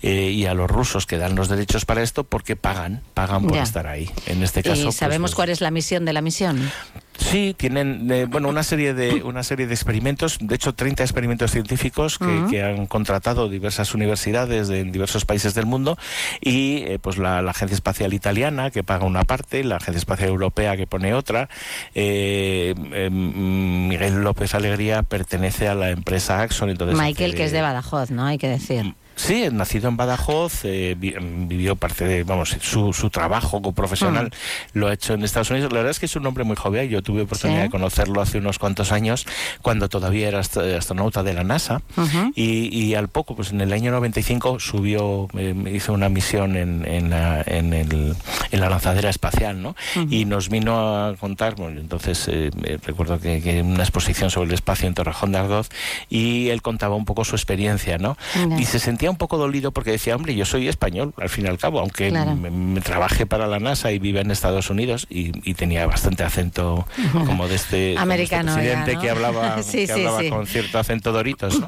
eh, 0.03 0.31
y 0.31 0.47
a 0.47 0.55
los 0.55 0.71
rusos 0.71 1.07
que 1.07 1.19
dan 1.19 1.35
los 1.35 1.49
derechos 1.49 1.85
para 1.85 2.03
esto 2.03 2.25
porque 2.25 2.57
pagan, 2.57 3.03
pagan 3.15 3.43
por 3.47 3.55
Ya. 3.57 3.63
estar 3.63 3.87
ahí. 3.87 4.11
En 4.27 4.43
este 4.43 4.63
caso, 4.63 4.81
y 4.81 4.85
pues, 4.85 4.97
sabemos 4.97 5.35
cuál 5.35 5.51
es 5.51 5.61
la 5.61 5.71
misión 5.71 6.05
de 6.05 6.13
la 6.13 6.21
misión. 6.23 6.71
Sí, 7.19 7.53
tienen 7.57 8.09
eh, 8.13 8.27
bueno 8.31 8.49
una 8.49 8.63
serie 8.63 8.95
de 8.95 9.23
una 9.25 9.43
serie 9.43 9.67
de 9.67 9.75
experimentos, 9.75 10.39
de 10.41 10.55
hecho 10.55 10.73
30 10.75 11.03
experimentos 11.03 11.51
científicos 11.51 12.17
que, 12.17 12.45
que 12.49 12.63
han 12.63 12.87
contratado 12.87 13.49
diversas 13.49 13.93
universidades 13.93 14.69
de 14.69 14.79
en 14.81 14.93
diversos 14.93 15.25
países 15.25 15.53
del 15.55 15.67
mundo 15.67 15.99
y 16.41 16.85
eh, 16.87 16.99
pues 17.03 17.19
la, 17.19 17.43
la 17.43 17.51
agencia 17.51 17.75
espacial 17.75 18.15
italiana 18.15 18.71
que 18.71 18.85
paga 18.85 19.05
una 19.05 19.25
parte, 19.25 19.65
la 19.65 19.77
agencia 19.77 19.99
espacial 19.99 20.29
europea 20.29 20.77
que 20.77 20.87
pone 20.87 21.13
otra. 21.13 21.49
eh, 21.95 22.75
eh, 22.93 23.11
Miguel 23.11 24.23
López 24.23 24.55
Alegría 24.55 25.03
pertenece 25.03 25.67
a 25.69 25.75
la 25.75 25.91
empresa 25.91 26.41
Axon, 26.41 26.71
entonces 26.71 26.97
Michael, 26.97 27.35
que 27.35 27.45
es 27.45 27.53
de 27.53 27.61
Badajoz, 27.61 28.11
¿no? 28.11 28.27
Hay 28.27 28.39
que 28.39 28.49
decir. 28.49 28.95
Sí, 29.19 29.43
es 29.43 29.53
nacido 29.53 29.89
en 29.89 29.97
Badajoz, 29.97 30.65
eh, 30.65 30.95
vi- 30.99 31.15
vivió 31.21 31.75
parte 31.77 32.05
de, 32.07 32.23
vamos, 32.23 32.57
su, 32.61 32.93
su 32.93 33.11
trabajo 33.11 33.61
como 33.61 33.75
profesional 33.75 34.31
lo 34.75 34.87
ha 34.87 34.93
hecho 34.95 35.15
en 35.15 35.25
Estados 35.25 35.51
Unidos. 35.51 35.73
La 35.73 35.79
verdad 35.79 35.91
es 35.91 35.99
que 35.99 36.07
es 36.07 36.15
un 36.17 36.25
hombre 36.27 36.45
muy 36.45 36.55
joven. 36.57 36.89
Yo 36.89 37.03
tuve 37.03 37.23
oportunidad 37.23 37.59
Sí. 37.63 37.65
de 37.65 37.71
conocerlo 37.71 38.21
hace 38.21 38.39
unos 38.39 38.59
cuantos 38.61 38.93
años, 38.93 39.27
cuando 39.61 39.89
todavía 39.89 40.29
era 40.29 40.39
ast- 40.41 40.77
astronauta 40.77 41.23
de 41.25 41.35
la 41.35 41.43
NASA. 41.45 41.83
Ujú. 41.97 42.33
y, 42.37 42.69
y 42.79 42.95
al 42.95 43.09
poco, 43.09 43.35
pues 43.35 43.51
en 43.51 43.61
el 43.61 43.73
año 43.73 43.91
95 43.91 44.61
subió, 44.61 45.27
eh, 45.37 45.55
hizo 45.75 45.93
una 45.93 46.09
misión 46.09 46.57
en, 46.57 46.87
en, 46.87 47.11
la, 47.11 47.43
en, 47.45 47.73
el- 47.75 48.15
en 48.53 48.61
la 48.61 48.71
lanzadera 48.71 49.11
espacial, 49.11 49.61
¿no? 49.61 49.75
Y 50.11 50.25
nos 50.27 50.49
vino 50.49 50.79
a 51.07 51.17
contar, 51.17 51.57
bueno, 51.57 51.81
entonces 51.81 52.27
eh, 52.29 52.51
recuerdo 52.87 53.19
que, 53.19 53.43
que 53.43 53.63
una 53.63 53.83
exposición 53.83 54.31
sobre 54.31 54.49
el 54.49 54.55
espacio 54.55 54.87
en 54.87 54.95
Torrejón 54.95 55.33
de 55.33 55.39
Ardoz 55.39 55.69
y 56.09 56.49
él 56.51 56.63
contaba 56.63 56.95
un 56.95 57.05
poco 57.05 57.25
su 57.25 57.35
experiencia, 57.35 57.99
¿no? 57.99 58.17
Ya. 58.35 58.59
Y 58.61 58.65
se 58.65 58.79
sentía 58.79 59.08
un 59.11 59.17
poco 59.17 59.39
dolido 59.39 59.73
porque 59.73 59.91
decía, 59.93 60.15
hombre, 60.17 60.35
yo 60.35 60.45
soy 60.45 60.69
español, 60.69 61.15
al 61.17 61.29
fin 61.29 61.47
y 61.47 61.49
al 61.49 61.59
cabo, 61.59 61.81
aunque 61.81 62.09
Claro. 62.09 62.35
me, 62.37 62.51
me 62.51 62.81
trabajé 62.81 63.27
para 63.27 63.47
la 63.47 63.59
NASA 63.59 63.93
y 63.93 63.99
vive 63.99 64.21
en 64.21 64.31
Estados 64.31 64.71
Unidos 64.71 65.07
y, 65.11 65.33
y 65.49 65.55
tenía 65.55 65.87
bastante 65.87 66.23
acento 66.23 66.87
como 67.13 67.49
de 67.49 67.55
este, 67.57 67.95
como 67.95 67.97
de 67.97 67.97
este 67.97 67.99
Americano 67.99 68.49
ya, 68.51 68.55
presidente 68.57 68.95
¿no? 68.95 69.01
que 69.01 69.11
hablaba, 69.11 69.63
Sí, 69.63 69.79
que 69.79 69.87
sí, 69.87 69.93
hablaba 69.93 70.21
sí. 70.21 70.31
con 70.31 70.47
cierto 70.47 70.79
acento 70.79 71.13
doritos. 71.13 71.61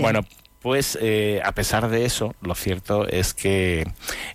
Bueno, 0.00 0.20
pues 0.62 0.96
eh, 1.00 1.40
a 1.44 1.52
pesar 1.52 1.88
de 1.88 2.04
eso, 2.04 2.34
lo 2.40 2.54
cierto 2.54 3.06
es 3.08 3.34
que 3.34 3.86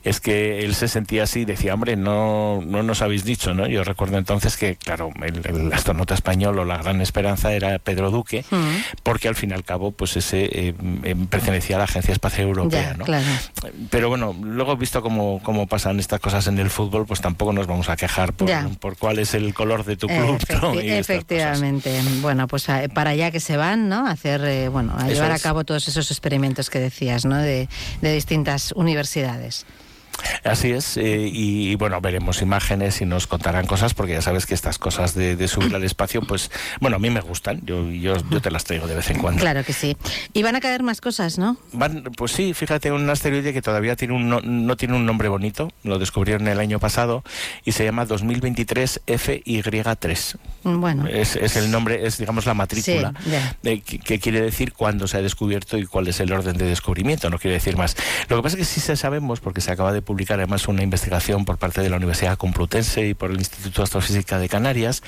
es 0.04 0.20
que 0.20 0.60
él 0.66 0.76
se 0.76 0.88
sentía 0.88 1.24
así, 1.24 1.45
decía, 1.45 1.74
hombre, 1.74 1.95
no, 1.95 2.62
no 2.66 2.84
nos 2.84 3.02
habéis 3.02 3.24
dicho, 3.24 3.54
¿no? 3.54 3.68
Yo 3.68 3.84
recuerdo 3.84 4.18
entonces 4.18 4.58
que, 4.58 4.76
claro, 4.76 5.12
el, 5.24 5.41
el 5.45 5.74
astronauta 5.74 6.14
español 6.14 6.60
o 6.60 6.66
la 6.66 6.78
gran 6.78 7.02
esperanza 7.02 7.54
era 7.54 7.80
Pedro 7.80 8.12
Duque, 8.12 8.44
porque 9.04 9.28
al 9.28 9.36
fin 9.36 9.52
y 9.52 9.54
al 9.54 9.64
cabo, 9.64 9.91
pues 9.91 10.18
ese 10.18 10.45
eh, 10.52 10.74
em, 11.04 11.28
pertenecía 11.28 11.78
a 11.78 11.80
la 11.80 11.86
Agencia 11.86 12.12
Espacial 12.12 12.48
Europea, 12.48 12.91
Ya, 12.91 12.94
¿no? 12.98 13.06
claro. 13.06 13.26
Pero 13.90 14.10
bueno, 14.10 14.36
luego 14.41 14.76
visto 14.78 15.02
cómo, 15.02 15.40
cómo 15.44 15.68
pasan 15.68 15.99
estas 15.99 16.20
cosas 16.20 16.48
en 16.48 16.60
el 16.60 16.70
fútbol, 16.70 17.06
pues 17.06 17.22
tampoco 17.22 17.54
nos 17.54 17.68
vamos 17.68 17.90
a 17.90 17.95
quejar 17.95 18.34
por, 18.34 18.49
por 18.80 18.98
cuál 18.98 19.20
es 19.20 19.34
el 19.34 19.54
color 19.54 19.86
de 19.86 19.98
tu 19.98 20.08
club, 20.08 20.38
efectivamente. 20.99 22.02
Bueno, 22.22 22.48
pues 22.48 22.70
a- 22.70 22.88
para 22.90 23.12
allá 23.12 23.32
que 23.32 23.40
se 23.40 23.58
van, 23.58 23.90
¿no? 23.90 24.08
A 24.08 24.12
hacer, 24.12 24.41
eh, 24.44 24.68
bueno, 24.70 24.94
a 24.98 25.06
Eso 25.06 25.14
llevar 25.16 25.32
a 25.32 25.40
cabo 25.40 25.64
todos 25.64 25.88
esos 25.88 26.10
experimentos 26.18 26.69
que 26.69 26.80
decías, 26.80 27.26
¿no? 27.26 27.38
De, 27.38 27.69
de 28.02 28.14
distintas 28.14 28.72
universidades. 28.73 29.65
Así 30.44 30.72
es, 30.72 30.98
eh, 30.98 31.30
y, 31.31 31.72
y, 31.72 31.76
bueno, 31.76 31.99
veremos 32.02 32.41
imágenes 32.41 33.02
y 33.02 33.06
nos 33.06 33.27
contarán 33.27 33.65
cosas, 33.65 33.94
porque 33.94 34.14
ya 34.14 34.22
sabes 34.22 34.45
que 34.45 34.53
estas 34.53 34.77
cosas 34.77 35.15
de, 35.15 35.35
de 35.35 35.48
subir 35.48 35.76
al 35.76 35.84
espacio, 35.84 36.22
pues 36.22 36.52
bueno, 36.80 36.98
a 36.98 36.99
mí 36.99 37.10
me 37.10 37.22
gustan, 37.22 37.61
yo, 37.64 37.89
yo, 37.89 38.15
yo 38.30 38.41
te 38.41 38.52
las 38.52 38.64
traigo 38.64 38.88
de 38.88 38.95
vez 38.95 39.10
en 39.10 39.19
cuando. 39.19 39.41
Claro 39.41 39.64
que 39.64 39.73
sí. 39.73 39.98
Y 40.34 40.44
van 40.44 40.56
a 40.56 40.61
caer 40.61 40.84
más 40.84 41.02
cosas, 41.02 41.38
¿no? 41.38 41.57
Van, 41.73 42.03
pues 42.15 42.31
sí, 42.31 42.53
fíjate, 42.53 42.91
un 42.91 43.10
asteroide 43.10 43.53
que 43.53 43.61
todavía 43.61 43.95
tiene 43.95 44.14
un 44.14 44.30
no, 44.30 44.41
no 44.41 44.76
tiene 44.77 44.95
un 44.95 45.06
nombre 45.06 45.30
bonito, 45.30 45.72
lo 45.84 45.99
descubrieron 45.99 46.48
el 46.48 46.60
año 46.60 46.80
pasado 46.80 47.23
y 47.65 47.72
se 47.72 47.85
llama 47.85 48.06
2023 48.06 49.02
FY3. 49.07 50.38
Bueno. 50.64 51.07
Es, 51.07 51.35
es 51.35 51.56
el 51.56 51.72
nombre, 51.72 52.06
es 52.06 52.18
digamos 52.18 52.45
la 52.45 52.53
matrícula, 52.53 53.14
Sí, 53.18 53.31
de 53.64 53.81
que, 53.81 53.99
que 53.99 54.19
quiere 54.19 54.41
decir 54.41 54.73
cuándo 54.73 55.07
se 55.07 55.18
ha 55.18 55.22
descubierto 55.22 55.77
y 55.77 55.85
cuál 55.85 56.07
es 56.07 56.19
el 56.19 56.31
orden 56.31 56.57
de 56.57 56.65
descubrimiento, 56.65 57.30
no 57.30 57.39
quiere 57.39 57.56
decir 57.56 57.77
más. 57.77 57.95
Lo 58.30 58.38
que 58.38 58.44
pasa 58.44 58.56
es 58.56 58.60
que 58.60 58.65
sí 58.65 58.80
se 58.80 58.95
sabemos, 58.95 59.39
porque 59.39 59.61
se 59.61 59.72
acaba 59.72 59.91
de 59.94 60.02
publicar 60.08 60.40
además 60.40 60.68
una 60.70 60.82
investigación 60.82 61.46
por 61.46 61.58
parte 61.58 61.82
de 61.82 61.90
la 61.90 61.98
Universidad 61.98 62.38
Complutense 62.38 63.06
y 63.06 63.14
por 63.14 63.30
el 63.30 63.38
Instituto 63.38 63.82
de 63.82 63.84
Astrofísica 63.84 64.40
de 64.40 64.48
Canarias, 64.48 65.04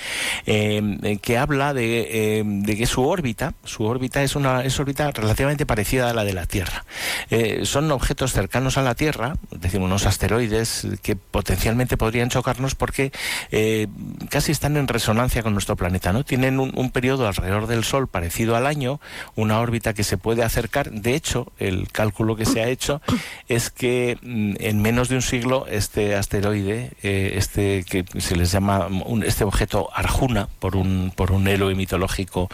eh, 0.46 0.82
eh, 1.04 1.18
que 1.18 1.38
habla 1.38 1.74
de, 1.74 2.40
eh, 2.40 2.44
de 2.46 2.78
que 2.78 2.86
su 2.86 3.08
órbita, 3.08 3.54
su 3.64 3.86
órbita 3.86 4.22
es 4.22 4.36
una 4.36 4.64
es 4.64 4.78
órbita 4.80 5.10
relativamente 5.12 5.66
parecida 5.66 6.10
a 6.10 6.14
la 6.14 6.26
de 6.26 6.34
la 6.34 6.46
Tierra. 6.46 6.86
Eh, 7.30 7.62
son 7.64 7.90
objetos 7.92 8.34
cercanos 8.34 8.78
a 8.78 8.84
la 8.84 8.94
Tierra, 8.94 9.38
es 9.52 9.62
decir, 9.62 9.80
unos 9.80 10.06
asteroides 10.06 10.86
que 11.02 11.16
potencialmente 11.16 11.96
podrían 11.96 12.30
chocarnos 12.30 12.76
porque 12.76 13.12
eh, 13.52 13.88
casi 14.30 14.52
están 14.52 14.76
en 14.76 14.88
resonancia 14.88 15.44
con 15.44 15.54
nuestro 15.54 15.78
planeta, 15.78 16.12
¿no? 16.12 16.26
Tienen 16.26 16.60
un, 16.60 16.74
un 16.76 16.92
periodo 16.92 17.26
alrededor 17.26 17.68
del 17.68 17.86
Sol 17.86 18.10
parecido 18.10 18.58
al 18.58 18.68
año, 18.68 19.00
una 19.36 19.60
órbita 19.60 19.94
que 19.94 20.04
se 20.04 20.18
puede 20.18 20.44
acercar. 20.44 20.92
De 20.92 21.16
hecho, 21.16 21.54
el 21.58 21.90
cálculo 21.90 22.36
que 22.36 22.46
se 22.46 22.62
ha 22.62 22.68
hecho 22.68 23.02
es 23.48 23.70
que 23.70 24.18
mm, 24.22 24.56
en 24.60 24.82
menos 24.90 25.07
de 25.10 25.16
un 25.16 25.22
siglo 25.22 25.66
este 25.70 26.16
asteroide, 26.16 26.91
eh, 27.03 27.34
este 27.36 27.84
que 27.84 28.03
se 28.20 28.36
les 28.36 28.52
llama 28.52 28.88
un- 28.88 29.24
este 29.24 29.44
objeto 29.44 29.90
Arjuna 29.94 30.48
por 30.60 30.76
un 30.76 31.11
por 31.16 31.32
un 31.32 31.48
héroe 31.48 31.76
mitológico 31.76 32.49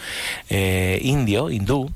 eh, 0.49 0.99
indio, 1.01 1.49
hindú, 1.49 1.89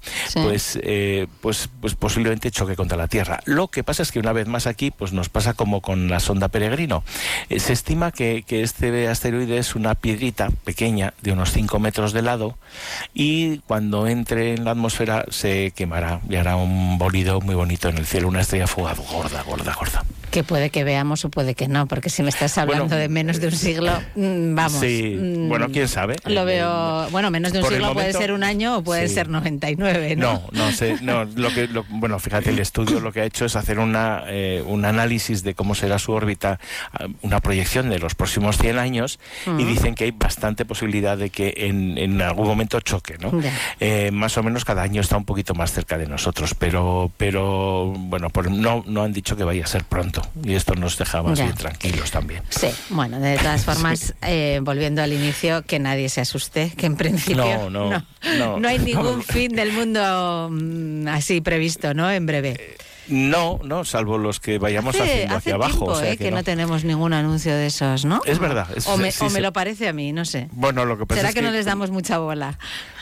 pues 0.44 0.80
eh, 0.82 1.28
pues 1.41 1.70
pues 1.82 1.95
posiblemente 1.95 2.52
choque 2.52 2.76
contra 2.76 2.98
la 2.98 3.07
Tierra. 3.10 3.41
Lo 3.45 3.68
que 3.68 3.84
pasa 3.84 4.02
es 4.03 4.11
que 4.11 4.20
una 4.20 4.32
vez 4.34 4.48
más 4.48 4.66
aquí 4.66 4.91
pues 4.91 5.11
nos 5.11 5.28
pasa 5.30 5.53
como 5.53 5.82
con 5.82 6.07
la 6.10 6.20
sonda 6.22 6.48
Peregrino. 6.48 7.03
Eh, 7.49 7.60
se 7.60 7.74
estima 7.74 8.11
que, 8.11 8.44
que 8.48 8.61
este 8.64 9.07
asteroide 9.10 9.57
es 9.57 9.76
una 9.76 9.94
piedrita 9.95 10.49
pequeña 10.64 11.14
de 11.22 11.34
unos 11.34 11.52
5 11.52 11.80
metros 11.80 12.14
de 12.14 12.22
lado 12.22 12.57
y 13.14 13.60
cuando 13.68 14.07
entre 14.07 14.53
en 14.53 14.64
la 14.64 14.72
atmósfera 14.72 15.26
se 15.30 15.72
quemará 15.76 16.22
y 16.30 16.36
hará 16.38 16.56
un 16.56 16.98
bolido 16.98 17.41
muy 17.41 17.56
bonito 17.56 17.90
en 17.90 17.98
el 17.98 18.06
cielo, 18.06 18.28
una 18.30 18.41
estrella 18.41 18.68
fugaz 18.68 18.98
gorda, 19.11 19.44
gorda, 19.44 19.74
gorda. 19.74 20.03
Que 20.31 20.43
puede 20.43 20.69
que 20.69 20.84
veamos 20.84 21.26
o 21.26 21.30
puede 21.30 21.56
que 21.56 21.68
no, 21.68 21.88
porque 21.88 22.10
si 22.10 22.22
me 22.22 22.30
estás 22.30 22.57
hablando 22.60 22.85
Bueno, 22.85 23.01
de 23.01 23.10
menos 23.10 23.39
de 23.41 23.47
un 23.47 23.53
siglo, 23.53 23.99
mm, 24.15 24.53
vamos. 24.56 24.80
Sí, 24.80 25.18
mm, 25.19 25.49
bueno, 25.49 25.69
quién 25.72 25.88
sabe. 25.88 26.18
Lo 26.26 26.41
Eh, 26.41 26.45
veo, 26.45 27.10
bueno, 27.10 27.31
menos 27.31 27.51
de 27.51 27.60
un 27.60 27.64
por 27.64 27.73
siglo 27.73 27.93
puede 27.93 28.14
ser 28.14 28.31
un 28.31 28.43
año 28.43 28.77
o 28.77 28.84
puede 28.84 29.07
Sí. 29.07 29.15
ser 29.15 29.27
99, 29.30 30.15
¿no? 30.15 30.34
No, 30.34 30.65
no 30.65 30.72
sé, 30.72 30.97
no, 31.01 31.26
lo 31.26 31.51
que, 31.51 31.68
lo- 31.68 31.84
bueno, 31.89 32.19
fíjate, 32.19 32.51
el 32.51 32.60
estudio 32.60 32.99
lo 32.99 33.11
que 33.11 33.22
ha 33.22 33.26
hecho 33.26 33.45
es 33.45 33.56
hacer 33.56 33.80
una, 33.80 34.23
eh, 34.27 34.64
un 34.65 34.85
análisis 34.85 35.43
de 35.43 35.56
cómo 35.56 35.73
será 35.73 35.97
su 35.97 36.11
órbita, 36.11 36.60
ah, 36.93 37.07
una 37.23 37.39
proyección 37.39 37.89
de 37.89 37.97
los 37.97 38.14
próximos 38.14 38.57
100 38.60 38.77
años, 38.77 39.19
y 39.45 39.49
Ujú. 39.49 39.65
dicen 39.65 39.95
que 39.95 40.03
hay 40.03 40.11
bastante 40.11 40.64
posibilidad 40.65 41.18
de 41.18 41.31
que 41.31 41.53
en, 41.57 41.97
en 41.97 42.22
algún 42.22 42.47
momento 42.47 42.80
choque, 42.81 43.18
¿no? 43.19 43.31
Eh, 43.80 44.11
más 44.11 44.38
o 44.38 44.43
menos 44.43 44.64
cada 44.64 44.84
año 44.84 45.01
está 45.01 45.18
un 45.18 45.26
poquito 45.26 45.56
más 45.56 45.72
cerca 45.72 45.97
de 45.97 46.06
nosotros, 46.07 46.53
pero, 46.53 47.11
pero 47.18 47.85
bueno, 47.97 48.27
no, 48.51 48.84
no 48.85 49.03
han 49.03 49.11
dicho 49.14 49.35
que 49.35 49.43
vaya 49.43 49.64
a 49.64 49.68
ser 49.68 49.84
pronto, 49.85 50.19
y 50.44 50.54
esto 50.56 50.76
nos 50.76 50.98
deja 50.98 51.22
más 51.24 51.38
Ya. 51.38 51.46
bien 51.46 51.56
tranquilos 51.58 52.12
también. 52.12 52.41
Sí, 52.50 52.68
bueno, 52.90 53.20
de 53.20 53.38
todas 53.38 53.64
formas, 53.66 54.14
eh, 54.22 54.60
volviendo 54.62 55.02
al 55.02 55.14
inicio, 55.14 55.64
que 55.64 55.80
nadie 55.80 56.10
se 56.10 56.22
asuste, 56.22 56.74
que 56.76 56.86
en 56.86 56.96
principio 56.96 57.70
No, 57.70 57.90
no, 57.91 58.06
no. 58.38 58.60
no 58.60 58.68
hay 58.68 58.80
ningún 58.80 59.24
fin 59.24 59.54
del 59.56 59.72
mundo 59.72 60.50
mm, 60.52 61.08
así 61.08 61.41
previsto, 61.41 61.94
¿no? 61.94 62.10
En 62.12 62.26
breve. 62.26 62.78
No, 63.10 63.60
no, 63.64 63.84
salvo 63.86 64.18
los 64.18 64.40
que 64.40 64.57
vayamos 64.60 64.95
Hace, 64.95 65.03
haciendo 65.03 65.36
hace 65.36 65.38
hacia 65.38 65.56
abajo. 65.56 65.72
tiempo 65.77 65.91
o 65.91 65.95
sea 65.99 66.11
eh, 66.14 66.18
que, 66.18 66.31
no. 66.31 66.38
no. 66.38 66.44
tenemos 66.44 66.84
ningún 66.84 67.14
anuncio 67.14 67.53
de 67.56 67.65
esos, 67.68 68.06
¿no? 68.06 68.22
Es 68.26 68.40
verdad. 68.40 68.68
es- 68.76 68.88
o 68.88 68.98
me, 68.98 69.11
sí, 69.11 69.19
o 69.22 69.30
me 69.30 69.36
sí. 69.38 69.41
lo 69.41 69.52
parece 69.53 69.88
a 69.88 69.94
mí, 69.94 70.11
no 70.14 70.26
sé. 70.26 70.48
Bueno, 70.52 70.86
lo 70.86 70.98
que 70.98 71.06
pasa 71.06 71.19
¿Será 71.22 71.30
es 71.30 71.36
que, 71.36 71.41
no 71.41 71.52
les 71.52 71.65
damos 71.65 71.91
mucha 71.91 72.18
bola? 72.19 72.57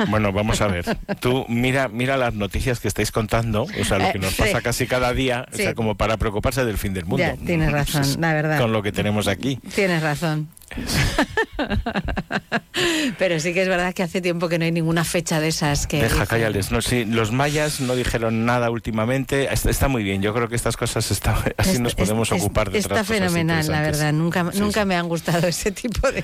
Bueno, 0.07 0.31
vamos 0.31 0.61
a 0.61 0.67
ver. 0.67 0.85
Tú 1.19 1.45
mira, 1.49 1.87
mira 1.87 2.17
las 2.17 2.33
noticias 2.33 2.79
que 2.79 2.87
estáis 2.87 3.11
contando, 3.11 3.63
o 3.63 3.83
sea, 3.85 3.97
lo 3.97 4.05
Eh, 4.05 4.11
que 4.13 4.19
nos 4.19 4.31
sí. 4.33 4.41
pasa 4.43 4.61
casi 4.61 4.87
cada 4.87 5.13
día, 5.13 5.45
o 5.51 5.55
Sí. 5.55 5.63
sea, 5.63 5.73
como 5.75 5.95
para 5.95 6.17
preocuparse 6.17 6.63
del 6.65 6.77
fin 6.77 6.93
del 6.93 7.05
mundo. 7.05 7.17
Ya, 7.25 7.35
tienes 7.35 7.71
razón, 7.71 8.03
la 8.21 8.33
verdad. 8.33 8.59
Con 8.59 8.71
lo 8.71 8.81
que 8.83 8.91
tenemos 8.91 9.27
aquí. 9.27 9.57
Tienes 9.75 10.01
razón. 10.01 10.47
Pero 13.17 13.39
sí 13.39 13.53
que 13.53 13.63
es 13.63 13.67
verdad 13.67 13.93
que 13.93 14.03
hace 14.03 14.21
tiempo 14.21 14.47
que 14.49 14.59
no 14.59 14.65
hay 14.65 14.71
ninguna 14.71 15.03
fecha 15.03 15.39
de 15.39 15.47
esas 15.47 15.87
que... 15.87 16.01
Deja, 16.01 16.25
cállales. 16.27 16.71
No, 16.71 16.81
sí, 16.81 17.05
los 17.05 17.31
mayas 17.31 17.81
no 17.81 17.95
dijeron 17.95 18.45
nada 18.45 18.69
últimamente. 18.69 19.51
Está, 19.51 19.71
está 19.71 19.87
muy 19.87 20.03
bien. 20.03 20.21
Yo 20.21 20.33
creo 20.33 20.47
que 20.47 20.55
estas 20.55 20.77
cosas 20.77 21.09
está, 21.09 21.35
así 21.57 21.79
nos 21.79 21.95
podemos 21.95 22.31
ocupar 22.31 22.69
de 22.69 22.77
Está 22.77 22.93
otras 22.95 23.07
cosas 23.07 23.19
fenomenal, 23.19 23.65
la 23.67 23.81
verdad. 23.81 24.13
Nunca, 24.13 24.51
Sí, 24.51 24.59
nunca 24.59 24.85
me 24.85 24.95
han 24.95 25.07
gustado 25.07 25.47
ese 25.47 25.71
tipo 25.71 26.11
de, 26.11 26.23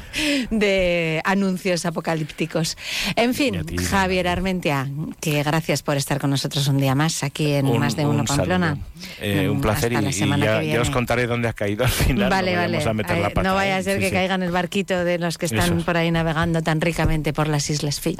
de 0.51 1.21
anuncios 1.25 1.85
apocalípticos. 1.85 2.77
En 3.15 3.33
fin, 3.33 3.63
Javier 3.89 4.27
Armentia, 4.27 4.87
que 5.19 5.41
gracias 5.41 5.81
por 5.81 5.97
estar 5.97 6.19
con 6.19 6.29
nosotros 6.29 6.67
un 6.67 6.77
día 6.77 6.93
más 6.93 7.23
aquí 7.23 7.53
en 7.53 7.65
Un- 7.65 7.79
Más 7.79 7.95
de 7.95 8.05
Uno 8.05 8.19
un 8.19 8.25
Pamplona. 8.25 8.77
Eh, 9.19 9.49
un 9.49 9.59
placer 9.59 9.91
hasta 9.93 10.01
y, 10.01 10.05
la 10.05 10.09
y 10.09 10.13
semana 10.13 10.45
ya, 10.45 10.59
que 10.61 10.67
ya 10.67 10.81
os 10.81 10.89
contaré 10.91 11.25
dónde 11.27 11.47
ha 11.47 11.53
caído 11.53 11.83
al 11.83 11.89
final. 11.91 12.29
vale, 12.29 12.53
no 12.53 12.61
vale. 12.61 12.83
a 12.83 12.93
meter 12.93 13.17
la 13.17 13.29
pata, 13.31 13.49
no 13.49 13.55
vaya 13.55 13.77
¿eh? 13.77 13.79
a 13.79 13.83
ser 13.83 13.99
que 13.99 14.09
sí. 14.09 14.15
El 14.43 14.51
barquito 14.51 15.03
de 15.03 15.17
los 15.17 15.37
que 15.37 15.45
están 15.47 15.77
Eso. 15.77 15.85
por 15.85 15.97
ahí 15.97 16.11
navegando 16.11 16.61
tan 16.61 16.81
ricamente 16.81 17.33
por 17.33 17.47
las 17.47 17.69
Islas 17.69 17.99
Fiji. 17.99 18.17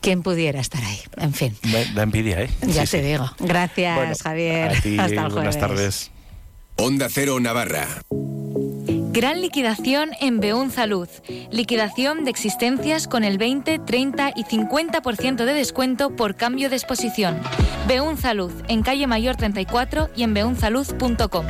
¿Quién 0.00 0.22
pudiera 0.22 0.60
estar 0.60 0.82
ahí? 0.84 1.00
En 1.16 1.32
fin, 1.32 1.56
Da- 1.94 2.02
envidia, 2.02 2.42
¿eh? 2.42 2.50
ya 2.62 2.84
Sí, 2.86 2.98
te 2.98 3.02
sí. 3.02 3.08
digo. 3.08 3.30
Gracias, 3.38 3.96
Bueno, 3.96 4.14
Javier. 4.22 4.68
a 4.76 4.80
ti, 4.80 4.98
Hasta 4.98 5.04
el 5.06 5.14
buenas 5.32 5.32
jueves. 5.32 5.58
tardes. 5.58 6.10
Onda 6.76 7.08
Cero 7.10 7.40
Navarra. 7.40 7.86
Gran 9.18 9.40
liquidación 9.40 10.10
en 10.20 10.40
Beunza 10.40 10.84
Luz. 10.86 11.08
Liquidación 11.50 12.24
de 12.24 12.30
existencias 12.30 13.08
con 13.08 13.24
el 13.24 13.38
20, 13.38 13.78
30 13.78 14.32
y 14.36 14.44
50% 14.44 15.46
de 15.46 15.54
descuento 15.54 16.14
por 16.14 16.36
cambio 16.36 16.68
de 16.68 16.76
exposición. 16.76 17.40
Beunza 17.88 18.34
Luz, 18.34 18.52
en 18.68 18.82
calle 18.82 19.06
Mayor 19.06 19.36
34 19.36 20.10
y 20.14 20.22
en 20.22 20.34
beunzaluz.com. 20.34 21.46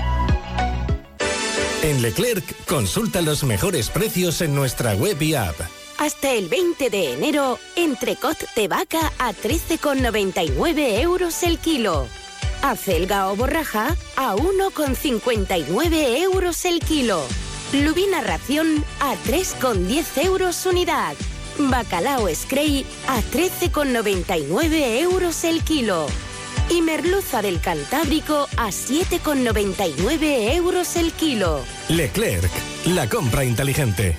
En 1.86 2.02
Leclerc, 2.02 2.44
consulta 2.66 3.22
los 3.22 3.44
mejores 3.44 3.90
precios 3.90 4.40
en 4.40 4.56
nuestra 4.56 4.94
web 4.96 5.22
y 5.22 5.34
app. 5.34 5.54
Hasta 5.98 6.32
el 6.32 6.48
20 6.48 6.90
de 6.90 7.12
enero, 7.12 7.60
entrecot 7.76 8.36
de 8.56 8.66
vaca 8.66 9.12
a 9.20 9.32
13,99 9.32 10.98
euros 11.00 11.44
el 11.44 11.60
kilo. 11.60 12.08
Acelga 12.60 13.30
o 13.30 13.36
borraja 13.36 13.94
a 14.16 14.34
1,59 14.34 16.22
euros 16.22 16.64
el 16.64 16.80
kilo. 16.80 17.22
Lubina 17.72 18.20
ración 18.20 18.84
a 18.98 19.14
3,10 19.14 20.24
euros 20.24 20.66
unidad. 20.66 21.14
Bacalao 21.56 22.28
Scray 22.34 22.84
a 23.06 23.20
13,99 23.20 25.02
euros 25.02 25.44
el 25.44 25.62
kilo. 25.62 26.08
Y 26.68 26.82
merluza 26.82 27.42
del 27.42 27.60
Cantábrico 27.60 28.48
a 28.56 28.68
7,99 28.68 30.54
euros 30.54 30.96
el 30.96 31.12
kilo. 31.12 31.60
Leclerc, 31.88 32.50
la 32.86 33.08
compra 33.08 33.44
inteligente. 33.44 34.16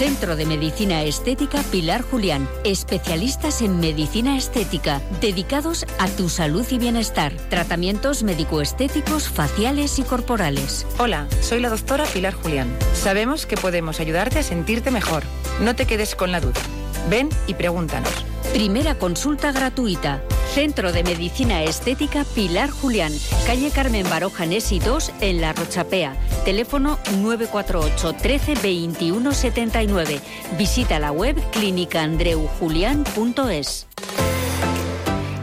Centro 0.00 0.34
de 0.34 0.46
Medicina 0.46 1.02
Estética 1.02 1.62
Pilar 1.64 2.00
Julián. 2.00 2.48
Especialistas 2.64 3.60
en 3.60 3.80
medicina 3.80 4.38
estética, 4.38 5.02
dedicados 5.20 5.84
a 5.98 6.08
tu 6.08 6.30
salud 6.30 6.66
y 6.70 6.78
bienestar. 6.78 7.34
Tratamientos 7.50 8.22
médico-estéticos, 8.22 9.28
faciales 9.28 9.98
y 9.98 10.02
corporales. 10.02 10.86
Hola, 10.98 11.28
soy 11.42 11.60
la 11.60 11.68
doctora 11.68 12.04
Pilar 12.06 12.32
Julián. 12.32 12.74
Sabemos 12.94 13.44
que 13.44 13.58
podemos 13.58 14.00
ayudarte 14.00 14.38
a 14.38 14.42
sentirte 14.42 14.90
mejor. 14.90 15.22
No 15.60 15.76
te 15.76 15.84
quedes 15.84 16.14
con 16.14 16.32
la 16.32 16.40
duda. 16.40 16.60
Ven 17.08 17.28
y 17.46 17.54
pregúntanos. 17.54 18.12
Primera 18.52 18.96
consulta 18.96 19.52
gratuita. 19.52 20.20
Centro 20.52 20.92
de 20.92 21.04
Medicina 21.04 21.62
Estética 21.62 22.24
Pilar 22.34 22.70
Julián, 22.70 23.12
calle 23.46 23.70
Carmen 23.70 24.04
Baroja 24.10 24.46
Nesi 24.46 24.80
2 24.80 25.12
en 25.20 25.40
La 25.40 25.52
Rochapea. 25.52 26.16
Teléfono 26.44 26.98
948 27.18 28.14
13 28.14 28.54
21 28.60 29.32
79. 29.32 30.20
Visita 30.58 30.98
la 30.98 31.12
web 31.12 31.36
clínicaandreujulián.es. 31.52 33.86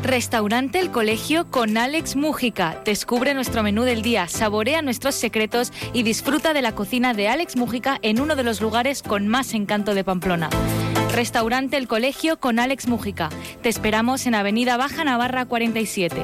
Restaurante 0.03 0.79
El 0.79 0.91
Colegio 0.91 1.49
con 1.51 1.77
Alex 1.77 2.15
Mújica. 2.15 2.81
Descubre 2.85 3.33
nuestro 3.33 3.61
menú 3.63 3.83
del 3.83 4.01
día, 4.01 4.27
saborea 4.27 4.81
nuestros 4.81 5.15
secretos 5.15 5.71
y 5.93 6.03
disfruta 6.03 6.53
de 6.53 6.61
la 6.61 6.75
cocina 6.75 7.13
de 7.13 7.29
Alex 7.29 7.57
Mújica 7.57 7.97
en 8.01 8.21
uno 8.21 8.35
de 8.35 8.43
los 8.43 8.61
lugares 8.61 9.03
con 9.03 9.27
más 9.27 9.53
encanto 9.53 9.93
de 9.93 10.03
Pamplona. 10.03 10.49
Restaurante 11.17 11.77
El 11.77 11.87
Colegio 11.87 12.39
con 12.39 12.59
Alex 12.59 12.87
Mújica. 12.87 13.29
Te 13.63 13.69
esperamos 13.69 14.27
en 14.27 14.35
Avenida 14.35 14.77
Baja 14.77 15.03
Navarra 15.03 15.45
47. 15.45 16.21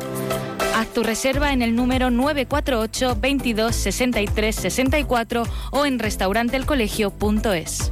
Haz 0.75 0.87
tu 0.93 1.01
reserva 1.01 1.51
en 1.51 1.63
el 1.63 1.75
número 1.75 2.11
948 2.11 3.17
22 3.19 3.75
63 3.75 4.55
64 4.55 5.43
o 5.71 5.87
en 5.87 5.97
restauranteelcolegio.es. 5.97 7.91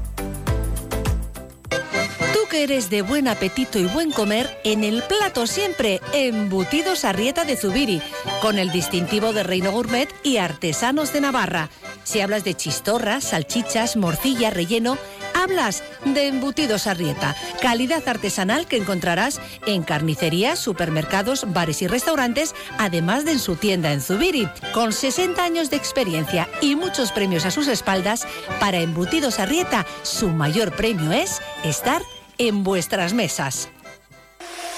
Tú 2.33 2.39
que 2.51 2.61
eres 2.61 2.91
de 2.91 3.01
buen 3.01 3.27
apetito 3.27 3.79
y 3.79 3.85
buen 3.85 4.11
comer, 4.11 4.47
en 4.63 4.83
el 4.83 5.01
plato 5.01 5.47
siempre 5.47 6.01
embutidos 6.13 7.03
Arrieta 7.03 7.45
de 7.45 7.57
Zubiri, 7.57 7.99
con 8.43 8.59
el 8.59 8.71
distintivo 8.71 9.33
de 9.33 9.41
Reino 9.41 9.71
Gourmet 9.71 10.07
y 10.21 10.37
artesanos 10.37 11.11
de 11.13 11.21
Navarra. 11.21 11.71
Si 12.03 12.21
hablas 12.21 12.43
de 12.43 12.53
chistorras, 12.55 13.23
salchichas, 13.23 13.95
morcilla, 13.95 14.49
relleno, 14.49 14.97
hablas 15.33 15.83
de 16.05 16.27
embutidos 16.27 16.87
Arrieta, 16.87 17.35
calidad 17.61 18.07
artesanal 18.07 18.67
que 18.67 18.77
encontrarás 18.77 19.39
en 19.65 19.83
carnicerías, 19.83 20.59
supermercados, 20.59 21.51
bares 21.53 21.81
y 21.81 21.87
restaurantes, 21.87 22.55
además 22.77 23.25
de 23.25 23.31
en 23.31 23.39
su 23.39 23.55
tienda 23.55 23.93
en 23.93 24.01
Zubiri. 24.01 24.47
Con 24.73 24.93
60 24.93 25.43
años 25.43 25.69
de 25.69 25.77
experiencia 25.77 26.47
y 26.61 26.75
muchos 26.75 27.11
premios 27.11 27.45
a 27.45 27.51
sus 27.51 27.67
espaldas, 27.67 28.27
para 28.59 28.79
embutidos 28.79 29.39
Arrieta, 29.39 29.85
su 30.03 30.29
mayor 30.29 30.75
premio 30.75 31.11
es 31.11 31.41
estar 31.63 32.01
en 32.37 32.63
vuestras 32.63 33.13
mesas. 33.13 33.69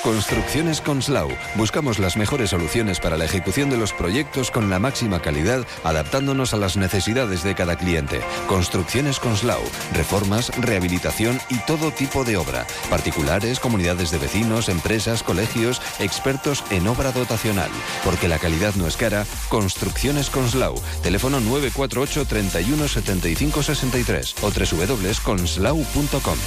Construcciones 0.03 0.81
Conslau. 0.81 1.29
Buscamos 1.55 1.97
las 1.97 2.17
mejores 2.17 2.49
soluciones 2.49 2.99
para 2.99 3.15
la 3.15 3.23
ejecución 3.23 3.69
de 3.69 3.77
los 3.77 3.93
proyectos 3.93 4.51
con 4.51 4.69
la 4.69 4.77
máxima 4.77 5.21
calidad, 5.21 5.65
adaptándonos 5.85 6.53
a 6.53 6.57
las 6.57 6.75
necesidades 6.75 7.41
de 7.41 7.55
cada 7.55 7.77
cliente. 7.77 8.19
Construcciones 8.49 9.21
Conslau. 9.21 9.61
Reformas, 9.93 10.51
rehabilitación 10.57 11.39
y 11.49 11.57
todo 11.59 11.91
tipo 11.91 12.25
de 12.25 12.35
obra. 12.35 12.67
Particulares, 12.89 13.61
comunidades 13.61 14.11
de 14.11 14.17
vecinos, 14.17 14.67
empresas, 14.67 15.23
colegios, 15.23 15.81
expertos 15.99 16.65
en 16.69 16.85
obra 16.87 17.13
dotacional. 17.13 17.71
Porque 18.03 18.27
la 18.27 18.39
calidad 18.39 18.75
no 18.75 18.87
es 18.87 18.97
cara. 18.97 19.25
Construcciones 19.47 20.29
Conslau. 20.29 20.75
Teléfono 21.01 21.39
948 21.39 22.25
31 22.25 22.87
75 22.89 23.63
63 23.63 24.35
o 24.41 24.51
www.conslau.com. 24.51 26.37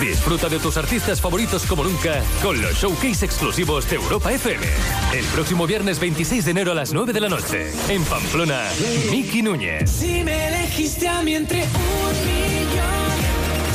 Disfruta 0.00 0.48
de 0.48 0.58
tus 0.58 0.76
artistas 0.76 1.20
favoritos 1.20 1.64
como 1.66 1.84
nunca 1.84 2.22
con 2.42 2.60
los 2.60 2.74
showcase 2.74 3.24
exclusivos 3.24 3.88
de 3.88 3.96
Europa 3.96 4.32
FM. 4.32 4.66
El 5.14 5.24
próximo 5.26 5.66
viernes 5.66 5.98
26 5.98 6.44
de 6.44 6.50
enero 6.50 6.72
a 6.72 6.74
las 6.74 6.92
9 6.92 7.12
de 7.12 7.20
la 7.20 7.28
noche. 7.28 7.72
En 7.88 8.02
Pamplona, 8.04 8.62
Miki 9.10 9.42
Núñez. 9.42 9.90
Si 9.90 10.24
me 10.24 10.48
elegiste 10.48 11.08
a 11.08 11.22
mí 11.22 11.34
entre 11.34 11.62
un 11.62 12.26
millón. 12.26 13.01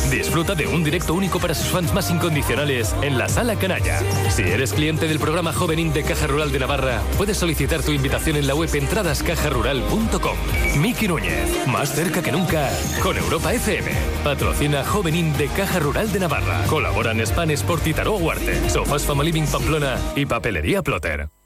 Disfruta 0.10 0.56
de 0.56 0.68
un 0.68 0.84
directo 0.84 1.14
único 1.14 1.40
para 1.40 1.54
sus 1.54 1.68
fans 1.68 1.94
más 1.94 2.10
incondicionales 2.10 2.96
en 3.02 3.18
la 3.18 3.28
Sala 3.28 3.56
Canalla. 3.56 4.00
Si 4.30 4.42
eres 4.42 4.74
cliente 4.74 5.08
del 5.08 5.20
programa 5.20 5.54
Jovenín 5.54 5.92
de 5.94 6.04
Caja 6.04 6.28
Rural 6.28 6.52
de 6.52 6.60
Navarra, 6.60 7.02
puedes 7.18 7.38
solicitar 7.38 7.84
tu 7.84 7.92
invitación 7.92 8.38
en 8.38 8.48
la 8.48 8.56
web 8.56 8.74
entradascajarural.com. 8.74 10.38
Miki 10.80 11.08
Núñez, 11.08 11.68
más 11.68 11.94
cerca 11.94 12.22
que 12.22 12.32
nunca 12.32 12.70
con 13.04 13.18
Europa 13.18 13.54
FM. 13.54 13.92
Patrocina 14.24 14.84
Jovenín 14.84 15.36
de 15.38 15.48
Caja 15.48 15.80
Rural 15.80 16.12
de 16.12 16.20
Navarra. 16.20 16.64
Colaboran 16.68 17.20
Span 17.22 17.52
Sport 17.52 17.88
y 17.88 17.94
Tarot 17.94 18.22
Huarte, 18.22 18.70
Sofás 18.70 19.04
Fama 19.04 19.24
Living 19.24 19.46
Pamplona 19.46 19.98
y 20.16 20.26
Papelería 20.26 20.82
Plotter. 20.82 21.37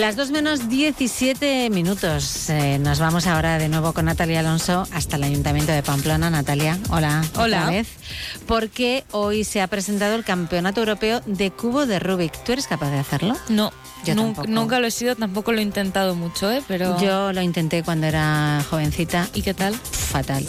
Las 0.00 0.16
2 0.16 0.30
menos 0.30 0.68
17 0.70 1.68
minutos. 1.68 2.48
Eh, 2.48 2.78
nos 2.78 2.98
vamos 3.00 3.26
ahora 3.26 3.58
de 3.58 3.68
nuevo 3.68 3.92
con 3.92 4.06
Natalia 4.06 4.40
Alonso 4.40 4.86
hasta 4.92 5.16
el 5.16 5.24
Ayuntamiento 5.24 5.72
de 5.72 5.82
Pamplona. 5.82 6.30
Natalia, 6.30 6.78
hola. 6.88 7.22
Hola. 7.36 7.58
Otra 7.64 7.70
vez. 7.70 7.88
Porque 8.46 9.04
hoy 9.10 9.44
se 9.44 9.60
ha 9.60 9.66
presentado 9.66 10.14
el 10.16 10.24
Campeonato 10.24 10.80
Europeo 10.80 11.20
de 11.26 11.50
Cubo 11.50 11.84
de 11.84 11.98
Rubik. 11.98 12.32
¿Tú 12.44 12.52
eres 12.52 12.66
capaz 12.66 12.90
de 12.90 12.98
hacerlo? 12.98 13.36
No. 13.50 13.72
Yo 14.06 14.14
Nun- 14.14 14.34
tampoco. 14.34 14.48
nunca 14.48 14.80
lo 14.80 14.86
he 14.86 14.90
sido, 14.90 15.16
tampoco 15.16 15.52
lo 15.52 15.58
he 15.58 15.62
intentado 15.62 16.14
mucho, 16.14 16.50
¿eh? 16.50 16.62
Pero... 16.66 16.98
Yo 16.98 17.34
lo 17.34 17.42
intenté 17.42 17.82
cuando 17.82 18.06
era 18.06 18.64
jovencita. 18.70 19.28
¿Y 19.34 19.42
qué 19.42 19.52
tal? 19.52 19.74
Fatal. 19.74 20.46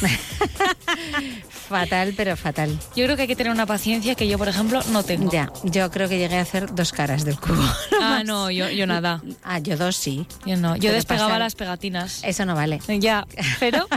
fatal, 1.68 2.14
pero 2.16 2.36
fatal. 2.36 2.78
Yo 2.94 3.04
creo 3.04 3.16
que 3.16 3.22
hay 3.22 3.28
que 3.28 3.36
tener 3.36 3.52
una 3.52 3.66
paciencia 3.66 4.14
que 4.14 4.28
yo, 4.28 4.38
por 4.38 4.48
ejemplo, 4.48 4.80
no 4.92 5.02
tengo. 5.02 5.30
Ya, 5.30 5.52
yo 5.64 5.90
creo 5.90 6.08
que 6.08 6.18
llegué 6.18 6.38
a 6.38 6.42
hacer 6.42 6.74
dos 6.74 6.92
caras 6.92 7.24
del 7.24 7.38
cubo. 7.38 7.62
Ah, 8.08 8.22
no, 8.24 8.50
yo, 8.50 8.70
yo 8.70 8.86
nada. 8.86 9.20
Ah, 9.42 9.58
yo 9.58 9.76
dos 9.76 9.96
sí. 9.96 10.26
Yo 10.44 10.56
no. 10.56 10.76
Yo 10.76 10.92
despegaba 10.92 11.28
pasar. 11.28 11.40
las 11.40 11.54
pegatinas. 11.56 12.20
Eso 12.22 12.44
no 12.44 12.54
vale. 12.54 12.80
Ya, 13.00 13.26
pero... 13.58 13.86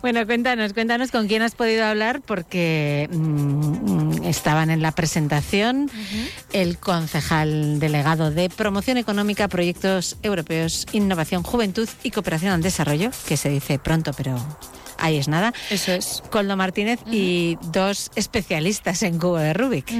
Bueno, 0.00 0.24
cuéntanos, 0.26 0.72
cuéntanos 0.72 1.10
con 1.10 1.26
quién 1.26 1.42
has 1.42 1.54
podido 1.54 1.84
hablar 1.84 2.20
porque 2.20 3.08
mm, 3.10 4.18
mm, 4.20 4.24
estaban 4.24 4.70
en 4.70 4.82
la 4.82 4.92
presentación 4.92 5.90
el 6.52 6.78
concejal 6.78 7.80
delegado 7.80 8.30
de 8.30 8.48
Promoción 8.50 8.98
Económica, 8.98 9.48
Proyectos 9.48 10.16
Europeos, 10.22 10.86
Innovación, 10.92 11.42
Juventud 11.42 11.88
y 12.02 12.10
Cooperación 12.10 12.52
al 12.52 12.62
Desarrollo, 12.62 13.10
que 13.26 13.36
se 13.36 13.48
dice 13.48 13.78
pronto, 13.78 14.12
pero 14.16 14.36
ahí 14.98 15.16
es 15.16 15.28
nada. 15.28 15.52
Eso 15.70 15.92
es. 15.92 16.22
Coldo 16.30 16.56
Martínez 16.56 17.00
y 17.10 17.56
dos 17.72 18.10
especialistas 18.14 19.02
en 19.02 19.18
cubo 19.18 19.38
de 19.38 19.54
Rubik. 19.54 19.90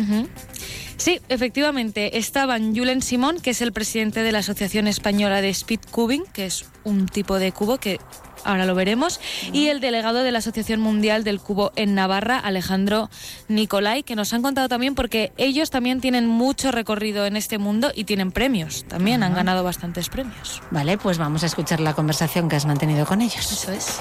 Sí, 0.96 1.20
efectivamente. 1.28 2.18
Estaban 2.18 2.76
Julen 2.76 3.02
Simón, 3.02 3.40
que 3.40 3.50
es 3.50 3.62
el 3.62 3.72
presidente 3.72 4.22
de 4.22 4.32
la 4.32 4.40
Asociación 4.40 4.88
Española 4.88 5.40
de 5.40 5.48
Speed 5.50 5.80
Cubing, 5.90 6.24
que 6.32 6.46
es 6.46 6.66
un 6.84 7.06
tipo 7.06 7.38
de 7.38 7.52
cubo 7.52 7.78
que 7.78 7.98
ahora 8.44 8.66
lo 8.66 8.74
veremos, 8.74 9.20
y 9.52 9.68
el 9.68 9.80
delegado 9.80 10.22
de 10.22 10.32
la 10.32 10.38
Asociación 10.38 10.80
Mundial 10.80 11.24
del 11.24 11.40
Cubo 11.40 11.72
en 11.76 11.94
Navarra, 11.94 12.38
Alejandro 12.38 13.10
Nicolai, 13.48 14.02
que 14.02 14.16
nos 14.16 14.32
han 14.32 14.42
contado 14.42 14.68
también 14.68 14.94
porque 14.94 15.32
ellos 15.36 15.70
también 15.70 16.00
tienen 16.00 16.26
mucho 16.26 16.72
recorrido 16.72 17.26
en 17.26 17.36
este 17.36 17.58
mundo 17.58 17.90
y 17.94 18.04
tienen 18.04 18.32
premios. 18.32 18.84
También 18.88 19.22
han 19.22 19.34
ganado 19.34 19.64
bastantes 19.64 20.08
premios. 20.08 20.62
Vale, 20.70 20.98
pues 20.98 21.18
vamos 21.18 21.42
a 21.42 21.46
escuchar 21.46 21.80
la 21.80 21.94
conversación 21.94 22.48
que 22.48 22.56
has 22.56 22.66
mantenido 22.66 23.06
con 23.06 23.22
ellos. 23.22 23.52
Eso 23.52 23.72
es. 23.72 23.98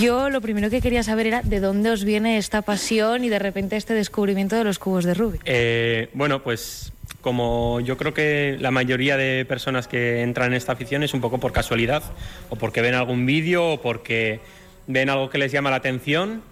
Yo 0.00 0.30
lo 0.30 0.40
primero 0.40 0.70
que 0.70 0.80
quería 0.80 1.02
saber 1.02 1.26
era 1.26 1.42
de 1.42 1.60
dónde 1.60 1.90
os 1.90 2.02
viene 2.02 2.38
esta 2.38 2.62
pasión 2.62 3.24
y 3.24 3.28
de 3.28 3.38
repente 3.38 3.76
este 3.76 3.94
descubrimiento 3.94 4.56
de 4.56 4.64
los 4.64 4.78
cubos 4.78 5.04
de 5.04 5.14
Rubik. 5.14 5.42
Eh, 5.44 6.10
bueno, 6.14 6.42
pues 6.42 6.92
como 7.22 7.80
yo 7.80 7.96
creo 7.96 8.12
que 8.12 8.58
la 8.60 8.70
mayoría 8.70 9.16
de 9.16 9.44
personas 9.46 9.88
que 9.88 10.20
entran 10.22 10.48
en 10.48 10.54
esta 10.54 10.72
afición 10.72 11.02
es 11.02 11.14
un 11.14 11.20
poco 11.22 11.38
por 11.38 11.52
casualidad, 11.52 12.02
o 12.50 12.56
porque 12.56 12.82
ven 12.82 12.94
algún 12.94 13.24
vídeo, 13.24 13.72
o 13.74 13.80
porque 13.80 14.40
ven 14.88 15.08
algo 15.08 15.30
que 15.30 15.38
les 15.38 15.50
llama 15.52 15.70
la 15.70 15.76
atención, 15.76 16.42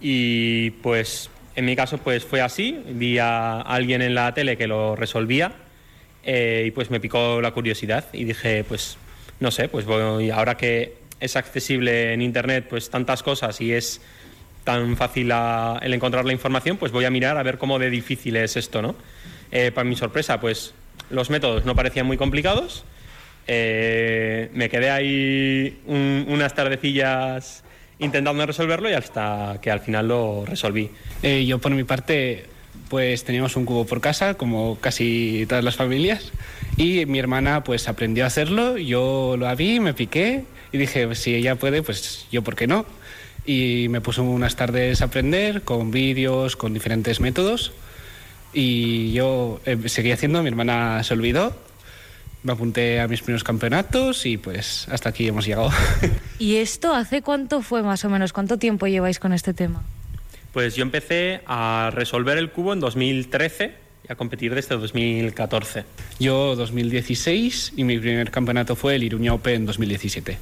y 0.00 0.70
pues 0.82 1.30
en 1.54 1.64
mi 1.64 1.74
caso 1.76 1.98
pues 1.98 2.24
fue 2.24 2.42
así, 2.42 2.82
vi 2.90 3.18
a 3.18 3.60
alguien 3.60 4.02
en 4.02 4.14
la 4.14 4.34
tele 4.34 4.56
que 4.58 4.66
lo 4.66 4.96
resolvía, 4.96 5.52
eh, 6.24 6.64
y 6.66 6.70
pues 6.72 6.90
me 6.90 6.98
picó 7.00 7.40
la 7.40 7.52
curiosidad, 7.52 8.04
y 8.12 8.24
dije 8.24 8.64
pues 8.64 8.98
no 9.38 9.50
sé, 9.50 9.68
pues 9.68 9.84
voy, 9.86 10.30
ahora 10.30 10.56
que 10.56 10.94
es 11.20 11.36
accesible 11.36 12.12
en 12.12 12.20
internet 12.20 12.66
pues 12.68 12.90
tantas 12.90 13.22
cosas 13.22 13.60
y 13.60 13.72
es 13.72 14.00
tan 14.64 14.96
fácil 14.96 15.28
la- 15.28 15.78
el 15.82 15.94
encontrar 15.94 16.24
la 16.24 16.32
información, 16.32 16.76
pues 16.78 16.90
voy 16.90 17.04
a 17.04 17.10
mirar 17.10 17.38
a 17.38 17.42
ver 17.44 17.58
cómo 17.58 17.78
de 17.78 17.90
difícil 17.90 18.34
es 18.36 18.56
esto, 18.56 18.82
¿no? 18.82 18.96
Eh, 19.52 19.70
para 19.72 19.88
mi 19.88 19.96
sorpresa, 19.96 20.40
pues 20.40 20.74
los 21.10 21.30
métodos 21.30 21.64
no 21.64 21.74
parecían 21.74 22.06
muy 22.06 22.16
complicados. 22.16 22.84
Eh, 23.46 24.50
me 24.54 24.68
quedé 24.68 24.90
ahí 24.90 25.78
un- 25.86 26.26
unas 26.28 26.54
tardecillas 26.54 27.62
intentando 27.98 28.44
resolverlo 28.44 28.90
y 28.90 28.94
hasta 28.94 29.58
que 29.62 29.70
al 29.70 29.80
final 29.80 30.08
lo 30.08 30.44
resolví. 30.44 30.90
Eh, 31.22 31.44
yo 31.46 31.58
por 31.58 31.72
mi 31.72 31.84
parte, 31.84 32.46
pues 32.90 33.24
teníamos 33.24 33.56
un 33.56 33.64
cubo 33.64 33.86
por 33.86 34.00
casa, 34.00 34.34
como 34.34 34.78
casi 34.80 35.46
todas 35.48 35.64
las 35.64 35.76
familias, 35.76 36.32
y 36.76 37.06
mi 37.06 37.18
hermana 37.18 37.62
pues 37.64 37.88
aprendió 37.88 38.24
a 38.24 38.26
hacerlo, 38.26 38.76
yo 38.78 39.36
lo 39.38 39.54
vi, 39.56 39.80
me 39.80 39.94
piqué 39.94 40.44
Y 40.72 40.78
dije, 40.78 41.06
pues, 41.06 41.20
si 41.20 41.32
ella 41.34 41.54
puede, 41.54 41.80
pues 41.82 42.26
yo, 42.32 42.42
¿por 42.42 42.56
qué 42.56 42.66
no? 42.66 42.84
Y 43.46 43.86
me 43.88 44.00
puse 44.00 44.20
unas 44.20 44.56
tardes 44.56 45.00
a 45.00 45.04
aprender 45.06 45.62
con 45.62 45.92
vídeos, 45.92 46.56
con 46.56 46.74
diferentes 46.74 47.20
métodos. 47.20 47.72
Y 48.58 49.12
yo 49.12 49.60
eh, 49.66 49.76
seguí 49.84 50.12
haciendo, 50.12 50.42
mi 50.42 50.48
hermana 50.48 51.04
se 51.04 51.12
olvidó. 51.12 51.54
Me 52.42 52.54
apunté 52.54 53.00
a 53.00 53.06
mis 53.06 53.20
primeros 53.20 53.44
campeonatos 53.44 54.24
y 54.24 54.38
pues 54.38 54.88
hasta 54.90 55.10
aquí 55.10 55.28
hemos 55.28 55.44
llegado. 55.44 55.70
¿Y 56.38 56.56
esto 56.56 56.94
hace 56.94 57.20
cuánto 57.20 57.60
fue 57.60 57.82
más 57.82 58.02
o 58.06 58.08
menos? 58.08 58.32
¿Cuánto 58.32 58.56
tiempo 58.56 58.86
lleváis 58.86 59.18
con 59.18 59.34
este 59.34 59.52
tema? 59.52 59.82
Pues 60.54 60.74
yo 60.74 60.84
empecé 60.84 61.42
a 61.46 61.90
resolver 61.92 62.38
el 62.38 62.50
cubo 62.50 62.72
en 62.72 62.80
2013 62.80 63.74
y 64.08 64.10
a 64.10 64.16
competir 64.16 64.54
desde 64.54 64.74
2014. 64.78 65.84
Yo 66.18 66.56
2016 66.56 67.74
y 67.76 67.84
mi 67.84 67.98
primer 67.98 68.30
campeonato 68.30 68.74
fue 68.74 68.94
el 68.94 69.02
Iruña 69.02 69.34
Open 69.34 69.66
2017. 69.66 70.38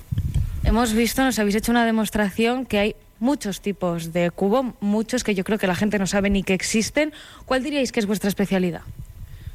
Hemos 0.62 0.93
visto, 0.93 1.24
nos 1.24 1.41
habéis 1.41 1.57
hecho 1.57 1.73
una 1.73 1.85
demostración 1.85 2.65
que 2.65 2.78
hay 2.78 2.97
muchos 3.19 3.61
tipos 3.61 4.12
de 4.12 4.31
cubo, 4.31 4.74
muchos 4.81 5.24
que 5.24 5.35
yo 5.35 5.45
creo 5.45 5.59
que 5.59 5.66
la 5.66 5.74
gente 5.74 5.99
no 5.99 6.07
sabe 6.07 6.31
ni 6.31 6.43
que 6.43 6.55
existen. 6.55 7.12
¿Cuál 7.47 7.62
diríais 7.62 7.93
que 7.93 8.01
es 8.01 8.07
vuestra 8.07 8.28
especialidad? 8.28 8.82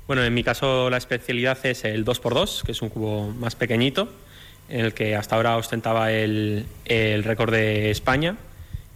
Bueno, 0.07 0.23
en 0.23 0.33
mi 0.33 0.43
caso 0.43 0.89
la 0.89 0.97
especialidad 0.97 1.57
es 1.65 1.85
el 1.85 2.03
2x2, 2.03 2.63
que 2.63 2.71
es 2.71 2.81
un 2.81 2.89
cubo 2.89 3.29
más 3.29 3.55
pequeñito, 3.55 4.09
en 4.67 4.85
el 4.85 4.93
que 4.93 5.15
hasta 5.15 5.35
ahora 5.35 5.57
ostentaba 5.57 6.11
el, 6.11 6.65
el 6.85 7.23
récord 7.23 7.51
de 7.51 7.91
España 7.91 8.35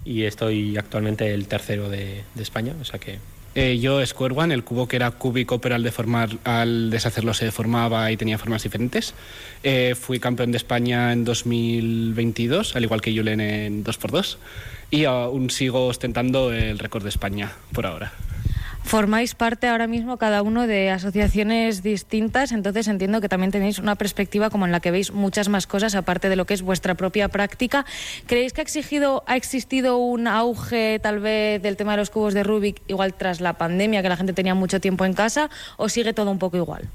y 0.05 0.23
estoy 0.23 0.77
actualmente 0.77 1.33
el 1.33 1.47
tercero 1.47 1.89
de, 1.89 2.23
de 2.33 2.43
España, 2.43 2.73
o 2.81 2.83
sea 2.83 2.99
que 2.99 3.19
Eh, 3.55 3.77
yo, 3.79 4.03
Square 4.05 4.33
One, 4.35 4.53
el 4.53 4.63
cubo 4.63 4.87
que 4.87 4.95
era 4.95 5.11
cúbico, 5.11 5.59
pero 5.59 5.75
al, 5.75 5.83
deformar, 5.83 6.29
al 6.43 6.89
deshacerlo 6.89 7.33
se 7.33 7.45
deformaba 7.45 8.11
y 8.11 8.17
tenía 8.17 8.37
formas 8.37 8.63
diferentes. 8.63 9.13
Eh, 9.63 9.95
fui 9.99 10.19
campeón 10.19 10.51
de 10.51 10.57
España 10.57 11.13
en 11.13 11.23
2022, 11.23 12.75
al 12.75 12.83
igual 12.83 13.01
que 13.01 13.15
Julen 13.15 13.41
en 13.41 13.83
2x2. 13.83 14.37
Y 14.89 15.05
aún 15.05 15.49
sigo 15.49 15.87
ostentando 15.87 16.51
el 16.51 16.79
récord 16.79 17.03
de 17.03 17.09
España 17.09 17.51
por 17.73 17.85
ahora. 17.85 18.13
Formáis 18.83 19.33
parte 19.33 19.67
ahora 19.67 19.87
mismo 19.87 20.17
cada 20.17 20.41
uno 20.41 20.67
de 20.67 20.91
asociaciones 20.91 21.83
distintas, 21.83 22.51
entonces 22.51 22.87
entiendo 22.87 23.21
que 23.21 23.29
también 23.29 23.51
tenéis 23.51 23.79
una 23.79 23.95
perspectiva 23.95 24.49
como 24.49 24.65
en 24.65 24.71
la 24.71 24.81
que 24.81 24.91
veis 24.91 25.11
muchas 25.11 25.49
más 25.49 25.67
cosas 25.67 25.95
aparte 25.95 26.29
de 26.29 26.35
lo 26.35 26.45
que 26.45 26.53
es 26.53 26.61
vuestra 26.61 26.93
propia 26.93 27.29
práctica. 27.29 27.85
¿Creéis 28.27 28.53
que 28.53 28.61
ha, 28.61 28.63
exigido, 28.63 29.23
ha 29.25 29.37
existido 29.37 29.97
un 29.97 30.27
auge 30.27 30.99
tal 30.99 31.19
vez 31.19 31.61
del 31.61 31.77
tema 31.77 31.93
de 31.93 31.97
los 31.97 32.09
cubos 32.09 32.33
de 32.33 32.43
Rubik 32.43 32.81
igual 32.87 33.13
tras 33.13 33.41
la 33.41 33.53
pandemia, 33.53 34.01
que 34.01 34.09
la 34.09 34.17
gente 34.17 34.33
tenía 34.33 34.53
mucho 34.53 34.79
tiempo 34.81 35.05
en 35.05 35.13
casa, 35.13 35.49
o 35.77 35.87
sigue 35.89 36.13
todo 36.13 36.29
un 36.29 36.37
poco 36.37 36.57
igual? 36.57 36.89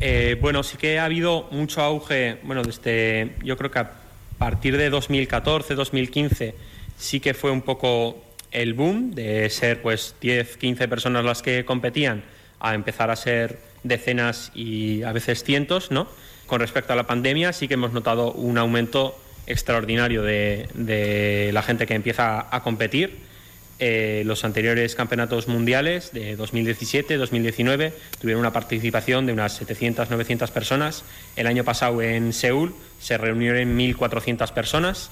Eh, 0.00 0.36
bueno, 0.40 0.62
sí 0.64 0.76
que 0.76 0.98
ha 0.98 1.04
habido 1.04 1.46
mucho 1.52 1.80
auge, 1.80 2.38
bueno, 2.42 2.62
desde 2.62 3.36
yo 3.42 3.56
creo 3.56 3.70
que 3.70 3.78
a 3.78 3.90
partir 4.38 4.76
de 4.76 4.90
2014, 4.90 5.74
2015 5.74 6.54
sí 6.98 7.20
que 7.20 7.34
fue 7.34 7.52
un 7.52 7.62
poco 7.62 8.23
el 8.54 8.72
boom 8.72 9.10
de 9.10 9.50
ser 9.50 9.82
pues 9.82 10.14
10, 10.20 10.56
15 10.56 10.88
personas 10.88 11.24
las 11.24 11.42
que 11.42 11.64
competían 11.66 12.22
a 12.60 12.74
empezar 12.74 13.10
a 13.10 13.16
ser 13.16 13.58
decenas 13.82 14.50
y 14.54 15.02
a 15.02 15.12
veces 15.12 15.44
cientos, 15.44 15.90
¿no? 15.90 16.08
Con 16.46 16.60
respecto 16.60 16.94
a 16.94 16.96
la 16.96 17.06
pandemia 17.06 17.52
sí 17.52 17.68
que 17.68 17.74
hemos 17.74 17.92
notado 17.92 18.32
un 18.32 18.56
aumento 18.56 19.18
extraordinario 19.46 20.22
de, 20.22 20.68
de 20.74 21.50
la 21.52 21.62
gente 21.62 21.86
que 21.86 21.94
empieza 21.94 22.46
a 22.50 22.62
competir. 22.62 23.34
Eh, 23.80 24.22
los 24.24 24.44
anteriores 24.44 24.94
campeonatos 24.94 25.48
mundiales 25.48 26.12
de 26.12 26.36
2017, 26.36 27.16
2019 27.16 27.92
tuvieron 28.20 28.40
una 28.40 28.52
participación 28.52 29.26
de 29.26 29.32
unas 29.32 29.54
700, 29.54 30.10
900 30.10 30.50
personas. 30.52 31.02
El 31.34 31.48
año 31.48 31.64
pasado 31.64 32.00
en 32.00 32.32
Seúl 32.32 32.72
se 33.00 33.18
reunieron 33.18 33.76
1.400 33.76 34.52
personas 34.52 35.10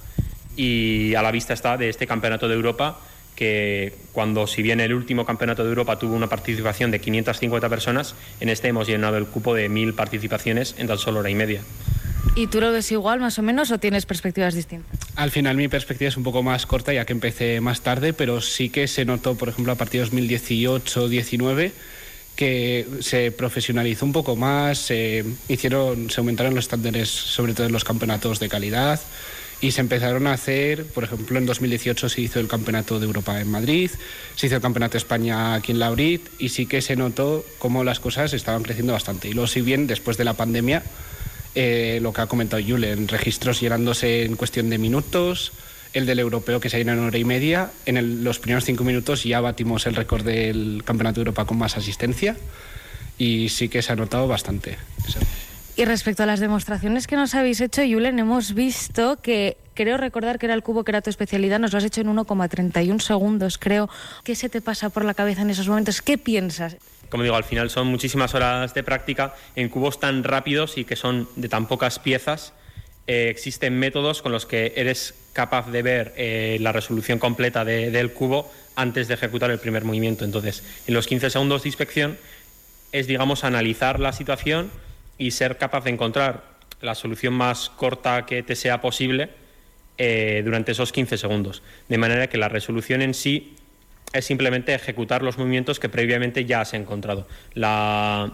y 0.56 1.14
a 1.16 1.22
la 1.22 1.32
vista 1.32 1.54
está 1.54 1.76
de 1.76 1.88
este 1.88 2.06
campeonato 2.06 2.46
de 2.46 2.54
Europa 2.54 3.00
que 3.42 3.92
cuando 4.12 4.46
si 4.46 4.62
bien 4.62 4.78
el 4.78 4.94
último 4.94 5.26
campeonato 5.26 5.64
de 5.64 5.70
Europa 5.70 5.98
tuvo 5.98 6.14
una 6.14 6.28
participación 6.28 6.92
de 6.92 7.00
550 7.00 7.68
personas, 7.68 8.14
en 8.38 8.48
este 8.48 8.68
hemos 8.68 8.86
llenado 8.86 9.16
el 9.16 9.26
cupo 9.26 9.52
de 9.52 9.68
1.000 9.68 9.96
participaciones 9.96 10.76
en 10.78 10.86
tan 10.86 10.96
solo 10.96 11.18
hora 11.18 11.28
y 11.28 11.34
media. 11.34 11.60
¿Y 12.36 12.46
tú 12.46 12.60
lo 12.60 12.70
ves 12.70 12.92
igual 12.92 13.18
más 13.18 13.40
o 13.40 13.42
menos 13.42 13.72
o 13.72 13.78
tienes 13.78 14.06
perspectivas 14.06 14.54
distintas? 14.54 14.96
Al 15.16 15.32
final 15.32 15.56
mi 15.56 15.66
perspectiva 15.66 16.08
es 16.08 16.16
un 16.16 16.22
poco 16.22 16.44
más 16.44 16.66
corta 16.66 16.92
ya 16.92 17.04
que 17.04 17.14
empecé 17.14 17.60
más 17.60 17.80
tarde, 17.80 18.12
pero 18.12 18.40
sí 18.40 18.68
que 18.68 18.86
se 18.86 19.04
notó, 19.04 19.34
por 19.34 19.48
ejemplo, 19.48 19.72
a 19.72 19.76
partir 19.76 20.08
de 20.08 20.16
2018-19 20.16 21.72
que 22.36 22.86
se 23.00 23.32
profesionalizó 23.32 24.06
un 24.06 24.12
poco 24.12 24.36
más, 24.36 24.78
se 24.78 25.24
hicieron, 25.48 26.10
se 26.10 26.20
aumentaron 26.20 26.54
los 26.54 26.66
estándares, 26.66 27.08
sobre 27.08 27.54
todo 27.54 27.66
en 27.66 27.72
los 27.72 27.82
campeonatos 27.82 28.38
de 28.38 28.48
calidad, 28.48 29.00
y 29.62 29.70
se 29.70 29.80
empezaron 29.80 30.26
a 30.26 30.32
hacer, 30.32 30.84
por 30.86 31.04
ejemplo, 31.04 31.38
en 31.38 31.46
2018 31.46 32.08
se 32.08 32.20
hizo 32.20 32.40
el 32.40 32.48
Campeonato 32.48 32.98
de 32.98 33.06
Europa 33.06 33.40
en 33.40 33.48
Madrid, 33.48 33.90
se 34.34 34.48
hizo 34.48 34.56
el 34.56 34.60
Campeonato 34.60 34.94
de 34.94 34.98
España 34.98 35.54
aquí 35.54 35.70
en 35.70 35.78
Laurit 35.78 36.28
y 36.40 36.48
sí 36.48 36.66
que 36.66 36.82
se 36.82 36.96
notó 36.96 37.44
cómo 37.58 37.84
las 37.84 38.00
cosas 38.00 38.34
estaban 38.34 38.64
creciendo 38.64 38.92
bastante. 38.92 39.28
Y 39.28 39.34
luego, 39.34 39.46
si 39.46 39.60
bien 39.60 39.86
después 39.86 40.16
de 40.16 40.24
la 40.24 40.34
pandemia, 40.34 40.82
eh, 41.54 42.00
lo 42.02 42.12
que 42.12 42.22
ha 42.22 42.26
comentado 42.26 42.60
Julen, 42.60 43.06
registros 43.06 43.60
llenándose 43.60 44.24
en 44.24 44.34
cuestión 44.34 44.68
de 44.68 44.78
minutos, 44.78 45.52
el 45.92 46.06
del 46.06 46.18
europeo 46.18 46.58
que 46.58 46.68
se 46.68 46.78
llenó 46.78 46.94
en 46.94 46.98
hora 46.98 47.18
y 47.18 47.24
media, 47.24 47.70
en 47.86 48.24
los 48.24 48.40
primeros 48.40 48.64
cinco 48.64 48.82
minutos 48.82 49.22
ya 49.22 49.40
batimos 49.40 49.86
el 49.86 49.94
récord 49.94 50.24
del 50.24 50.82
Campeonato 50.84 51.20
de 51.20 51.20
Europa 51.20 51.44
con 51.44 51.58
más 51.58 51.76
asistencia 51.76 52.36
y 53.16 53.48
sí 53.48 53.68
que 53.68 53.80
se 53.80 53.92
ha 53.92 53.96
notado 53.96 54.26
bastante. 54.26 54.76
Eso. 55.06 55.20
Y 55.74 55.84
respecto 55.86 56.22
a 56.22 56.26
las 56.26 56.38
demostraciones 56.40 57.06
que 57.06 57.16
nos 57.16 57.34
habéis 57.34 57.60
hecho, 57.62 57.80
Julen, 57.82 58.18
hemos 58.18 58.52
visto 58.54 59.16
que 59.22 59.56
creo 59.74 59.96
recordar 59.96 60.38
que 60.38 60.44
era 60.46 60.54
el 60.54 60.62
cubo 60.62 60.84
que 60.84 60.90
era 60.90 61.00
tu 61.00 61.08
especialidad, 61.08 61.58
nos 61.58 61.72
lo 61.72 61.78
has 61.78 61.84
hecho 61.84 62.02
en 62.02 62.08
1,31 62.14 63.00
segundos, 63.00 63.56
creo. 63.56 63.88
¿Qué 64.22 64.34
se 64.34 64.50
te 64.50 64.60
pasa 64.60 64.90
por 64.90 65.04
la 65.04 65.14
cabeza 65.14 65.40
en 65.42 65.48
esos 65.50 65.66
momentos? 65.68 66.02
¿Qué 66.02 66.18
piensas? 66.18 66.76
Como 67.08 67.22
digo, 67.22 67.36
al 67.36 67.44
final 67.44 67.70
son 67.70 67.86
muchísimas 67.86 68.34
horas 68.34 68.74
de 68.74 68.82
práctica 68.82 69.34
en 69.56 69.70
cubos 69.70 69.98
tan 69.98 70.24
rápidos 70.24 70.76
y 70.76 70.84
que 70.84 70.94
son 70.96 71.26
de 71.36 71.48
tan 71.48 71.66
pocas 71.66 71.98
piezas. 71.98 72.52
Eh, 73.06 73.28
existen 73.30 73.78
métodos 73.78 74.20
con 74.20 74.30
los 74.30 74.44
que 74.44 74.74
eres 74.76 75.14
capaz 75.32 75.70
de 75.70 75.82
ver 75.82 76.12
eh, 76.16 76.58
la 76.60 76.72
resolución 76.72 77.18
completa 77.18 77.64
de- 77.64 77.90
del 77.90 78.12
cubo 78.12 78.50
antes 78.76 79.08
de 79.08 79.14
ejecutar 79.14 79.50
el 79.50 79.58
primer 79.58 79.84
movimiento. 79.84 80.24
Entonces, 80.26 80.62
en 80.86 80.92
los 80.94 81.06
15 81.06 81.30
segundos 81.30 81.62
de 81.62 81.70
inspección 81.70 82.18
es, 82.92 83.06
digamos, 83.06 83.42
analizar 83.44 83.98
la 84.00 84.12
situación 84.12 84.70
y 85.22 85.30
ser 85.30 85.56
capaz 85.56 85.84
de 85.84 85.90
encontrar 85.90 86.42
la 86.80 86.94
solución 86.96 87.34
más 87.34 87.70
corta 87.70 88.26
que 88.26 88.42
te 88.42 88.56
sea 88.56 88.80
posible 88.80 89.30
eh, 89.98 90.42
durante 90.44 90.72
esos 90.72 90.90
15 90.90 91.16
segundos. 91.16 91.62
De 91.88 91.96
manera 91.96 92.26
que 92.28 92.38
la 92.38 92.48
resolución 92.48 93.02
en 93.02 93.14
sí 93.14 93.54
es 94.12 94.24
simplemente 94.24 94.74
ejecutar 94.74 95.22
los 95.22 95.38
movimientos 95.38 95.78
que 95.78 95.88
previamente 95.88 96.44
ya 96.44 96.60
has 96.60 96.74
encontrado. 96.74 97.28
La, 97.54 98.32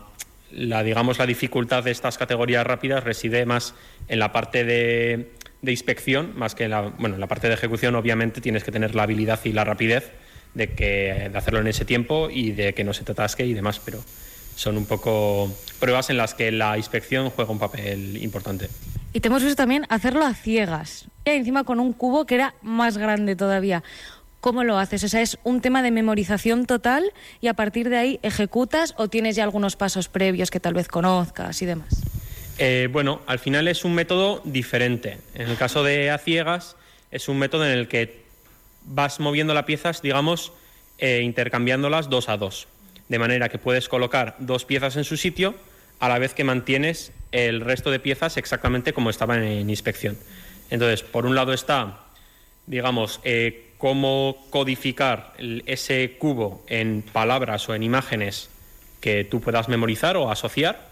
digamos, 0.50 1.18
la 1.18 1.26
dificultad 1.26 1.84
de 1.84 1.90
estas 1.90 2.16
categorías 2.16 2.66
rápidas 2.66 3.04
reside 3.04 3.44
más 3.44 3.74
en 4.08 4.18
la 4.18 4.32
parte 4.32 4.64
de, 4.64 5.32
de 5.60 5.70
inspección, 5.70 6.32
más 6.36 6.54
que 6.54 6.64
en 6.64 6.70
la, 6.70 6.80
bueno, 6.80 7.16
en 7.16 7.20
la 7.20 7.26
parte 7.26 7.48
de 7.48 7.54
ejecución, 7.54 7.96
obviamente 7.96 8.40
tienes 8.40 8.64
que 8.64 8.72
tener 8.72 8.94
la 8.94 9.02
habilidad 9.02 9.40
y 9.44 9.52
la 9.52 9.64
rapidez 9.64 10.10
de, 10.54 10.70
que, 10.72 11.28
de 11.30 11.38
hacerlo 11.38 11.60
en 11.60 11.66
ese 11.66 11.84
tiempo 11.84 12.30
y 12.30 12.52
de 12.52 12.72
que 12.72 12.82
no 12.82 12.94
se 12.94 13.04
te 13.04 13.12
atasque 13.12 13.44
y 13.44 13.52
demás, 13.52 13.78
pero 13.84 14.02
son 14.58 14.76
un 14.76 14.86
poco 14.86 15.48
pruebas 15.78 16.10
en 16.10 16.16
las 16.16 16.34
que 16.34 16.50
la 16.50 16.76
inspección 16.76 17.30
juega 17.30 17.52
un 17.52 17.60
papel 17.60 18.20
importante. 18.20 18.68
Y 19.12 19.20
te 19.20 19.28
hemos 19.28 19.42
visto 19.42 19.54
también 19.54 19.86
hacerlo 19.88 20.24
a 20.24 20.34
ciegas. 20.34 21.06
Y 21.24 21.30
encima 21.30 21.62
con 21.62 21.78
un 21.78 21.92
cubo 21.92 22.26
que 22.26 22.34
era 22.34 22.54
más 22.60 22.98
grande 22.98 23.36
todavía. 23.36 23.84
¿Cómo 24.40 24.64
lo 24.64 24.76
haces? 24.76 25.04
O 25.04 25.08
sea, 25.08 25.22
¿es 25.22 25.38
un 25.44 25.60
tema 25.60 25.80
de 25.82 25.92
memorización 25.92 26.66
total 26.66 27.12
y 27.40 27.46
a 27.46 27.54
partir 27.54 27.88
de 27.88 27.98
ahí 27.98 28.20
ejecutas 28.22 28.94
o 28.96 29.06
tienes 29.06 29.36
ya 29.36 29.44
algunos 29.44 29.76
pasos 29.76 30.08
previos 30.08 30.50
que 30.50 30.58
tal 30.58 30.74
vez 30.74 30.88
conozcas 30.88 31.62
y 31.62 31.66
demás? 31.66 32.02
Eh, 32.58 32.88
bueno, 32.90 33.20
al 33.26 33.38
final 33.38 33.68
es 33.68 33.84
un 33.84 33.94
método 33.94 34.42
diferente. 34.44 35.18
En 35.34 35.48
el 35.48 35.56
caso 35.56 35.84
de 35.84 36.10
a 36.10 36.18
ciegas, 36.18 36.74
es 37.12 37.28
un 37.28 37.38
método 37.38 37.64
en 37.64 37.78
el 37.78 37.86
que 37.86 38.24
vas 38.84 39.20
moviendo 39.20 39.54
las 39.54 39.64
piezas, 39.64 40.02
digamos, 40.02 40.52
eh, 40.98 41.20
intercambiándolas 41.22 42.10
dos 42.10 42.28
a 42.28 42.36
dos. 42.36 42.66
De 43.08 43.18
manera 43.18 43.48
que 43.48 43.58
puedes 43.58 43.88
colocar 43.88 44.36
dos 44.38 44.64
piezas 44.64 44.96
en 44.96 45.04
su 45.04 45.16
sitio 45.16 45.54
a 45.98 46.08
la 46.08 46.18
vez 46.18 46.34
que 46.34 46.44
mantienes 46.44 47.12
el 47.32 47.60
resto 47.60 47.90
de 47.90 48.00
piezas 48.00 48.36
exactamente 48.36 48.92
como 48.92 49.10
estaban 49.10 49.42
en 49.42 49.70
inspección. 49.70 50.18
Entonces, 50.70 51.02
por 51.02 51.26
un 51.26 51.34
lado 51.34 51.52
está, 51.52 52.00
digamos, 52.66 53.20
eh, 53.24 53.72
cómo 53.78 54.46
codificar 54.50 55.32
ese 55.66 56.16
cubo 56.18 56.64
en 56.68 57.02
palabras 57.02 57.68
o 57.68 57.74
en 57.74 57.82
imágenes 57.82 58.50
que 59.00 59.24
tú 59.24 59.40
puedas 59.40 59.68
memorizar 59.68 60.16
o 60.16 60.30
asociar 60.30 60.88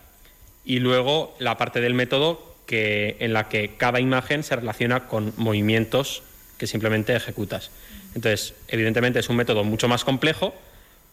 y 0.64 0.78
luego 0.78 1.34
la 1.38 1.56
parte 1.56 1.80
del 1.80 1.94
método 1.94 2.56
que, 2.66 3.16
en 3.20 3.32
la 3.32 3.48
que 3.48 3.76
cada 3.76 4.00
imagen 4.00 4.42
se 4.42 4.56
relaciona 4.56 5.06
con 5.06 5.32
movimientos 5.36 6.22
que 6.58 6.66
simplemente 6.66 7.14
ejecutas. 7.14 7.70
Entonces, 8.14 8.54
evidentemente 8.68 9.18
es 9.18 9.28
un 9.28 9.36
método 9.36 9.62
mucho 9.62 9.88
más 9.88 10.04
complejo, 10.04 10.54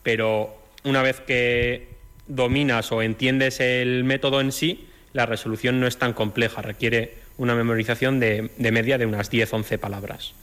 pero 0.04 0.63
una 0.84 1.02
vez 1.02 1.20
que 1.22 1.90
dominas 2.28 2.92
o 2.92 3.02
entiendes 3.02 3.60
el 3.60 4.04
método 4.04 4.42
en 4.42 4.52
sí, 4.52 4.88
la 5.14 5.26
resolución 5.26 5.80
no 5.80 5.88
es 5.88 5.98
tan 5.98 6.14
compleja, 6.14 6.62
requiere 6.62 7.16
una 7.38 7.56
memorización 7.56 8.20
de, 8.20 8.50
media 8.58 8.98
de 8.98 9.06
unas 9.06 9.32
10-11 9.32 9.78
palabras. 9.80 10.34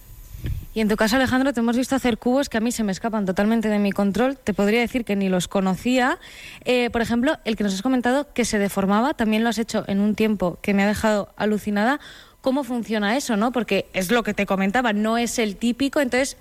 Y 0.72 0.80
en 0.80 0.88
tu 0.88 0.96
caso, 0.96 1.16
Alejandro, 1.16 1.52
te 1.52 1.60
hemos 1.60 1.76
visto 1.76 1.96
hacer 1.96 2.16
cubos 2.16 2.48
que 2.48 2.56
a 2.56 2.60
mí 2.60 2.70
se 2.70 2.84
me 2.84 2.92
escapan 2.92 3.26
totalmente 3.26 3.68
de 3.68 3.80
mi 3.80 3.90
control. 3.90 4.38
Te 4.38 4.54
podría 4.54 4.80
decir 4.80 5.04
que 5.04 5.16
ni 5.16 5.28
los 5.28 5.48
conocía. 5.48 6.18
Eh, 6.64 6.90
por 6.90 7.02
ejemplo, 7.02 7.38
el 7.44 7.56
que 7.56 7.64
nos 7.64 7.74
has 7.74 7.82
comentado 7.82 8.32
que 8.32 8.44
se 8.44 8.58
deformaba, 8.58 9.14
también 9.14 9.42
lo 9.42 9.48
has 9.48 9.58
hecho 9.58 9.84
en 9.88 9.98
un 9.98 10.14
tiempo 10.14 10.58
que 10.62 10.72
me 10.72 10.84
ha 10.84 10.86
dejado 10.86 11.34
alucinada. 11.36 11.98
¿Cómo 12.40 12.62
funciona 12.62 13.16
eso, 13.16 13.36
no? 13.36 13.50
Porque 13.50 13.86
es 13.92 14.10
lo 14.12 14.22
que 14.22 14.32
te 14.32 14.46
comentaba, 14.46 14.92
no 14.92 15.18
es 15.18 15.40
el 15.40 15.56
típico. 15.56 16.00
Entonces, 16.00 16.36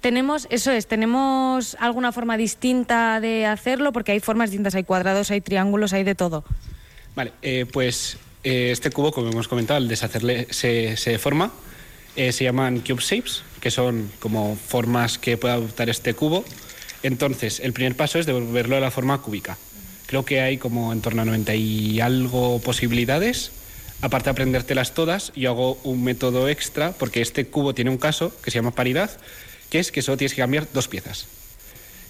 tenemos, 0.00 0.46
eso 0.50 0.70
es, 0.70 0.86
tenemos 0.86 1.76
alguna 1.80 2.12
forma 2.12 2.36
distinta 2.36 3.20
de 3.20 3.46
hacerlo, 3.46 3.92
porque 3.92 4.12
hay 4.12 4.20
formas 4.20 4.50
distintas, 4.50 4.74
hay 4.74 4.84
cuadrados, 4.84 5.30
hay 5.30 5.40
triángulos, 5.40 5.92
hay 5.92 6.04
de 6.04 6.14
todo. 6.14 6.44
Vale, 7.14 7.32
eh, 7.42 7.66
pues 7.70 8.16
eh, 8.44 8.70
este 8.70 8.90
cubo, 8.90 9.12
como 9.12 9.30
hemos 9.30 9.48
comentado, 9.48 9.78
al 9.78 9.88
deshacerle 9.88 10.46
se, 10.50 10.96
se. 10.96 11.18
Eh, 12.16 12.32
se 12.32 12.44
llaman 12.44 12.80
cube 12.80 13.00
shapes, 13.00 13.42
que 13.60 13.70
son 13.70 14.10
como 14.18 14.56
formas 14.56 15.18
que 15.18 15.36
puede 15.36 15.54
adoptar 15.54 15.88
este 15.88 16.14
cubo. 16.14 16.44
Entonces, 17.02 17.60
el 17.60 17.72
primer 17.72 17.94
paso 17.96 18.18
es 18.18 18.26
devolverlo 18.26 18.76
a 18.76 18.80
la 18.80 18.90
forma 18.90 19.22
cúbica. 19.22 19.56
Creo 20.06 20.24
que 20.24 20.40
hay 20.40 20.58
como 20.58 20.92
en 20.92 21.00
torno 21.00 21.22
a 21.22 21.24
90 21.24 21.54
y 21.54 22.00
algo 22.00 22.60
posibilidades. 22.60 23.52
Aparte 24.00 24.24
de 24.24 24.30
aprendértelas 24.30 24.94
todas, 24.94 25.32
yo 25.34 25.50
hago 25.50 25.78
un 25.84 26.02
método 26.02 26.48
extra, 26.48 26.92
porque 26.92 27.20
este 27.20 27.46
cubo 27.46 27.74
tiene 27.74 27.90
un 27.90 27.98
caso 27.98 28.32
que 28.42 28.50
se 28.50 28.58
llama 28.58 28.70
paridad, 28.70 29.10
que 29.70 29.78
es 29.78 29.92
que 29.92 30.02
solo 30.02 30.16
tienes 30.16 30.34
que 30.34 30.42
cambiar 30.42 30.66
dos 30.72 30.88
piezas. 30.88 31.26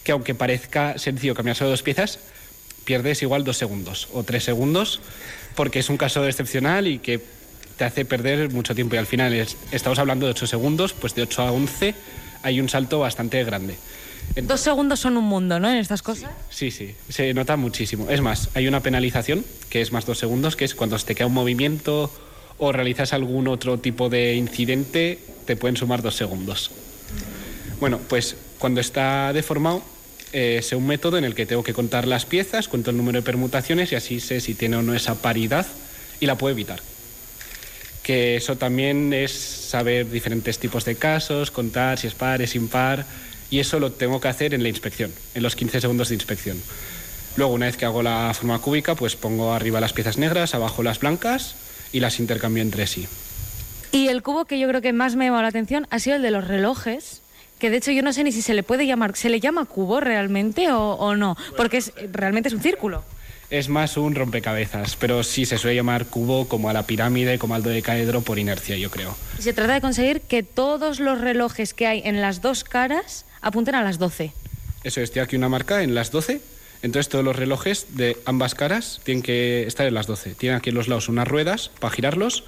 Que 0.04 0.12
aunque 0.12 0.34
parezca 0.34 0.98
sencillo 0.98 1.34
cambiar 1.34 1.56
solo 1.56 1.70
dos 1.70 1.82
piezas, 1.82 2.18
pierdes 2.84 3.22
igual 3.22 3.44
dos 3.44 3.56
segundos 3.58 4.08
o 4.12 4.22
tres 4.22 4.44
segundos, 4.44 5.00
porque 5.54 5.80
es 5.80 5.88
un 5.90 5.96
caso 5.96 6.24
excepcional 6.26 6.86
y 6.86 6.98
que 6.98 7.20
te 7.76 7.84
hace 7.84 8.04
perder 8.04 8.50
mucho 8.52 8.74
tiempo. 8.74 8.94
Y 8.94 8.98
al 8.98 9.06
final 9.06 9.32
es- 9.34 9.56
estamos 9.72 9.98
hablando 9.98 10.26
de 10.26 10.32
8 10.32 10.46
segundos, 10.46 10.92
pues 10.94 11.14
de 11.14 11.22
8 11.22 11.42
a 11.42 11.52
11 11.52 11.94
hay 12.42 12.60
un 12.60 12.68
salto 12.68 13.00
bastante 13.00 13.42
grande. 13.44 13.76
Dos 14.42 14.60
segundos 14.60 15.00
son 15.00 15.16
un 15.16 15.24
mundo, 15.24 15.58
¿no? 15.58 15.70
En 15.70 15.76
estas 15.78 16.02
cosas. 16.02 16.30
Sí, 16.50 16.70
sí, 16.70 16.94
se 17.08 17.32
nota 17.34 17.56
muchísimo. 17.56 18.08
Es 18.10 18.20
más, 18.20 18.50
hay 18.54 18.68
una 18.68 18.80
penalización, 18.80 19.44
que 19.70 19.80
es 19.80 19.90
más 19.92 20.06
dos 20.06 20.18
segundos, 20.18 20.54
que 20.56 20.64
es 20.64 20.74
cuando 20.74 20.98
te 20.98 21.14
queda 21.14 21.26
un 21.26 21.34
movimiento 21.34 22.10
o 22.58 22.72
realizas 22.72 23.12
algún 23.12 23.48
otro 23.48 23.78
tipo 23.78 24.08
de 24.08 24.34
incidente, 24.34 25.18
te 25.46 25.56
pueden 25.56 25.76
sumar 25.76 26.02
dos 26.02 26.16
segundos. 26.16 26.70
Bueno, 27.80 27.98
pues 28.08 28.36
cuando 28.58 28.80
está 28.80 29.32
deformado, 29.32 29.82
eh, 30.32 30.60
sé 30.62 30.76
un 30.76 30.86
método 30.86 31.16
en 31.16 31.24
el 31.24 31.34
que 31.34 31.46
tengo 31.46 31.62
que 31.62 31.72
contar 31.72 32.06
las 32.06 32.26
piezas, 32.26 32.68
cuento 32.68 32.90
el 32.90 32.96
número 32.96 33.18
de 33.18 33.22
permutaciones 33.24 33.92
y 33.92 33.94
así 33.94 34.20
sé 34.20 34.40
si 34.40 34.54
tiene 34.54 34.76
o 34.76 34.82
no 34.82 34.94
esa 34.94 35.14
paridad 35.14 35.66
y 36.20 36.26
la 36.26 36.36
puedo 36.36 36.52
evitar. 36.52 36.80
Que 38.02 38.36
eso 38.36 38.56
también 38.56 39.12
es 39.12 39.32
saber 39.32 40.10
diferentes 40.10 40.58
tipos 40.58 40.84
de 40.84 40.96
casos, 40.96 41.50
contar 41.50 41.98
si 41.98 42.06
es 42.06 42.14
par, 42.14 42.42
es 42.42 42.54
impar, 42.54 43.06
y 43.50 43.60
eso 43.60 43.78
lo 43.78 43.92
tengo 43.92 44.20
que 44.20 44.28
hacer 44.28 44.54
en 44.54 44.62
la 44.62 44.68
inspección, 44.68 45.12
en 45.34 45.42
los 45.42 45.56
15 45.56 45.80
segundos 45.80 46.08
de 46.08 46.14
inspección. 46.14 46.60
Luego, 47.36 47.52
una 47.52 47.66
vez 47.66 47.76
que 47.76 47.84
hago 47.84 48.02
la 48.02 48.34
forma 48.34 48.58
cúbica, 48.58 48.94
pues 48.94 49.14
pongo 49.14 49.52
arriba 49.52 49.80
las 49.80 49.92
piezas 49.92 50.18
negras, 50.18 50.54
abajo 50.54 50.82
las 50.82 50.98
blancas 50.98 51.54
y 51.92 52.00
las 52.00 52.18
intercambio 52.18 52.62
entre 52.62 52.86
sí. 52.86 53.06
Y 53.92 54.08
el 54.08 54.22
cubo 54.22 54.44
que 54.44 54.58
yo 54.58 54.68
creo 54.68 54.82
que 54.82 54.92
más 54.92 55.16
me 55.16 55.26
llamado 55.26 55.42
la 55.42 55.48
atención 55.48 55.86
ha 55.90 55.98
sido 55.98 56.16
el 56.16 56.22
de 56.22 56.30
los 56.30 56.46
relojes. 56.46 57.22
Que 57.58 57.70
de 57.70 57.78
hecho 57.78 57.90
yo 57.90 58.02
no 58.02 58.12
sé 58.12 58.24
ni 58.24 58.32
si 58.32 58.42
se 58.42 58.54
le 58.54 58.62
puede 58.62 58.86
llamar, 58.86 59.16
¿se 59.16 59.28
le 59.28 59.40
llama 59.40 59.64
cubo 59.64 60.00
realmente 60.00 60.70
o, 60.70 60.92
o 60.92 61.16
no? 61.16 61.36
Porque 61.56 61.78
es, 61.78 61.92
realmente 62.12 62.48
es 62.48 62.54
un 62.54 62.62
círculo. 62.62 63.02
Es 63.50 63.70
más 63.70 63.96
un 63.96 64.14
rompecabezas, 64.14 64.96
pero 64.96 65.22
sí 65.22 65.46
se 65.46 65.56
suele 65.56 65.76
llamar 65.76 66.04
cubo 66.06 66.46
como 66.48 66.68
a 66.68 66.74
la 66.74 66.86
pirámide, 66.86 67.38
como 67.38 67.54
al 67.54 67.62
dodecaedro 67.62 68.20
por 68.20 68.38
inercia, 68.38 68.76
yo 68.76 68.90
creo. 68.90 69.16
Se 69.38 69.54
trata 69.54 69.72
de 69.72 69.80
conseguir 69.80 70.20
que 70.20 70.42
todos 70.42 71.00
los 71.00 71.20
relojes 71.20 71.72
que 71.72 71.86
hay 71.86 72.02
en 72.04 72.20
las 72.20 72.42
dos 72.42 72.62
caras 72.62 73.24
apunten 73.40 73.74
a 73.74 73.82
las 73.82 73.98
12. 73.98 74.32
Eso 74.84 75.00
es, 75.00 75.10
tiene 75.10 75.24
aquí 75.24 75.36
una 75.36 75.48
marca 75.48 75.82
en 75.82 75.94
las 75.94 76.10
12. 76.10 76.42
Entonces 76.82 77.08
todos 77.08 77.24
los 77.24 77.34
relojes 77.34 77.96
de 77.96 78.18
ambas 78.26 78.54
caras 78.54 79.00
tienen 79.02 79.22
que 79.22 79.66
estar 79.66 79.86
en 79.86 79.94
las 79.94 80.06
12. 80.06 80.34
Tienen 80.34 80.58
aquí 80.58 80.68
en 80.68 80.76
los 80.76 80.86
lados 80.86 81.08
unas 81.08 81.26
ruedas 81.26 81.70
para 81.80 81.92
girarlos 81.92 82.44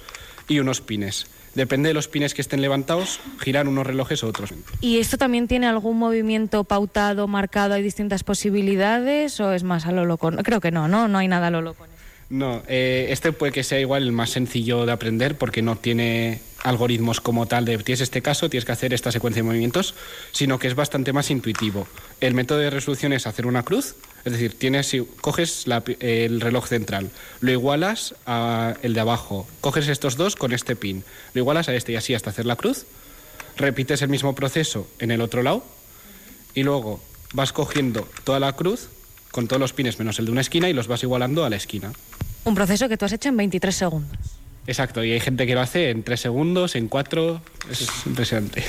y 0.47 0.59
unos 0.59 0.81
pines. 0.81 1.25
Depende 1.55 1.89
de 1.89 1.93
los 1.93 2.07
pines 2.07 2.33
que 2.33 2.41
estén 2.41 2.61
levantados, 2.61 3.19
girar 3.39 3.67
unos 3.67 3.85
relojes 3.85 4.23
o 4.23 4.27
otros. 4.27 4.53
¿Y 4.79 4.99
esto 4.99 5.17
también 5.17 5.47
tiene 5.47 5.67
algún 5.67 5.97
movimiento 5.97 6.63
pautado, 6.63 7.27
marcado? 7.27 7.73
¿Hay 7.73 7.83
distintas 7.83 8.23
posibilidades 8.23 9.39
o 9.39 9.51
es 9.51 9.63
más 9.63 9.85
a 9.85 9.91
lo 9.91 10.05
loco? 10.05 10.31
Creo 10.43 10.61
que 10.61 10.71
no, 10.71 10.87
¿no? 10.87 11.07
No 11.07 11.17
hay 11.17 11.27
nada 11.27 11.47
a 11.47 11.51
lo 11.51 11.61
loco. 11.61 11.85
No, 12.29 12.63
eh, 12.69 13.07
este 13.09 13.33
puede 13.33 13.51
que 13.51 13.61
sea 13.61 13.81
igual 13.81 14.03
el 14.03 14.13
más 14.13 14.29
sencillo 14.29 14.85
de 14.85 14.93
aprender 14.93 15.37
porque 15.37 15.61
no 15.61 15.75
tiene 15.75 16.39
algoritmos 16.63 17.19
como 17.19 17.45
tal 17.45 17.65
de 17.65 17.77
tienes 17.79 17.99
este 17.99 18.21
caso, 18.21 18.49
tienes 18.49 18.63
que 18.63 18.71
hacer 18.71 18.93
esta 18.93 19.11
secuencia 19.11 19.41
de 19.41 19.47
movimientos, 19.47 19.95
sino 20.31 20.57
que 20.57 20.67
es 20.67 20.75
bastante 20.75 21.11
más 21.11 21.29
intuitivo. 21.29 21.87
El 22.21 22.33
método 22.33 22.59
de 22.59 22.69
resolución 22.69 23.11
es 23.11 23.27
hacer 23.27 23.47
una 23.47 23.63
cruz, 23.63 23.95
es 24.25 24.31
decir, 24.33 24.57
tienes, 24.57 24.87
si 24.87 25.01
coges 25.21 25.67
la 25.67 25.81
pi- 25.81 25.97
el 25.99 26.41
reloj 26.41 26.67
central, 26.67 27.09
lo 27.39 27.51
igualas 27.51 28.15
a 28.25 28.75
el 28.83 28.93
de 28.93 28.99
abajo, 28.99 29.47
coges 29.61 29.87
estos 29.87 30.15
dos 30.17 30.35
con 30.35 30.53
este 30.53 30.75
pin, 30.75 31.03
lo 31.33 31.39
igualas 31.41 31.69
a 31.69 31.75
este 31.75 31.91
y 31.93 31.95
así 31.95 32.13
hasta 32.13 32.29
hacer 32.29 32.45
la 32.45 32.55
cruz, 32.55 32.85
repites 33.57 34.01
el 34.01 34.09
mismo 34.09 34.35
proceso 34.35 34.87
en 34.99 35.11
el 35.11 35.21
otro 35.21 35.43
lado 35.43 35.63
y 36.53 36.63
luego 36.63 36.99
vas 37.33 37.53
cogiendo 37.53 38.07
toda 38.23 38.39
la 38.39 38.53
cruz 38.53 38.89
con 39.31 39.47
todos 39.47 39.59
los 39.59 39.73
pines 39.73 39.97
menos 39.99 40.19
el 40.19 40.25
de 40.25 40.31
una 40.31 40.41
esquina 40.41 40.69
y 40.69 40.73
los 40.73 40.87
vas 40.87 41.01
igualando 41.03 41.45
a 41.45 41.49
la 41.49 41.55
esquina. 41.55 41.91
Un 42.43 42.55
proceso 42.55 42.89
que 42.89 42.97
tú 42.97 43.05
has 43.05 43.13
hecho 43.13 43.29
en 43.29 43.37
23 43.37 43.73
segundos. 43.75 44.17
Exacto, 44.67 45.03
y 45.03 45.11
hay 45.11 45.19
gente 45.19 45.47
que 45.47 45.55
lo 45.55 45.61
hace 45.61 45.89
en 45.89 46.03
tres 46.03 46.19
segundos, 46.21 46.75
en 46.75 46.87
cuatro, 46.87 47.41
es 47.69 47.87
impresionante. 48.05 48.63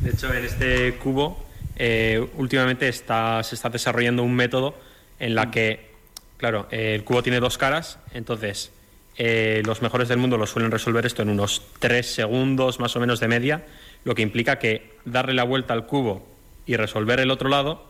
De 0.00 0.10
hecho, 0.10 0.32
en 0.34 0.44
este 0.44 0.94
cubo 0.96 1.42
eh, 1.76 2.26
últimamente 2.36 2.88
está, 2.88 3.42
se 3.42 3.54
está 3.54 3.68
desarrollando 3.70 4.22
un 4.22 4.34
método 4.34 4.74
en 5.20 5.34
la 5.34 5.50
que, 5.50 5.90
claro, 6.38 6.66
el 6.70 7.04
cubo 7.04 7.22
tiene 7.22 7.38
dos 7.38 7.58
caras, 7.58 7.98
entonces 8.12 8.72
eh, 9.16 9.62
los 9.64 9.82
mejores 9.82 10.08
del 10.08 10.18
mundo 10.18 10.38
lo 10.38 10.46
suelen 10.46 10.70
resolver 10.70 11.06
esto 11.06 11.22
en 11.22 11.28
unos 11.28 11.62
tres 11.78 12.12
segundos 12.12 12.80
más 12.80 12.96
o 12.96 13.00
menos 13.00 13.20
de 13.20 13.28
media, 13.28 13.64
lo 14.04 14.14
que 14.14 14.22
implica 14.22 14.58
que 14.58 14.94
darle 15.04 15.34
la 15.34 15.44
vuelta 15.44 15.74
al 15.74 15.86
cubo 15.86 16.26
y 16.66 16.76
resolver 16.76 17.20
el 17.20 17.30
otro 17.30 17.48
lado 17.48 17.84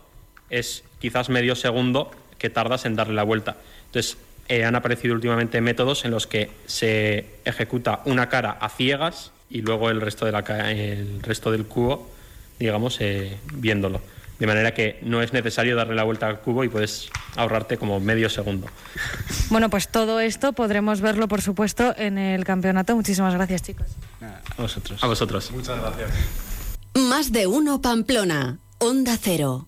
es 0.49 0.83
quizás 0.99 1.29
medio 1.29 1.55
segundo 1.55 2.11
que 2.37 2.49
tardas 2.49 2.85
en 2.85 2.95
darle 2.95 3.13
la 3.13 3.23
vuelta. 3.23 3.57
Entonces, 3.85 4.17
eh, 4.49 4.65
han 4.65 4.75
aparecido 4.75 5.13
últimamente 5.13 5.61
métodos 5.61 6.03
en 6.03 6.11
los 6.11 6.27
que 6.27 6.49
se 6.65 7.25
ejecuta 7.45 8.01
una 8.05 8.27
cara 8.27 8.51
a 8.51 8.67
ciegas 8.67 9.31
y 9.49 9.61
luego 9.61 9.89
el 9.89 10.01
resto, 10.01 10.25
de 10.25 10.33
la, 10.33 10.39
el 10.69 11.21
resto 11.21 11.51
del 11.51 11.65
cubo, 11.65 12.11
digamos, 12.59 12.99
eh, 12.99 13.37
viéndolo. 13.53 14.01
De 14.41 14.47
manera 14.47 14.73
que 14.73 14.97
no 15.03 15.21
es 15.21 15.33
necesario 15.33 15.75
darle 15.75 15.93
la 15.93 16.01
vuelta 16.01 16.25
al 16.25 16.39
cubo 16.39 16.63
y 16.63 16.67
puedes 16.67 17.11
ahorrarte 17.35 17.77
como 17.77 17.99
medio 17.99 18.27
segundo. 18.27 18.65
Bueno, 19.51 19.69
pues 19.69 19.87
todo 19.87 20.19
esto 20.19 20.53
podremos 20.53 20.99
verlo, 20.99 21.27
por 21.27 21.43
supuesto, 21.43 21.93
en 21.95 22.17
el 22.17 22.43
campeonato. 22.43 22.95
Muchísimas 22.95 23.35
gracias, 23.35 23.61
chicos. 23.61 23.85
A 24.19 24.59
vosotros. 24.59 25.03
A 25.03 25.05
vosotros. 25.05 25.51
Muchas 25.51 25.79
gracias. 25.79 26.09
Más 26.95 27.31
de 27.31 27.45
uno 27.45 27.81
Pamplona. 27.81 28.57
Onda 28.79 29.15
Cero. 29.21 29.67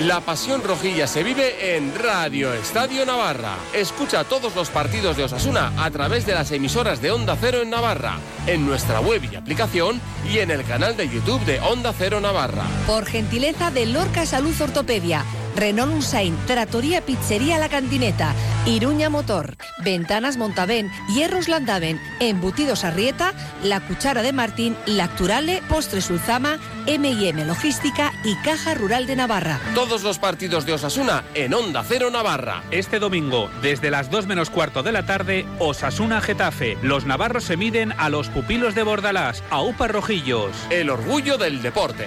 La 0.00 0.20
pasión 0.20 0.62
rojilla 0.62 1.06
se 1.06 1.22
vive 1.22 1.76
en 1.76 1.94
Radio 1.94 2.54
Estadio 2.54 3.04
Navarra. 3.04 3.56
Escucha 3.74 4.24
todos 4.24 4.54
los 4.56 4.70
partidos 4.70 5.16
de 5.18 5.24
Osasuna 5.24 5.72
a 5.76 5.90
través 5.90 6.24
de 6.24 6.32
las 6.34 6.50
emisoras 6.52 7.02
de 7.02 7.10
Onda 7.10 7.36
Cero 7.38 7.60
en 7.60 7.68
Navarra, 7.68 8.18
en 8.46 8.64
nuestra 8.64 9.00
web 9.00 9.22
y 9.30 9.36
aplicación 9.36 10.00
y 10.32 10.38
en 10.38 10.50
el 10.50 10.64
canal 10.64 10.96
de 10.96 11.08
YouTube 11.08 11.44
de 11.44 11.60
Onda 11.60 11.92
Cero 11.92 12.20
Navarra. 12.20 12.64
Por 12.86 13.04
gentileza 13.04 13.70
de 13.70 13.84
Lorca 13.84 14.24
Salud 14.24 14.54
Ortopedia, 14.58 15.24
Renault 15.56 15.98
Usain, 15.98 16.36
Tratoría 16.46 17.00
Pizzería 17.00 17.58
La 17.58 17.68
Cantineta, 17.68 18.34
Iruña 18.66 19.10
Motor, 19.10 19.56
Ventanas 19.84 20.36
Montaven, 20.36 20.90
Hierros 21.08 21.48
Landaven, 21.48 22.00
Embutidos 22.20 22.84
Arrieta, 22.84 23.32
La 23.62 23.80
Cuchara 23.80 24.22
de 24.22 24.32
Martín, 24.32 24.76
Lacturale, 24.86 25.62
Postre 25.68 26.00
Sulzama, 26.00 26.58
M&M 26.86 27.44
Logística 27.44 28.12
y 28.24 28.34
Caja 28.36 28.74
Rural 28.74 29.06
de 29.06 29.16
Navarra. 29.16 29.58
Todos 29.74 30.02
los 30.02 30.18
partidos 30.18 30.66
de 30.66 30.74
Osasuna 30.74 31.24
en 31.34 31.54
Onda 31.54 31.84
Cero 31.86 32.10
Navarra. 32.10 32.62
Este 32.70 32.98
domingo, 32.98 33.50
desde 33.62 33.90
las 33.90 34.10
2 34.10 34.26
menos 34.26 34.50
cuarto 34.50 34.82
de 34.82 34.92
la 34.92 35.06
tarde, 35.06 35.46
Osasuna 35.58 36.20
Getafe. 36.20 36.78
Los 36.82 37.04
navarros 37.04 37.44
se 37.44 37.56
miden 37.56 37.92
a 37.98 38.08
los 38.08 38.28
pupilos 38.28 38.74
de 38.74 38.82
Bordalás, 38.82 39.42
a 39.50 39.60
UPA 39.62 39.88
Rojillos. 39.88 40.52
El 40.70 40.90
orgullo 40.90 41.38
del 41.38 41.62
deporte. 41.62 42.06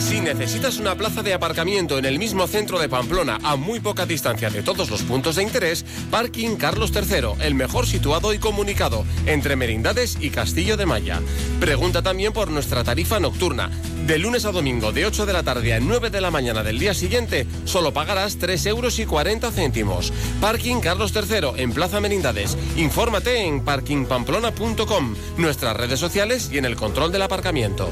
Si 0.00 0.18
necesitas 0.18 0.78
una 0.78 0.96
plaza 0.96 1.22
de 1.22 1.34
aparcamiento 1.34 1.98
en 1.98 2.06
el 2.06 2.18
mismo 2.18 2.46
centro 2.46 2.80
de 2.80 2.88
Pamplona, 2.88 3.38
a 3.44 3.56
muy 3.56 3.80
poca 3.80 4.06
distancia 4.06 4.48
de 4.48 4.62
todos 4.62 4.90
los 4.90 5.02
puntos 5.02 5.36
de 5.36 5.42
interés, 5.42 5.84
Parking 6.10 6.56
Carlos 6.56 6.90
III, 6.92 7.44
el 7.44 7.54
mejor 7.54 7.86
situado 7.86 8.32
y 8.32 8.38
comunicado 8.38 9.04
entre 9.26 9.56
Merindades 9.56 10.16
y 10.18 10.30
Castillo 10.30 10.78
de 10.78 10.86
Maya. 10.86 11.20
Pregunta 11.60 12.02
también 12.02 12.32
por 12.32 12.50
nuestra 12.50 12.82
tarifa 12.82 13.20
nocturna. 13.20 13.70
De 14.06 14.18
lunes 14.18 14.46
a 14.46 14.52
domingo, 14.52 14.90
de 14.90 15.04
8 15.06 15.26
de 15.26 15.32
la 15.34 15.42
tarde 15.42 15.74
a 15.74 15.80
9 15.80 16.10
de 16.10 16.20
la 16.22 16.30
mañana 16.30 16.62
del 16.62 16.78
día 16.78 16.94
siguiente, 16.94 17.46
solo 17.64 17.92
pagarás 17.92 18.38
3 18.38 18.66
euros 18.66 18.98
y 18.98 19.06
40 19.06 19.52
céntimos. 19.52 20.12
Parking 20.40 20.80
Carlos 20.80 21.12
III, 21.14 21.62
en 21.62 21.72
Plaza 21.72 22.00
Merindades. 22.00 22.56
Infórmate 22.76 23.44
en 23.44 23.60
parkingpamplona.com, 23.60 25.14
nuestras 25.36 25.76
redes 25.76 26.00
sociales 26.00 26.48
y 26.50 26.58
en 26.58 26.64
el 26.64 26.74
control 26.74 27.12
del 27.12 27.22
aparcamiento. 27.22 27.90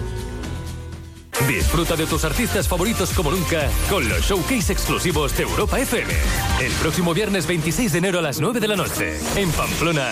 Disfruta 1.47 1.97
de 1.97 2.06
tus 2.06 2.24
artistas 2.24 2.66
favoritos 2.69 3.10
como 3.10 3.31
nunca 3.31 3.70
con 3.89 4.09
los 4.09 4.23
showcase 4.23 4.73
exclusivos 4.73 5.36
de 5.36 5.44
Europa 5.44 5.78
FM. 5.78 6.12
El 6.60 6.73
próximo 6.73 7.15
viernes 7.15 7.47
26 7.47 7.93
de 7.93 7.98
enero 7.98 8.19
a 8.19 8.23
las 8.23 8.40
9 8.40 8.60
de 8.60 8.69
la 8.69 8.77
noche. 8.77 9.19
En 9.36 9.51
Pamplona, 9.52 10.09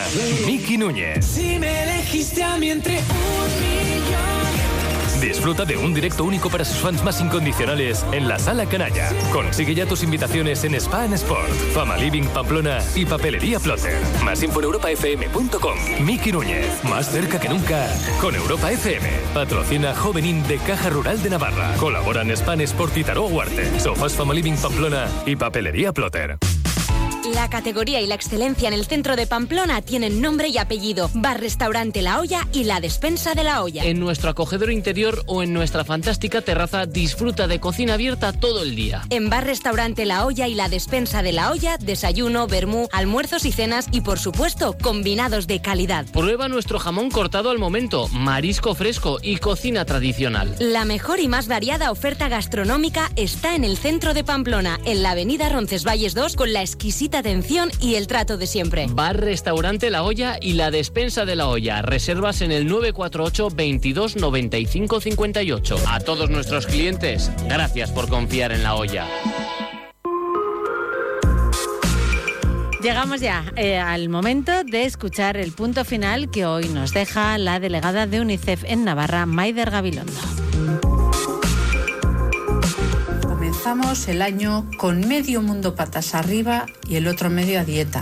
Miki 0.46 0.78
Núñez. 0.78 1.26
Si 1.26 1.58
me 1.58 1.82
elegiste 1.82 2.42
a 2.42 2.56
mí 2.56 2.70
entre 2.70 2.98
un 2.98 3.60
millón. 3.60 4.35
Disfruta 5.20 5.64
de 5.64 5.76
un 5.76 5.94
directo 5.94 6.24
único 6.24 6.50
para 6.50 6.64
sus 6.64 6.76
fans 6.78 7.02
más 7.02 7.20
incondicionales 7.20 8.04
en 8.12 8.28
la 8.28 8.38
Sala 8.38 8.66
Canalla. 8.66 9.10
Consigue 9.32 9.74
ya 9.74 9.86
tus 9.86 10.02
invitaciones 10.02 10.62
en 10.64 10.74
Spa 10.74 11.04
and 11.04 11.14
Sport, 11.14 11.48
Fama 11.72 11.96
Living 11.96 12.24
Pamplona 12.24 12.78
y 12.94 13.06
Papelería 13.06 13.58
Plotter. 13.58 13.98
Más 14.24 14.42
info 14.42 14.60
en 14.60 14.66
europafm.com. 14.66 15.78
Miki 16.04 16.32
Núñez, 16.32 16.84
más 16.84 17.10
cerca 17.10 17.40
que 17.40 17.48
nunca 17.48 17.88
con 18.20 18.34
Europa 18.34 18.70
FM. 18.70 19.08
Patrocina 19.32 19.94
Jovenín 19.94 20.46
de 20.46 20.58
Caja 20.58 20.90
Rural 20.90 21.22
de 21.22 21.30
Navarra. 21.30 21.74
Colaboran 21.78 22.30
Spa 22.30 22.52
and 22.52 22.62
Sport 22.62 22.96
y 22.98 23.04
Tarot 23.04 23.30
Huarte. 23.30 23.80
Sofás 23.80 24.12
Fama 24.12 24.34
Living 24.34 24.56
Pamplona 24.56 25.08
y 25.24 25.36
Papelería 25.36 25.92
Plotter. 25.92 26.38
La 27.34 27.50
categoría 27.50 28.00
y 28.00 28.06
la 28.06 28.14
excelencia 28.14 28.68
en 28.68 28.74
el 28.74 28.86
centro 28.86 29.16
de 29.16 29.26
Pamplona 29.26 29.82
tienen 29.82 30.20
nombre 30.20 30.48
y 30.48 30.58
apellido. 30.58 31.10
Bar 31.14 31.40
Restaurante 31.40 32.00
La 32.00 32.20
Olla 32.20 32.46
y 32.52 32.64
la 32.64 32.80
Despensa 32.80 33.34
de 33.34 33.42
la 33.42 33.64
Olla. 33.64 33.84
En 33.84 33.98
nuestro 33.98 34.30
acogedor 34.30 34.70
interior 34.70 35.24
o 35.26 35.42
en 35.42 35.52
nuestra 35.52 35.84
fantástica 35.84 36.40
terraza 36.40 36.86
disfruta 36.86 37.48
de 37.48 37.58
cocina 37.58 37.94
abierta 37.94 38.32
todo 38.32 38.62
el 38.62 38.76
día. 38.76 39.02
En 39.10 39.28
Bar 39.28 39.44
Restaurante 39.44 40.04
La 40.04 40.24
Olla 40.24 40.46
y 40.46 40.54
la 40.54 40.68
Despensa 40.68 41.22
de 41.22 41.32
la 41.32 41.50
Olla, 41.50 41.78
desayuno, 41.78 42.46
vermú, 42.46 42.88
almuerzos 42.92 43.44
y 43.44 43.52
cenas 43.52 43.88
y 43.90 44.02
por 44.02 44.18
supuesto 44.18 44.76
combinados 44.80 45.46
de 45.46 45.60
calidad. 45.60 46.06
Prueba 46.12 46.48
nuestro 46.48 46.78
jamón 46.78 47.10
cortado 47.10 47.50
al 47.50 47.58
momento, 47.58 48.08
marisco 48.08 48.74
fresco 48.74 49.18
y 49.20 49.38
cocina 49.38 49.84
tradicional. 49.84 50.54
La 50.60 50.84
mejor 50.84 51.18
y 51.18 51.28
más 51.28 51.48
variada 51.48 51.90
oferta 51.90 52.28
gastronómica 52.28 53.10
está 53.16 53.56
en 53.56 53.64
el 53.64 53.76
centro 53.76 54.14
de 54.14 54.22
Pamplona, 54.22 54.78
en 54.84 55.02
la 55.02 55.10
avenida 55.10 55.48
Roncesvalles 55.48 56.14
2, 56.14 56.36
con 56.36 56.52
la 56.52 56.60
exquisita 56.62 57.15
atención 57.16 57.70
y 57.80 57.94
el 57.94 58.06
trato 58.06 58.36
de 58.36 58.46
siempre. 58.46 58.86
Bar 58.88 59.20
Restaurante 59.20 59.90
La 59.90 60.02
Olla 60.02 60.38
y 60.40 60.54
la 60.54 60.70
Despensa 60.70 61.24
de 61.24 61.36
la 61.36 61.48
Olla. 61.48 61.82
Reservas 61.82 62.40
en 62.40 62.52
el 62.52 62.66
948 62.66 63.48
22 63.54 64.16
95 64.16 65.00
58. 65.00 65.76
A 65.88 66.00
todos 66.00 66.30
nuestros 66.30 66.66
clientes, 66.66 67.30
gracias 67.48 67.90
por 67.90 68.08
confiar 68.08 68.52
en 68.52 68.62
La 68.62 68.74
Olla. 68.74 69.06
Llegamos 72.82 73.20
ya 73.20 73.44
eh, 73.56 73.78
al 73.78 74.08
momento 74.08 74.62
de 74.62 74.84
escuchar 74.84 75.36
el 75.36 75.50
punto 75.52 75.84
final 75.84 76.30
que 76.30 76.46
hoy 76.46 76.68
nos 76.68 76.92
deja 76.92 77.36
la 77.36 77.58
delegada 77.58 78.06
de 78.06 78.20
UNICEF 78.20 78.62
en 78.64 78.84
Navarra, 78.84 79.26
Maider 79.26 79.70
Gabilondo. 79.70 80.12
Comenzamos 83.66 84.06
el 84.06 84.22
año 84.22 84.70
con 84.78 85.08
medio 85.08 85.42
mundo 85.42 85.74
patas 85.74 86.14
arriba 86.14 86.66
y 86.88 86.94
el 86.94 87.08
otro 87.08 87.30
medio 87.30 87.58
a 87.58 87.64
dieta. 87.64 88.00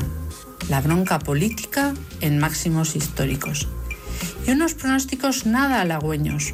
La 0.68 0.82
bronca 0.82 1.18
política 1.18 1.94
en 2.20 2.38
máximos 2.38 2.96
históricos. 2.96 3.66
Y 4.46 4.50
unos 4.50 4.74
pronósticos 4.74 5.46
nada 5.46 5.80
halagüeños. 5.80 6.52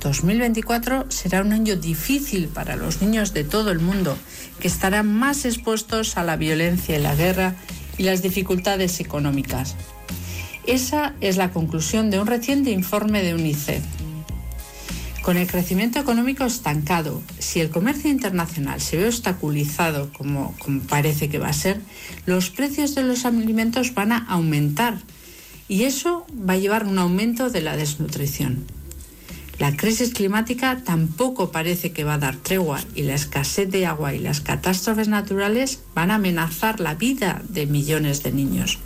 2024 0.00 1.10
será 1.10 1.42
un 1.42 1.52
año 1.52 1.76
difícil 1.76 2.48
para 2.48 2.76
los 2.76 3.02
niños 3.02 3.34
de 3.34 3.44
todo 3.44 3.70
el 3.70 3.80
mundo, 3.80 4.16
que 4.60 4.68
estarán 4.68 5.14
más 5.14 5.44
expuestos 5.44 6.16
a 6.16 6.24
la 6.24 6.36
violencia 6.36 6.98
y 6.98 7.02
la 7.02 7.14
guerra 7.14 7.56
y 7.98 8.04
las 8.04 8.22
dificultades 8.22 8.98
económicas. 9.00 9.76
Esa 10.66 11.12
es 11.20 11.36
la 11.36 11.50
conclusión 11.50 12.08
de 12.08 12.18
un 12.18 12.26
reciente 12.26 12.70
informe 12.70 13.22
de 13.22 13.34
UNICEF. 13.34 13.82
Con 15.22 15.36
el 15.36 15.46
crecimiento 15.46 16.00
económico 16.00 16.44
estancado, 16.44 17.22
si 17.38 17.60
el 17.60 17.70
comercio 17.70 18.10
internacional 18.10 18.80
se 18.80 18.96
ve 18.96 19.06
obstaculizado, 19.06 20.12
como, 20.12 20.52
parece 20.88 21.28
que 21.28 21.38
va 21.38 21.48
a 21.48 21.52
ser, 21.52 21.80
los 22.26 22.50
precios 22.50 22.96
de 22.96 23.04
los 23.04 23.24
alimentos 23.24 23.94
van 23.94 24.10
a 24.10 24.26
aumentar 24.28 24.98
y 25.68 25.84
eso 25.84 26.26
va 26.36 26.54
a 26.54 26.58
llevar 26.58 26.82
a 26.82 26.88
un 26.88 26.98
aumento 26.98 27.50
de 27.50 27.60
la 27.60 27.76
desnutrición. 27.76 28.66
La 29.60 29.76
crisis 29.76 30.12
climática 30.12 30.82
tampoco 30.84 31.52
parece 31.52 31.92
que 31.92 32.02
va 32.02 32.14
a 32.14 32.18
dar 32.18 32.34
tregua 32.34 32.80
y 32.96 33.02
la 33.02 33.14
escasez 33.14 33.70
de 33.70 33.86
agua 33.86 34.14
y 34.14 34.18
las 34.18 34.40
catástrofes 34.40 35.06
naturales 35.06 35.78
van 35.94 36.10
a 36.10 36.16
amenazar 36.16 36.80
la 36.80 36.96
vida 36.96 37.42
de 37.48 37.66
millones 37.66 38.24
de 38.24 38.32
niños. 38.32 38.80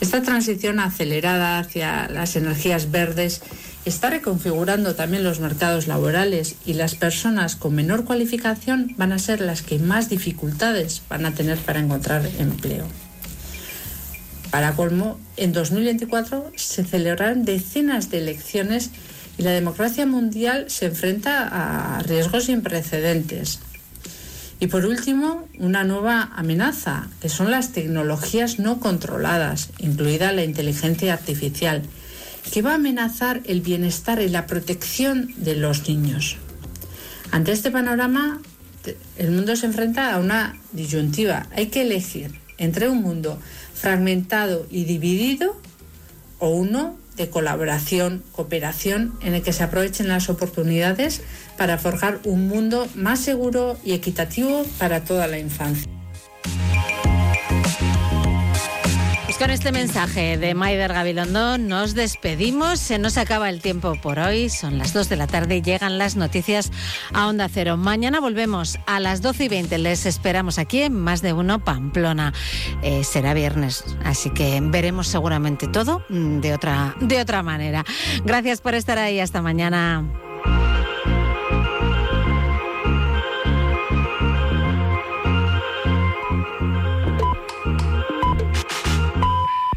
Esta 0.00 0.22
transición 0.22 0.80
acelerada 0.80 1.60
hacia 1.60 2.08
las 2.08 2.34
energías 2.34 2.90
verdes 2.90 3.42
está 3.86 4.10
reconfigurando 4.10 4.96
también 4.96 5.22
los 5.22 5.38
mercados 5.38 5.86
laborales 5.86 6.56
y 6.66 6.74
las 6.74 6.96
personas 6.96 7.54
con 7.54 7.74
menor 7.74 8.04
cualificación 8.04 8.94
van 8.96 9.12
a 9.12 9.18
ser 9.18 9.40
las 9.40 9.62
que 9.62 9.78
más 9.78 10.08
dificultades 10.08 11.02
van 11.08 11.24
a 11.24 11.32
tener 11.32 11.56
para 11.58 11.78
encontrar 11.78 12.28
empleo. 12.38 12.86
Para 14.50 14.72
colmo, 14.72 15.20
en 15.36 15.52
2024 15.52 16.50
se 16.56 16.84
celebrarán 16.84 17.44
decenas 17.44 18.10
de 18.10 18.18
elecciones 18.18 18.90
y 19.38 19.42
la 19.42 19.52
democracia 19.52 20.04
mundial 20.04 20.64
se 20.68 20.86
enfrenta 20.86 21.46
a 21.46 22.02
riesgos 22.02 22.44
sin 22.44 22.62
precedentes. 22.62 23.60
Y 24.58 24.68
por 24.68 24.86
último, 24.86 25.46
una 25.58 25.84
nueva 25.84 26.30
amenaza, 26.34 27.08
que 27.20 27.28
son 27.28 27.50
las 27.50 27.72
tecnologías 27.72 28.58
no 28.58 28.80
controladas, 28.80 29.68
incluida 29.78 30.32
la 30.32 30.44
inteligencia 30.44 31.12
artificial, 31.12 31.82
que 32.52 32.62
va 32.62 32.72
a 32.72 32.74
amenazar 32.76 33.42
el 33.46 33.60
bienestar 33.60 34.20
y 34.20 34.28
la 34.28 34.46
protección 34.46 35.34
de 35.36 35.56
los 35.56 35.88
niños. 35.88 36.36
Ante 37.30 37.52
este 37.52 37.70
panorama, 37.70 38.40
el 39.16 39.30
mundo 39.30 39.56
se 39.56 39.66
enfrenta 39.66 40.14
a 40.14 40.18
una 40.18 40.56
disyuntiva. 40.72 41.46
Hay 41.54 41.66
que 41.66 41.82
elegir 41.82 42.38
entre 42.58 42.88
un 42.88 43.02
mundo 43.02 43.38
fragmentado 43.74 44.66
y 44.70 44.84
dividido 44.84 45.60
o 46.38 46.50
uno 46.50 46.96
de 47.16 47.30
colaboración, 47.30 48.22
cooperación, 48.32 49.18
en 49.22 49.34
el 49.34 49.42
que 49.42 49.52
se 49.52 49.64
aprovechen 49.64 50.08
las 50.08 50.28
oportunidades 50.28 51.22
para 51.56 51.78
forjar 51.78 52.20
un 52.24 52.46
mundo 52.46 52.86
más 52.94 53.20
seguro 53.20 53.78
y 53.84 53.92
equitativo 53.92 54.64
para 54.78 55.04
toda 55.04 55.26
la 55.26 55.38
infancia. 55.38 55.95
Pues 59.36 59.48
con 59.48 59.50
este 59.50 59.70
mensaje 59.70 60.38
de 60.38 60.54
Maider 60.54 60.94
Gabilondo 60.94 61.58
nos 61.58 61.94
despedimos. 61.94 62.80
Se 62.80 62.98
nos 62.98 63.18
acaba 63.18 63.50
el 63.50 63.60
tiempo 63.60 63.94
por 64.00 64.18
hoy. 64.18 64.48
Son 64.48 64.78
las 64.78 64.94
2 64.94 65.10
de 65.10 65.16
la 65.16 65.26
tarde 65.26 65.56
y 65.56 65.62
llegan 65.62 65.98
las 65.98 66.16
noticias 66.16 66.72
a 67.12 67.26
Onda 67.28 67.46
Cero. 67.52 67.76
Mañana 67.76 68.18
volvemos 68.18 68.78
a 68.86 68.98
las 68.98 69.20
12 69.20 69.44
y 69.44 69.48
20. 69.48 69.76
Les 69.76 70.06
esperamos 70.06 70.58
aquí 70.58 70.80
en 70.80 70.94
Más 70.94 71.20
de 71.20 71.34
Uno 71.34 71.62
Pamplona. 71.62 72.32
Eh, 72.80 73.04
será 73.04 73.34
viernes, 73.34 73.84
así 74.04 74.30
que 74.30 74.58
veremos 74.62 75.08
seguramente 75.08 75.68
todo 75.68 76.02
de 76.08 76.54
otra, 76.54 76.94
de 77.00 77.20
otra 77.20 77.42
manera. 77.42 77.84
Gracias 78.24 78.62
por 78.62 78.74
estar 78.74 78.96
ahí. 78.96 79.20
Hasta 79.20 79.42
mañana. 79.42 80.25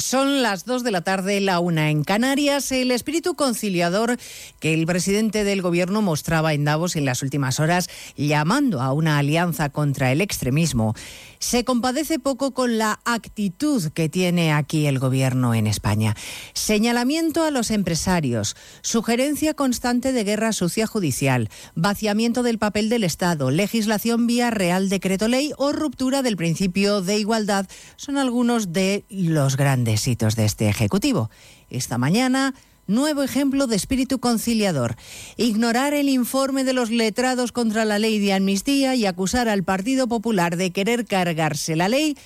Son 0.00 0.44
las 0.44 0.64
2 0.64 0.84
de 0.84 0.92
la 0.92 1.00
tarde, 1.00 1.40
la 1.40 1.58
una 1.58 1.90
en 1.90 2.04
Canarias. 2.04 2.70
El 2.70 2.92
espíritu 2.92 3.34
conciliador 3.34 4.16
que 4.60 4.72
el 4.72 4.86
presidente 4.86 5.42
del 5.42 5.60
gobierno 5.60 6.02
mostraba 6.02 6.54
en 6.54 6.64
Davos 6.64 6.94
en 6.94 7.04
las 7.04 7.20
últimas 7.24 7.58
horas, 7.58 7.90
llamando 8.16 8.80
a 8.80 8.92
una 8.92 9.18
alianza 9.18 9.70
contra 9.70 10.12
el 10.12 10.20
extremismo, 10.20 10.94
se 11.38 11.64
compadece 11.64 12.18
poco 12.18 12.52
con 12.52 12.78
la 12.78 13.00
actitud 13.04 13.90
que 13.92 14.08
tiene 14.08 14.52
aquí 14.52 14.86
el 14.86 14.98
gobierno 14.98 15.54
en 15.54 15.66
España. 15.66 16.16
Señalamiento 16.54 17.44
a 17.44 17.50
los 17.50 17.70
empresarios, 17.70 18.56
sugerencia 18.82 19.54
constante 19.54 20.12
de 20.12 20.24
guerra 20.24 20.52
sucia 20.52 20.86
judicial, 20.86 21.48
vaciamiento 21.74 22.42
del 22.42 22.58
papel 22.58 22.88
del 22.88 23.04
Estado, 23.04 23.50
legislación 23.50 24.26
vía 24.26 24.50
Real 24.50 24.88
Decreto 24.88 25.28
Ley 25.28 25.52
o 25.56 25.72
ruptura 25.72 26.22
del 26.22 26.36
principio 26.36 27.02
de 27.02 27.18
igualdad 27.18 27.66
son 27.96 28.18
algunos 28.18 28.72
de 28.72 29.04
los 29.08 29.56
grandes 29.56 30.06
hitos 30.06 30.36
de 30.36 30.44
este 30.44 30.68
Ejecutivo. 30.68 31.30
Esta 31.70 31.98
mañana 31.98 32.54
Nuevo 32.88 33.22
ejemplo 33.22 33.66
de 33.66 33.76
espíritu 33.76 34.18
conciliador. 34.18 34.96
Ignorar 35.36 35.92
el 35.92 36.08
informe 36.08 36.64
de 36.64 36.72
los 36.72 36.88
letrados 36.88 37.52
contra 37.52 37.84
la 37.84 37.98
ley 37.98 38.18
de 38.18 38.32
amnistía 38.32 38.94
y 38.94 39.04
acusar 39.04 39.46
al 39.46 39.62
Partido 39.62 40.08
Popular 40.08 40.56
de 40.56 40.70
querer 40.70 41.04
cargarse 41.04 41.76
la 41.76 41.90
ley 41.90 42.16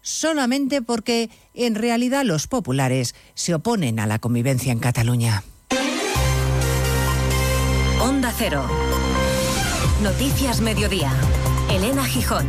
solamente 0.00 0.80
porque 0.80 1.28
en 1.54 1.74
realidad 1.74 2.24
los 2.24 2.46
populares 2.46 3.16
se 3.34 3.54
oponen 3.54 3.98
a 3.98 4.06
la 4.06 4.20
convivencia 4.20 4.70
en 4.70 4.78
Cataluña. 4.78 5.42
Onda 8.00 8.32
Cero. 8.38 8.64
Noticias 10.04 10.60
Mediodía. 10.60 11.12
Elena 11.68 12.04
Gijón. 12.04 12.46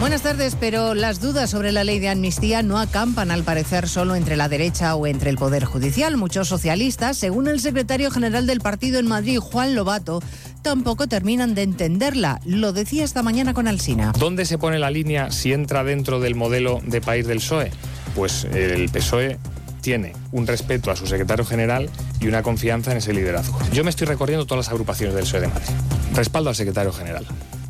Buenas 0.00 0.22
tardes, 0.22 0.56
pero 0.58 0.94
las 0.94 1.20
dudas 1.20 1.50
sobre 1.50 1.72
la 1.72 1.82
ley 1.82 1.98
de 1.98 2.08
amnistía 2.08 2.62
no 2.62 2.78
acampan 2.78 3.32
al 3.32 3.42
parecer 3.42 3.88
solo 3.88 4.14
entre 4.14 4.36
la 4.36 4.48
derecha 4.48 4.94
o 4.94 5.08
entre 5.08 5.28
el 5.28 5.36
Poder 5.36 5.64
Judicial. 5.64 6.16
Muchos 6.16 6.46
socialistas, 6.46 7.16
según 7.16 7.48
el 7.48 7.58
secretario 7.58 8.12
general 8.12 8.46
del 8.46 8.60
partido 8.60 9.00
en 9.00 9.08
Madrid, 9.08 9.40
Juan 9.40 9.74
Lobato, 9.74 10.22
tampoco 10.62 11.08
terminan 11.08 11.56
de 11.56 11.62
entenderla. 11.62 12.40
Lo 12.44 12.72
decía 12.72 13.04
esta 13.04 13.24
mañana 13.24 13.54
con 13.54 13.66
Alsina. 13.66 14.12
¿Dónde 14.16 14.44
se 14.44 14.56
pone 14.56 14.78
la 14.78 14.92
línea 14.92 15.32
si 15.32 15.52
entra 15.52 15.82
dentro 15.82 16.20
del 16.20 16.36
modelo 16.36 16.80
de 16.86 17.00
país 17.00 17.26
del 17.26 17.38
PSOE? 17.38 17.72
Pues 18.14 18.44
el 18.44 18.88
PSOE 18.90 19.36
tiene 19.80 20.12
un 20.30 20.46
respeto 20.46 20.92
a 20.92 20.96
su 20.96 21.08
secretario 21.08 21.44
general 21.44 21.90
y 22.20 22.28
una 22.28 22.44
confianza 22.44 22.92
en 22.92 22.98
ese 22.98 23.12
liderazgo. 23.12 23.58
Yo 23.72 23.82
me 23.82 23.90
estoy 23.90 24.06
recorriendo 24.06 24.46
todas 24.46 24.66
las 24.66 24.72
agrupaciones 24.72 25.16
del 25.16 25.24
PSOE 25.24 25.40
de 25.40 25.48
Madrid. 25.48 25.68
Respaldo 26.14 26.50
al 26.50 26.56
secretario 26.56 26.92
general. 26.92 27.26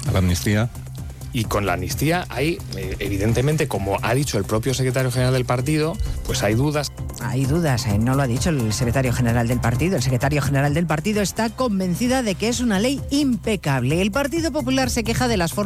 ¿A 0.06 0.12
la 0.12 0.18
amnistía? 0.18 0.68
Y 1.32 1.44
con 1.44 1.66
la 1.66 1.74
amnistía 1.74 2.26
hay, 2.28 2.58
eh, 2.76 2.96
evidentemente, 2.98 3.68
como 3.68 3.98
ha 4.02 4.14
dicho 4.14 4.38
el 4.38 4.44
propio 4.44 4.74
secretario 4.74 5.10
general 5.10 5.34
del 5.34 5.44
partido, 5.44 5.96
pues 6.24 6.42
hay 6.42 6.54
dudas. 6.54 6.90
Hay 7.20 7.44
dudas, 7.44 7.86
eh, 7.86 7.98
no 7.98 8.14
lo 8.14 8.22
ha 8.22 8.26
dicho 8.26 8.50
el 8.50 8.72
secretario 8.72 9.12
general 9.12 9.48
del 9.48 9.60
partido. 9.60 9.96
El 9.96 10.02
secretario 10.02 10.40
general 10.40 10.74
del 10.74 10.86
partido 10.86 11.20
está 11.20 11.50
convencida 11.50 12.22
de 12.22 12.34
que 12.34 12.48
es 12.48 12.60
una 12.60 12.78
ley 12.78 13.00
impecable. 13.10 14.00
El 14.00 14.10
Partido 14.10 14.52
Popular 14.52 14.88
se 14.88 15.04
queja 15.04 15.28
de 15.28 15.36
las 15.36 15.52
formas 15.52 15.56